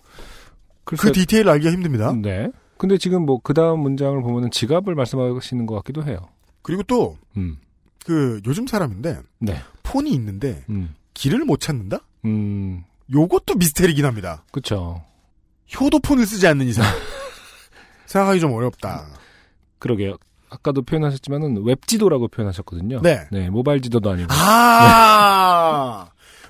글쎄- 0.84 1.04
그 1.04 1.12
디테일 1.12 1.48
알기가 1.48 1.72
힘듭니다. 1.72 2.12
네. 2.20 2.50
근데 2.82 2.98
지금 2.98 3.28
뭐 3.28 3.38
그 3.44 3.54
다음 3.54 3.82
문장을 3.82 4.20
보면은 4.24 4.50
지갑을 4.50 4.96
말씀하시는 4.96 5.68
것 5.68 5.76
같기도 5.76 6.04
해요. 6.04 6.18
그리고 6.64 6.82
또 6.82 7.16
음. 7.38 7.58
그 8.04 8.42
요즘 8.48 8.66
사람인데 8.66 9.20
네. 9.38 9.62
폰이 9.84 10.10
있는데 10.14 10.64
음. 10.70 10.96
길을 11.14 11.46
못 11.46 11.60
찾는다? 11.60 12.00
음. 12.26 12.84
요것도 13.14 13.54
미스테리긴 13.58 14.04
합니다. 14.06 14.44
그쵸. 14.52 15.04
효도폰을 15.80 16.26
쓰지 16.26 16.48
않는 16.48 16.66
이상 16.66 16.84
생각하기 18.08 18.40
좀 18.40 18.52
어렵다. 18.52 19.06
그러게요. 19.78 20.18
아까도 20.50 20.82
표현하셨지만은 20.82 21.64
웹지도라고 21.64 22.30
표현하셨거든요. 22.30 23.02
네. 23.04 23.28
모바일 23.52 23.82
지도도 23.82 24.10
아니고. 24.10 24.28
아 24.34 26.08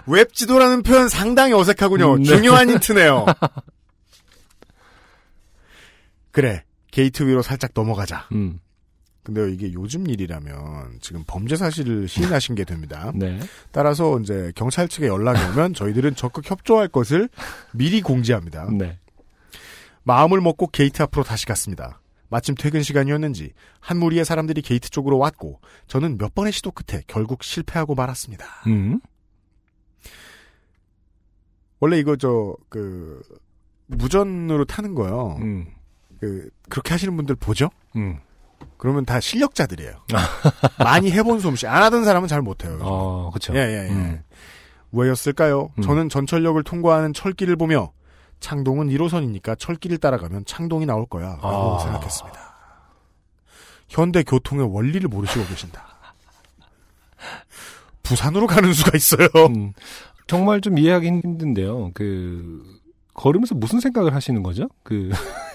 웹지도라는 0.07 0.83
표현 0.83 1.09
상당히 1.09 1.51
어색하군요. 1.53 2.13
음, 2.13 2.23
네. 2.23 2.23
중요한 2.23 2.69
힌트네요. 2.71 3.25
그래 6.31 6.63
게이트 6.91 7.23
위로 7.23 7.41
살짝 7.41 7.71
넘어가자. 7.73 8.27
음. 8.31 8.59
근데요 9.23 9.47
이게 9.47 9.71
요즘 9.73 10.07
일이라면 10.07 10.97
지금 10.99 11.23
범죄 11.27 11.55
사실을 11.55 12.07
시인하신 12.07 12.55
게 12.55 12.63
됩니다. 12.63 13.11
네. 13.15 13.39
따라서 13.71 14.19
이제 14.19 14.51
경찰 14.55 14.87
측에 14.87 15.07
연락이 15.07 15.39
오면 15.51 15.75
저희들은 15.75 16.15
적극 16.15 16.49
협조할 16.49 16.87
것을 16.87 17.29
미리 17.71 18.01
공지합니다. 18.01 18.69
네. 18.71 18.97
마음을 20.03 20.41
먹고 20.41 20.67
게이트 20.67 21.03
앞으로 21.03 21.23
다시 21.23 21.45
갔습니다. 21.45 22.01
마침 22.29 22.55
퇴근 22.55 22.81
시간이었는지 22.81 23.51
한 23.79 23.97
무리의 23.97 24.25
사람들이 24.25 24.61
게이트 24.63 24.89
쪽으로 24.89 25.19
왔고 25.19 25.59
저는 25.87 26.17
몇 26.17 26.33
번의 26.33 26.51
시도 26.53 26.71
끝에 26.71 27.03
결국 27.05 27.43
실패하고 27.43 27.93
말았습니다. 27.93 28.45
음. 28.67 28.99
원래 31.79 31.99
이거 31.99 32.15
저 32.15 32.55
그 32.69 33.21
무전으로 33.87 34.65
타는 34.65 34.95
거요. 34.95 35.37
음. 35.41 35.67
그 36.21 36.49
그렇게 36.69 36.93
하시는 36.93 37.15
분들 37.17 37.35
보죠? 37.35 37.69
음. 37.95 38.19
그러면 38.77 39.05
다 39.05 39.19
실력자들이에요. 39.19 39.93
많이 40.77 41.11
해본 41.11 41.39
솜씨. 41.39 41.67
안 41.67 41.81
하던 41.83 42.05
사람은 42.05 42.27
잘 42.27 42.41
못해요. 42.41 42.77
어, 42.81 43.31
그쵸. 43.33 43.53
예, 43.55 43.59
예, 43.59 43.87
예. 43.87 43.89
음. 43.89 44.23
왜였을까요? 44.91 45.71
음. 45.77 45.81
저는 45.81 46.09
전철역을 46.09 46.63
통과하는 46.63 47.13
철길을 47.13 47.55
보며 47.55 47.91
창동은 48.39 48.89
1호선이니까 48.89 49.57
철길을 49.57 49.97
따라가면 49.97 50.45
창동이 50.45 50.85
나올 50.85 51.07
거야. 51.07 51.39
라고 51.41 51.75
아. 51.75 51.79
생각했습니다. 51.79 52.39
현대 53.89 54.23
교통의 54.23 54.71
원리를 54.71 55.07
모르시고 55.09 55.45
계신다. 55.47 55.85
부산으로 58.03 58.45
가는 58.45 58.73
수가 58.73 58.91
있어요. 58.95 59.27
음. 59.49 59.73
정말 60.27 60.61
좀 60.61 60.77
이해하기 60.77 61.07
힘든데요. 61.07 61.91
그 61.93 62.63
걸으면서 63.15 63.55
무슨 63.55 63.79
생각을 63.79 64.13
하시는 64.13 64.43
거죠? 64.43 64.69
그 64.83 65.11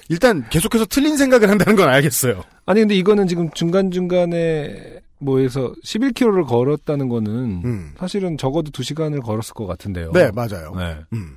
일단 0.09 0.49
계속해서 0.51 0.87
틀린 0.87 1.17
생각을 1.17 1.51
한다는 1.51 1.77
건 1.77 1.89
알겠어요. 1.89 2.43
아니 2.65 2.81
근데 2.81 2.95
이거는 2.95 3.27
지금 3.27 3.51
중간 3.51 3.91
중간에 3.91 5.01
뭐에서 5.19 5.73
11km를 5.85 6.47
걸었다는 6.47 7.09
거는 7.09 7.63
음. 7.65 7.93
사실은 7.99 8.37
적어도 8.37 8.71
2 8.77 8.83
시간을 8.83 9.21
걸었을 9.21 9.55
것 9.55 9.67
같은데요. 9.67 10.13
네, 10.13 10.31
맞아요. 10.33 10.75
네. 10.77 10.99
음. 11.13 11.37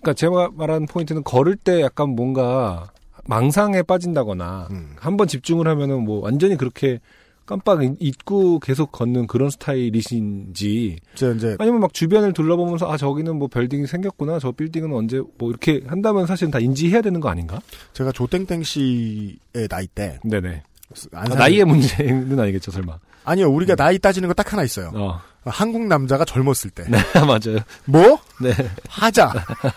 그러니까 0.00 0.14
제가 0.14 0.50
말하는 0.54 0.86
포인트는 0.86 1.24
걸을 1.24 1.56
때 1.56 1.82
약간 1.82 2.10
뭔가 2.10 2.90
망상에 3.26 3.82
빠진다거나 3.82 4.68
음. 4.70 4.94
한번 4.98 5.26
집중을 5.26 5.66
하면은 5.68 6.04
뭐 6.04 6.20
완전히 6.20 6.56
그렇게 6.56 7.00
깜빡 7.46 7.80
잊고 8.00 8.58
계속 8.58 8.90
걷는 8.92 9.26
그런 9.28 9.50
스타일이신지 9.50 10.98
저 11.14 11.32
이제 11.34 11.56
아니면 11.58 11.80
막 11.80 11.94
주변을 11.94 12.32
둘러보면서 12.32 12.90
아 12.90 12.96
저기는 12.96 13.36
뭐 13.36 13.48
빌딩이 13.48 13.86
생겼구나 13.86 14.38
저 14.38 14.52
빌딩은 14.52 14.92
언제 14.92 15.22
뭐 15.38 15.50
이렇게 15.50 15.82
한다면 15.86 16.26
사실은 16.26 16.50
다 16.50 16.58
인지해야 16.58 17.00
되는 17.02 17.20
거 17.20 17.28
아닌가? 17.28 17.60
제가 17.92 18.12
조땡땡 18.12 18.62
씨의 18.64 19.68
나이 19.70 19.86
때 19.86 20.18
네네. 20.24 20.62
아, 21.12 21.24
나이의 21.24 21.64
문제는 21.64 22.38
아니겠죠 22.38 22.70
설마. 22.70 22.98
아니요, 23.24 23.50
우리가 23.50 23.74
나이 23.74 23.98
따지는 23.98 24.28
거 24.28 24.34
딱 24.34 24.52
하나 24.52 24.62
있어요. 24.62 24.92
어. 24.94 25.20
한국 25.44 25.86
남자가 25.86 26.24
젊었을 26.24 26.70
때. 26.70 26.84
네 26.88 26.98
맞아요. 27.26 27.58
뭐? 27.84 28.18
네. 28.40 28.52
하자. 28.88 29.32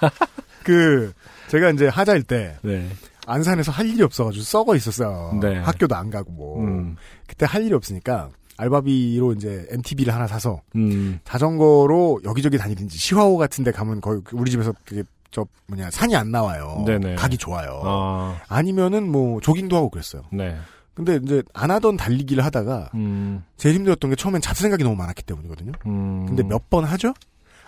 그 0.64 1.12
제가 1.48 1.72
이제 1.72 1.88
하자일 1.88 2.24
때 2.24 2.58
네. 2.62 2.88
안산에서 3.30 3.72
할 3.72 3.88
일이 3.88 4.02
없어가지고 4.04 4.44
썩어 4.44 4.76
있었어요. 4.76 5.38
네. 5.42 5.58
학교도 5.60 5.96
안 5.96 6.10
가고 6.10 6.32
뭐. 6.32 6.60
음. 6.64 6.96
그때 7.28 7.46
할 7.46 7.64
일이 7.64 7.74
없으니까 7.74 8.30
알바비로 8.58 9.34
이제 9.34 9.66
MTB를 9.72 10.14
하나 10.14 10.28
사서 10.28 10.62
음. 10.76 11.20
자전거로 11.24 12.22
여기저기 12.26 12.58
다니든지 12.58 12.98
시화호 12.98 13.38
같은데 13.38 13.72
가면 13.72 14.02
거의 14.02 14.22
우리 14.34 14.52
집에서 14.52 14.74
그게 14.86 15.04
저 15.32 15.46
뭐냐 15.68 15.92
산이 15.92 16.16
안 16.16 16.32
나와요. 16.32 16.84
네네. 16.86 17.16
가기 17.16 17.38
좋아요. 17.38 17.82
아. 17.86 18.42
아니면은 18.50 19.10
뭐 19.10 19.40
조깅도 19.42 19.76
하고 19.78 19.90
그랬어요. 19.90 20.24
네. 20.34 20.58
근데 20.96 21.18
이제 21.24 21.42
안 21.54 21.72
하던 21.72 21.96
달리기를 21.96 22.44
하다가 22.44 22.90
음. 22.96 23.44
제일 23.56 23.76
힘들었던 23.76 24.10
게 24.10 24.16
처음엔 24.18 24.42
잡생각이 24.42 24.84
너무 24.84 24.96
많았기 24.98 25.24
때문이거든요. 25.24 25.72
음. 25.86 26.26
근데 26.26 26.44
몇 26.44 26.70
번 26.70 26.84
하죠? 26.84 27.14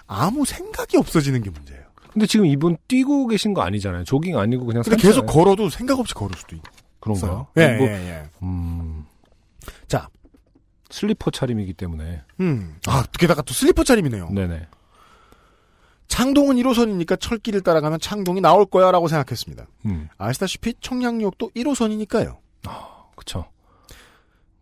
아무 0.08 0.44
생각이 0.44 0.98
없어지는 0.98 1.42
게 1.42 1.50
문제예요. 1.50 1.81
근데 2.12 2.26
지금 2.26 2.46
이분 2.46 2.78
뛰고 2.88 3.28
계신 3.28 3.54
거 3.54 3.62
아니잖아요. 3.62 4.04
조깅 4.04 4.38
아니고 4.38 4.66
그냥 4.66 4.84
근데 4.84 4.98
계속 4.98 5.24
아니에요? 5.24 5.32
걸어도 5.32 5.70
생각 5.70 6.00
없이 6.00 6.14
걸을 6.14 6.36
수도 6.38 6.56
있고. 6.56 6.70
그런가요? 7.00 7.48
예, 7.58 7.78
뭐, 7.78 7.88
예, 7.88 7.92
예. 7.94 8.30
음. 8.44 9.06
자, 9.88 10.08
슬리퍼 10.90 11.32
차림이기 11.32 11.74
때문에. 11.74 12.22
음. 12.42 12.76
아, 12.88 13.04
게다가 13.18 13.42
또 13.42 13.54
슬리퍼 13.54 13.84
차림이네요. 13.84 14.30
네네. 14.30 14.68
창동은 16.08 16.58
1호선이니까 16.58 17.20
철길을 17.20 17.62
따라가면 17.62 18.00
창동이 18.02 18.42
나올 18.42 18.66
거야 18.66 18.92
라고 18.92 19.08
생각했습니다. 19.08 19.66
음. 19.86 20.10
아시다시피 20.18 20.74
청량역도 20.82 21.52
1호선이니까요. 21.56 22.38
그쵸. 23.16 23.46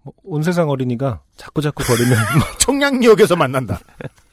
뭐, 0.03 0.13
온 0.23 0.43
세상 0.43 0.69
어린이가 0.69 1.21
자꾸 1.35 1.61
자꾸 1.61 1.83
걸으면 1.83 2.17
청량역에서 2.59 3.35
만난다. 3.35 3.79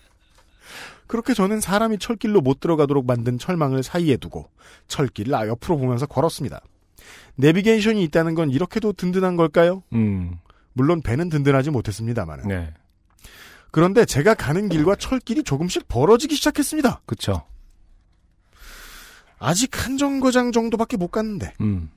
그렇게 1.06 1.34
저는 1.34 1.60
사람이 1.60 1.98
철길로 1.98 2.40
못 2.40 2.60
들어가도록 2.60 3.06
만든 3.06 3.38
철망을 3.38 3.82
사이에 3.82 4.16
두고 4.16 4.50
철길을 4.88 5.34
아 5.34 5.46
옆으로 5.46 5.78
보면서 5.78 6.06
걸었습니다. 6.06 6.60
내비게이션이 7.36 8.02
있다는 8.04 8.34
건 8.34 8.50
이렇게도 8.50 8.94
든든한 8.94 9.36
걸까요? 9.36 9.82
음. 9.92 10.38
물론 10.72 11.02
배는 11.02 11.28
든든하지 11.28 11.70
못했습니다만. 11.70 12.42
네. 12.48 12.72
그런데 13.70 14.04
제가 14.04 14.34
가는 14.34 14.68
길과 14.68 14.96
철길이 14.96 15.42
조금씩 15.42 15.88
벌어지기 15.88 16.34
시작했습니다. 16.34 17.02
그쵸. 17.06 17.42
아직 19.38 19.84
한 19.84 19.98
정거장 19.98 20.52
정도밖에 20.52 20.96
못 20.96 21.08
갔는데 21.08 21.52
음. 21.60 21.90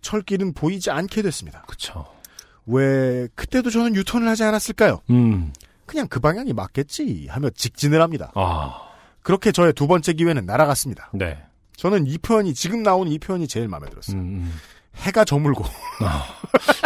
철길은 0.00 0.52
보이지 0.52 0.90
않게 0.90 1.22
됐습니다. 1.22 1.62
그쵸. 1.66 2.06
왜 2.66 3.28
그때도 3.34 3.70
저는 3.70 3.94
유턴을 3.96 4.28
하지 4.28 4.44
않았을까요? 4.44 5.00
음. 5.10 5.52
그냥 5.86 6.06
그 6.08 6.20
방향이 6.20 6.52
맞겠지 6.52 7.26
하며 7.30 7.50
직진을 7.50 8.00
합니다. 8.02 8.32
아. 8.34 8.80
그렇게 9.22 9.52
저의 9.52 9.72
두 9.72 9.86
번째 9.86 10.12
기회는 10.12 10.46
날아갔습니다. 10.46 11.10
네. 11.14 11.38
저는 11.76 12.06
이 12.06 12.18
표현이 12.18 12.54
지금 12.54 12.82
나온 12.82 13.08
이 13.08 13.18
표현이 13.18 13.48
제일 13.48 13.68
마음에 13.68 13.88
들었어요. 13.88 14.16
음. 14.18 14.52
해가 14.96 15.24
저물고 15.24 15.64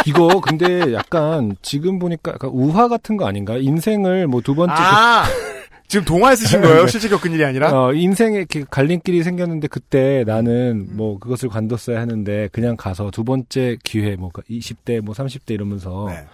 이거 0.07 0.41
근데 0.41 0.93
약간 0.93 1.55
지금 1.61 1.99
보니까 1.99 2.31
약간 2.33 2.49
우화 2.51 2.87
같은 2.87 3.17
거 3.17 3.27
아닌가? 3.27 3.57
인생을 3.57 4.27
뭐 4.27 4.41
두 4.41 4.55
번째 4.55 4.73
아 4.75 5.25
지금 5.87 6.05
동화에 6.05 6.35
쓰신 6.35 6.61
거예요? 6.61 6.85
네. 6.85 6.87
실제 6.87 7.09
겪은 7.09 7.31
일이 7.33 7.43
아니라? 7.43 7.71
어, 7.71 7.93
인생에 7.93 8.37
이렇게 8.37 8.63
갈림길이 8.69 9.23
생겼는데 9.23 9.67
그때 9.67 10.23
나는 10.25 10.87
뭐 10.95 11.17
그것을 11.19 11.49
관뒀어야 11.49 11.99
하는데 11.99 12.47
그냥 12.51 12.75
가서 12.77 13.09
두 13.11 13.23
번째 13.23 13.77
기회 13.83 14.15
뭐 14.15 14.29
20대 14.31 15.01
뭐 15.01 15.13
30대 15.15 15.51
이러면서 15.51 16.05
네. 16.09 16.25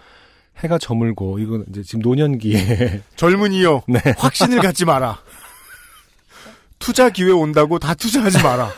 해가 0.58 0.78
저물고 0.78 1.38
이건 1.38 1.64
이제 1.68 1.82
지금 1.82 2.00
노년기에 2.00 3.02
젊은이요. 3.16 3.82
네. 3.88 4.00
확신을 4.16 4.60
갖지 4.60 4.84
마라. 4.84 5.20
투자 6.78 7.10
기회 7.10 7.30
온다고 7.30 7.78
다 7.78 7.94
투자하지 7.94 8.42
마라. 8.42 8.72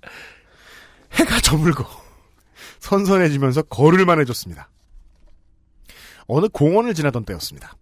해가 1.12 1.40
저물고 1.40 1.84
선선해지면서 2.78 3.62
걸을만 3.62 4.20
해졌습니다. 4.20 4.68
어느 6.26 6.46
공원을 6.48 6.94
지나던 6.94 7.24
때였습니다. 7.24 7.74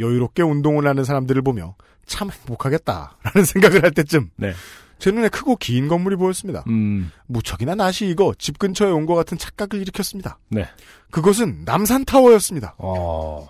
여유롭게 0.00 0.42
운동을 0.42 0.86
하는 0.86 1.04
사람들을 1.04 1.42
보며 1.42 1.76
참 2.06 2.30
행복하겠다라는 2.30 3.44
생각을 3.44 3.84
할 3.84 3.90
때쯤 3.92 4.30
네. 4.36 4.52
제 4.98 5.10
눈에 5.10 5.28
크고 5.28 5.56
긴 5.56 5.88
건물이 5.88 6.16
보였습니다. 6.16 6.64
음. 6.68 7.10
무척이나 7.26 7.74
낯이 7.74 8.10
익어 8.10 8.34
집 8.38 8.58
근처에 8.58 8.90
온 8.90 9.06
것 9.06 9.14
같은 9.14 9.36
착각을 9.38 9.80
일으켰습니다. 9.82 10.38
네. 10.48 10.66
그것은 11.10 11.64
남산타워였습니다. 11.64 12.74
어. 12.78 13.46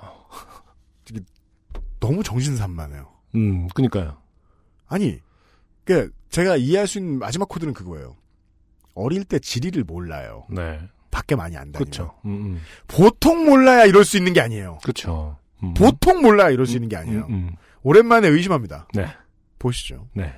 너무 2.01 2.23
정신산만해요. 2.23 3.09
음, 3.37 3.69
그니까요. 3.69 4.19
아니, 4.87 5.21
그 5.85 6.11
제가 6.31 6.57
이해할 6.57 6.87
수 6.87 6.99
있는 6.99 7.19
마지막 7.19 7.49
코드는 7.49 7.73
그거예요. 7.73 8.17
어릴 8.95 9.25
때 9.25 9.39
지리를 9.39 9.83
몰라요. 9.85 10.45
네. 10.51 10.81
밖에 11.11 11.35
많이 11.37 11.57
안 11.57 11.73
다니면. 11.73 11.85
그쵸. 11.91 12.15
음, 12.27 12.31
음. 12.31 12.61
보통 12.89 13.45
몰라야 13.47 13.85
이럴 13.85 14.05
수 14.05 14.17
있는 14.17 14.33
게 14.33 14.41
아니에요. 14.41 14.79
그쵸. 14.85 15.37
음. 15.63 15.73
보통 15.75 16.21
몰라야 16.23 16.51
이럴 16.51 16.67
수 16.67 16.75
있는 16.77 16.89
게 16.89 16.97
아니에요. 16.97 17.27
음, 17.29 17.33
음. 17.35 17.57
오랜만에 17.83 18.29
의심합니다. 18.29 18.89
네. 18.95 19.07
보시죠. 19.59 20.09
네. 20.15 20.33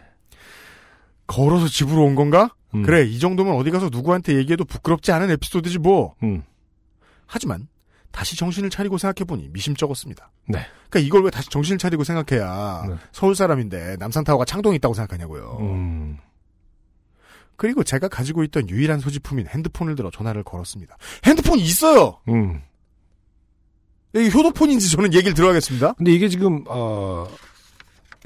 걸어서 1.26 1.68
집으로 1.68 2.04
온 2.04 2.14
건가? 2.14 2.54
음. 2.74 2.82
그래, 2.82 3.04
이 3.04 3.18
정도면 3.18 3.54
어디 3.54 3.70
가서 3.70 3.88
누구한테 3.90 4.36
얘기해도 4.36 4.64
부끄럽지 4.64 5.12
않은 5.12 5.30
에피소드지 5.30 5.78
뭐. 5.78 6.14
음. 6.22 6.42
하지만 7.26 7.68
다시 8.10 8.36
정신을 8.36 8.70
차리고 8.70 8.98
생각해보니 8.98 9.50
미심쩍었습니다. 9.52 10.30
네. 10.48 10.60
그러니까 10.88 11.06
이걸 11.06 11.24
왜 11.24 11.30
다시 11.30 11.50
정신을 11.50 11.78
차리고 11.78 12.02
생각해야 12.04 12.84
네. 12.88 12.94
서울 13.12 13.34
사람인데 13.34 13.96
남산타워가 13.98 14.44
창동에 14.44 14.76
있다고 14.76 14.94
생각하냐고요. 14.94 15.58
음. 15.60 16.18
그리고 17.56 17.82
제가 17.82 18.08
가지고 18.08 18.44
있던 18.44 18.68
유일한 18.68 19.00
소지품인 19.00 19.48
핸드폰을 19.48 19.96
들어 19.96 20.10
전화를 20.10 20.44
걸었습니다. 20.44 20.96
핸드폰 21.24 21.58
있어요. 21.58 22.18
음. 22.28 22.62
이게 24.14 24.30
효도폰인지 24.30 24.90
저는 24.90 25.12
얘기를 25.12 25.34
들어가겠습니다. 25.34 25.94
근데 25.94 26.12
이게 26.12 26.28
지금 26.28 26.64
어 26.68 27.26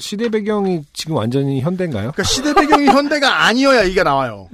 시대 0.00 0.28
배경이 0.28 0.82
지금 0.92 1.16
완전히 1.16 1.60
현대인가요? 1.60 2.12
그러니까 2.12 2.22
시대 2.24 2.54
배경이 2.54 2.86
현대가 2.90 3.44
아니어야 3.44 3.82
이게 3.84 4.02
나와요. 4.02 4.48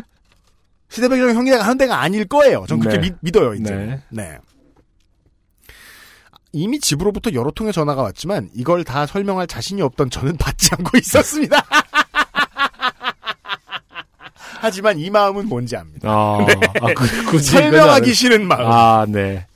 시대 0.89 1.09
배경이 1.09 1.33
현대가 1.35 1.65
현대가 1.65 2.01
아닐 2.01 2.27
거예요. 2.27 2.65
전 2.69 2.81
그렇게 2.81 2.99
네. 2.99 3.09
믿, 3.09 3.15
믿어요 3.21 3.55
이제. 3.55 3.75
네. 3.75 4.01
네. 4.11 4.39
이미 6.53 6.81
집으로부터 6.81 7.33
여러 7.35 7.51
통의 7.51 7.73
전화가 7.73 8.03
왔지만 8.03 8.49
이걸 8.55 8.83
다 8.83 9.07
설명할 9.07 9.47
자신이 9.47 9.83
없던 9.83 10.11
저는 10.11 10.37
받지 10.37 10.71
않고 10.73 10.97
있었습니다. 10.99 11.65
하지만 14.59 14.99
이 14.99 15.11
마음은 15.11 15.49
뭔지 15.49 15.77
압니다. 15.77 16.09
아, 16.11 16.45
네. 16.49 16.55
아 16.81 16.95
그, 16.95 17.25
굳이 17.27 17.51
설명하기 17.51 18.15
싫은 18.15 18.47
마음. 18.49 18.67
아, 18.67 19.07
네. 19.09 19.47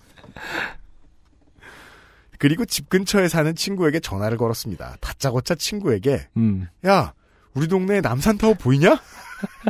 그리고 2.41 2.65
집 2.65 2.89
근처에 2.89 3.29
사는 3.29 3.55
친구에게 3.55 4.01
전화를 4.01 4.39
걸었습니다. 4.39 4.97
다짜고짜 5.03 5.57
친구에게 5.57 6.27
음. 6.39 6.69
야 6.87 7.13
우리 7.53 7.69
동네에 7.69 8.01
남산타워 8.01 8.55
보이냐? 8.55 8.99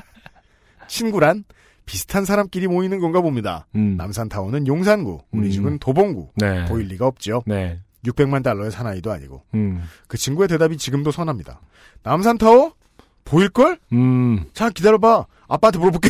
친구란 0.87 1.43
비슷한 1.85 2.25
사람끼리 2.25 2.69
모이는 2.69 3.01
건가 3.01 3.21
봅니다. 3.21 3.67
음. 3.75 3.97
남산타워는 3.97 4.69
용산구, 4.69 5.21
우리 5.33 5.49
음. 5.49 5.51
집은 5.51 5.79
도봉구. 5.81 6.31
네. 6.37 6.65
보일 6.67 6.87
리가 6.87 7.09
없죠. 7.09 7.43
네. 7.45 7.81
600만 8.05 8.45
달러의 8.45 8.71
사나이도 8.71 9.11
아니고. 9.11 9.43
음. 9.55 9.83
그 10.07 10.17
친구의 10.17 10.47
대답이 10.47 10.77
지금도 10.77 11.11
선합니다. 11.11 11.61
남산타워? 12.05 12.75
보일걸? 13.25 13.81
음. 13.93 14.45
자, 14.55 14.71
기다려봐. 14.71 15.27
아빠한테 15.49 15.81
물어볼게. 15.81 16.09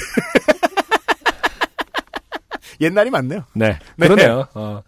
옛날이 2.83 3.09
맞네요. 3.09 3.45
네. 3.55 3.79
네. 3.97 4.09
그러네요. 4.09 4.47
어. 4.55 4.83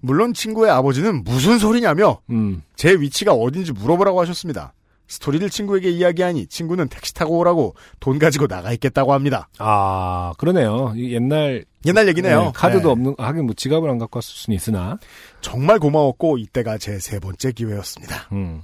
물론 0.00 0.32
친구의 0.34 0.70
아버지는 0.70 1.22
무슨 1.24 1.58
소리냐며 1.58 2.20
음. 2.30 2.62
제 2.76 2.92
위치가 2.94 3.32
어딘지 3.32 3.72
물어보라고 3.72 4.20
하셨습니다. 4.20 4.72
스토리를 5.08 5.50
친구에게 5.50 5.90
이야기하니 5.90 6.46
친구는 6.46 6.88
택시 6.88 7.12
타고 7.12 7.36
오라고 7.38 7.74
돈 8.00 8.18
가지고 8.18 8.46
나가 8.46 8.72
있겠다고 8.72 9.12
합니다. 9.12 9.48
아, 9.58 10.32
그러네요. 10.38 10.94
이 10.96 11.12
옛날 11.12 11.66
옛날 11.84 12.08
얘기네요. 12.08 12.44
네, 12.44 12.52
카드도 12.54 12.82
네. 12.88 12.88
없는 12.92 13.14
하긴 13.18 13.44
뭐 13.44 13.54
지갑을 13.54 13.90
안 13.90 13.98
갖고 13.98 14.16
왔을 14.18 14.32
수는 14.34 14.56
있으나. 14.56 14.98
정말 15.42 15.78
고마웠고 15.80 16.38
이때가 16.38 16.78
제 16.78 16.98
세 16.98 17.18
번째 17.18 17.52
기회였습니다. 17.52 18.28
음. 18.32 18.62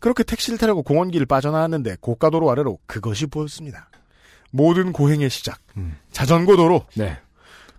그렇게 0.00 0.24
택시를 0.24 0.58
타려고 0.58 0.82
공원길을 0.82 1.26
빠져나왔는데 1.26 1.96
고가도로 2.00 2.50
아래로 2.50 2.78
그것이 2.86 3.26
보였습니다. 3.26 3.88
모든 4.50 4.92
고행의 4.92 5.30
시작. 5.30 5.58
음. 5.76 5.96
자전거 6.10 6.56
도로. 6.56 6.84
네. 6.94 7.16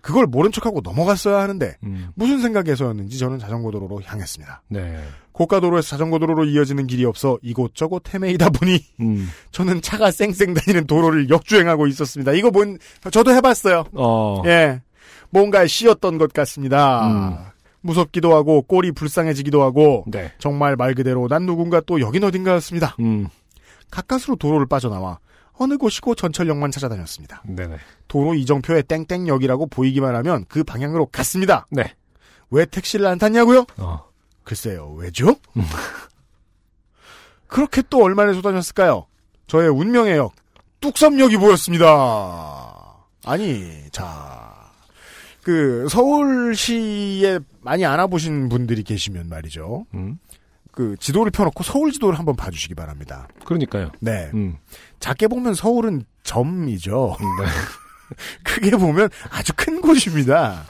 그걸 0.06 0.26
모른 0.26 0.52
척하고 0.52 0.82
넘어갔어야 0.84 1.40
하는데 1.40 1.74
음. 1.82 2.10
무슨 2.14 2.40
생각에서였는지 2.40 3.18
저는 3.18 3.40
자전거 3.40 3.72
도로로 3.72 4.00
향했습니다. 4.04 4.62
네. 4.68 5.02
고가 5.32 5.58
도로에서 5.58 5.88
자전거 5.88 6.20
도로로 6.20 6.44
이어지는 6.44 6.86
길이 6.86 7.04
없어 7.04 7.40
이곳저곳 7.42 8.14
헤매이다 8.14 8.50
보니 8.50 8.78
음. 9.00 9.28
저는 9.50 9.82
차가 9.82 10.12
쌩쌩 10.12 10.54
다니는 10.54 10.86
도로를 10.86 11.28
역주행하고 11.28 11.88
있었습니다. 11.88 12.34
이거 12.34 12.52
뭔 12.52 12.78
저도 13.10 13.32
해봤어요. 13.32 13.86
어. 13.94 14.42
예, 14.46 14.80
뭔가 15.30 15.66
씌었던 15.66 16.18
것 16.18 16.32
같습니다. 16.32 17.08
음. 17.08 17.36
무섭기도 17.80 18.32
하고 18.32 18.62
꼴이 18.62 18.92
불쌍해지기도 18.92 19.60
하고 19.60 20.04
네. 20.06 20.32
정말 20.38 20.76
말 20.76 20.94
그대로 20.94 21.26
난 21.26 21.46
누군가 21.46 21.80
또 21.80 22.00
여긴 22.00 22.22
어딘가였습니다. 22.22 22.94
음. 23.00 23.26
가까스로 23.90 24.36
도로를 24.36 24.66
빠져나와 24.66 25.18
어느 25.58 25.76
곳이고 25.76 26.14
전철역만 26.14 26.70
찾아다녔습니다. 26.70 27.42
네네. 27.46 27.76
도로 28.08 28.34
이정표에 28.34 28.82
땡땡역이라고 28.82 29.66
보이기만 29.66 30.14
하면 30.16 30.44
그 30.48 30.64
방향으로 30.64 31.06
갔습니다. 31.06 31.66
네. 31.70 31.94
왜 32.50 32.64
택시를 32.64 33.06
안 33.06 33.18
탔냐고요? 33.18 33.66
어. 33.78 34.04
글쎄요, 34.44 34.92
왜죠? 34.96 35.36
그렇게 37.48 37.82
또 37.88 38.02
얼마나 38.02 38.32
쏟아졌을까요? 38.32 39.06
저의 39.46 39.68
운명의 39.68 40.16
역, 40.16 40.34
뚝섬역이 40.80 41.36
보였습니다. 41.36 43.06
아니, 43.24 43.84
자, 43.90 44.72
그, 45.42 45.86
서울시에 45.88 47.38
많이 47.60 47.84
알아보신 47.84 48.48
분들이 48.48 48.82
계시면 48.82 49.28
말이죠. 49.28 49.86
음. 49.94 50.18
그, 50.76 50.94
지도를 51.00 51.32
펴놓고 51.32 51.64
서울 51.64 51.90
지도를 51.90 52.18
한번 52.18 52.36
봐주시기 52.36 52.74
바랍니다. 52.74 53.26
그러니까요. 53.46 53.90
네. 53.98 54.30
음. 54.34 54.58
작게 55.00 55.26
보면 55.26 55.54
서울은 55.54 56.04
점이죠. 56.22 57.16
네. 57.18 57.46
크게 58.44 58.70
보면 58.72 59.08
아주 59.30 59.54
큰 59.56 59.80
곳입니다. 59.80 60.66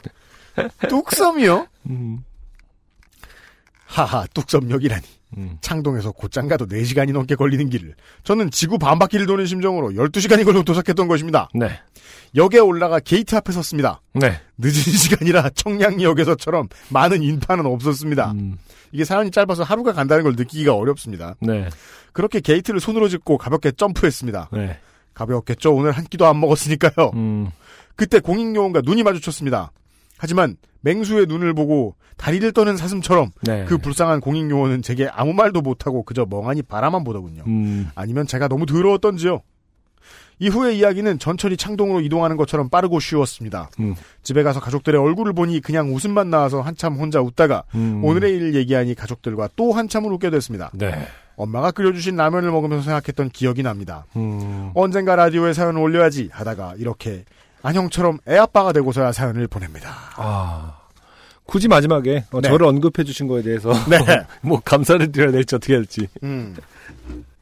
뚝섬이요? 0.87 1.67
음. 1.89 2.23
하하, 3.85 4.25
뚝섬역이라니. 4.33 5.05
음. 5.35 5.57
창동에서 5.61 6.11
곧장 6.11 6.47
가도 6.47 6.65
4시간이 6.67 7.11
넘게 7.11 7.35
걸리는 7.35 7.69
길을 7.69 7.95
저는 8.23 8.51
지구 8.51 8.77
반바퀴를 8.77 9.25
도는 9.25 9.45
심정으로 9.45 9.89
12시간이 9.91 10.45
걸려 10.45 10.63
도착했던 10.63 11.07
것입니다. 11.07 11.49
네. 11.53 11.69
역에 12.35 12.59
올라가 12.59 12.99
게이트 12.99 13.35
앞에 13.35 13.51
섰습니다. 13.51 14.01
네. 14.13 14.39
늦은 14.57 14.71
시간이라 14.95 15.49
청량리역에서처럼 15.49 16.69
많은 16.89 17.23
인파는 17.23 17.65
없었습니다. 17.65 18.31
음. 18.31 18.57
이게 18.91 19.03
사연이 19.03 19.31
짧아서 19.31 19.63
하루가 19.63 19.91
간다는 19.91 20.23
걸 20.23 20.33
느끼기가 20.35 20.73
어렵습니다. 20.73 21.35
네. 21.41 21.67
그렇게 22.13 22.39
게이트를 22.39 22.79
손으로 22.79 23.09
짚고 23.09 23.37
가볍게 23.37 23.71
점프했습니다. 23.71 24.49
네. 24.53 24.79
가벼웠겠죠. 25.13 25.73
오늘 25.73 25.91
한 25.91 26.05
끼도 26.05 26.25
안 26.25 26.39
먹었으니까요. 26.39 27.11
음. 27.15 27.49
그때 27.95 28.19
공익요원과 28.19 28.81
눈이 28.85 29.03
마주쳤습니다. 29.03 29.71
하지만 30.17 30.57
맹수의 30.81 31.25
눈을 31.27 31.53
보고 31.53 31.95
다리를 32.17 32.51
떠는 32.51 32.77
사슴처럼 32.77 33.31
네. 33.43 33.65
그 33.65 33.77
불쌍한 33.77 34.21
공익 34.21 34.49
요원은 34.49 34.81
제게 34.81 35.07
아무 35.11 35.33
말도 35.33 35.61
못하고 35.61 36.03
그저 36.03 36.25
멍하니 36.27 36.63
바라만 36.63 37.03
보더군요. 37.03 37.43
음. 37.47 37.89
아니면 37.95 38.25
제가 38.27 38.47
너무 38.47 38.65
더러웠던지요. 38.65 39.41
이후의 40.39 40.77
이야기는 40.77 41.17
전철이 41.17 41.57
창동으로 41.57 42.01
이동하는 42.01 42.37
것처럼 42.37 42.69
빠르고 42.69 42.99
쉬웠습니다. 42.99 43.69
음. 43.79 43.95
집에 44.21 44.43
가서 44.43 44.59
가족들의 44.59 44.99
얼굴을 44.99 45.33
보니 45.33 45.61
그냥 45.61 45.93
웃음만 45.93 46.29
나와서 46.29 46.61
한참 46.61 46.95
혼자 46.95 47.21
웃다가 47.21 47.63
음. 47.73 48.03
오늘의 48.03 48.35
일을 48.35 48.55
얘기하니 48.55 48.93
가족들과 48.93 49.49
또 49.55 49.73
한참을 49.73 50.11
웃게 50.11 50.29
됐습니다. 50.29 50.69
네. 50.73 51.07
엄마가 51.37 51.71
끓여주신 51.71 52.15
라면을 52.15 52.51
먹으면서 52.51 52.83
생각했던 52.83 53.29
기억이 53.29 53.63
납니다. 53.63 54.05
음. 54.15 54.71
언젠가 54.73 55.15
라디오에 55.15 55.53
사연을 55.53 55.81
올려야지 55.81 56.29
하다가 56.31 56.75
이렇게 56.77 57.25
안형처럼 57.67 58.19
애아빠가 58.27 58.71
되고서야 58.71 59.11
사연을 59.11 59.47
보냅니다. 59.47 59.93
아. 60.15 60.77
굳이 61.45 61.67
마지막에 61.67 62.23
어, 62.31 62.39
네. 62.41 62.49
저를 62.49 62.65
언급해 62.65 63.03
주신 63.03 63.27
거에 63.27 63.41
대해서 63.41 63.71
네. 63.89 63.97
뭐 64.41 64.61
감사를 64.63 65.11
드려야 65.11 65.31
될지 65.31 65.55
어떻게 65.55 65.75
할지. 65.75 66.07
음. 66.23 66.55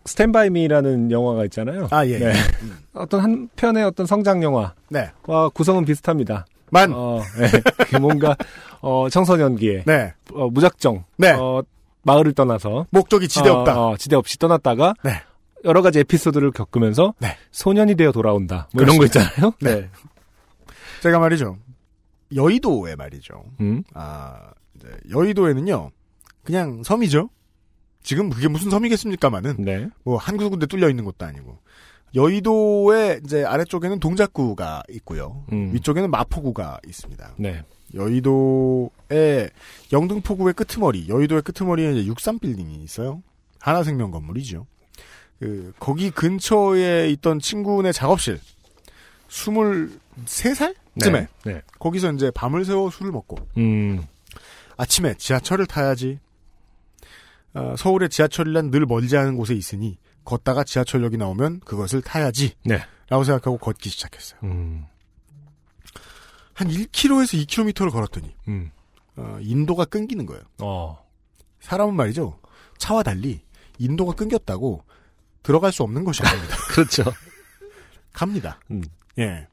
스탠바이 0.06 0.50
미라는 0.50 1.12
영화가 1.12 1.46
있잖아요. 1.46 1.88
아, 1.92 2.06
예. 2.08 2.18
네. 2.18 2.34
음. 2.62 2.78
어떤 2.94 3.22
한 3.22 3.50
편의 3.56 3.84
어떤 3.84 4.06
성장 4.06 4.42
영화와 4.42 4.74
네. 4.90 5.12
구성은 5.54 5.86
비슷합니다. 5.86 6.46
만. 6.72 6.92
어, 6.94 7.22
네. 7.40 7.62
그 7.86 7.98
뭔가 7.98 8.36
어, 8.82 9.08
청소년기에 9.10 9.84
네. 9.86 10.14
어, 10.34 10.48
무작정 10.50 11.04
네. 11.18 11.32
어, 11.32 11.62
마을을 12.02 12.34
떠나서 12.34 12.88
목적이 12.90 13.28
지대 13.28 13.50
없다. 13.50 13.80
어, 13.80 13.92
어, 13.92 13.98
지대 13.98 14.16
없이 14.16 14.40
떠났다가 14.40 14.96
네. 15.04 15.22
여러 15.64 15.82
가지 15.82 16.00
에피소드를 16.00 16.52
겪으면서 16.52 17.14
네. 17.20 17.38
소년이 17.52 17.96
되어 17.96 18.12
돌아온다. 18.12 18.68
뭐 18.74 18.84
이런 18.84 18.98
거. 18.98 19.06
있잖아요. 19.06 19.54
네. 19.62 19.90
제가 21.06 21.20
말이죠. 21.20 21.60
여의도에 22.34 22.96
말이죠. 22.96 23.44
음. 23.60 23.84
아, 23.94 24.50
여의도에는요. 25.12 25.92
그냥 26.44 26.82
섬이죠. 26.82 27.30
지금 28.02 28.32
그게 28.32 28.48
무슨 28.48 28.72
섬이겠습니까마는 28.72 29.58
네. 29.60 29.88
뭐 30.04 30.18
한두 30.18 30.50
군데 30.50 30.66
뚫려 30.66 30.90
있는 30.90 31.06
것도 31.06 31.24
아니고 31.26 31.60
여의도의 32.16 33.22
이제 33.24 33.44
아래쪽에는 33.44 34.00
동작구가 34.00 34.82
있고요. 34.94 35.46
음. 35.52 35.76
위쪽에는 35.76 36.10
마포구가 36.10 36.80
있습니다. 36.88 37.36
네. 37.38 37.64
여의도의 37.94 39.52
영등포구의 39.92 40.56
끄트머리, 40.56 41.08
여의도의 41.08 41.44
끄트머리에 41.44 41.94
이제 41.94 42.12
63빌딩이 42.12 42.84
있어요. 42.84 43.22
하나생명 43.60 44.10
건물이죠. 44.10 44.66
그, 45.40 45.72
거기 45.80 46.10
근처에 46.10 47.10
있던 47.10 47.40
친구네 47.40 47.92
작업실, 47.92 48.40
23살? 49.30 50.76
쯤에, 51.00 51.28
네. 51.46 51.62
거기서 51.80 52.14
이제 52.14 52.32
밤을 52.32 52.66
새워 52.66 52.90
술을 52.90 53.12
먹고, 53.12 53.38
음. 53.58 54.06
아침에 54.78 55.16
지하철을 55.16 55.66
타야지. 55.66 56.20
어, 57.54 57.76
서울의 57.78 58.10
지하철이란 58.10 58.72
늘 58.72 58.86
멀지 58.86 59.16
않은 59.18 59.38
곳에 59.38 59.54
있으니, 59.54 59.98
걷다가 60.24 60.64
지하철역이 60.64 61.18
나오면 61.18 61.62
그것을 61.62 62.02
타야지. 62.02 62.54
네. 62.64 62.82
라고 63.08 63.24
생각하고 63.24 63.58
걷기 63.58 63.90
시작했어요. 63.90 64.40
음. 64.44 64.86
한 66.54 66.68
1km에서 66.68 67.46
2km를 67.46 67.92
걸었더니, 67.92 68.36
음. 68.48 68.72
어, 69.18 69.38
인도가 69.42 69.86
끊기는 69.86 70.26
거예요. 70.26 70.44
어. 70.62 71.06
사람은 71.60 71.96
말이죠. 71.96 72.40
차와 72.78 73.04
달리 73.04 73.42
인도가 73.78 74.14
끊겼다고 74.14 74.84
들어갈 75.44 75.72
수 75.72 75.84
없는 75.84 76.04
것이 76.04 76.24
아닙니다. 76.24 76.56
그렇죠. 76.74 77.04
갑니다. 78.14 78.60
음. 78.72 78.84
예. 79.20 79.48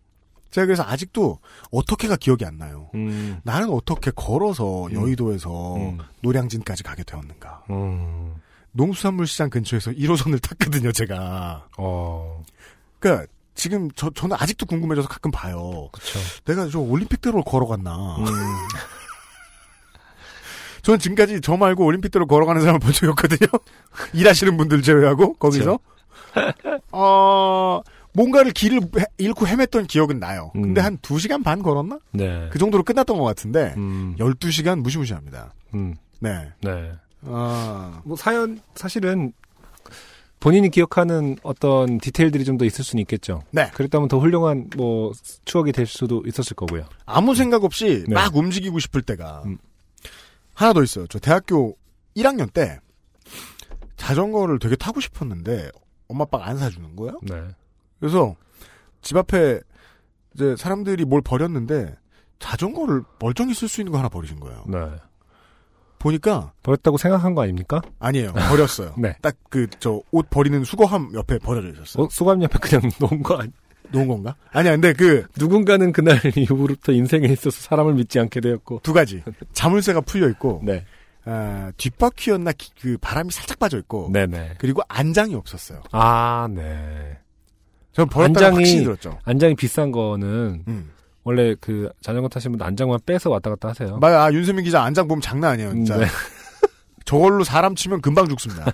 제가 0.53 0.66
그래서 0.66 0.85
아직도 0.85 1.39
어떻게가 1.70 2.16
기억이 2.16 2.45
안 2.45 2.59
나요. 2.59 2.91
음. 2.95 3.41
나는 3.43 3.70
어떻게 3.70 4.11
걸어서 4.15 4.87
여의도에서 4.93 5.77
음. 5.77 5.99
노량진까지 6.20 6.83
가게 6.83 7.03
되었는가. 7.03 7.65
음. 7.70 8.35
농수산물 8.73 9.27
시장 9.27 9.49
근처에서 9.51 9.91
1호선을 9.93 10.41
탔거든요, 10.47 10.93
제가. 10.93 11.66
어. 11.79 12.43
그러니까 12.99 13.27
지금 13.55 13.91
저 13.97 14.11
저는 14.11 14.37
아직도 14.39 14.66
궁금해져서 14.66 15.09
가끔 15.09 15.31
봐요. 15.31 15.89
그렇죠. 15.91 16.19
내가 16.45 16.69
저 16.69 16.81
올림픽대로 16.81 17.43
걸어갔나. 17.43 18.16
음. 18.19 18.24
저는 20.83 20.99
지금까지 20.99 21.41
저 21.41 21.57
말고 21.57 21.85
올림픽대로 21.85 22.27
걸어가는 22.27 22.61
사람을 22.61 22.81
본 22.81 22.93
적이 22.93 23.12
없거든요. 23.12 23.49
일하시는 24.12 24.57
분들 24.57 24.83
제외하고 24.83 25.35
거기서 25.35 25.79
어 26.91 27.81
뭔가를 28.15 28.53
길을 28.53 28.81
헤- 28.99 29.05
잃고 29.19 29.47
헤맸던 29.47 29.89
기억은 29.89 30.19
나요. 30.19 30.51
음. 30.57 30.63
근데 30.63 30.81
한 30.81 30.99
2시간 30.99 31.43
반 31.43 31.63
걸었나? 31.63 31.99
네. 32.13 32.49
그 32.53 32.59
정도로 32.59 32.83
끝났던 32.85 33.17
것 33.19 33.25
같은데 33.25 33.75
음. 33.77 34.15
12시간 34.19 34.81
무시무시합니다. 34.83 35.55
음. 35.75 35.95
네. 36.21 36.51
네. 36.61 36.93
아, 37.25 38.03
뭐 38.05 38.17
사연 38.17 38.61
사실은 38.75 39.33
본인이 40.41 40.69
기억하는 40.71 41.37
어떤 41.45 41.99
디테일들이 41.99 42.45
좀 42.45 42.59
더 42.59 42.65
있을 42.65 42.85
수는 42.85 43.01
있겠죠. 43.03 43.43
네. 43.53 43.71
그랬다면 43.75 44.09
더 44.09 44.19
훌륭한 44.19 44.69
뭐 44.77 45.13
추억이 45.45 45.71
될 45.73 45.87
수도 45.87 46.23
있었을 46.27 46.55
거고요. 46.57 46.85
아무 47.07 47.35
생각 47.35 47.63
없이 47.65 48.05
네. 48.09 48.15
막 48.15 48.35
움직이고 48.37 48.79
싶을 48.81 49.03
때가 49.03 49.43
음. 49.47 49.57
하나 50.55 50.73
더 50.73 50.83
있어요. 50.83 51.07
저 51.07 51.19
대학교 51.19 51.77
1학년 52.17 52.53
때 52.53 52.79
자전거를 53.97 54.59
되게 54.59 54.77
타고 54.77 55.01
싶었는데 55.01 55.71
엄마 56.09 56.25
아빠가 56.25 56.47
안 56.49 56.59
사주는 56.59 56.97
거예요. 56.97 57.19
네. 57.23 57.41
그래서 58.03 58.35
집 59.01 59.16
앞에 59.16 59.61
이제 60.35 60.57
사람들이 60.57 61.05
뭘 61.05 61.23
버렸는데 61.23 61.95
자전거를 62.41 63.05
멀쩡히 63.20 63.55
쓸 63.55 63.69
수 63.69 63.81
있는 63.81 63.93
거 63.93 63.99
하나 63.99 64.09
버리신 64.09 64.41
거예요. 64.41 64.65
네. 64.66 64.79
보니까 66.01 66.53
버렸다고 66.65 66.99
생각한 66.99 67.37
거 67.37 67.43
아닙니까? 67.43 67.81
아니에요. 68.01 68.33
버렸어요. 68.33 68.95
네. 68.99 69.16
딱 69.23 69.37
그 69.51 69.69
저 69.79 70.03
옷 70.12 70.29
버리는 70.31 70.65
수거함 70.65 71.12
옆에 71.15 71.39
버려져 71.39 71.69
있었어요. 71.69 72.07
어, 72.07 72.09
수감 72.11 72.43
옆에 72.43 72.59
그냥 72.59 72.91
놓은 72.99 73.23
거 73.23 73.37
아니? 73.37 73.53
놓은 73.93 74.09
건가? 74.09 74.35
아니야. 74.51 74.73
근데 74.73 74.93
그 74.95 75.27
누군가는 75.39 75.93
그날 75.93 76.19
이후부터 76.37 76.91
인생에 76.91 77.29
있어서 77.29 77.51
사람을 77.61 77.95
믿지 77.95 78.19
않게 78.19 78.41
되었고 78.41 78.81
두 78.83 78.93
가지 78.93 79.23
자물쇠가 79.53 80.01
풀려 80.01 80.29
있고 80.31 80.61
네. 80.65 80.85
아, 81.24 81.70
뒷바퀴였나 81.77 82.51
기- 82.53 82.73
그 82.81 82.99
바람이 83.01 83.31
살짝 83.31 83.61
빠져 83.61 83.79
있고 83.79 84.11
네네. 84.12 84.55
그리고 84.59 84.83
안장이 84.89 85.37
없었어요. 85.37 85.83
아, 85.93 86.49
네. 86.51 87.19
전 87.93 88.09
들었죠. 88.85 89.19
안장이 89.24 89.55
비싼 89.55 89.90
거는 89.93 90.64
음. 90.66 90.90
원래 91.24 91.55
그 91.60 91.90
자전거 92.01 92.28
타시는 92.28 92.52
분들 92.52 92.66
안장만 92.66 93.01
빼서 93.06 93.31
왔다 93.31 93.51
갔다 93.51 93.69
하세요. 93.69 93.97
맞아. 93.98 94.24
아, 94.24 94.32
윤세민 94.32 94.64
기자 94.64 94.82
안장 94.82 95.06
보면 95.09 95.20
장난 95.20 95.52
아니에요. 95.52 95.73
진짜. 95.73 95.97
네. 95.98 96.06
저걸로 97.05 97.44
사람 97.44 97.74
치면 97.74 98.01
금방 98.01 98.28
죽습니다. 98.28 98.73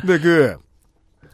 근데 0.00 0.18
그 0.18 0.56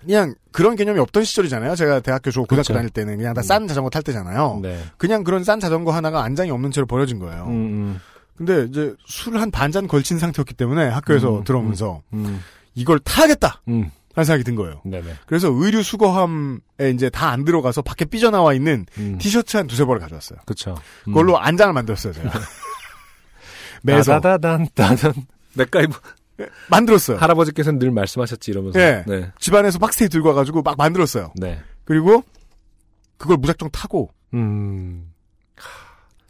그냥 0.04 0.34
그런 0.50 0.74
개념이 0.76 0.98
없던 0.98 1.22
시절이잖아요. 1.24 1.76
제가 1.76 2.00
대학교 2.00 2.30
조 2.30 2.42
고등학교 2.42 2.56
그렇죠. 2.66 2.74
다닐 2.74 2.90
때는 2.90 3.16
그냥 3.18 3.34
다 3.34 3.42
싼 3.42 3.68
자전거 3.68 3.88
탈 3.90 4.02
때잖아요. 4.02 4.60
네. 4.62 4.82
그냥 4.96 5.22
그런 5.24 5.44
싼 5.44 5.60
자전거 5.60 5.92
하나가 5.92 6.22
안장이 6.24 6.50
없는 6.50 6.70
채로 6.72 6.86
버려진 6.86 7.18
거예요. 7.18 7.44
음, 7.44 7.50
음, 7.50 8.00
근데 8.36 8.64
이제 8.64 8.94
술 9.06 9.36
한 9.36 9.50
반 9.50 9.70
잔 9.70 9.86
걸친 9.86 10.18
상태였기 10.18 10.54
때문에 10.54 10.88
학교에서 10.88 11.38
음, 11.38 11.44
들어오면서 11.44 12.02
음, 12.14 12.40
이걸 12.74 12.98
타야겠다 12.98 13.62
음. 14.12 14.16
하는 14.16 14.24
생각이 14.24 14.44
든 14.44 14.54
거예요. 14.54 14.80
네네. 14.84 15.14
그래서 15.26 15.48
의류 15.50 15.82
수거함에 15.82 16.58
이제 16.94 17.08
다 17.10 17.30
안 17.32 17.44
들어가서 17.44 17.82
밖에 17.82 18.04
삐져나와 18.04 18.52
있는 18.54 18.84
음. 18.98 19.16
티셔츠 19.18 19.56
한 19.56 19.66
두세 19.66 19.84
벌을 19.84 20.00
가져왔어요. 20.00 20.38
그쵸. 20.46 20.74
음. 21.08 21.12
그걸로 21.12 21.38
안장을 21.38 21.72
만들었어요, 21.72 22.12
제가. 22.12 22.30
매서 23.82 24.20
따다단, 24.20 24.68
따단. 24.74 25.12
맥가이브. 25.54 25.92
만들었어요. 26.70 27.18
할아버지께서는 27.18 27.78
늘 27.78 27.90
말씀하셨지, 27.90 28.50
이러면서. 28.50 28.80
예. 28.80 29.04
네. 29.06 29.30
집안에서 29.38 29.78
박스에 29.78 30.08
들고 30.08 30.28
와가지고 30.30 30.62
막 30.62 30.76
만들었어요. 30.76 31.32
네. 31.36 31.60
그리고 31.84 32.22
그걸 33.18 33.36
무작정 33.36 33.70
타고 33.70 34.10
음. 34.34 35.11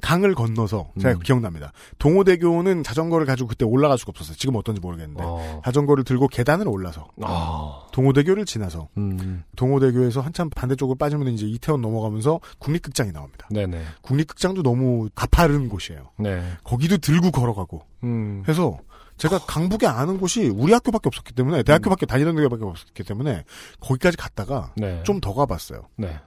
강을 0.02 0.34
건너서 0.34 0.92
제가 1.00 1.14
음. 1.14 1.20
기억납니다. 1.20 1.72
동호대교는 1.98 2.82
자전거를 2.82 3.24
가지고 3.24 3.48
그때 3.48 3.64
올라갈 3.64 3.96
수가 3.96 4.10
없었어요. 4.10 4.36
지금 4.36 4.56
어떤지 4.56 4.80
모르겠는데 4.80 5.22
어. 5.24 5.62
자전거를 5.64 6.04
들고 6.04 6.28
계단을 6.28 6.68
올라서 6.68 7.08
아. 7.22 7.86
동호대교를 7.92 8.44
지나서 8.44 8.88
음. 8.98 9.44
동호대교에서 9.56 10.20
한참 10.20 10.50
반대쪽으로 10.50 10.96
빠지면 10.96 11.28
이제 11.28 11.46
이태원 11.46 11.80
넘어가면서 11.80 12.40
국립극장이 12.58 13.12
나옵니다. 13.12 13.48
네네. 13.50 13.80
국립극장도 14.02 14.62
너무 14.62 15.08
가파른 15.14 15.68
곳이에요. 15.68 16.10
네. 16.18 16.42
거기도 16.64 16.98
들고 16.98 17.30
걸어가고 17.30 17.82
음. 18.02 18.42
해서 18.48 18.78
제가 19.18 19.38
강북에 19.38 19.86
아는 19.86 20.18
곳이 20.18 20.48
우리 20.48 20.72
학교밖에 20.72 21.06
없었기 21.06 21.32
때문에 21.32 21.62
대학교밖에 21.62 22.06
다니던 22.06 22.34
데밖에 22.34 22.64
없었기 22.64 23.04
때문에 23.04 23.44
거기까지 23.78 24.16
갔다가 24.16 24.72
네. 24.76 25.00
좀더 25.04 25.32
가봤어요. 25.32 25.86
네. 25.96 26.18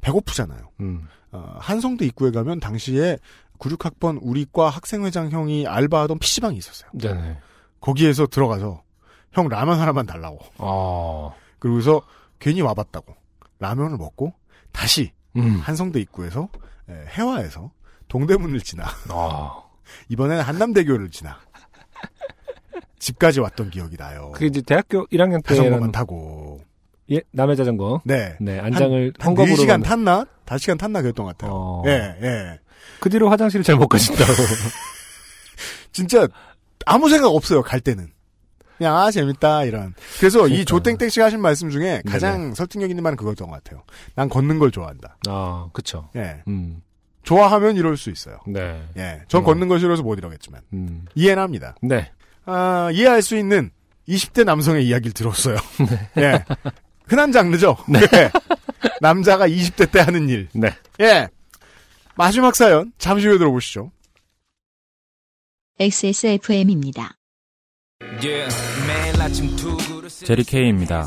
배고프잖아요. 0.00 0.70
음. 0.80 1.08
어, 1.32 1.56
한성대 1.60 2.06
입구에 2.06 2.30
가면 2.30 2.60
당시에 2.60 3.18
96학번 3.58 4.18
우리과 4.22 4.70
학생회장 4.70 5.30
형이 5.30 5.66
알바하던 5.66 6.18
PC방이 6.18 6.56
있었어요. 6.56 6.90
네네. 6.94 7.38
거기에서 7.80 8.26
들어가서 8.26 8.82
형 9.32 9.48
라면 9.48 9.78
하나만 9.80 10.06
달라고. 10.06 10.38
아. 10.58 11.30
그러고서 11.58 12.02
괜히 12.38 12.60
와봤다고 12.60 13.14
라면을 13.58 13.98
먹고 13.98 14.32
다시 14.72 15.12
음. 15.36 15.58
한성대 15.62 16.00
입구에서 16.00 16.48
에, 16.88 16.92
해화에서 17.08 17.70
동대문을 18.08 18.60
지나 18.60 18.84
아. 19.10 19.62
이번에는 20.08 20.42
한남대교를 20.42 21.10
지나 21.10 21.38
집까지 22.98 23.40
왔던 23.40 23.70
기억이 23.70 23.96
나요. 23.96 24.30
그게 24.32 24.46
이제 24.46 24.60
대학교 24.62 25.06
1학년 25.06 25.42
때. 25.44 25.54
자전거만 25.54 25.92
타고 25.92 26.60
예, 27.10 27.20
남의 27.32 27.56
자전거. 27.56 28.00
네. 28.04 28.36
네, 28.40 28.58
안장을 28.60 29.12
헝겊으로 29.14 29.54
4시간 29.56 29.68
만든- 29.68 29.82
탔나? 29.88 30.26
5시간 30.46 30.78
탔나 30.78 31.00
그랬던 31.02 31.24
것 31.26 31.36
같아요. 31.36 31.52
어. 31.54 31.82
예, 31.86 32.16
예. 32.22 32.58
그 33.00 33.08
뒤로 33.10 33.28
화장실을 33.30 33.62
잘 33.64 33.76
못 33.76 33.88
가신다고. 33.88 34.32
진짜 35.92 36.26
아무 36.86 37.08
생각 37.08 37.28
없어요, 37.28 37.62
갈 37.62 37.80
때는. 37.80 38.08
그냥 38.76 38.96
아 38.96 39.10
재밌다 39.10 39.64
이런. 39.64 39.94
그래서 40.18 40.46
이 40.46 40.50
그러니까. 40.50 40.64
조땡땡 40.66 41.08
씨가 41.08 41.26
하신 41.26 41.40
말씀 41.40 41.68
중에 41.70 42.00
가장 42.06 42.54
설득력 42.54 42.90
있는 42.90 43.02
말은 43.02 43.16
그거였던 43.16 43.48
것 43.48 43.62
같아요. 43.62 43.82
난 44.14 44.28
걷는 44.28 44.58
걸 44.60 44.70
좋아한다. 44.70 45.16
아, 45.26 45.68
그쵸. 45.72 46.08
예. 46.14 46.42
음. 46.46 46.80
좋아하면 47.24 47.76
이럴 47.76 47.96
수 47.96 48.10
있어요. 48.10 48.38
네. 48.46 48.80
예. 48.96 49.22
전 49.26 49.42
음. 49.42 49.44
걷는 49.44 49.66
걸 49.68 49.80
싫어서 49.80 50.02
못 50.04 50.16
이러겠지만. 50.18 50.60
음. 50.74 51.06
이해는 51.16 51.42
합니다. 51.42 51.74
네. 51.82 52.10
아, 52.46 52.90
이해할 52.92 53.20
수 53.20 53.36
있는 53.36 53.70
20대 54.08 54.44
남성의 54.44 54.86
이야기를 54.86 55.12
들었어요. 55.12 55.56
네. 56.14 56.22
예. 56.22 56.44
흔한 57.08 57.32
장르죠. 57.32 57.76
네. 57.88 58.00
남자가 59.00 59.48
20대 59.48 59.90
때 59.90 60.00
하는 60.00 60.28
일. 60.28 60.48
네. 60.52 60.74
예. 61.00 61.28
마지막 62.16 62.54
사연 62.54 62.92
잠시 62.98 63.26
후에 63.26 63.38
들어보시죠. 63.38 63.90
XSFM입니다. 65.78 67.16
제리 70.24 70.42
케이입니다. 70.42 71.06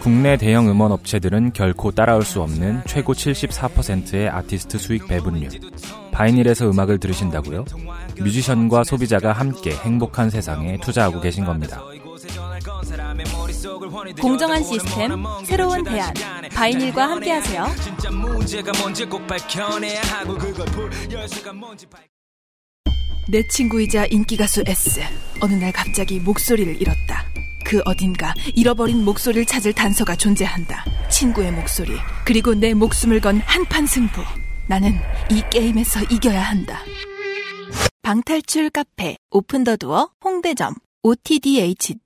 국내 0.00 0.36
대형 0.36 0.68
음원 0.68 0.92
업체들은 0.92 1.52
결코 1.52 1.90
따라올 1.90 2.22
수 2.22 2.40
없는 2.40 2.82
최고 2.86 3.12
74%의 3.12 4.28
아티스트 4.28 4.78
수익 4.78 5.06
배분율. 5.06 5.50
바이닐에서 6.12 6.70
음악을 6.70 6.98
들으신다고요? 6.98 7.64
뮤지션과 8.18 8.84
소비자가 8.84 9.32
함께 9.32 9.72
행복한 9.72 10.30
세상에 10.30 10.78
투자하고 10.80 11.20
계신 11.20 11.44
겁니다. 11.44 11.82
공정한 14.20 14.62
시스템, 14.64 15.24
새로운 15.44 15.84
대안. 15.84 16.12
바이닐과 16.54 17.10
함께하세요. 17.10 17.66
내 23.30 23.46
친구이자 23.48 24.06
인기 24.06 24.36
가수 24.36 24.62
S. 24.66 25.00
어느 25.40 25.54
날 25.54 25.70
갑자기 25.72 26.18
목소리를 26.18 26.80
잃었다. 26.80 27.24
그 27.68 27.82
어딘가 27.84 28.32
잃어버린 28.56 29.04
목소리를 29.04 29.44
찾을 29.44 29.74
단서가 29.74 30.16
존재한다. 30.16 30.86
친구의 31.10 31.52
목소리. 31.52 31.92
그리고 32.24 32.54
내 32.54 32.72
목숨을 32.72 33.20
건 33.20 33.40
한판 33.40 33.86
승부. 33.86 34.22
나는 34.66 34.92
이 35.30 35.42
게임에서 35.50 36.00
이겨야 36.04 36.40
한다. 36.40 36.78
방탈출 38.00 38.70
카페 38.70 39.18
오픈 39.30 39.64
더 39.64 39.76
두어 39.76 40.10
홍대점 40.24 40.76
otdh.co.kr 41.02 41.98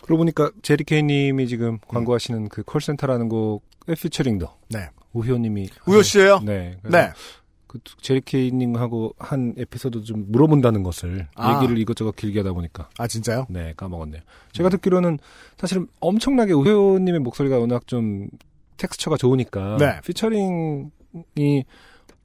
그러고 0.00 0.18
보니까 0.18 0.52
제리케이 0.62 1.02
님이 1.02 1.48
지금 1.48 1.80
광고하시는 1.88 2.48
그 2.48 2.62
콜센터라는 2.62 3.28
곡의 3.28 3.96
피처링도. 4.00 4.46
네. 4.70 4.88
우효 5.12 5.36
님이. 5.36 5.68
우효 5.86 6.00
씨예요? 6.02 6.40
네. 6.44 6.78
네. 6.84 7.10
그 7.74 7.80
제리케이님하고 8.00 9.16
한 9.18 9.52
에피소드 9.58 10.04
좀 10.04 10.26
물어본다는 10.28 10.84
것을 10.84 11.26
아. 11.34 11.56
얘기를 11.56 11.76
이것저것 11.78 12.14
길게 12.14 12.40
하다 12.40 12.52
보니까. 12.52 12.88
아 12.98 13.08
진짜요? 13.08 13.46
네, 13.48 13.74
까먹었네요. 13.76 14.22
제가 14.52 14.68
듣기로는 14.68 15.18
사실은 15.58 15.88
엄청나게 15.98 16.52
우효님의 16.52 17.18
목소리가 17.20 17.58
워낙 17.58 17.88
좀 17.88 18.28
텍스처가 18.76 19.16
좋으니까 19.16 19.76
네. 19.78 20.00
피처링이 20.04 21.64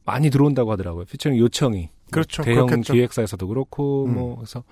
많이 0.05 0.29
들어온다고 0.29 0.71
하더라고요. 0.71 1.05
피처링 1.05 1.39
요청이. 1.39 1.89
그렇죠. 2.11 2.43
대형 2.43 2.67
그렇겠죠. 2.67 2.93
기획사에서도 2.93 3.47
그렇고 3.47 4.05
음. 4.05 4.13
뭐 4.13 4.35
그래서 4.35 4.63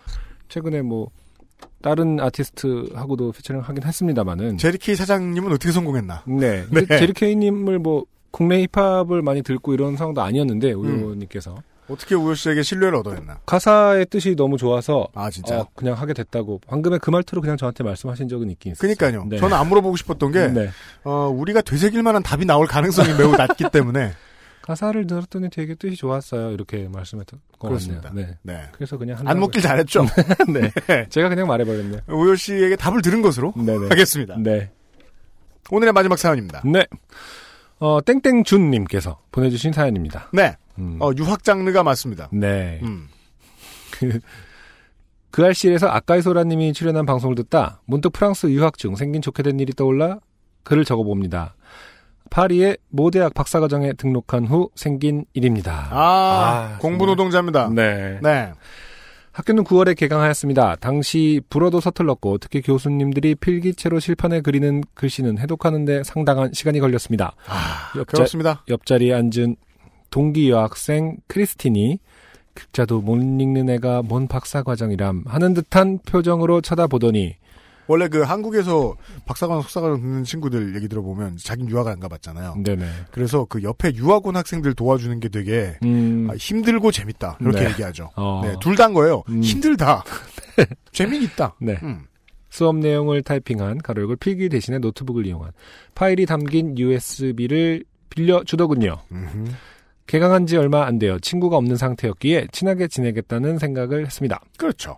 최근에 0.50 0.84
뭐 0.84 1.10
다른 1.82 2.20
아티스트하고도 2.20 3.32
피처링 3.32 3.62
하긴 3.62 3.84
했습니다만은 3.84 4.58
제리케이 4.58 4.96
사장님은 4.96 5.52
어떻게 5.52 5.72
성공했나? 5.72 6.24
네. 6.28 6.66
네. 6.70 6.86
제리케이님을 6.86 7.80
뭐 7.80 8.06
국내 8.32 8.66
힙합을 8.72 9.22
많이 9.22 9.42
듣고 9.42 9.74
이런 9.74 9.96
상황도 9.98 10.22
아니었는데 10.22 10.74
음. 10.74 11.04
우효님께서 11.04 11.56
어떻게 11.90 12.16
우효 12.16 12.36
씨에게 12.36 12.64
신뢰를 12.64 12.96
얻어냈나? 12.98 13.40
가사의 13.46 14.08
뜻이 14.08 14.36
너무 14.36 14.58
좋아서 14.58 15.08
아 15.14 15.30
진짜. 15.30 15.62
어, 15.62 15.68
그냥 15.74 15.94
하게 15.96 16.14
됐다고 16.14 16.60
방금의 16.68 17.00
그 17.00 17.10
말투로 17.10 17.42
그냥 17.42 17.56
저한테 17.56 17.84
말씀하신 17.86 18.28
적은 18.28 18.50
있긴 18.52 18.74
있어요. 18.74 18.94
그러니까요. 18.94 19.26
네. 19.30 19.38
저는 19.38 19.56
안 19.56 19.70
물어보고 19.70 19.96
싶었던 19.96 20.32
게 20.34 20.48
네. 20.50 20.70
어, 21.06 21.30
우리가 21.34 21.62
되새길 21.62 22.04
만한 22.04 22.24
답이 22.24 22.46
나올 22.46 22.68
가능성이 22.68 23.14
매우 23.18 23.32
낮기 23.38 23.66
때문에 23.72 24.12
가사를 24.64 25.08
들었더니 25.08 25.50
되게 25.50 25.76
뜻이 25.76 25.96
좋았어요. 25.96 26.52
이렇게 26.52 26.90
말씀했던 26.92 27.40
그렇습니다. 27.58 28.10
같네요. 28.10 28.28
네. 28.28 28.54
네. 28.54 28.64
그래서 28.74 28.98
그냥 28.98 29.18
안 29.24 29.40
먹길 29.40 29.62
잘했죠. 29.62 30.06
네. 30.52 31.08
제가 31.08 31.30
그냥 31.30 31.48
말해버렸네요. 31.48 32.02
우효 32.10 32.36
씨에게 32.36 32.76
답을 32.76 33.02
들은 33.02 33.22
것으로 33.22 33.54
네네. 33.56 33.88
하겠습니다. 33.88 34.36
네. 34.40 34.72
오늘의 35.72 35.94
마지막 35.94 36.20
사연입니다. 36.20 36.64
네. 36.66 36.86
어, 37.80 38.00
땡땡준님께서 38.02 39.20
보내주신 39.32 39.74
사연입니다. 39.74 40.30
네. 40.34 40.56
음. 40.80 40.98
어, 41.00 41.12
유학 41.18 41.44
장르가 41.44 41.84
맞습니다. 41.84 42.30
네. 42.32 42.80
음. 42.84 43.08
그, 43.92 44.20
그 45.32 45.46
알실에서 45.46 45.88
아까이 45.88 46.22
소라님이 46.22 46.74
출연한 46.74 47.06
방송을 47.06 47.36
듣다 47.36 47.82
문득 47.86 48.14
프랑스 48.14 48.48
유학 48.48 48.78
중 48.78 48.96
생긴 48.96 49.22
좋게 49.22 49.44
된 49.44 49.60
일이 49.60 49.74
떠올라 49.74 50.20
글을 50.64 50.86
적어봅니다. 50.86 51.56
파리의 52.30 52.78
모대학 52.90 53.34
박사과정에 53.34 53.94
등록한 53.94 54.46
후 54.46 54.70
생긴 54.76 55.26
일입니다. 55.34 55.90
아, 55.92 56.78
공부 56.80 57.06
노동자입니다. 57.06 57.70
네. 57.74 58.20
네. 58.22 58.52
학교는 59.38 59.66
9월에 59.66 59.96
개강하였습니다. 59.96 60.78
당시 60.78 61.42
불어도 61.48 61.80
서툴렀고 61.80 62.40
특히 62.40 62.60
교수님들이 62.64 63.36
필기체로 63.36 64.00
실판에 64.00 64.42
그리는 64.42 64.84
글씨는 64.96 65.38
해독하는데 65.38 66.04
상당한 66.04 66.52
시간이 66.54 66.80
걸렸습니다. 66.80 67.36
아, 67.48 67.92
옆자, 67.96 68.18
그렇습니다. 68.18 68.64
옆자리에 68.68 69.14
앉은 69.14 69.56
동기 70.10 70.50
여학생 70.50 71.18
크리스틴이 71.28 72.00
글자도 72.56 73.02
못 73.02 73.18
읽는 73.18 73.70
애가 73.70 74.02
뭔 74.02 74.28
박사 74.28 74.64
과정이람 74.64 75.26
하는 75.28 75.54
듯한 75.54 76.00
표정으로 76.00 76.62
쳐다보더니 76.62 77.36
원래 77.88 78.08
그 78.08 78.22
한국에서 78.22 78.96
박사관, 79.26 79.62
석사관 79.62 80.00
듣는 80.00 80.24
친구들 80.24 80.76
얘기 80.76 80.88
들어보면 80.88 81.38
자긴 81.38 81.70
유학을 81.70 81.92
안 81.92 82.00
가봤잖아요. 82.00 82.56
네네. 82.64 82.86
그래서 83.12 83.46
그 83.46 83.64
옆에 83.64 83.94
유학 83.96 84.26
온 84.26 84.36
학생들 84.36 84.74
도와주는 84.74 85.20
게 85.20 85.30
되게 85.30 85.78
음, 85.84 86.28
아, 86.30 86.36
힘들고 86.36 86.92
재밌다 86.92 87.38
이렇게 87.42 87.62
네. 87.62 87.70
얘기하죠. 87.70 88.10
어. 88.16 88.42
네, 88.44 88.56
둘 88.62 88.76
다인 88.76 88.94
거예요. 88.94 89.24
음. 89.30 89.42
힘들다. 89.42 90.04
재미는 90.92 91.26
있다. 91.26 91.56
네. 91.62 91.80
음. 91.84 92.06
수업 92.50 92.78
내용을 92.78 93.24
타이핑한 93.24 93.80
가로역을 93.80 94.16
필기 94.16 94.50
대신에 94.50 94.80
노트북을 94.80 95.26
이용한 95.26 95.52
파일이 95.96 96.26
담긴 96.26 96.78
USB를 96.78 97.84
빌려 98.10 98.44
주더군요. 98.44 98.98
음흠. 99.12 99.52
개강한 100.08 100.48
지 100.48 100.58
얼마 100.58 100.86
안 100.86 100.98
돼요. 101.00 101.20
친구가 101.20 101.58
없는 101.58 101.76
상태였기에 101.76 102.48
친하게 102.52 102.88
지내겠다는 102.88 103.60
생각을 103.60 104.06
했습니다. 104.06 104.42
그렇죠. 104.58 104.96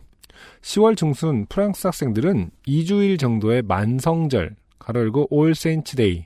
10월 0.61 0.98
중순 0.98 1.45
프랑스 1.48 1.88
학생들은 1.88 2.52
2주일 2.68 3.19
정도의 3.19 3.61
만성절, 3.61 4.56
가로 4.77 4.99
열고 5.02 5.27
All 5.31 5.56
Saints' 5.56 5.95
Day 5.95 6.26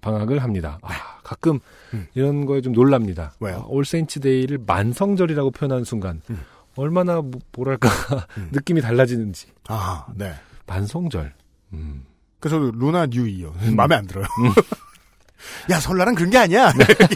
방학을 0.00 0.42
합니다. 0.42 0.78
아, 0.82 0.92
가끔 1.22 1.60
음. 1.94 2.06
이런 2.14 2.46
거에 2.46 2.60
좀 2.60 2.72
놀랍니다. 2.72 3.32
왜요? 3.40 3.56
아, 3.56 3.64
All 3.68 3.84
Saints' 3.84 4.20
Day를 4.20 4.58
만성절이라고 4.66 5.50
표현하는 5.52 5.84
순간 5.84 6.20
음. 6.30 6.40
얼마나 6.76 7.20
뭐- 7.20 7.40
뭐랄까 7.52 7.88
음. 8.38 8.48
느낌이 8.52 8.80
달라지는지. 8.80 9.46
아, 9.68 10.06
네. 10.14 10.32
만성절. 10.66 11.34
음. 11.72 12.04
그래서 12.40 12.58
Lunar 12.58 13.06
뉴이요. 13.06 13.54
음. 13.62 13.76
마음에 13.76 13.96
안 13.96 14.06
들어요. 14.06 14.26
야, 15.70 15.78
설날은 15.80 16.14
그런 16.14 16.30
게 16.30 16.38
아니야. 16.38 16.72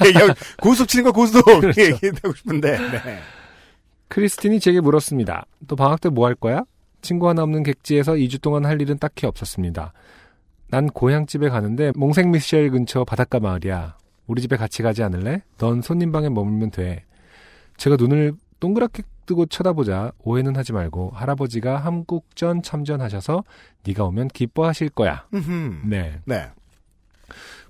고스톱 0.60 0.88
치는 0.88 1.04
거 1.04 1.12
고스톱. 1.12 1.44
네. 1.46 1.72
그렇죠. 1.72 1.80
얘기하고 2.06 2.34
싶은데. 2.34 2.78
네. 2.78 3.20
크리스틴이 4.12 4.60
제게 4.60 4.80
물었습니다. 4.80 5.46
또 5.68 5.74
방학 5.76 6.00
때 6.02 6.10
뭐 6.10 6.26
할 6.26 6.34
거야? 6.34 6.64
친구 7.00 7.28
하나 7.28 7.42
없는 7.44 7.62
객지에서 7.62 8.12
2주 8.12 8.42
동안 8.42 8.66
할 8.66 8.80
일은 8.80 8.98
딱히 8.98 9.26
없었습니다. 9.26 9.92
난 10.68 10.86
고향집에 10.86 11.48
가는데 11.48 11.92
몽생 11.96 12.30
미셸 12.30 12.70
근처 12.70 13.04
바닷가 13.04 13.40
마을이야. 13.40 13.96
우리 14.26 14.42
집에 14.42 14.56
같이 14.56 14.82
가지 14.82 15.02
않을래? 15.02 15.42
넌 15.56 15.80
손님 15.80 16.12
방에 16.12 16.28
머물면 16.28 16.70
돼. 16.72 17.04
제가 17.78 17.96
눈을 17.96 18.34
동그랗게 18.60 19.02
뜨고 19.24 19.46
쳐다보자 19.46 20.12
오해는 20.22 20.56
하지 20.56 20.72
말고 20.74 21.12
할아버지가 21.14 21.78
한국전 21.78 22.62
참전하셔서 22.62 23.44
네가 23.86 24.04
오면 24.04 24.28
기뻐하실 24.28 24.90
거야. 24.90 25.24
네. 25.88 26.20
네. 26.26 26.50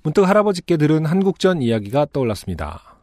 문득 0.02 0.28
할아버지께 0.28 0.76
들은 0.76 1.06
한국전 1.06 1.62
이야기가 1.62 2.06
떠올랐습니다. 2.12 2.96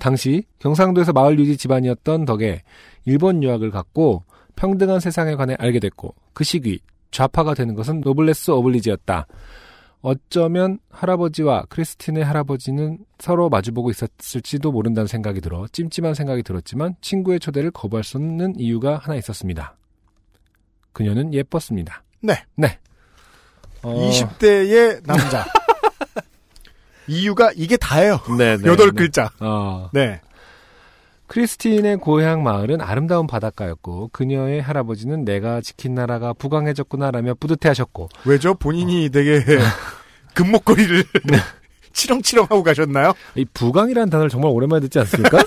당시 0.00 0.42
경상도에서 0.58 1.12
마을 1.12 1.38
유지 1.38 1.56
집안이었던 1.56 2.24
덕에 2.24 2.62
일본 3.04 3.42
유학을 3.42 3.70
갔고 3.70 4.24
평등한 4.56 4.98
세상에 4.98 5.36
관해 5.36 5.54
알게 5.58 5.78
됐고 5.78 6.14
그 6.32 6.42
시기 6.42 6.80
좌파가 7.10 7.54
되는 7.54 7.74
것은 7.74 8.00
노블레스 8.00 8.50
오블리지였다. 8.50 9.26
어쩌면 10.02 10.78
할아버지와 10.90 11.64
크리스틴의 11.68 12.24
할아버지는 12.24 12.98
서로 13.18 13.50
마주보고 13.50 13.90
있었을지도 13.90 14.72
모른다는 14.72 15.06
생각이 15.06 15.40
들어 15.40 15.66
찜찜한 15.70 16.14
생각이 16.14 16.42
들었지만 16.42 16.94
친구의 17.02 17.38
초대를 17.38 17.70
거부할 17.70 18.02
수 18.02 18.16
없는 18.16 18.54
이유가 18.58 18.96
하나 18.96 19.16
있었습니다. 19.16 19.76
그녀는 20.92 21.34
예뻤습니다. 21.34 22.02
네. 22.22 22.34
네. 22.56 22.78
어, 23.82 24.10
20대의 24.10 25.06
남자. 25.06 25.44
이유가 27.06 27.50
이게 27.56 27.76
다예요. 27.76 28.20
네, 28.38 28.56
네, 28.56 28.68
여덟 28.68 28.90
네. 28.90 28.96
글자. 28.96 29.30
어. 29.40 29.90
네. 29.92 30.20
크리스틴의 31.30 31.98
고향 31.98 32.42
마을은 32.42 32.80
아름다운 32.80 33.28
바닷가였고 33.28 34.10
그녀의 34.12 34.60
할아버지는 34.60 35.24
내가 35.24 35.60
지킨 35.60 35.94
나라가 35.94 36.32
부강해졌구나라며 36.32 37.34
뿌듯해하셨고 37.34 38.08
왜죠? 38.24 38.54
본인이 38.54 39.08
되게 39.10 39.44
금목걸이를 40.34 41.04
치렁치렁 41.92 42.44
하고 42.44 42.64
가셨나요? 42.64 43.12
이 43.36 43.44
부강이라는 43.44 44.10
단어를 44.10 44.28
정말 44.28 44.50
오랜만에 44.50 44.80
듣지 44.80 44.98
않습니까? 44.98 45.38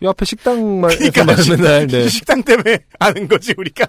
이 0.00 0.06
앞에 0.06 0.24
식당만 0.24 0.90
그러니까 0.90 1.24
말하는 1.24 1.56
날, 1.56 1.86
네. 1.86 2.08
식당 2.08 2.42
때문에 2.42 2.78
아는 3.00 3.26
거지 3.26 3.54
우리가. 3.56 3.86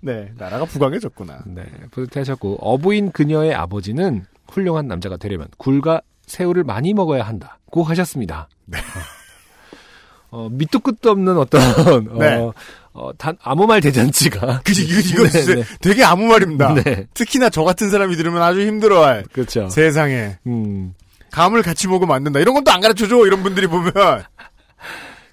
네, 0.00 0.30
나라가 0.36 0.64
부강해졌구나. 0.64 1.42
네, 1.46 1.64
뿌듯해하셨고 1.90 2.58
어부인 2.60 3.12
그녀의 3.12 3.54
아버지는 3.54 4.26
훌륭한 4.54 4.86
남자가 4.86 5.16
되려면 5.16 5.48
굴과 5.58 6.00
새우를 6.26 6.64
많이 6.64 6.94
먹어야 6.94 7.22
한다고 7.24 7.82
하셨습니다. 7.82 8.48
네. 8.66 8.78
어, 10.30 10.48
밑도 10.50 10.80
끝도 10.80 11.10
없는 11.10 11.36
어떤 11.36 11.60
어, 12.10 12.18
네. 12.18 12.50
어, 12.92 13.10
단 13.18 13.36
아무 13.42 13.66
말 13.66 13.80
대잔치가 13.80 14.60
그지 14.62 14.84
이거 14.84 15.00
이거 15.00 15.28
네, 15.28 15.54
네. 15.56 15.62
되게 15.80 16.04
아무 16.04 16.26
말입니다. 16.26 16.74
네. 16.74 17.06
특히나 17.14 17.50
저 17.50 17.62
같은 17.62 17.90
사람이 17.90 18.16
들으면 18.16 18.42
아주 18.42 18.60
힘들어할 18.66 19.24
그렇죠. 19.32 19.68
세상에 19.68 20.38
음. 20.46 20.94
감을 21.30 21.62
같이 21.62 21.88
먹으면 21.88 22.14
안 22.14 22.22
된다. 22.24 22.38
이런 22.38 22.54
건또안 22.54 22.80
가르쳐줘. 22.80 23.26
이런 23.26 23.42
분들이 23.42 23.66
보면 23.66 23.92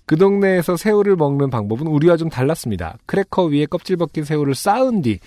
그 0.06 0.18
동네에서 0.18 0.76
새우를 0.76 1.15
먹는 1.15 1.49
방법은 1.49 1.88
우리와 1.88 2.18
좀 2.18 2.30
달랐습니다. 2.30 2.98
크래커 3.06 3.45
위에 3.45 3.65
껍질 3.65 3.98
벗긴 3.98 4.23
새우를 4.23 4.56
쌓은 4.56 5.03
뒤 5.03 5.19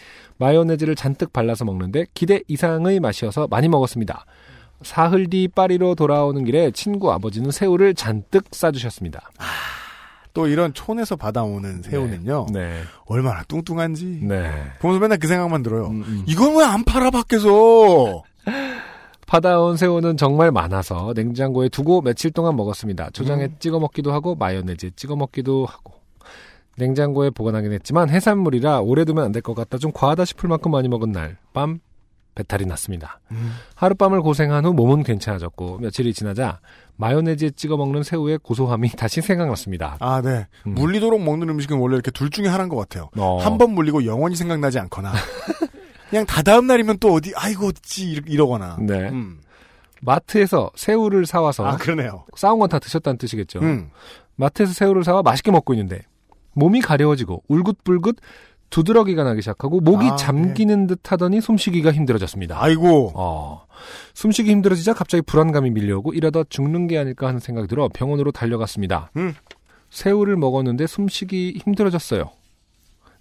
마요네즈를 0.44 0.94
잔뜩 0.94 1.32
발라서 1.32 1.64
먹는데 1.64 2.04
기대 2.12 2.42
이상의 2.48 3.00
맛이어서 3.00 3.46
많이 3.48 3.66
먹었습니다. 3.68 4.26
사흘 4.82 5.30
뒤 5.30 5.48
파리로 5.48 5.94
돌아오는 5.94 6.44
길에 6.44 6.70
친구 6.72 7.10
아버지는 7.12 7.50
새우를 7.50 7.94
잔뜩 7.94 8.44
싸주셨습니다. 8.50 9.30
또 10.34 10.46
이런 10.46 10.74
촌에서 10.74 11.16
받아오는 11.16 11.80
새우는요. 11.82 12.46
네. 12.52 12.80
얼마나 13.06 13.42
뚱뚱한지. 13.44 14.20
네. 14.22 14.50
보면서 14.80 15.00
맨날 15.00 15.18
그 15.18 15.28
생각만 15.28 15.62
들어요. 15.62 15.86
음, 15.86 16.02
음. 16.06 16.24
이건 16.26 16.56
왜 16.58 16.64
안 16.64 16.84
팔아 16.84 17.10
밖에서? 17.10 18.22
받아온 19.26 19.78
새우는 19.78 20.18
정말 20.18 20.50
많아서 20.52 21.14
냉장고에 21.16 21.70
두고 21.70 22.02
며칠 22.02 22.30
동안 22.30 22.54
먹었습니다. 22.56 23.10
초장에 23.14 23.44
음. 23.44 23.56
찍어 23.60 23.78
먹기도 23.80 24.12
하고 24.12 24.34
마요네즈에 24.34 24.90
찍어 24.96 25.16
먹기도 25.16 25.64
하고. 25.64 25.94
냉장고에 26.76 27.30
보관하긴 27.30 27.72
했지만 27.72 28.08
해산물이라 28.10 28.80
오래 28.80 29.04
두면 29.04 29.24
안 29.24 29.32
될 29.32 29.40
것 29.42 29.54
같다 29.54 29.78
좀 29.78 29.92
과하다 29.92 30.24
싶을 30.24 30.48
만큼 30.48 30.70
많이 30.70 30.88
먹은 30.88 31.12
날 31.12 31.36
밤 31.52 31.80
배탈이 32.34 32.64
났습니다. 32.66 33.20
하룻밤을 33.76 34.20
고생한 34.20 34.64
후 34.64 34.72
몸은 34.72 35.04
괜찮아졌고 35.04 35.78
며칠이 35.78 36.12
지나자 36.14 36.58
마요네즈에 36.96 37.50
찍어 37.50 37.76
먹는 37.76 38.02
새우의 38.02 38.38
고소함이 38.42 38.90
다시 38.98 39.20
생각났습니다. 39.20 39.98
아, 40.00 40.20
네. 40.20 40.48
음. 40.66 40.74
물리도록 40.74 41.22
먹는 41.22 41.48
음식은 41.48 41.78
원래 41.78 41.94
이렇게 41.94 42.10
둘 42.10 42.30
중에 42.30 42.48
하나인 42.48 42.68
것 42.68 42.76
같아요. 42.76 43.08
어. 43.16 43.38
한번 43.40 43.70
물리고 43.74 44.04
영원히 44.04 44.34
생각나지 44.34 44.80
않거나. 44.80 45.12
그냥 46.10 46.26
다 46.26 46.42
다음 46.42 46.66
날이면 46.66 46.98
또 46.98 47.14
어디, 47.14 47.32
아이고, 47.36 47.68
어찌, 47.68 48.10
이러- 48.10 48.22
이러거나. 48.26 48.76
네. 48.80 49.08
음. 49.10 49.40
마트에서 50.02 50.70
새우를 50.76 51.26
사와서 51.26 51.64
아, 51.66 51.76
그러네요. 51.76 52.24
싸운 52.36 52.58
건 52.58 52.68
다 52.68 52.78
드셨다는 52.80 53.16
뜻이겠죠. 53.18 53.60
음. 53.60 53.90
마트에서 54.36 54.72
새우를 54.72 55.04
사와 55.04 55.22
맛있게 55.22 55.50
먹고 55.52 55.72
있는데 55.74 56.02
몸이 56.54 56.80
가려워지고 56.80 57.44
울긋불긋 57.48 58.16
두드러기가 58.70 59.22
나기 59.22 59.40
시작하고 59.40 59.80
목이 59.80 60.06
아, 60.06 60.16
잠기는 60.16 60.88
듯 60.88 61.12
하더니 61.12 61.40
숨쉬기가 61.40 61.92
힘들어졌습니다. 61.92 62.60
아이고. 62.60 63.12
어, 63.14 63.66
숨쉬기 64.14 64.50
힘들어지자 64.50 64.94
갑자기 64.94 65.22
불안감이 65.22 65.70
밀려오고 65.70 66.12
이러다 66.12 66.42
죽는 66.48 66.88
게 66.88 66.98
아닐까 66.98 67.28
하는 67.28 67.38
생각이 67.38 67.68
들어 67.68 67.88
병원으로 67.92 68.32
달려갔습니다. 68.32 69.10
음. 69.16 69.34
새우를 69.90 70.36
먹었는데 70.36 70.88
숨쉬기 70.88 71.60
힘들어졌어요. 71.64 72.30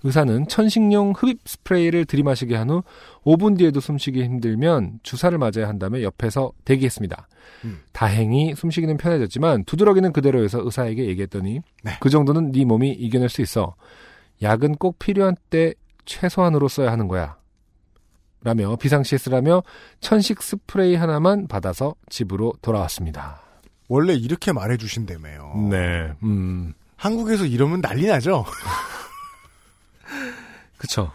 의사는 0.03 0.47
천식용 0.47 1.13
흡입 1.15 1.39
스프레이를 1.45 2.05
들이마시게 2.05 2.55
한 2.55 2.69
후 2.69 2.83
5분 3.23 3.57
뒤에도 3.57 3.79
숨쉬기 3.79 4.23
힘들면 4.23 4.99
주사를 5.03 5.37
맞아야 5.37 5.67
한다며 5.67 6.01
옆에서 6.01 6.51
대기했습니다. 6.65 7.27
음. 7.65 7.79
다행히 7.91 8.53
숨쉬기는 8.55 8.97
편해졌지만 8.97 9.63
두드러기는 9.65 10.11
그대로여서 10.13 10.61
의사에게 10.63 11.05
얘기했더니 11.07 11.61
네. 11.83 11.91
그 11.99 12.09
정도는 12.09 12.51
네 12.51 12.65
몸이 12.65 12.91
이겨낼 12.91 13.29
수 13.29 13.41
있어. 13.41 13.75
약은 14.41 14.75
꼭 14.75 14.99
필요한 14.99 15.35
때 15.49 15.73
최소한으로 16.05 16.67
써야 16.67 16.91
하는 16.91 17.07
거야. 17.07 17.37
라며 18.43 18.75
비상시에 18.75 19.17
쓰라며 19.17 19.63
천식 20.01 20.41
스프레이 20.43 20.95
하나만 20.95 21.47
받아서 21.47 21.95
집으로 22.09 22.53
돌아왔습니다. 22.61 23.41
원래 23.87 24.13
이렇게 24.13 24.51
말해주신다며요. 24.51 25.67
네, 25.69 26.11
음. 26.23 26.73
한국에서 26.97 27.45
이러면 27.45 27.81
난리 27.81 28.07
나죠? 28.07 28.43
그쵸. 30.83 31.11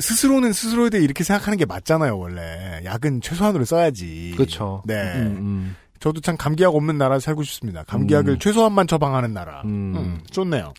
스스로는 0.00 0.52
스스로에 0.52 0.90
대해 0.90 1.02
이렇게 1.04 1.22
생각하는 1.24 1.56
게 1.56 1.64
맞잖아요, 1.64 2.18
원래. 2.18 2.80
약은 2.84 3.20
최소한으로 3.20 3.64
써야지. 3.64 4.34
그쵸. 4.36 4.82
네. 4.86 4.94
음, 5.16 5.36
음. 5.38 5.76
저도 6.00 6.20
참 6.20 6.36
감기약 6.36 6.74
없는 6.74 6.98
나라 6.98 7.18
살고 7.20 7.42
싶습니다. 7.44 7.84
감기약을 7.84 8.34
음. 8.34 8.38
최소한만 8.38 8.86
처방하는 8.88 9.32
나라. 9.32 9.62
음. 9.64 9.94
음, 9.96 10.20
좋네요. 10.30 10.72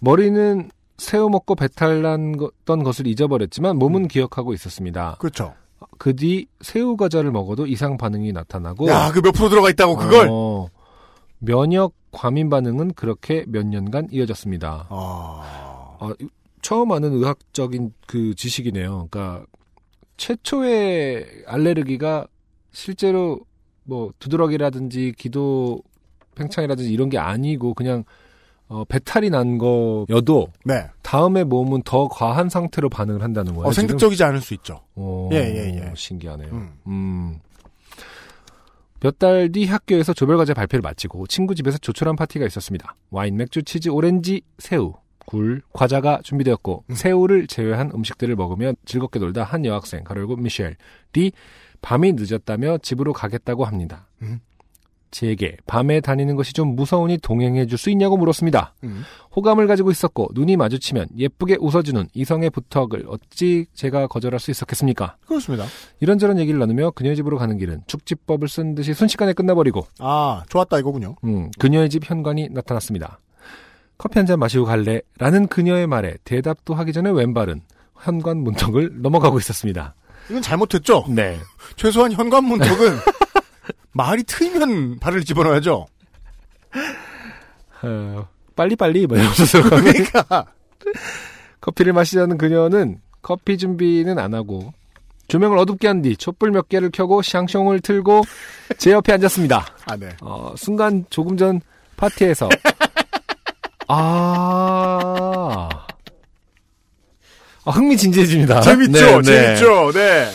머리는 0.00 0.70
새우 0.98 1.28
먹고 1.30 1.54
배탈 1.54 2.02
난 2.02 2.34
던 2.64 2.82
것을 2.82 3.06
잊어버렸지만 3.06 3.76
몸은 3.78 4.08
기억하고 4.08 4.52
있었습니다. 4.54 5.16
그렇죠. 5.18 5.54
그 5.98 6.14
뒤 6.14 6.46
새우 6.62 6.96
과자를 6.96 7.30
먹어도 7.30 7.66
이상 7.66 7.96
반응이 7.98 8.32
나타나고 8.32 8.88
야, 8.88 9.10
그 9.12 9.20
몇 9.20 9.32
프로 9.32 9.48
들어가 9.50 9.68
있다고, 9.70 9.96
그걸! 9.96 10.28
어, 10.30 10.68
면역 11.38 11.92
과민 12.10 12.48
반응은 12.50 12.94
그렇게 12.94 13.44
몇 13.48 13.66
년간 13.66 14.08
이어졌습니다. 14.10 14.86
아... 14.88 15.96
어, 16.00 16.10
처음 16.64 16.92
아는 16.92 17.12
의학적인 17.12 17.92
그 18.06 18.34
지식이네요. 18.34 19.08
그러니까 19.10 19.44
최초의 20.16 21.44
알레르기가 21.46 22.26
실제로 22.72 23.40
뭐 23.82 24.12
두드러기라든지 24.18 25.12
기도 25.18 25.82
팽창이라든지 26.36 26.90
이런 26.90 27.10
게 27.10 27.18
아니고 27.18 27.74
그냥 27.74 28.04
어, 28.68 28.82
배탈이 28.84 29.28
난 29.28 29.58
거여도 29.58 30.48
네. 30.64 30.88
다음에 31.02 31.44
몸은 31.44 31.82
더 31.82 32.08
과한 32.08 32.48
상태로 32.48 32.88
반응을 32.88 33.22
한다는 33.22 33.52
거예요. 33.52 33.68
어, 33.68 33.72
생득적이지 33.72 34.24
않을 34.24 34.40
수 34.40 34.54
있죠. 34.54 34.80
오, 34.94 35.28
예, 35.34 35.36
예, 35.36 35.76
예. 35.76 35.92
신기하네요. 35.94 36.48
음. 36.50 36.70
음. 36.86 37.40
몇달 39.00 39.52
뒤 39.52 39.66
학교에서 39.66 40.14
조별과제 40.14 40.54
발표를 40.54 40.80
마치고 40.80 41.26
친구 41.26 41.54
집에서 41.54 41.76
조촐한 41.76 42.16
파티가 42.16 42.46
있었습니다. 42.46 42.96
와인, 43.10 43.36
맥주, 43.36 43.62
치즈, 43.62 43.90
오렌지, 43.90 44.40
새우, 44.56 44.94
굴, 45.26 45.62
과자가 45.72 46.20
준비되었고 46.22 46.84
새우를 46.92 47.46
제외한 47.46 47.90
음식들을 47.94 48.34
먹으며 48.36 48.72
즐겁게 48.84 49.18
놀다 49.18 49.44
한 49.44 49.64
여학생, 49.64 50.04
가로열고 50.04 50.36
미셸이 50.36 51.32
밤이 51.82 52.14
늦었다며 52.14 52.78
집으로 52.78 53.12
가겠다고 53.12 53.64
합니다. 53.64 54.08
음. 54.22 54.40
제게 55.10 55.56
밤에 55.66 56.00
다니는 56.00 56.34
것이 56.34 56.52
좀 56.52 56.74
무서우니 56.74 57.18
동행해 57.18 57.66
줄 57.66 57.78
수 57.78 57.88
있냐고 57.90 58.16
물었습니다. 58.16 58.74
음. 58.82 59.02
호감을 59.36 59.68
가지고 59.68 59.92
있었고 59.92 60.30
눈이 60.34 60.56
마주치면 60.56 61.06
예쁘게 61.16 61.58
웃어주는 61.60 62.08
이성의 62.14 62.50
부탁을 62.50 63.04
어찌 63.06 63.66
제가 63.74 64.08
거절할 64.08 64.40
수 64.40 64.50
있었겠습니까? 64.50 65.16
그렇습니다. 65.26 65.66
이런저런 66.00 66.38
얘기를 66.40 66.58
나누며 66.58 66.92
그녀의 66.92 67.14
집으로 67.14 67.38
가는 67.38 67.56
길은 67.58 67.82
축지법을 67.86 68.48
쓴 68.48 68.74
듯이 68.74 68.92
순식간에 68.92 69.34
끝나버리고 69.34 69.86
아, 70.00 70.42
좋았다 70.48 70.80
이거군요. 70.80 71.14
음, 71.22 71.48
그녀의 71.60 71.90
집 71.90 72.10
현관이 72.10 72.48
나타났습니다. 72.50 73.20
커피 73.98 74.18
한 74.18 74.26
잔 74.26 74.38
마시고 74.38 74.64
갈래? 74.64 75.00
라는 75.18 75.46
그녀의 75.46 75.86
말에 75.86 76.16
대답도 76.24 76.74
하기 76.74 76.92
전에 76.92 77.10
왼발은 77.10 77.62
현관 78.00 78.38
문턱을 78.38 79.02
넘어가고 79.02 79.38
있었습니다. 79.38 79.94
이건 80.30 80.42
잘못했죠? 80.42 81.04
네. 81.08 81.38
최소한 81.76 82.12
현관 82.12 82.44
문턱은 82.44 82.98
말이 83.92 84.24
트이면 84.24 84.98
발을 84.98 85.24
집어넣어야죠. 85.24 85.86
어, 87.82 88.28
빨리빨리 88.56 89.06
뭐 89.06 89.16
이러면서 89.16 89.62
그러니까 89.62 90.46
커피를 91.60 91.92
마시자는 91.92 92.38
그녀는 92.38 93.00
커피 93.22 93.56
준비는 93.58 94.18
안 94.18 94.34
하고 94.34 94.72
조명을 95.28 95.56
어둡게 95.58 95.86
한 95.88 96.02
뒤 96.02 96.16
촛불 96.16 96.50
몇 96.50 96.68
개를 96.68 96.90
켜고 96.90 97.22
샹숑을 97.22 97.82
틀고 97.82 98.22
제 98.78 98.92
옆에 98.92 99.12
앉았습니다. 99.14 99.64
아, 99.86 99.96
네. 99.96 100.10
어, 100.20 100.52
순간 100.56 101.04
조금 101.10 101.36
전 101.36 101.60
파티에서 101.96 102.48
아, 103.88 105.68
아 107.64 107.70
흥미진진해집니다. 107.70 108.60
재밌죠, 108.60 109.22
네, 109.22 109.30
네. 109.30 109.56
재밌죠, 109.56 109.92
네. 109.92 110.30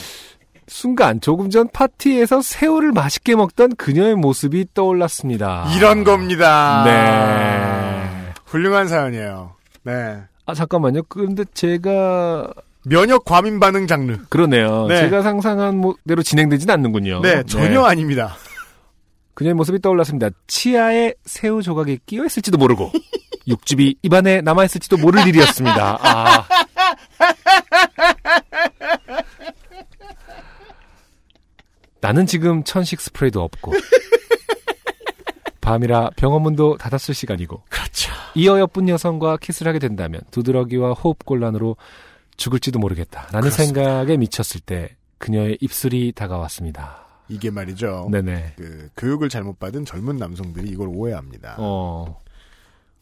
순간 0.67 1.19
조금 1.19 1.49
전 1.49 1.67
파티에서 1.67 2.41
새우를 2.41 2.91
맛있게 2.91 3.35
먹던 3.35 3.75
그녀의 3.75 4.15
모습이 4.15 4.67
떠올랐습니다. 4.73 5.71
이런 5.75 6.03
겁니다. 6.03 6.83
네. 6.85 8.33
훌륭한 8.45 8.87
사연이에요. 8.87 9.55
네. 9.83 10.17
아 10.45 10.53
잠깐만요. 10.53 11.03
그런데 11.09 11.43
제가 11.53 12.47
면역 12.85 13.25
과민 13.25 13.59
반응 13.59 13.87
장르. 13.87 14.17
그러네요. 14.29 14.87
네. 14.87 15.01
제가 15.01 15.21
상상한 15.21 15.81
대로 16.07 16.23
진행되진 16.23 16.69
않는군요. 16.69 17.21
네, 17.21 17.43
전혀 17.43 17.81
아닙니다. 17.81 18.35
그녀의 19.33 19.53
모습이 19.53 19.79
떠올랐습니다. 19.79 20.29
치아에 20.47 21.13
새우 21.25 21.61
조각이 21.61 21.99
끼어 22.05 22.25
있을지도 22.25 22.57
모르고 22.57 22.91
육즙이 23.49 23.95
입안에 24.03 24.41
남아 24.41 24.63
있을지도 24.65 24.97
모를 24.97 25.27
일이었습니다. 25.27 25.97
아. 26.01 26.45
나는 32.01 32.25
지금 32.25 32.63
천식 32.63 33.01
스프레이도 33.01 33.41
없고 33.41 33.73
밤이라 35.59 36.11
병원문도 36.15 36.77
닫았을 36.77 37.13
시간이고 37.13 37.63
그렇죠. 37.69 38.11
이 38.35 38.47
어여쁜 38.47 38.87
여성과 38.87 39.37
키스를 39.37 39.69
하게 39.69 39.79
된다면 39.79 40.21
두드러기와 40.31 40.93
호흡 40.93 41.25
곤란으로 41.25 41.75
죽을지도 42.37 42.79
모르겠다라는 42.79 43.41
그렇습니다. 43.41 43.81
생각에 43.81 44.15
미쳤을 44.17 44.61
때 44.61 44.95
그녀의 45.17 45.57
입술이 45.59 46.13
다가왔습니다. 46.13 47.05
이게 47.27 47.51
말이죠. 47.51 48.07
네네. 48.11 48.53
그 48.57 48.89
교육을 48.95 49.27
잘못 49.29 49.59
받은 49.59 49.85
젊은 49.85 50.17
남성들이 50.17 50.69
이걸 50.69 50.87
오해합니다. 50.87 51.55
어. 51.59 52.19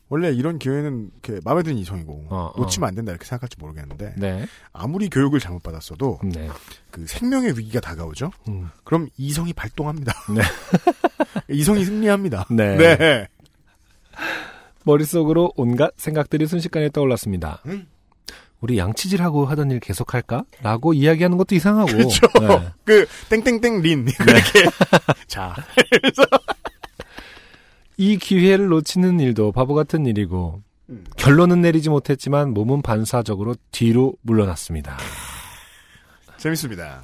원래 0.10 0.32
이런 0.32 0.58
기회는 0.58 1.12
이렇게 1.24 1.42
마음에 1.44 1.64
드는 1.64 1.78
이성이고 1.78 2.28
어, 2.30 2.52
어. 2.56 2.62
놓치면 2.62 2.88
안 2.88 2.96
된다 2.96 3.12
이렇게 3.12 3.26
생각할지 3.26 3.58
모르겠는데 3.60 4.16
네. 4.18 4.46
아무리 4.72 5.10
교육을 5.10 5.40
잘못 5.40 5.64
받았어도 5.64 6.20
네. 6.24 6.50
그 6.92 7.06
생명의 7.06 7.58
위기가 7.58 7.80
다가오죠. 7.80 8.32
음. 8.48 8.70
그럼 8.84 9.10
이성이 9.18 9.54
발동합니다. 9.54 10.14
네. 10.34 10.42
이성이 11.54 11.84
승리합니다. 11.84 12.48
네. 12.52 12.78
네. 12.78 13.28
머릿속으로 14.86 15.52
온갖 15.58 15.92
생각들이 15.98 16.48
순식간에 16.48 16.90
떠올랐습니다. 16.90 17.62
음. 17.66 17.88
우리 18.60 18.78
양치질하고 18.78 19.46
하던 19.46 19.72
일 19.72 19.80
계속할까? 19.80 20.46
라고 20.62 20.94
이야기하는 20.94 21.38
것도 21.38 21.54
이상하고. 21.56 21.92
그렇죠. 21.92 22.28
네. 22.40 22.70
그 22.86 23.06
땡땡땡 23.30 23.82
린 23.82 24.06
그렇게 24.18 24.64
자 25.28 25.54
이 27.98 28.18
기회를 28.18 28.68
놓치는 28.68 29.20
일도 29.20 29.52
바보 29.52 29.74
같은 29.74 30.06
일이고 30.06 30.62
음. 30.90 31.04
결론은 31.18 31.62
내리지 31.62 31.90
못했지만 31.90 32.54
몸은 32.54 32.82
반사적으로 32.82 33.56
뒤로 33.72 34.14
물러났습니다. 34.22 34.98
재밌습니다. 36.38 37.02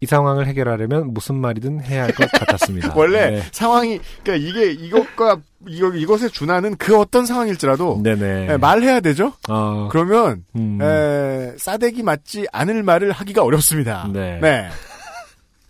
이 0.00 0.06
상황을 0.06 0.46
해결하려면 0.46 1.14
무슨 1.14 1.36
말이든 1.36 1.80
해야 1.84 2.02
할 2.04 2.12
것 2.12 2.30
같았습니다. 2.30 2.92
원래 2.98 3.30
네. 3.30 3.42
상황이 3.52 3.98
그러니까 4.22 4.46
이게 4.48 4.72
이것과 4.72 5.40
이거 5.66 5.88
이것에 5.94 6.28
준하는 6.28 6.76
그 6.76 6.98
어떤 6.98 7.24
상황일지라도 7.24 8.00
네네. 8.02 8.48
예, 8.50 8.56
말해야 8.58 9.00
되죠. 9.00 9.32
어, 9.48 9.88
그러면 9.90 10.44
음. 10.56 10.78
에, 10.82 11.54
싸대기 11.56 12.02
맞지 12.02 12.48
않을 12.52 12.82
말을 12.82 13.12
하기가 13.12 13.42
어렵습니다. 13.42 14.06
네. 14.12 14.40
네. 14.42 14.68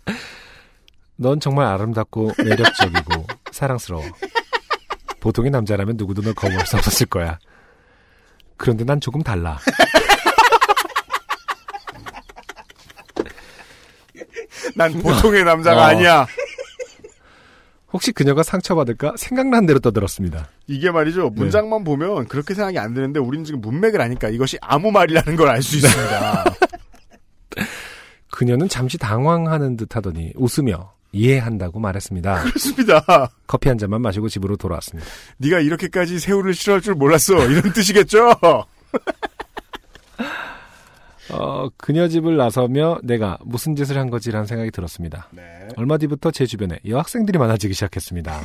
넌 1.15 1.39
정말 1.39 1.67
아름답고 1.67 2.31
매력적이고 2.43 3.27
사랑스러워. 3.51 4.03
보통의 5.25 5.49
남자라면 5.49 5.95
누구도 5.97 6.21
널 6.21 6.35
거부할 6.35 6.67
수 6.67 6.77
없었을 6.77 7.07
거야. 7.07 7.39
그런데 8.57 8.83
난 8.83 9.01
조금 9.01 9.23
달라. 9.23 9.57
난 14.75 14.93
보통의 14.93 15.43
남자가 15.43 15.81
어. 15.81 15.85
아니야. 15.85 16.27
혹시 17.91 18.11
그녀가 18.11 18.43
상처받을까 18.43 19.13
생각난 19.17 19.65
대로 19.65 19.79
떠들었습니다. 19.79 20.47
이게 20.67 20.91
말이죠. 20.91 21.31
문장만 21.31 21.83
보면 21.83 22.27
그렇게 22.27 22.53
생각이 22.53 22.77
안 22.77 22.93
드는데 22.93 23.19
우리는 23.19 23.43
지금 23.45 23.61
문맥을 23.61 23.99
아니까 24.01 24.29
이것이 24.29 24.59
아무 24.61 24.91
말이라는 24.91 25.35
걸 25.37 25.49
알 25.49 25.63
수 25.63 25.77
있습니다. 25.77 26.43
그녀는 28.29 28.69
잠시 28.69 28.99
당황하는 28.99 29.75
듯 29.75 29.95
하더니 29.95 30.33
웃으며 30.35 30.93
이해한다고 31.15 31.79
말했습니다. 31.79 32.43
그렇습니다. 32.43 33.29
커피 33.47 33.69
한 33.69 33.77
잔만 33.77 34.01
마시고 34.01 34.27
집으로 34.27 34.57
돌아왔습니다. 34.57 35.09
네가 35.37 35.61
이렇게까지 35.61 36.19
새우를 36.19 36.53
싫어할 36.53 36.81
줄 36.81 36.95
몰랐어. 36.95 37.33
이런 37.45 37.71
뜻이겠죠. 37.71 38.33
어, 41.31 41.69
그녀 41.77 42.07
집을 42.07 42.37
나서며 42.37 42.99
내가 43.01 43.37
무슨 43.43 43.75
짓을 43.75 43.97
한 43.97 44.09
거지라는 44.09 44.45
생각이 44.45 44.71
들었습니다. 44.71 45.29
얼마 45.77 45.97
뒤부터 45.97 46.31
제 46.31 46.45
주변에 46.45 46.79
여학생들이 46.85 47.39
많아지기 47.39 47.73
시작했습니다. 47.73 48.41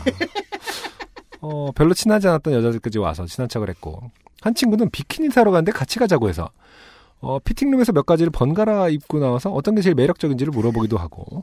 어, 1.43 1.73
별로 1.73 1.93
친하지 1.93 2.29
않았던 2.29 2.53
여자들까지 2.55 2.99
와서 2.99 3.27
친한 3.27 3.49
척을 3.49 3.69
했고 3.69 4.11
한 4.43 4.55
친구는 4.55 4.91
비키니 4.91 5.31
사러 5.31 5.51
갔는데 5.51 5.73
같이 5.73 5.99
가자고 5.99 6.29
해서 6.29 6.51
어, 7.21 7.39
피팅룸에서 7.41 7.93
몇 7.93 8.07
가지를 8.07 8.31
번갈아 8.31 8.89
입고 8.89 9.19
나와서 9.19 9.51
어떤 9.51 9.75
게 9.75 9.83
제일 9.83 9.95
매력적인지를 9.95 10.53
물어보기도 10.53 10.97
하고 10.97 11.43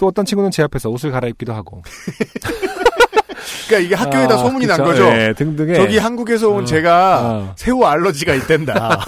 또 0.00 0.06
어떤 0.06 0.24
친구는 0.24 0.50
제 0.50 0.62
앞에서 0.62 0.88
옷을 0.88 1.10
갈아입기도 1.10 1.52
하고 1.52 1.82
그러니까 3.68 3.86
이게 3.86 3.94
학교에다 3.94 4.34
아, 4.34 4.38
소문이 4.38 4.66
난 4.66 4.78
그쵸. 4.78 5.04
거죠. 5.04 5.04
예, 5.14 5.34
등등의 5.36 5.74
저기 5.74 5.98
한국에서 5.98 6.48
온 6.48 6.62
어, 6.62 6.64
제가 6.64 7.20
어. 7.20 7.54
새우 7.56 7.84
알러지가 7.84 8.34
있댄다. 8.34 9.04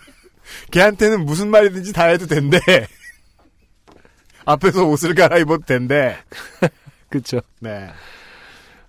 걔한테는 0.70 1.24
무슨 1.24 1.50
말이든지 1.50 1.92
다 1.92 2.04
해도 2.04 2.26
된대. 2.26 2.58
앞에서 4.44 4.84
옷을 4.84 5.14
갈아입어도 5.14 5.64
된대. 5.64 6.16
그쵸. 7.08 7.40
네. 7.60 7.88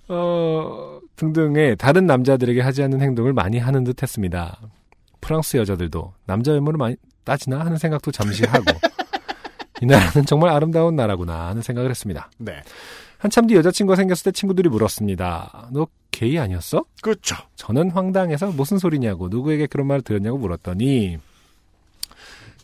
어, 0.07 0.99
등등의 1.15 1.77
다른 1.77 2.05
남자들에게 2.05 2.61
하지 2.61 2.83
않는 2.83 3.01
행동을 3.01 3.33
많이 3.33 3.57
하는 3.57 3.83
듯 3.83 4.03
했습니다. 4.03 4.59
프랑스 5.21 5.57
여자들도 5.57 6.13
남자 6.25 6.51
외모를 6.51 6.77
많이 6.77 6.95
따지나 7.23 7.59
하는 7.61 7.77
생각도 7.77 8.11
잠시 8.11 8.43
하고 8.45 8.65
이 9.81 9.85
나라는 9.85 10.25
정말 10.25 10.49
아름다운 10.51 10.95
나라구나 10.95 11.47
하는 11.47 11.61
생각을 11.61 11.89
했습니다. 11.89 12.29
네. 12.37 12.61
한참 13.17 13.47
뒤 13.47 13.55
여자친구가 13.55 13.95
생겼을 13.95 14.25
때 14.25 14.31
친구들이 14.31 14.69
물었습니다. 14.69 15.69
너 15.71 15.87
게이 16.11 16.37
아니었어? 16.39 16.83
그렇죠. 17.01 17.35
저는 17.55 17.91
황당해서 17.91 18.47
무슨 18.47 18.77
소리냐고 18.77 19.27
누구에게 19.29 19.67
그런 19.67 19.87
말을 19.87 20.01
들었냐고 20.01 20.37
물었더니 20.37 21.17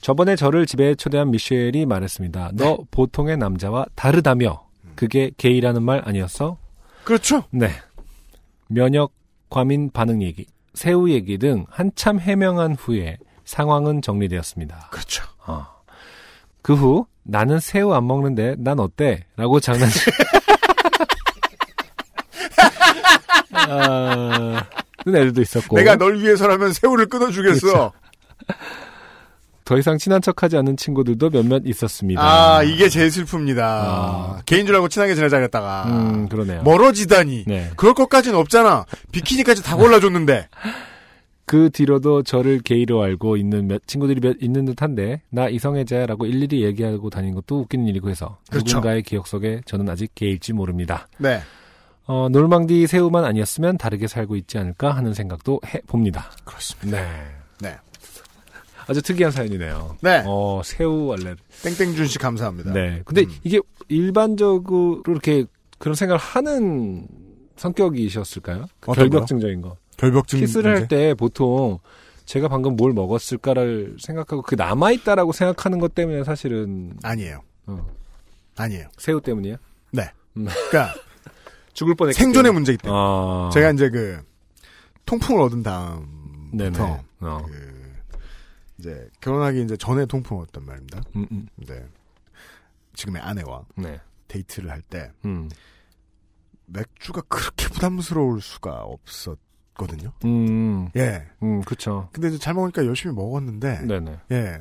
저번에 0.01 0.35
저를 0.35 0.65
집에 0.65 0.95
초대한 0.95 1.31
미셸이 1.31 1.85
말했습니다. 1.85 2.51
너 2.55 2.77
보통의 2.91 3.37
남자와 3.37 3.85
다르다며 3.95 4.67
그게 4.95 5.31
게이라는 5.37 5.81
말 5.81 6.01
아니었어? 6.05 6.57
그렇죠. 7.03 7.43
네. 7.51 7.69
면역, 8.67 9.13
과민 9.49 9.91
반응 9.91 10.21
얘기, 10.21 10.45
새우 10.73 11.09
얘기 11.09 11.37
등 11.37 11.65
한참 11.69 12.19
해명한 12.19 12.75
후에 12.75 13.17
상황은 13.45 14.01
정리되었습니다. 14.01 14.89
그렇죠. 14.91 15.23
어. 15.45 15.72
그 16.63 16.73
후 16.73 17.05
나는 17.23 17.59
새우 17.59 17.93
안 17.93 18.07
먹는데 18.07 18.55
난 18.57 18.79
어때? 18.79 19.25
라고 19.37 19.59
장난치. 19.59 19.99
아, 23.51 24.63
는 25.05 25.15
애들도 25.15 25.41
있었고. 25.41 25.75
내가 25.77 25.95
널 25.95 26.19
위해서라면 26.19 26.73
새우를 26.73 27.07
끊어주겠어. 27.07 27.59
그렇죠. 27.61 27.91
더 29.65 29.77
이상 29.77 29.97
친한 29.97 30.21
척하지 30.21 30.57
않는 30.57 30.75
친구들도 30.75 31.29
몇몇 31.29 31.61
있었습니다. 31.65 32.21
아, 32.21 32.63
이게 32.63 32.89
제일 32.89 33.07
슬픕니다. 33.09 34.45
개인 34.45 34.65
줄 34.65 34.75
알고 34.75 34.89
친하게 34.89 35.15
지내자 35.15 35.37
그랬다가. 35.37 35.85
음, 35.87 36.27
그러네요. 36.27 36.63
멀어지다니. 36.63 37.45
네. 37.47 37.71
그럴 37.77 37.93
것까지는 37.93 38.37
없잖아. 38.37 38.85
비키니까지 39.13 39.63
다 39.63 39.77
골라줬는데. 39.77 40.49
그 41.45 41.69
뒤로도 41.69 42.23
저를 42.23 42.59
게이로 42.59 43.01
알고 43.01 43.37
있는 43.37 43.67
몇 43.67 43.85
친구들이 43.85 44.21
몇 44.21 44.37
있는 44.41 44.65
듯한데 44.65 45.21
나 45.29 45.49
이성애자야라고 45.49 46.25
일일이 46.25 46.63
얘기하고 46.63 47.09
다니는 47.09 47.35
것도 47.35 47.59
웃기는 47.61 47.85
일이고 47.87 48.09
해서 48.09 48.39
그렇죠. 48.49 48.77
누군가의 48.77 49.03
기억 49.03 49.27
속에 49.27 49.61
저는 49.65 49.89
아직 49.89 50.13
게일지 50.15 50.53
모릅니다. 50.53 51.07
네. 51.17 51.41
어, 52.05 52.27
놀망디 52.29 52.87
새우만 52.87 53.23
아니었으면 53.25 53.77
다르게 53.77 54.07
살고 54.07 54.35
있지 54.37 54.57
않을까 54.57 54.91
하는 54.91 55.13
생각도 55.13 55.59
해 55.65 55.81
봅니다. 55.87 56.31
그렇습니다. 56.43 57.01
네. 57.01 57.25
네. 57.61 57.77
아주 58.87 59.01
특이한 59.01 59.31
사연이네요. 59.31 59.97
네. 60.01 60.23
어, 60.25 60.61
새우 60.63 61.13
알레. 61.13 61.35
땡땡준 61.63 62.07
씨 62.07 62.19
감사합니다. 62.19 62.73
네. 62.73 63.01
근데 63.05 63.21
음. 63.21 63.31
이게 63.43 63.59
일반적으로 63.87 65.03
이렇게 65.07 65.45
그런 65.77 65.95
생각을 65.95 66.19
하는 66.19 67.07
성격이셨을까요? 67.55 68.65
그? 68.79 68.91
결벽증적인 68.91 69.61
거. 69.61 69.77
결벽증 70.03 70.39
키스를? 70.39 70.75
할 70.75 70.87
때 70.87 71.13
보통 71.13 71.79
제가 72.25 72.47
방금 72.47 72.75
뭘 72.75 72.93
먹었을까를 72.93 73.97
생각하고 73.99 74.41
그 74.41 74.55
남아 74.55 74.91
있다라고 74.91 75.31
생각하는 75.33 75.79
것 75.79 75.93
때문에 75.95 76.23
사실은 76.23 76.93
아니에요. 77.03 77.41
어, 77.67 77.85
아니에요. 78.57 78.87
새우 78.97 79.19
때문이야? 79.21 79.57
네. 79.91 80.11
음. 80.37 80.45
그러니까 80.69 80.93
죽을 81.73 81.95
뻔했기 81.95 82.19
생존의. 82.19 82.51
문제이기 82.51 82.81
때문에. 82.83 82.99
아. 83.01 83.49
제가 83.53 83.71
이제 83.71 83.89
그 83.89 84.21
통풍을 85.05 85.41
얻은 85.41 85.63
다음부터. 85.63 87.03
어. 87.21 87.45
그 87.47 87.93
이제 88.79 89.09
결혼하기 89.21 89.61
이제 89.63 89.77
전에 89.77 90.05
통풍을 90.05 90.43
얻었단 90.43 90.65
말입니다. 90.65 91.01
음, 91.15 91.25
음. 91.31 91.47
네. 91.55 91.85
지금의 92.95 93.21
아내와 93.21 93.63
네. 93.75 93.99
데이트를 94.27 94.69
할때 94.69 95.11
음. 95.25 95.49
맥주가 96.67 97.21
그렇게 97.27 97.67
부담스러울 97.67 98.41
수가 98.41 98.81
없었 98.83 99.37
거든요. 99.75 100.11
음. 100.25 100.89
예. 100.95 101.23
음, 101.41 101.61
그쵸. 101.61 102.09
근데 102.11 102.29
이제 102.29 102.37
잘 102.37 102.53
먹으니까 102.53 102.85
열심히 102.85 103.15
먹었는데 103.15 103.81
네네. 103.87 104.19
예. 104.31 104.59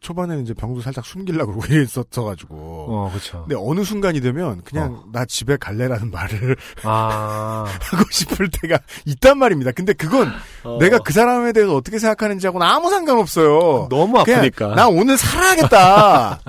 초반에는 0.00 0.42
이제 0.42 0.54
병도 0.54 0.80
살짝 0.80 1.04
숨기려고 1.04 1.52
그러고 1.54 1.66
이랬었어가지고. 1.72 2.56
어, 2.56 3.10
그쵸. 3.12 3.44
근데 3.46 3.54
어느 3.58 3.84
순간이 3.84 4.20
되면 4.20 4.62
그냥 4.62 5.04
나 5.12 5.24
집에 5.24 5.56
갈래라는 5.56 6.10
말을 6.10 6.56
아. 6.82 7.64
하고 7.82 8.04
싶을 8.10 8.48
때가 8.50 8.78
있단 9.04 9.38
말입니다. 9.38 9.70
근데 9.72 9.92
그건 9.92 10.32
어. 10.64 10.78
내가 10.80 10.98
그 10.98 11.12
사람에 11.12 11.52
대해서 11.52 11.74
어떻게 11.76 11.98
생각하는지하고는 11.98 12.66
아무 12.66 12.90
상관없어요. 12.90 13.88
너무 13.90 14.18
아프니까. 14.18 14.74
나 14.74 14.88
오늘 14.88 15.16
살아야겠다. 15.16 16.40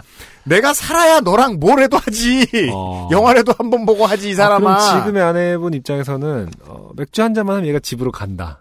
내가 0.45 0.73
살아야 0.73 1.19
너랑 1.21 1.59
뭘 1.59 1.79
해도 1.81 1.97
하지. 1.97 2.47
어. 2.73 3.09
영화라도 3.13 3.53
한 3.57 3.69
번 3.69 3.85
보고 3.85 4.05
하지 4.05 4.29
이 4.29 4.33
아, 4.33 4.35
사람아. 4.35 4.77
그럼 4.77 4.99
지금의 5.05 5.23
아내분 5.23 5.73
입장에서는 5.73 6.49
어, 6.65 6.89
맥주 6.95 7.21
한 7.23 7.33
잔만 7.33 7.57
하면 7.57 7.67
얘가 7.69 7.79
집으로 7.79 8.11
간다. 8.11 8.59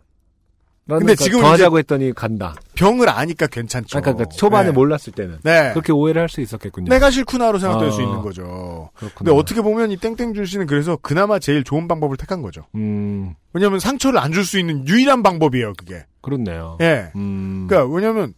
근데 0.84 1.04
그러니까 1.04 1.24
지금은 1.24 1.42
더 1.44 1.50
하자고 1.52 1.78
했더니 1.78 2.12
간다. 2.12 2.54
병을 2.74 3.08
아니까 3.08 3.46
괜찮죠. 3.46 3.98
아, 3.98 4.00
그러니까 4.00 4.24
초반에 4.26 4.66
네. 4.66 4.72
몰랐을 4.72 5.12
때는 5.14 5.38
네. 5.44 5.70
그렇게 5.72 5.92
오해를 5.92 6.20
할 6.22 6.28
수 6.28 6.40
있었겠군요. 6.40 6.88
내가 6.90 7.10
싫구나로 7.10 7.58
생각될 7.60 7.88
어. 7.88 7.90
수 7.92 8.02
있는 8.02 8.20
거죠. 8.20 8.90
그렇구나. 8.96 9.12
근데 9.16 9.30
어떻게 9.32 9.62
보면 9.62 9.92
이 9.92 9.96
땡땡 9.96 10.34
준 10.34 10.44
씨는 10.44 10.66
그래서 10.66 10.98
그나마 11.00 11.38
제일 11.38 11.62
좋은 11.62 11.86
방법을 11.86 12.16
택한 12.16 12.42
거죠. 12.42 12.64
음, 12.74 13.34
왜냐하면 13.52 13.78
상처를 13.78 14.18
안 14.18 14.32
줄 14.32 14.44
수 14.44 14.58
있는 14.58 14.86
유일한 14.88 15.22
방법이에요, 15.22 15.72
그게. 15.78 16.04
그렇네요. 16.20 16.78
예. 16.80 17.10
음, 17.14 17.66
그러니까 17.68 17.94
왜냐하면 17.94 18.34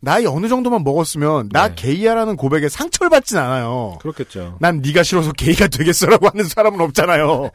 나이 0.00 0.26
어느 0.26 0.48
정도만 0.48 0.82
먹었으면 0.82 1.50
나 1.50 1.68
네. 1.68 1.74
게이야라는 1.74 2.36
고백에 2.36 2.68
상처를 2.68 3.10
받진 3.10 3.36
않아요. 3.36 3.98
그렇겠죠. 4.00 4.56
난 4.58 4.80
네가 4.80 5.02
싫어서 5.02 5.32
게이가 5.32 5.68
되겠어라고 5.68 6.28
하는 6.28 6.44
사람은 6.44 6.80
없잖아요. 6.80 7.50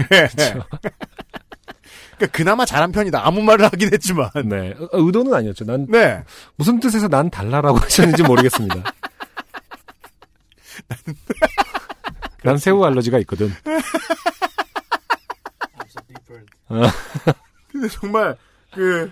예. 0.12 0.28
그러니까 2.16 2.26
그나마 2.32 2.64
잘한 2.64 2.92
편이다. 2.92 3.26
아무 3.26 3.42
말을 3.42 3.66
하긴 3.66 3.92
했지만. 3.92 4.30
네. 4.46 4.74
어, 4.78 4.88
의도는 4.92 5.34
아니었죠. 5.34 5.66
난 5.66 5.86
네. 5.88 6.24
무슨 6.56 6.80
뜻에서 6.80 7.08
난 7.08 7.28
달라라고 7.30 7.76
하셨는지 7.78 8.22
모르겠습니다. 8.22 8.82
난 12.42 12.56
새우 12.56 12.82
알러지가 12.82 13.18
있거든. 13.20 13.52
어, 16.68 16.82
근데 17.70 17.88
정말 17.88 18.34
그 18.72 19.10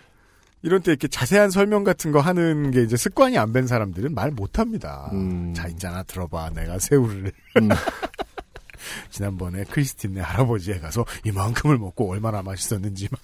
이런 0.63 0.83
때 0.83 0.91
이렇게 0.93 1.07
자세한 1.09 1.51
설명 1.51 1.85
같은 1.85 2.11
거 2.13 2.21
하는 2.21 2.71
게 2.71 2.83
이제 2.83 2.97
습관이 2.97 3.39
안된 3.39 3.67
사람들은 3.67 4.15
말 4.15 4.29
못 4.33 4.59
합니다. 4.59 5.11
음. 5.13 5.53
자 5.55 5.67
있잖아 5.69 6.03
들어봐 6.03 6.51
내가 6.51 6.79
새우를 6.79 7.33
음. 7.61 7.69
지난번에 9.11 9.65
크리스틴네 9.65 10.21
할아버지에 10.21 10.79
가서 10.79 11.05
이만큼을 11.25 11.79
먹고 11.79 12.11
얼마나 12.11 12.43
맛있었는지 12.43 13.09
막 13.11 13.21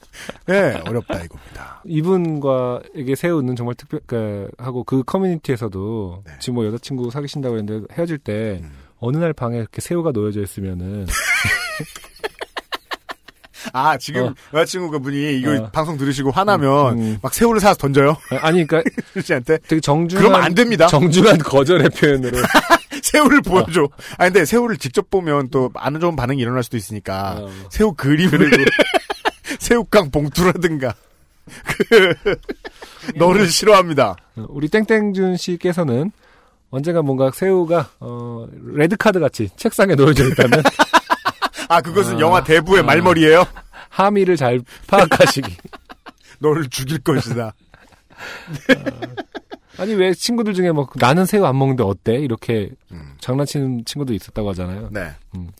예, 0.50 0.80
어렵다 0.86 1.22
이겁니다. 1.22 1.82
이분과에게 1.84 3.14
새우는 3.14 3.54
정말 3.56 3.74
특별, 3.76 4.00
그, 4.06 4.48
하고 4.58 4.82
그 4.84 5.02
커뮤니티에서도 5.04 6.22
네. 6.26 6.32
지금 6.40 6.54
뭐 6.56 6.66
여자친구 6.66 7.10
사귀신다고 7.10 7.56
했는데 7.58 7.86
헤어질 7.94 8.18
때 8.18 8.60
음. 8.62 8.70
어느 8.98 9.16
날 9.18 9.32
방에 9.32 9.58
이렇게 9.58 9.80
새우가 9.80 10.10
놓여져 10.12 10.42
있으면은 10.42 11.06
아 13.72 13.96
지금 13.98 14.26
어. 14.26 14.34
여자친구가 14.52 14.98
분이 14.98 15.38
이거 15.38 15.54
어. 15.56 15.70
방송 15.70 15.96
들으시고 15.96 16.30
화나면 16.30 16.98
음. 16.98 17.18
막 17.22 17.32
새우를 17.34 17.60
사서 17.60 17.76
던져요 17.78 18.16
아니 18.40 18.66
그러니까 18.66 18.90
씨한테 19.20 19.58
되게 19.66 19.80
정중한 19.80 20.22
그러면 20.24 20.44
안 20.44 20.54
됩니다. 20.54 20.86
정중한 20.86 21.38
거절의 21.38 21.90
표현으로 21.90 22.38
새우를 23.02 23.42
보여줘. 23.42 23.88
아 24.18 24.24
근데 24.24 24.44
새우를 24.44 24.76
직접 24.78 25.10
보면 25.10 25.48
또 25.50 25.70
안 25.74 25.98
좋은 26.00 26.14
반응이 26.16 26.40
일어날 26.40 26.62
수도 26.62 26.76
있으니까 26.76 27.36
어. 27.40 27.50
새우 27.70 27.92
그림을 27.92 28.50
새우깡 29.58 30.10
봉투라든가 30.10 30.94
그 31.66 32.14
너를 33.16 33.48
싫어합니다. 33.48 34.16
어, 34.36 34.46
우리 34.48 34.68
땡땡준 34.68 35.36
씨께서는 35.36 36.10
언젠가 36.70 37.02
뭔가 37.02 37.30
새우가 37.32 37.90
어 38.00 38.46
레드 38.72 38.96
카드 38.96 39.20
같이 39.20 39.48
책상에 39.56 39.94
놓여져 39.94 40.28
있다면 40.30 40.62
아 41.68 41.80
그것은 41.80 42.16
아. 42.16 42.20
영화 42.20 42.42
대부의 42.44 42.80
아. 42.80 42.84
말머리예요. 42.84 43.44
함의를 43.90 44.36
잘 44.36 44.60
파악하시기. 44.86 45.56
너를 46.40 46.68
죽일 46.68 46.98
것이다. 46.98 47.54
아니 49.78 49.94
왜 49.94 50.12
친구들 50.14 50.54
중에 50.54 50.70
뭐 50.72 50.88
나는 50.96 51.26
새우 51.26 51.44
안 51.44 51.58
먹는데 51.58 51.82
어때? 51.82 52.14
이렇게 52.16 52.70
장난치는 53.20 53.84
친구도 53.84 54.12
있었다고 54.14 54.50
하잖아요. 54.50 54.88
네. 54.92 55.10
음. 55.36 55.50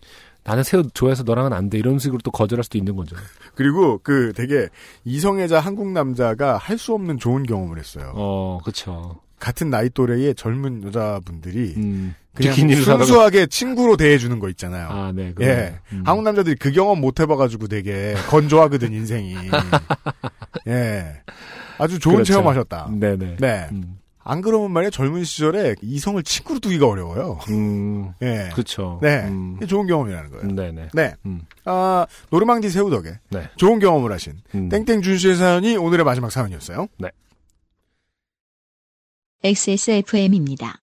나는 0.45 0.63
새우 0.63 0.83
좋아해서 0.93 1.23
너랑은 1.23 1.53
안 1.53 1.71
돼. 1.71 1.79
이런 1.79 1.99
식으로 1.99 2.21
또 2.23 2.31
거절할 2.31 2.63
수도 2.65 2.77
있는 2.77 2.95
거죠. 2.97 3.17
그리고 3.55 3.99
그 4.03 4.33
되게 4.35 4.69
이성애자 5.05 5.59
한국 5.59 5.89
남자가 5.91 6.59
할 6.59 6.79
수 6.79 6.93
없는 6.93 7.19
좋은 7.19 7.45
경험을 7.45 7.79
했어요. 7.79 8.13
어, 8.15 8.61
그렇죠. 8.63 9.21
같은 9.41 9.71
나이 9.71 9.89
또래의 9.91 10.35
젊은 10.35 10.83
여자분들이 10.85 11.75
음, 11.79 12.15
그냥 12.35 12.55
순수하게 12.55 13.47
친구로 13.47 13.97
대해주는 13.97 14.39
거 14.41 14.49
있잖아요. 14.51 14.89
아, 14.91 15.13
네. 15.15 15.29
예. 15.29 15.33
그러네. 15.33 15.79
음. 15.93 16.03
한국 16.05 16.23
남자들이 16.25 16.57
그 16.57 16.73
경험 16.73 17.01
못 17.01 17.21
해봐가지고 17.21 17.69
되게 17.69 18.15
건조하거든, 18.29 18.93
인생이. 18.93 19.37
예. 20.67 21.21
아주 21.79 21.99
좋은 21.99 22.17
그렇죠. 22.17 22.33
체험하셨다. 22.33 22.91
네네. 22.93 23.37
네. 23.39 23.69
음. 23.73 23.99
안 24.27 24.41
그러면 24.41 24.73
말이야, 24.73 24.91
젊은 24.91 25.23
시절에 25.23 25.75
이성을 25.83 26.23
친구로 26.23 26.59
두기가 26.59 26.89
어려워요. 26.89 27.39
음, 27.51 28.13
예. 28.23 28.49
그렇죠. 28.53 28.99
네. 29.03 29.25
음. 29.27 29.59
좋은 29.69 29.87
경험이라는 29.87 30.31
거예요. 30.31 30.49
네네. 30.49 30.89
네. 30.95 31.15
음. 31.27 31.43
아, 31.67 32.07
노르망디 32.31 32.71
새우 32.71 32.91
덕에 32.91 33.19
네. 33.31 33.49
좋은 33.57 33.79
경험을 33.79 34.11
하신 34.13 34.33
음. 34.55 34.69
땡땡준 34.71 35.19
씨의 35.19 35.37
사연이 35.37 35.77
오늘의 35.77 36.05
마지막 36.05 36.31
사연이었어요. 36.33 36.89
네. 36.99 37.11
XSFM입니다. 39.45 40.81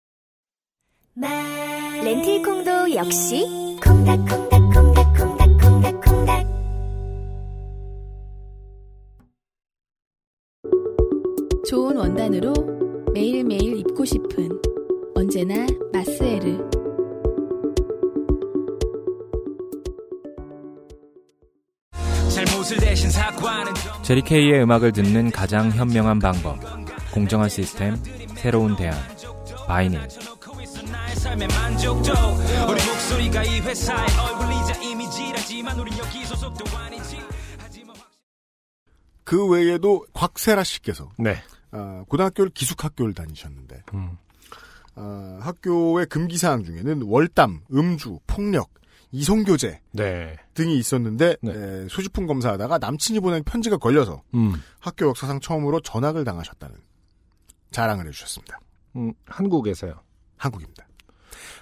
렌틸콩도 1.15 2.95
역시 2.95 3.45
콩닥콩닥콩닥콩닥콩닥콩닥 3.83 6.47
좋은 11.67 11.97
원단으로 11.97 12.53
매일매일 13.13 13.79
입고 13.79 14.05
싶은 14.05 14.49
언제나 15.13 15.67
마스에르. 15.91 16.69
제리케이의 24.03 24.63
음악을 24.63 24.93
듣는 24.93 25.31
가장 25.31 25.69
현명한 25.71 26.19
방법. 26.19 26.57
공정한 27.13 27.49
시스템, 27.49 27.97
새로운 28.35 28.77
대안. 28.77 28.95
바이닐. 29.67 29.99
그 39.23 39.47
외에도 39.47 40.05
곽세라 40.13 40.63
씨께서 40.63 41.09
네. 41.17 41.38
아, 41.71 42.03
고등학교를 42.07 42.51
기숙학교를 42.51 43.13
다니셨는데 43.13 43.83
음. 43.93 44.17
아, 44.95 45.39
학교의 45.41 46.07
금기사항 46.07 46.63
중에는 46.63 47.03
월담, 47.03 47.61
음주, 47.71 48.19
폭력, 48.27 48.69
이성교제 49.11 49.81
네. 49.91 50.38
등이 50.53 50.77
있었는데 50.77 51.35
에, 51.45 51.88
소지품 51.89 52.27
검사하다가 52.27 52.77
남친이 52.77 53.19
보낸 53.19 53.43
편지가 53.43 53.77
걸려서 53.77 54.21
음. 54.33 54.53
학교 54.79 55.07
역사상 55.07 55.39
처음으로 55.39 55.81
전학을 55.81 56.23
당하셨다는 56.23 56.75
자랑을 57.71 58.07
해주셨습니다. 58.07 58.59
음, 58.95 59.13
한국에서요. 59.25 60.01
한국입니다. 60.38 60.85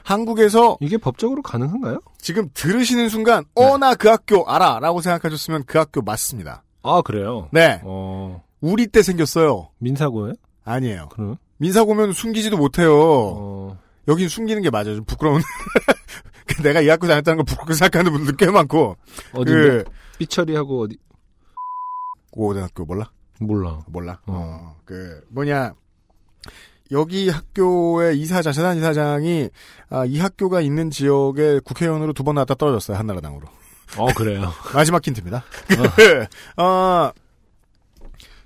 한국에서 0.04 0.78
이게 0.82 0.98
법적으로 0.98 1.42
가능한가요? 1.42 2.00
지금 2.18 2.50
들으시는 2.54 3.10
순간 3.10 3.44
어나 3.56 3.96
그 3.96 4.08
학교 4.10 4.48
알아라고 4.50 5.02
생각하셨으면 5.02 5.64
그 5.66 5.78
학교 5.78 6.02
맞습니다. 6.02 6.64
아 6.84 7.02
그래요? 7.02 7.50
네. 7.52 7.82
어, 7.84 8.44
우리 8.62 8.88
때 8.88 9.02
생겼어요. 9.02 9.70
민사고예요? 9.80 10.34
아니에요. 10.64 11.10
그럼? 11.10 11.38
민사고면 11.58 12.14
숨기지도 12.14 12.58
못해요. 12.58 12.94
어, 12.98 13.78
여긴 14.08 14.28
숨기는 14.30 14.62
게 14.62 14.70
맞아요. 14.70 14.96
좀 14.96 15.06
부끄러운. 15.06 15.42
내가 16.64 16.82
이 16.82 16.90
학교 16.90 17.08
다녔다는 17.08 17.38
걸 17.38 17.46
부끄럽게 17.46 17.74
생각하는 17.74 18.12
분들 18.12 18.36
꽤 18.38 18.50
많고. 18.50 18.98
어딘데? 19.34 19.84
삐처리하고 20.18 20.82
어디? 20.84 20.98
고등학교 22.32 22.86
몰라? 22.86 23.12
몰라. 23.40 23.84
몰라. 23.88 24.20
어. 24.26 24.76
그 24.86 25.22
뭐냐. 25.30 25.74
여기 26.92 27.30
학교의 27.30 28.20
이사장, 28.20 28.52
재단 28.54 28.78
이사장이 28.78 29.50
아, 29.90 30.06
이 30.06 30.20
학교가 30.20 30.62
있는 30.62 30.90
지역에 30.90 31.60
국회의원으로 31.64 32.14
두 32.14 32.24
번 32.24 32.36
나왔다 32.36 32.56
떨어졌어요. 32.56 32.98
한나라당으로. 32.98 33.48
어 33.98 34.08
그래요. 34.14 34.52
마지막 34.74 35.06
힌트입니다. 35.06 35.44
어, 36.58 37.12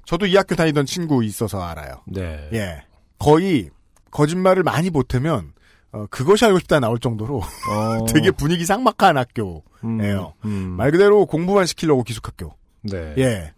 저도 0.06 0.26
이 0.26 0.36
학교 0.36 0.56
다니던 0.56 0.86
친구 0.86 1.24
있어서 1.24 1.62
알아요. 1.62 2.02
네. 2.06 2.50
예. 2.54 2.84
거의 3.20 3.70
거짓말을 4.12 4.64
많이 4.64 4.90
보태면 4.90 5.54
어, 5.94 6.06
그것이 6.10 6.46
알고 6.46 6.60
싶다 6.60 6.80
나올 6.80 7.00
정도로 7.00 7.38
어. 7.70 8.06
되게 8.12 8.32
분위기 8.32 8.66
삭막한 8.66 9.18
학교예요. 9.18 9.62
음, 9.84 10.02
음. 10.46 10.52
말 10.78 10.92
그대로 10.92 11.26
공부만 11.26 11.66
시키려고 11.66 12.04
기숙학교. 12.04 12.56
네. 12.82 13.14
예. 13.18 13.54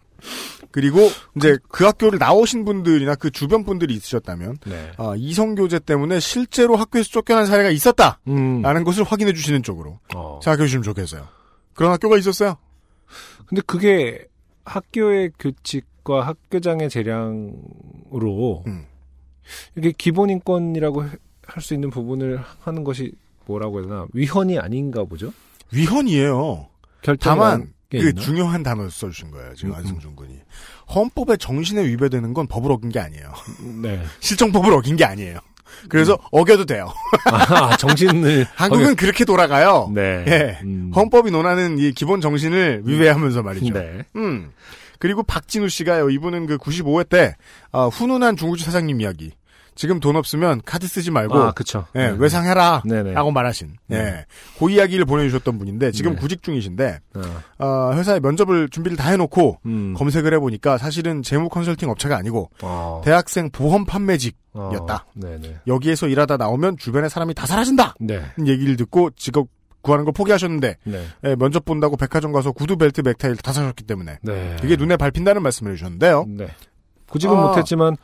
그리고 0.76 1.08
이제 1.34 1.56
그 1.70 1.86
학교를 1.86 2.18
나오신 2.18 2.66
분들이나 2.66 3.14
그 3.14 3.30
주변 3.30 3.64
분들이 3.64 3.94
있으셨다면 3.94 4.58
네. 4.66 4.92
어, 4.98 5.16
이성 5.16 5.54
교제 5.54 5.78
때문에 5.78 6.20
실제로 6.20 6.76
학교에서 6.76 7.08
쫓겨난 7.08 7.46
사례가 7.46 7.70
있었다라는 7.70 8.20
음. 8.28 8.84
것을 8.84 9.02
확인해 9.02 9.32
주시는 9.32 9.62
쪽으로 9.62 9.98
어. 10.14 10.38
생각해 10.44 10.66
주시면 10.66 10.82
좋겠어요. 10.82 11.28
그런 11.72 11.92
학교가 11.92 12.18
있었어요. 12.18 12.58
근데 13.46 13.62
그게 13.66 14.26
학교의 14.66 15.30
규칙과 15.38 16.26
학교장의 16.26 16.90
재량으로 16.90 18.64
음. 18.66 18.84
이게 19.78 19.94
기본 19.96 20.28
인권이라고 20.28 21.04
할 21.46 21.62
수 21.62 21.72
있는 21.72 21.88
부분을 21.88 22.38
하는 22.60 22.84
것이 22.84 23.12
뭐라고 23.46 23.78
해야 23.78 23.88
되나 23.88 24.06
위헌이 24.12 24.58
아닌가 24.58 25.04
보죠. 25.04 25.32
위헌이에요. 25.72 26.68
난 27.48 27.72
게 27.98 28.04
그 28.04 28.08
있나? 28.10 28.20
중요한 28.22 28.62
단어를 28.62 28.90
써주신 28.90 29.30
거예요. 29.30 29.54
지금 29.54 29.70
음, 29.70 29.76
안승준 29.76 30.16
군이 30.16 30.38
헌법의 30.94 31.38
정신에 31.38 31.84
위배되는 31.86 32.32
건 32.34 32.46
법을 32.46 32.70
어긴 32.72 32.90
게 32.90 33.00
아니에요. 33.00 33.32
네. 33.82 34.02
실정법을 34.20 34.72
어긴 34.72 34.96
게 34.96 35.04
아니에요. 35.04 35.38
그래서 35.88 36.16
어겨도 36.30 36.64
돼요. 36.64 36.88
아, 37.30 37.76
정신을 37.76 38.46
한국은 38.54 38.92
어겨- 38.92 38.94
그렇게 38.96 39.24
돌아가요. 39.24 39.90
네. 39.94 40.24
예. 40.28 40.58
음. 40.62 40.92
헌법이 40.94 41.30
논하는 41.30 41.78
이 41.78 41.92
기본 41.92 42.20
정신을 42.20 42.82
위배하면서 42.84 43.42
말이죠. 43.42 43.74
네. 43.74 44.04
음. 44.16 44.50
그리고 44.98 45.22
박진우 45.22 45.68
씨가요. 45.68 46.08
이분은 46.08 46.46
그 46.46 46.56
95회 46.56 47.08
때 47.08 47.34
아, 47.72 47.86
훈훈한 47.86 48.36
중국집 48.36 48.64
사장님 48.66 49.00
이야기. 49.00 49.32
지금 49.76 50.00
돈 50.00 50.16
없으면 50.16 50.62
카드 50.64 50.88
쓰지 50.88 51.10
말고 51.10 51.36
아, 51.36 51.52
그쵸. 51.52 51.86
예, 51.94 52.08
네. 52.08 52.16
외상해라 52.18 52.82
네네. 52.84 53.12
라고 53.12 53.30
말하신 53.30 53.76
네. 53.86 53.98
예. 53.98 54.26
그 54.58 54.70
이야기를 54.70 55.04
보내주셨던 55.04 55.58
분인데 55.58 55.92
지금 55.92 56.14
네. 56.14 56.18
구직 56.18 56.42
중이신데 56.42 56.98
어. 57.14 57.64
어, 57.64 57.92
회사에 57.94 58.18
면접을 58.18 58.68
준비를 58.70 58.96
다 58.96 59.10
해놓고 59.10 59.60
음. 59.66 59.94
검색을 59.94 60.34
해보니까 60.34 60.78
사실은 60.78 61.22
재무 61.22 61.48
컨설팅 61.48 61.90
업체가 61.90 62.16
아니고 62.16 62.50
어. 62.62 63.02
대학생 63.04 63.50
보험 63.50 63.84
판매직이었다. 63.84 64.94
어. 64.94 65.10
네네. 65.14 65.60
여기에서 65.66 66.08
일하다 66.08 66.38
나오면 66.38 66.78
주변에 66.78 67.08
사람이 67.08 67.34
다 67.34 67.46
사라진다. 67.46 67.94
네. 68.00 68.22
얘기를 68.46 68.76
듣고 68.76 69.10
직업 69.10 69.48
구하는 69.82 70.04
걸 70.04 70.12
포기하셨는데 70.14 70.78
네. 70.82 71.04
예, 71.24 71.36
면접 71.36 71.64
본다고 71.64 71.96
백화점 71.96 72.32
가서 72.32 72.50
구두 72.50 72.76
벨트 72.76 73.02
넥타이를 73.02 73.36
다 73.36 73.52
사셨기 73.52 73.84
때문에 73.84 74.18
네. 74.22 74.56
그게 74.60 74.74
눈에 74.74 74.96
밟힌다는 74.96 75.42
말씀을 75.42 75.72
해주셨는데요. 75.72 76.24
네. 76.28 76.48
구직은 77.08 77.36
아. 77.36 77.40
못했지만 77.40 77.96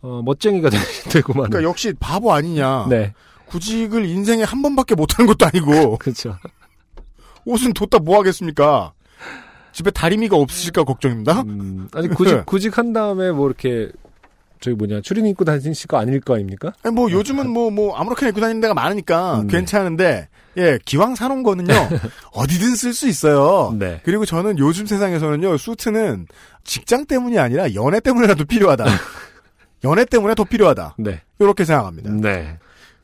어, 0.00 0.22
멋쟁이가 0.24 0.70
되고만. 1.10 1.50
그러니까 1.50 1.68
역시 1.68 1.92
바보 1.98 2.32
아니냐. 2.32 2.86
네. 2.88 3.12
구직을 3.46 4.04
인생에 4.04 4.42
한 4.44 4.62
번밖에 4.62 4.94
못하는 4.94 5.26
것도 5.26 5.46
아니고 5.46 5.96
그렇죠. 6.00 6.36
옷은 7.44 7.72
뒀다 7.72 7.98
뭐 7.98 8.18
하겠습니까? 8.18 8.92
집에 9.72 9.90
다리미가 9.90 10.36
없으실까 10.36 10.84
걱정입니다. 10.84 11.42
음, 11.42 11.88
아니 11.94 12.08
구직 12.08 12.44
구직한 12.46 12.92
다음에 12.92 13.30
뭐 13.30 13.46
이렇게 13.46 13.90
저기 14.60 14.76
뭐냐 14.76 15.00
추린 15.02 15.26
입고 15.26 15.44
다니실 15.44 15.86
거 15.86 15.98
아닐 15.98 16.20
거 16.20 16.34
아닙니까? 16.34 16.72
아니, 16.82 16.94
뭐 16.94 17.10
요즘은 17.10 17.48
뭐뭐 17.48 17.96
아무렇게나 17.96 18.30
입고 18.30 18.40
다니는 18.40 18.60
데가 18.60 18.74
많으니까 18.74 19.40
음, 19.40 19.46
네. 19.46 19.56
괜찮은데 19.56 20.28
예 20.56 20.78
기왕 20.84 21.14
사놓은 21.14 21.42
거는요 21.42 21.72
어디든 22.32 22.74
쓸 22.74 22.92
수 22.92 23.08
있어요. 23.08 23.74
네. 23.78 24.00
그리고 24.04 24.26
저는 24.26 24.58
요즘 24.58 24.84
세상에서는요 24.84 25.56
수트는 25.56 26.26
직장 26.64 27.06
때문이 27.06 27.38
아니라 27.38 27.72
연애 27.74 28.00
때문에라도 28.00 28.44
필요하다. 28.44 28.84
연애 29.84 30.04
때문에 30.04 30.34
더 30.34 30.44
필요하다. 30.44 30.96
네. 30.98 31.22
이렇게 31.38 31.64
생각합니다. 31.64 32.10
네. 32.10 32.58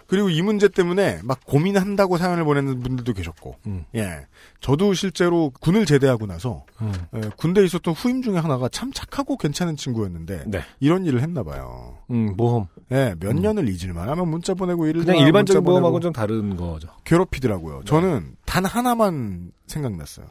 그리고 0.06 0.28
이 0.28 0.42
문제 0.42 0.68
때문에 0.68 1.20
막 1.24 1.40
고민한다고 1.46 2.18
사연을 2.18 2.44
보내는 2.44 2.80
분들도 2.80 3.14
계셨고, 3.14 3.56
음. 3.66 3.84
예. 3.94 4.26
저도 4.60 4.92
실제로 4.92 5.50
군을 5.60 5.86
제대하고 5.86 6.26
나서, 6.26 6.64
음. 6.82 6.92
예, 7.16 7.30
군대에 7.36 7.64
있었던 7.64 7.94
후임 7.94 8.20
중에 8.22 8.36
하나가 8.36 8.68
참 8.68 8.92
착하고 8.92 9.38
괜찮은 9.38 9.76
친구였는데, 9.76 10.44
네. 10.46 10.60
이런 10.78 11.06
일을 11.06 11.22
했나 11.22 11.42
봐요. 11.42 11.98
음, 12.10 12.34
모험. 12.36 12.66
예, 12.92 13.14
몇 13.18 13.34
년을 13.34 13.68
잊을만 13.68 14.08
하면 14.10 14.28
문자 14.28 14.52
보내고 14.54 14.86
일을 14.86 15.04
그냥 15.04 15.16
만 15.16 15.26
일반적인 15.26 15.64
모험하고는 15.64 16.02
좀 16.02 16.12
다른 16.12 16.56
거죠. 16.56 16.88
괴롭히더라고요. 17.04 17.82
저는 17.84 18.36
단 18.44 18.66
하나만 18.66 19.52
생각났어요. 19.66 20.26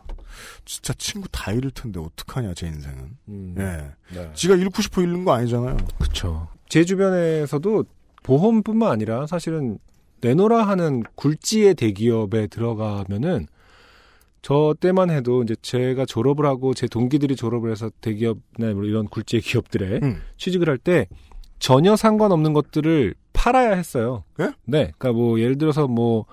진짜 0.66 0.94
친구 0.98 1.28
다 1.32 1.52
잃을 1.52 1.72
텐데 1.72 2.00
어떡하냐 2.00 2.54
제 2.54 2.68
인생은. 2.68 3.18
음. 3.30 3.56
예. 3.58 4.16
네. 4.16 4.32
지가 4.34 4.56
잃고 4.56 4.82
싶어 4.82 5.02
잃는 5.02 5.26
거 5.26 5.34
아니잖아요. 5.34 5.78
그렇죠. 6.00 6.48
제 6.70 6.84
주변에서도 6.84 7.86
보험뿐만 8.24 8.92
아니라 8.92 9.28
사실은 9.28 9.78
내노라 10.22 10.64
하는 10.64 11.04
굴지의 11.16 11.76
대기업에 11.76 12.48
들어가면은 12.48 13.48
저 14.42 14.76
때만 14.80 15.10
해도 15.10 15.44
이제 15.44 15.56
제가 15.62 16.06
졸업을 16.06 16.46
하고 16.46 16.74
제 16.74 16.88
동기들이 16.88 17.36
졸업을 17.36 17.72
해서 17.72 17.90
대기업이나 18.02 18.74
뭐 18.74 18.84
이런 18.84 19.08
굴지의 19.08 19.42
기업들에 19.42 20.00
음. 20.04 20.22
취직을 20.38 20.70
할 20.70 20.78
때 20.78 21.08
전혀 21.60 21.96
상관없는 21.96 22.52
것들을 22.52 23.16
팔아야 23.32 23.72
했어요. 23.76 24.26
예? 24.42 24.52
네. 24.66 24.92
그러니까 24.98 25.14
뭐 25.14 25.40
예를 25.40 25.58
들어서 25.58 25.88
뭐 25.88 26.22
어, 26.22 26.26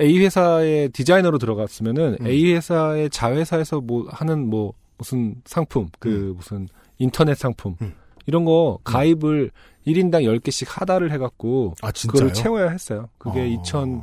A 0.00 0.18
회사의 0.18 0.88
디자이너로 0.90 1.38
들어갔으면은 1.38 2.16
음. 2.20 2.26
A 2.26 2.54
회사의 2.54 3.10
자회사에서 3.10 3.80
뭐 3.80 4.06
하는 4.08 4.48
뭐 4.48 4.72
무슨 4.98 5.36
상품 5.44 5.88
그 5.98 6.08
음. 6.08 6.36
무슨 6.36 6.68
인터넷 6.98 7.34
상품 7.36 7.76
이런 8.26 8.44
거 8.44 8.78
가입을 8.84 9.50
1인당 9.86 10.24
10개씩 10.24 10.66
하다를 10.68 11.12
해 11.12 11.18
갖고 11.18 11.74
아, 11.82 11.92
진짜요? 11.92 12.12
그거를 12.12 12.32
채워야 12.32 12.70
했어요. 12.70 13.08
그게 13.18 13.42
어. 13.42 13.44
2000, 13.44 14.02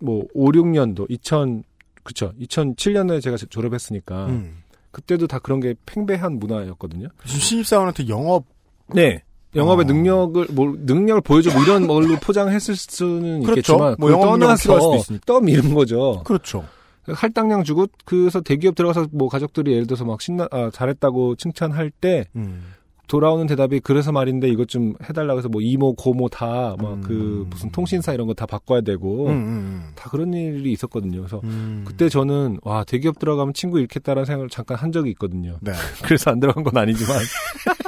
뭐, 0.00 0.26
5, 0.34 0.50
6년도, 0.52 1.06
2000, 1.08 1.64
그쵸. 2.02 2.32
2007년도에 2.40 3.22
제가 3.22 3.36
졸업했으니까, 3.36 4.26
음. 4.26 4.62
그때도 4.90 5.26
다 5.26 5.38
그런 5.38 5.60
게 5.60 5.74
팽배한 5.86 6.38
문화였거든요. 6.38 7.08
신입사원한테 7.24 8.08
영업 8.08 8.44
네. 8.88 9.22
영업의 9.54 9.84
어. 9.84 9.86
능력을, 9.86 10.46
뭐, 10.52 10.74
능력을 10.78 11.20
보여줘, 11.22 11.50
뭐 11.52 11.62
이런 11.62 11.86
걸로 11.86 12.16
포장했을 12.16 12.76
수는 12.76 13.42
그렇죠. 13.42 13.72
있겠지만, 13.74 13.96
뭐 13.98 14.10
영업 14.10 14.38
떠나서 14.38 14.96
있으니까. 14.96 15.24
떠미는 15.26 15.74
거죠. 15.74 16.22
그렇죠. 16.24 16.64
할당량 17.08 17.64
주고, 17.64 17.86
그래서 18.04 18.40
대기업 18.40 18.74
들어가서 18.76 19.08
뭐 19.12 19.28
가족들이 19.28 19.72
예를 19.72 19.86
들어서 19.86 20.04
막 20.04 20.20
신나, 20.20 20.46
아, 20.52 20.70
잘했다고 20.72 21.34
칭찬할 21.36 21.90
때, 21.90 22.26
음. 22.36 22.62
돌아오는 23.08 23.44
대답이 23.48 23.80
그래서 23.80 24.12
말인데 24.12 24.48
이것 24.48 24.68
좀 24.68 24.94
해달라고 25.02 25.40
해서 25.40 25.48
뭐 25.48 25.60
이모 25.60 25.94
고모 25.94 26.28
다막 26.28 26.80
음. 26.80 27.00
그 27.00 27.44
무슨 27.50 27.72
통신사 27.72 28.12
이런 28.12 28.28
거 28.28 28.34
다 28.34 28.46
바꿔야 28.46 28.82
되고 28.82 29.26
음, 29.26 29.32
음, 29.32 29.90
다 29.96 30.08
그런 30.10 30.32
일이 30.32 30.70
있었거든요. 30.70 31.18
그래서 31.18 31.40
음. 31.42 31.82
그때 31.84 32.08
저는 32.08 32.58
와 32.62 32.84
대기업 32.84 33.18
들어가면 33.18 33.52
친구 33.52 33.80
잃겠다라는 33.80 34.26
생각을 34.26 34.48
잠깐 34.48 34.76
한 34.78 34.92
적이 34.92 35.10
있거든요. 35.10 35.58
네. 35.60 35.72
그래서 36.04 36.30
안 36.30 36.38
들어간 36.38 36.62
건 36.62 36.76
아니지만 36.76 37.18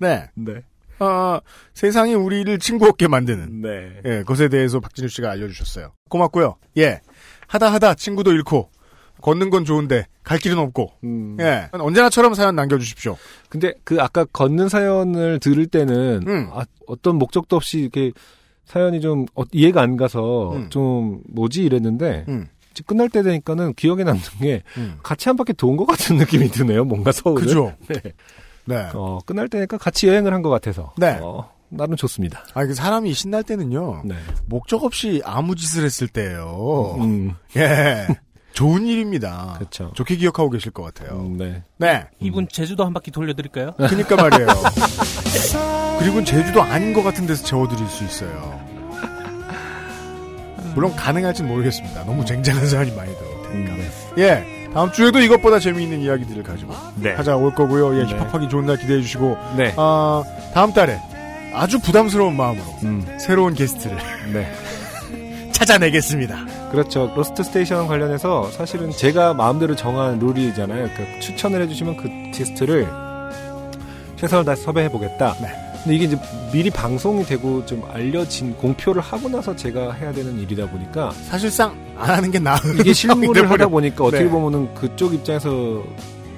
네. 0.00 0.28
네. 0.34 0.62
아, 0.98 1.40
세상이 1.74 2.14
우리를 2.14 2.58
친구 2.58 2.86
없게 2.86 3.06
만드는. 3.08 3.62
네. 3.62 4.00
예, 4.04 4.22
것에 4.22 4.48
대해서 4.48 4.80
박진우 4.80 5.08
씨가 5.08 5.30
알려주셨어요. 5.30 5.92
고맙고요. 6.08 6.56
예. 6.78 7.00
하다 7.46 7.72
하다 7.72 7.94
친구도 7.94 8.32
잃고, 8.32 8.70
걷는 9.22 9.50
건 9.50 9.64
좋은데, 9.64 10.06
갈 10.22 10.38
길은 10.38 10.58
없고, 10.58 10.92
음. 11.04 11.36
예. 11.40 11.68
언제나처럼 11.72 12.34
사연 12.34 12.54
남겨주십시오. 12.56 13.16
근데 13.48 13.72
그 13.84 14.00
아까 14.00 14.24
걷는 14.26 14.68
사연을 14.68 15.38
들을 15.40 15.66
때는 15.66 16.24
음. 16.26 16.48
아, 16.52 16.64
어떤 16.86 17.16
목적도 17.16 17.56
없이 17.56 17.78
이렇게 17.80 18.12
사연이 18.66 19.00
좀 19.00 19.26
어, 19.34 19.42
이해가 19.52 19.80
안 19.82 19.96
가서 19.96 20.52
음. 20.54 20.70
좀 20.70 21.22
뭐지 21.28 21.64
이랬는데 21.64 22.26
음. 22.28 22.46
끝날 22.86 23.08
때 23.08 23.22
되니까는 23.22 23.74
기억에 23.74 24.04
남는 24.04 24.22
게 24.40 24.62
음. 24.78 24.96
같이 25.02 25.28
한 25.28 25.36
바퀴 25.36 25.52
돈 25.54 25.76
것 25.76 25.86
같은 25.86 26.16
느낌이 26.16 26.48
드네요. 26.50 26.84
뭔가 26.84 27.10
서울을. 27.12 27.42
그죠? 27.44 27.74
네. 27.88 28.00
네. 28.66 28.88
어, 28.94 29.18
끝날 29.26 29.48
때니까 29.48 29.78
같이 29.78 30.06
여행을 30.08 30.32
한 30.32 30.42
것 30.42 30.50
같아서. 30.50 30.92
네. 30.96 31.18
어, 31.22 31.50
나름 31.68 31.96
좋습니다. 31.96 32.44
아, 32.54 32.64
그 32.66 32.74
사람이 32.74 33.12
신날 33.14 33.42
때는요. 33.42 34.02
네. 34.04 34.14
목적 34.46 34.84
없이 34.84 35.22
아무 35.24 35.54
짓을 35.56 35.84
했을 35.84 36.08
때예요. 36.08 36.96
음. 37.00 37.34
예. 37.56 38.06
좋은 38.52 38.86
일입니다. 38.86 39.54
그렇죠. 39.58 39.92
좋게 39.94 40.16
기억하고 40.16 40.50
계실 40.50 40.72
것 40.72 40.82
같아요. 40.82 41.22
네. 41.38 41.62
네. 41.78 42.04
이분 42.18 42.48
제주도 42.48 42.84
한 42.84 42.92
바퀴 42.92 43.10
돌려드릴까요? 43.12 43.72
그니까 43.88 44.16
말이에요. 44.16 44.48
그리고 46.00 46.24
제주도 46.24 46.60
아닌 46.62 46.92
것 46.92 47.02
같은 47.02 47.26
데서 47.26 47.44
재워드릴 47.44 47.86
수 47.88 48.04
있어요. 48.04 48.60
물론 50.74 50.94
가능할진 50.94 51.46
모르겠습니다. 51.48 52.04
너무 52.04 52.24
쟁쟁한 52.24 52.66
사연이 52.68 52.92
많이 52.94 53.12
들어올 53.16 53.42
테니까. 53.50 53.74
예. 54.18 54.59
다음 54.72 54.92
주에도 54.92 55.18
이것보다 55.18 55.58
재미있는 55.58 56.00
이야기들을 56.00 56.42
가지고 56.42 56.74
네. 56.96 57.16
찾아올 57.16 57.54
거고요. 57.54 57.98
예, 57.98 58.04
네. 58.04 58.10
힙합하기 58.10 58.48
좋은 58.48 58.66
날 58.66 58.78
기대해 58.78 59.00
주시고. 59.00 59.36
네. 59.56 59.74
아, 59.76 60.22
다음 60.54 60.72
달에 60.72 60.98
아주 61.52 61.80
부담스러운 61.80 62.36
마음으로 62.36 62.64
음. 62.84 63.04
새로운 63.18 63.54
게스트를 63.54 63.96
네. 64.32 64.52
찾아내겠습니다. 65.52 66.70
그렇죠. 66.70 67.12
로스트 67.16 67.42
스테이션 67.42 67.88
관련해서 67.88 68.50
사실은 68.52 68.90
제가 68.90 69.34
마음대로 69.34 69.74
정한 69.74 70.18
룰이잖아요. 70.18 70.88
그 70.96 71.20
추천을 71.20 71.60
해주시면 71.62 71.96
그 71.96 72.08
게스트를 72.38 72.88
최선을 74.16 74.44
다해 74.44 74.56
섭외해 74.56 74.88
보겠다. 74.88 75.34
네. 75.80 75.84
근데 75.84 75.94
이게 75.96 76.04
이제 76.04 76.18
미리 76.52 76.70
방송이 76.70 77.24
되고 77.24 77.64
좀 77.66 77.82
알려진 77.90 78.54
공표를 78.56 79.00
하고 79.00 79.28
나서 79.28 79.54
제가 79.56 79.92
해야 79.92 80.12
되는 80.12 80.38
일이다 80.38 80.66
보니까 80.66 81.10
사실상 81.28 81.74
안 81.96 82.10
하는 82.10 82.30
게 82.30 82.38
나은 82.38 82.58
이게 82.80 82.92
실무를. 82.92 83.50
하다 83.50 83.68
보니까 83.68 84.04
어떻게 84.04 84.24
네. 84.24 84.30
보면은 84.30 84.74
그쪽 84.74 85.14
입장에서 85.14 85.82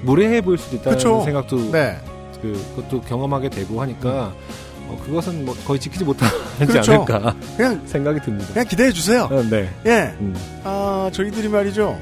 무례해 0.03 0.41
보일 0.41 0.57
수도 0.57 0.75
있다는 0.77 0.97
그쵸. 0.97 1.21
생각도 1.23 1.71
네. 1.71 1.97
그, 2.41 2.53
그것도 2.75 3.01
경험하게 3.01 3.49
되고 3.49 3.81
하니까 3.81 4.33
어, 4.87 5.01
그것은 5.05 5.45
뭐 5.45 5.55
거의 5.65 5.79
지키지 5.79 6.03
못하지 6.03 6.33
그렇죠. 6.67 6.93
않을까 6.93 7.35
그냥 7.55 7.81
생각이 7.85 8.19
듭니다. 8.21 8.47
그냥 8.53 8.67
기대해 8.67 8.91
주세요. 8.91 9.29
어, 9.31 9.43
네. 9.49 9.69
예. 9.85 10.13
음. 10.19 10.35
아, 10.63 11.09
저희들이 11.13 11.47
말이죠. 11.47 11.97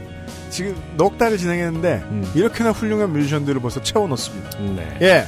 지금 0.50 0.76
넉 0.98 1.18
달을 1.18 1.38
진행했는데 1.38 2.04
음. 2.10 2.32
이렇게나 2.36 2.72
훌륭한 2.72 3.14
뮤지션들을 3.14 3.62
벌써 3.62 3.82
채워 3.82 4.08
넣습니다. 4.08 4.50
네. 4.60 4.98
예. 5.02 5.26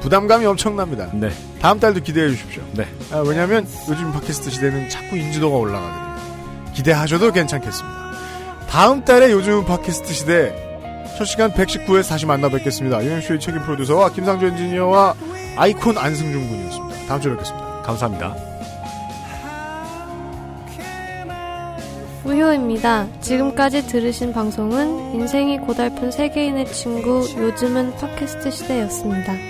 음. 0.00 0.02
부담감이 0.02 0.46
엄청납니다. 0.46 1.10
네. 1.12 1.30
다음 1.60 1.78
달도 1.78 2.00
기대해 2.00 2.28
주십시오. 2.30 2.62
네. 2.72 2.86
아, 3.12 3.18
왜냐하면 3.18 3.66
요즘 3.88 4.12
팟캐스트 4.12 4.50
시대는 4.50 4.88
자꾸 4.88 5.16
인지도가 5.16 5.56
올라가거든요. 5.56 6.10
기대하셔도 6.74 7.32
괜찮겠습니다. 7.32 8.00
다음 8.68 9.04
달에 9.04 9.30
요즘 9.32 9.64
팟캐스트 9.64 10.12
시대 10.12 10.70
첫 11.18 11.24
시간 11.24 11.52
119에서 11.52 12.08
다시 12.08 12.24
만나 12.24 12.48
뵙겠습니다. 12.48 13.04
유현수의 13.04 13.40
책임 13.40 13.60
프로듀서와 13.62 14.10
김상조 14.10 14.46
엔지니어와 14.46 15.14
아이콘 15.56 15.98
안승준 15.98 16.48
군이었습니다. 16.48 17.06
다음 17.06 17.20
주에 17.20 17.32
뵙겠습니다. 17.32 17.82
감사합니다. 17.82 18.34
우효입니다. 22.24 23.08
지금까지 23.20 23.86
들으신 23.86 24.32
방송은 24.32 25.14
인생이 25.14 25.58
고달픈 25.58 26.10
세계인의 26.10 26.66
친구 26.72 27.26
요즘은 27.36 27.96
팟캐스트 27.96 28.50
시대였습니다. 28.50 29.49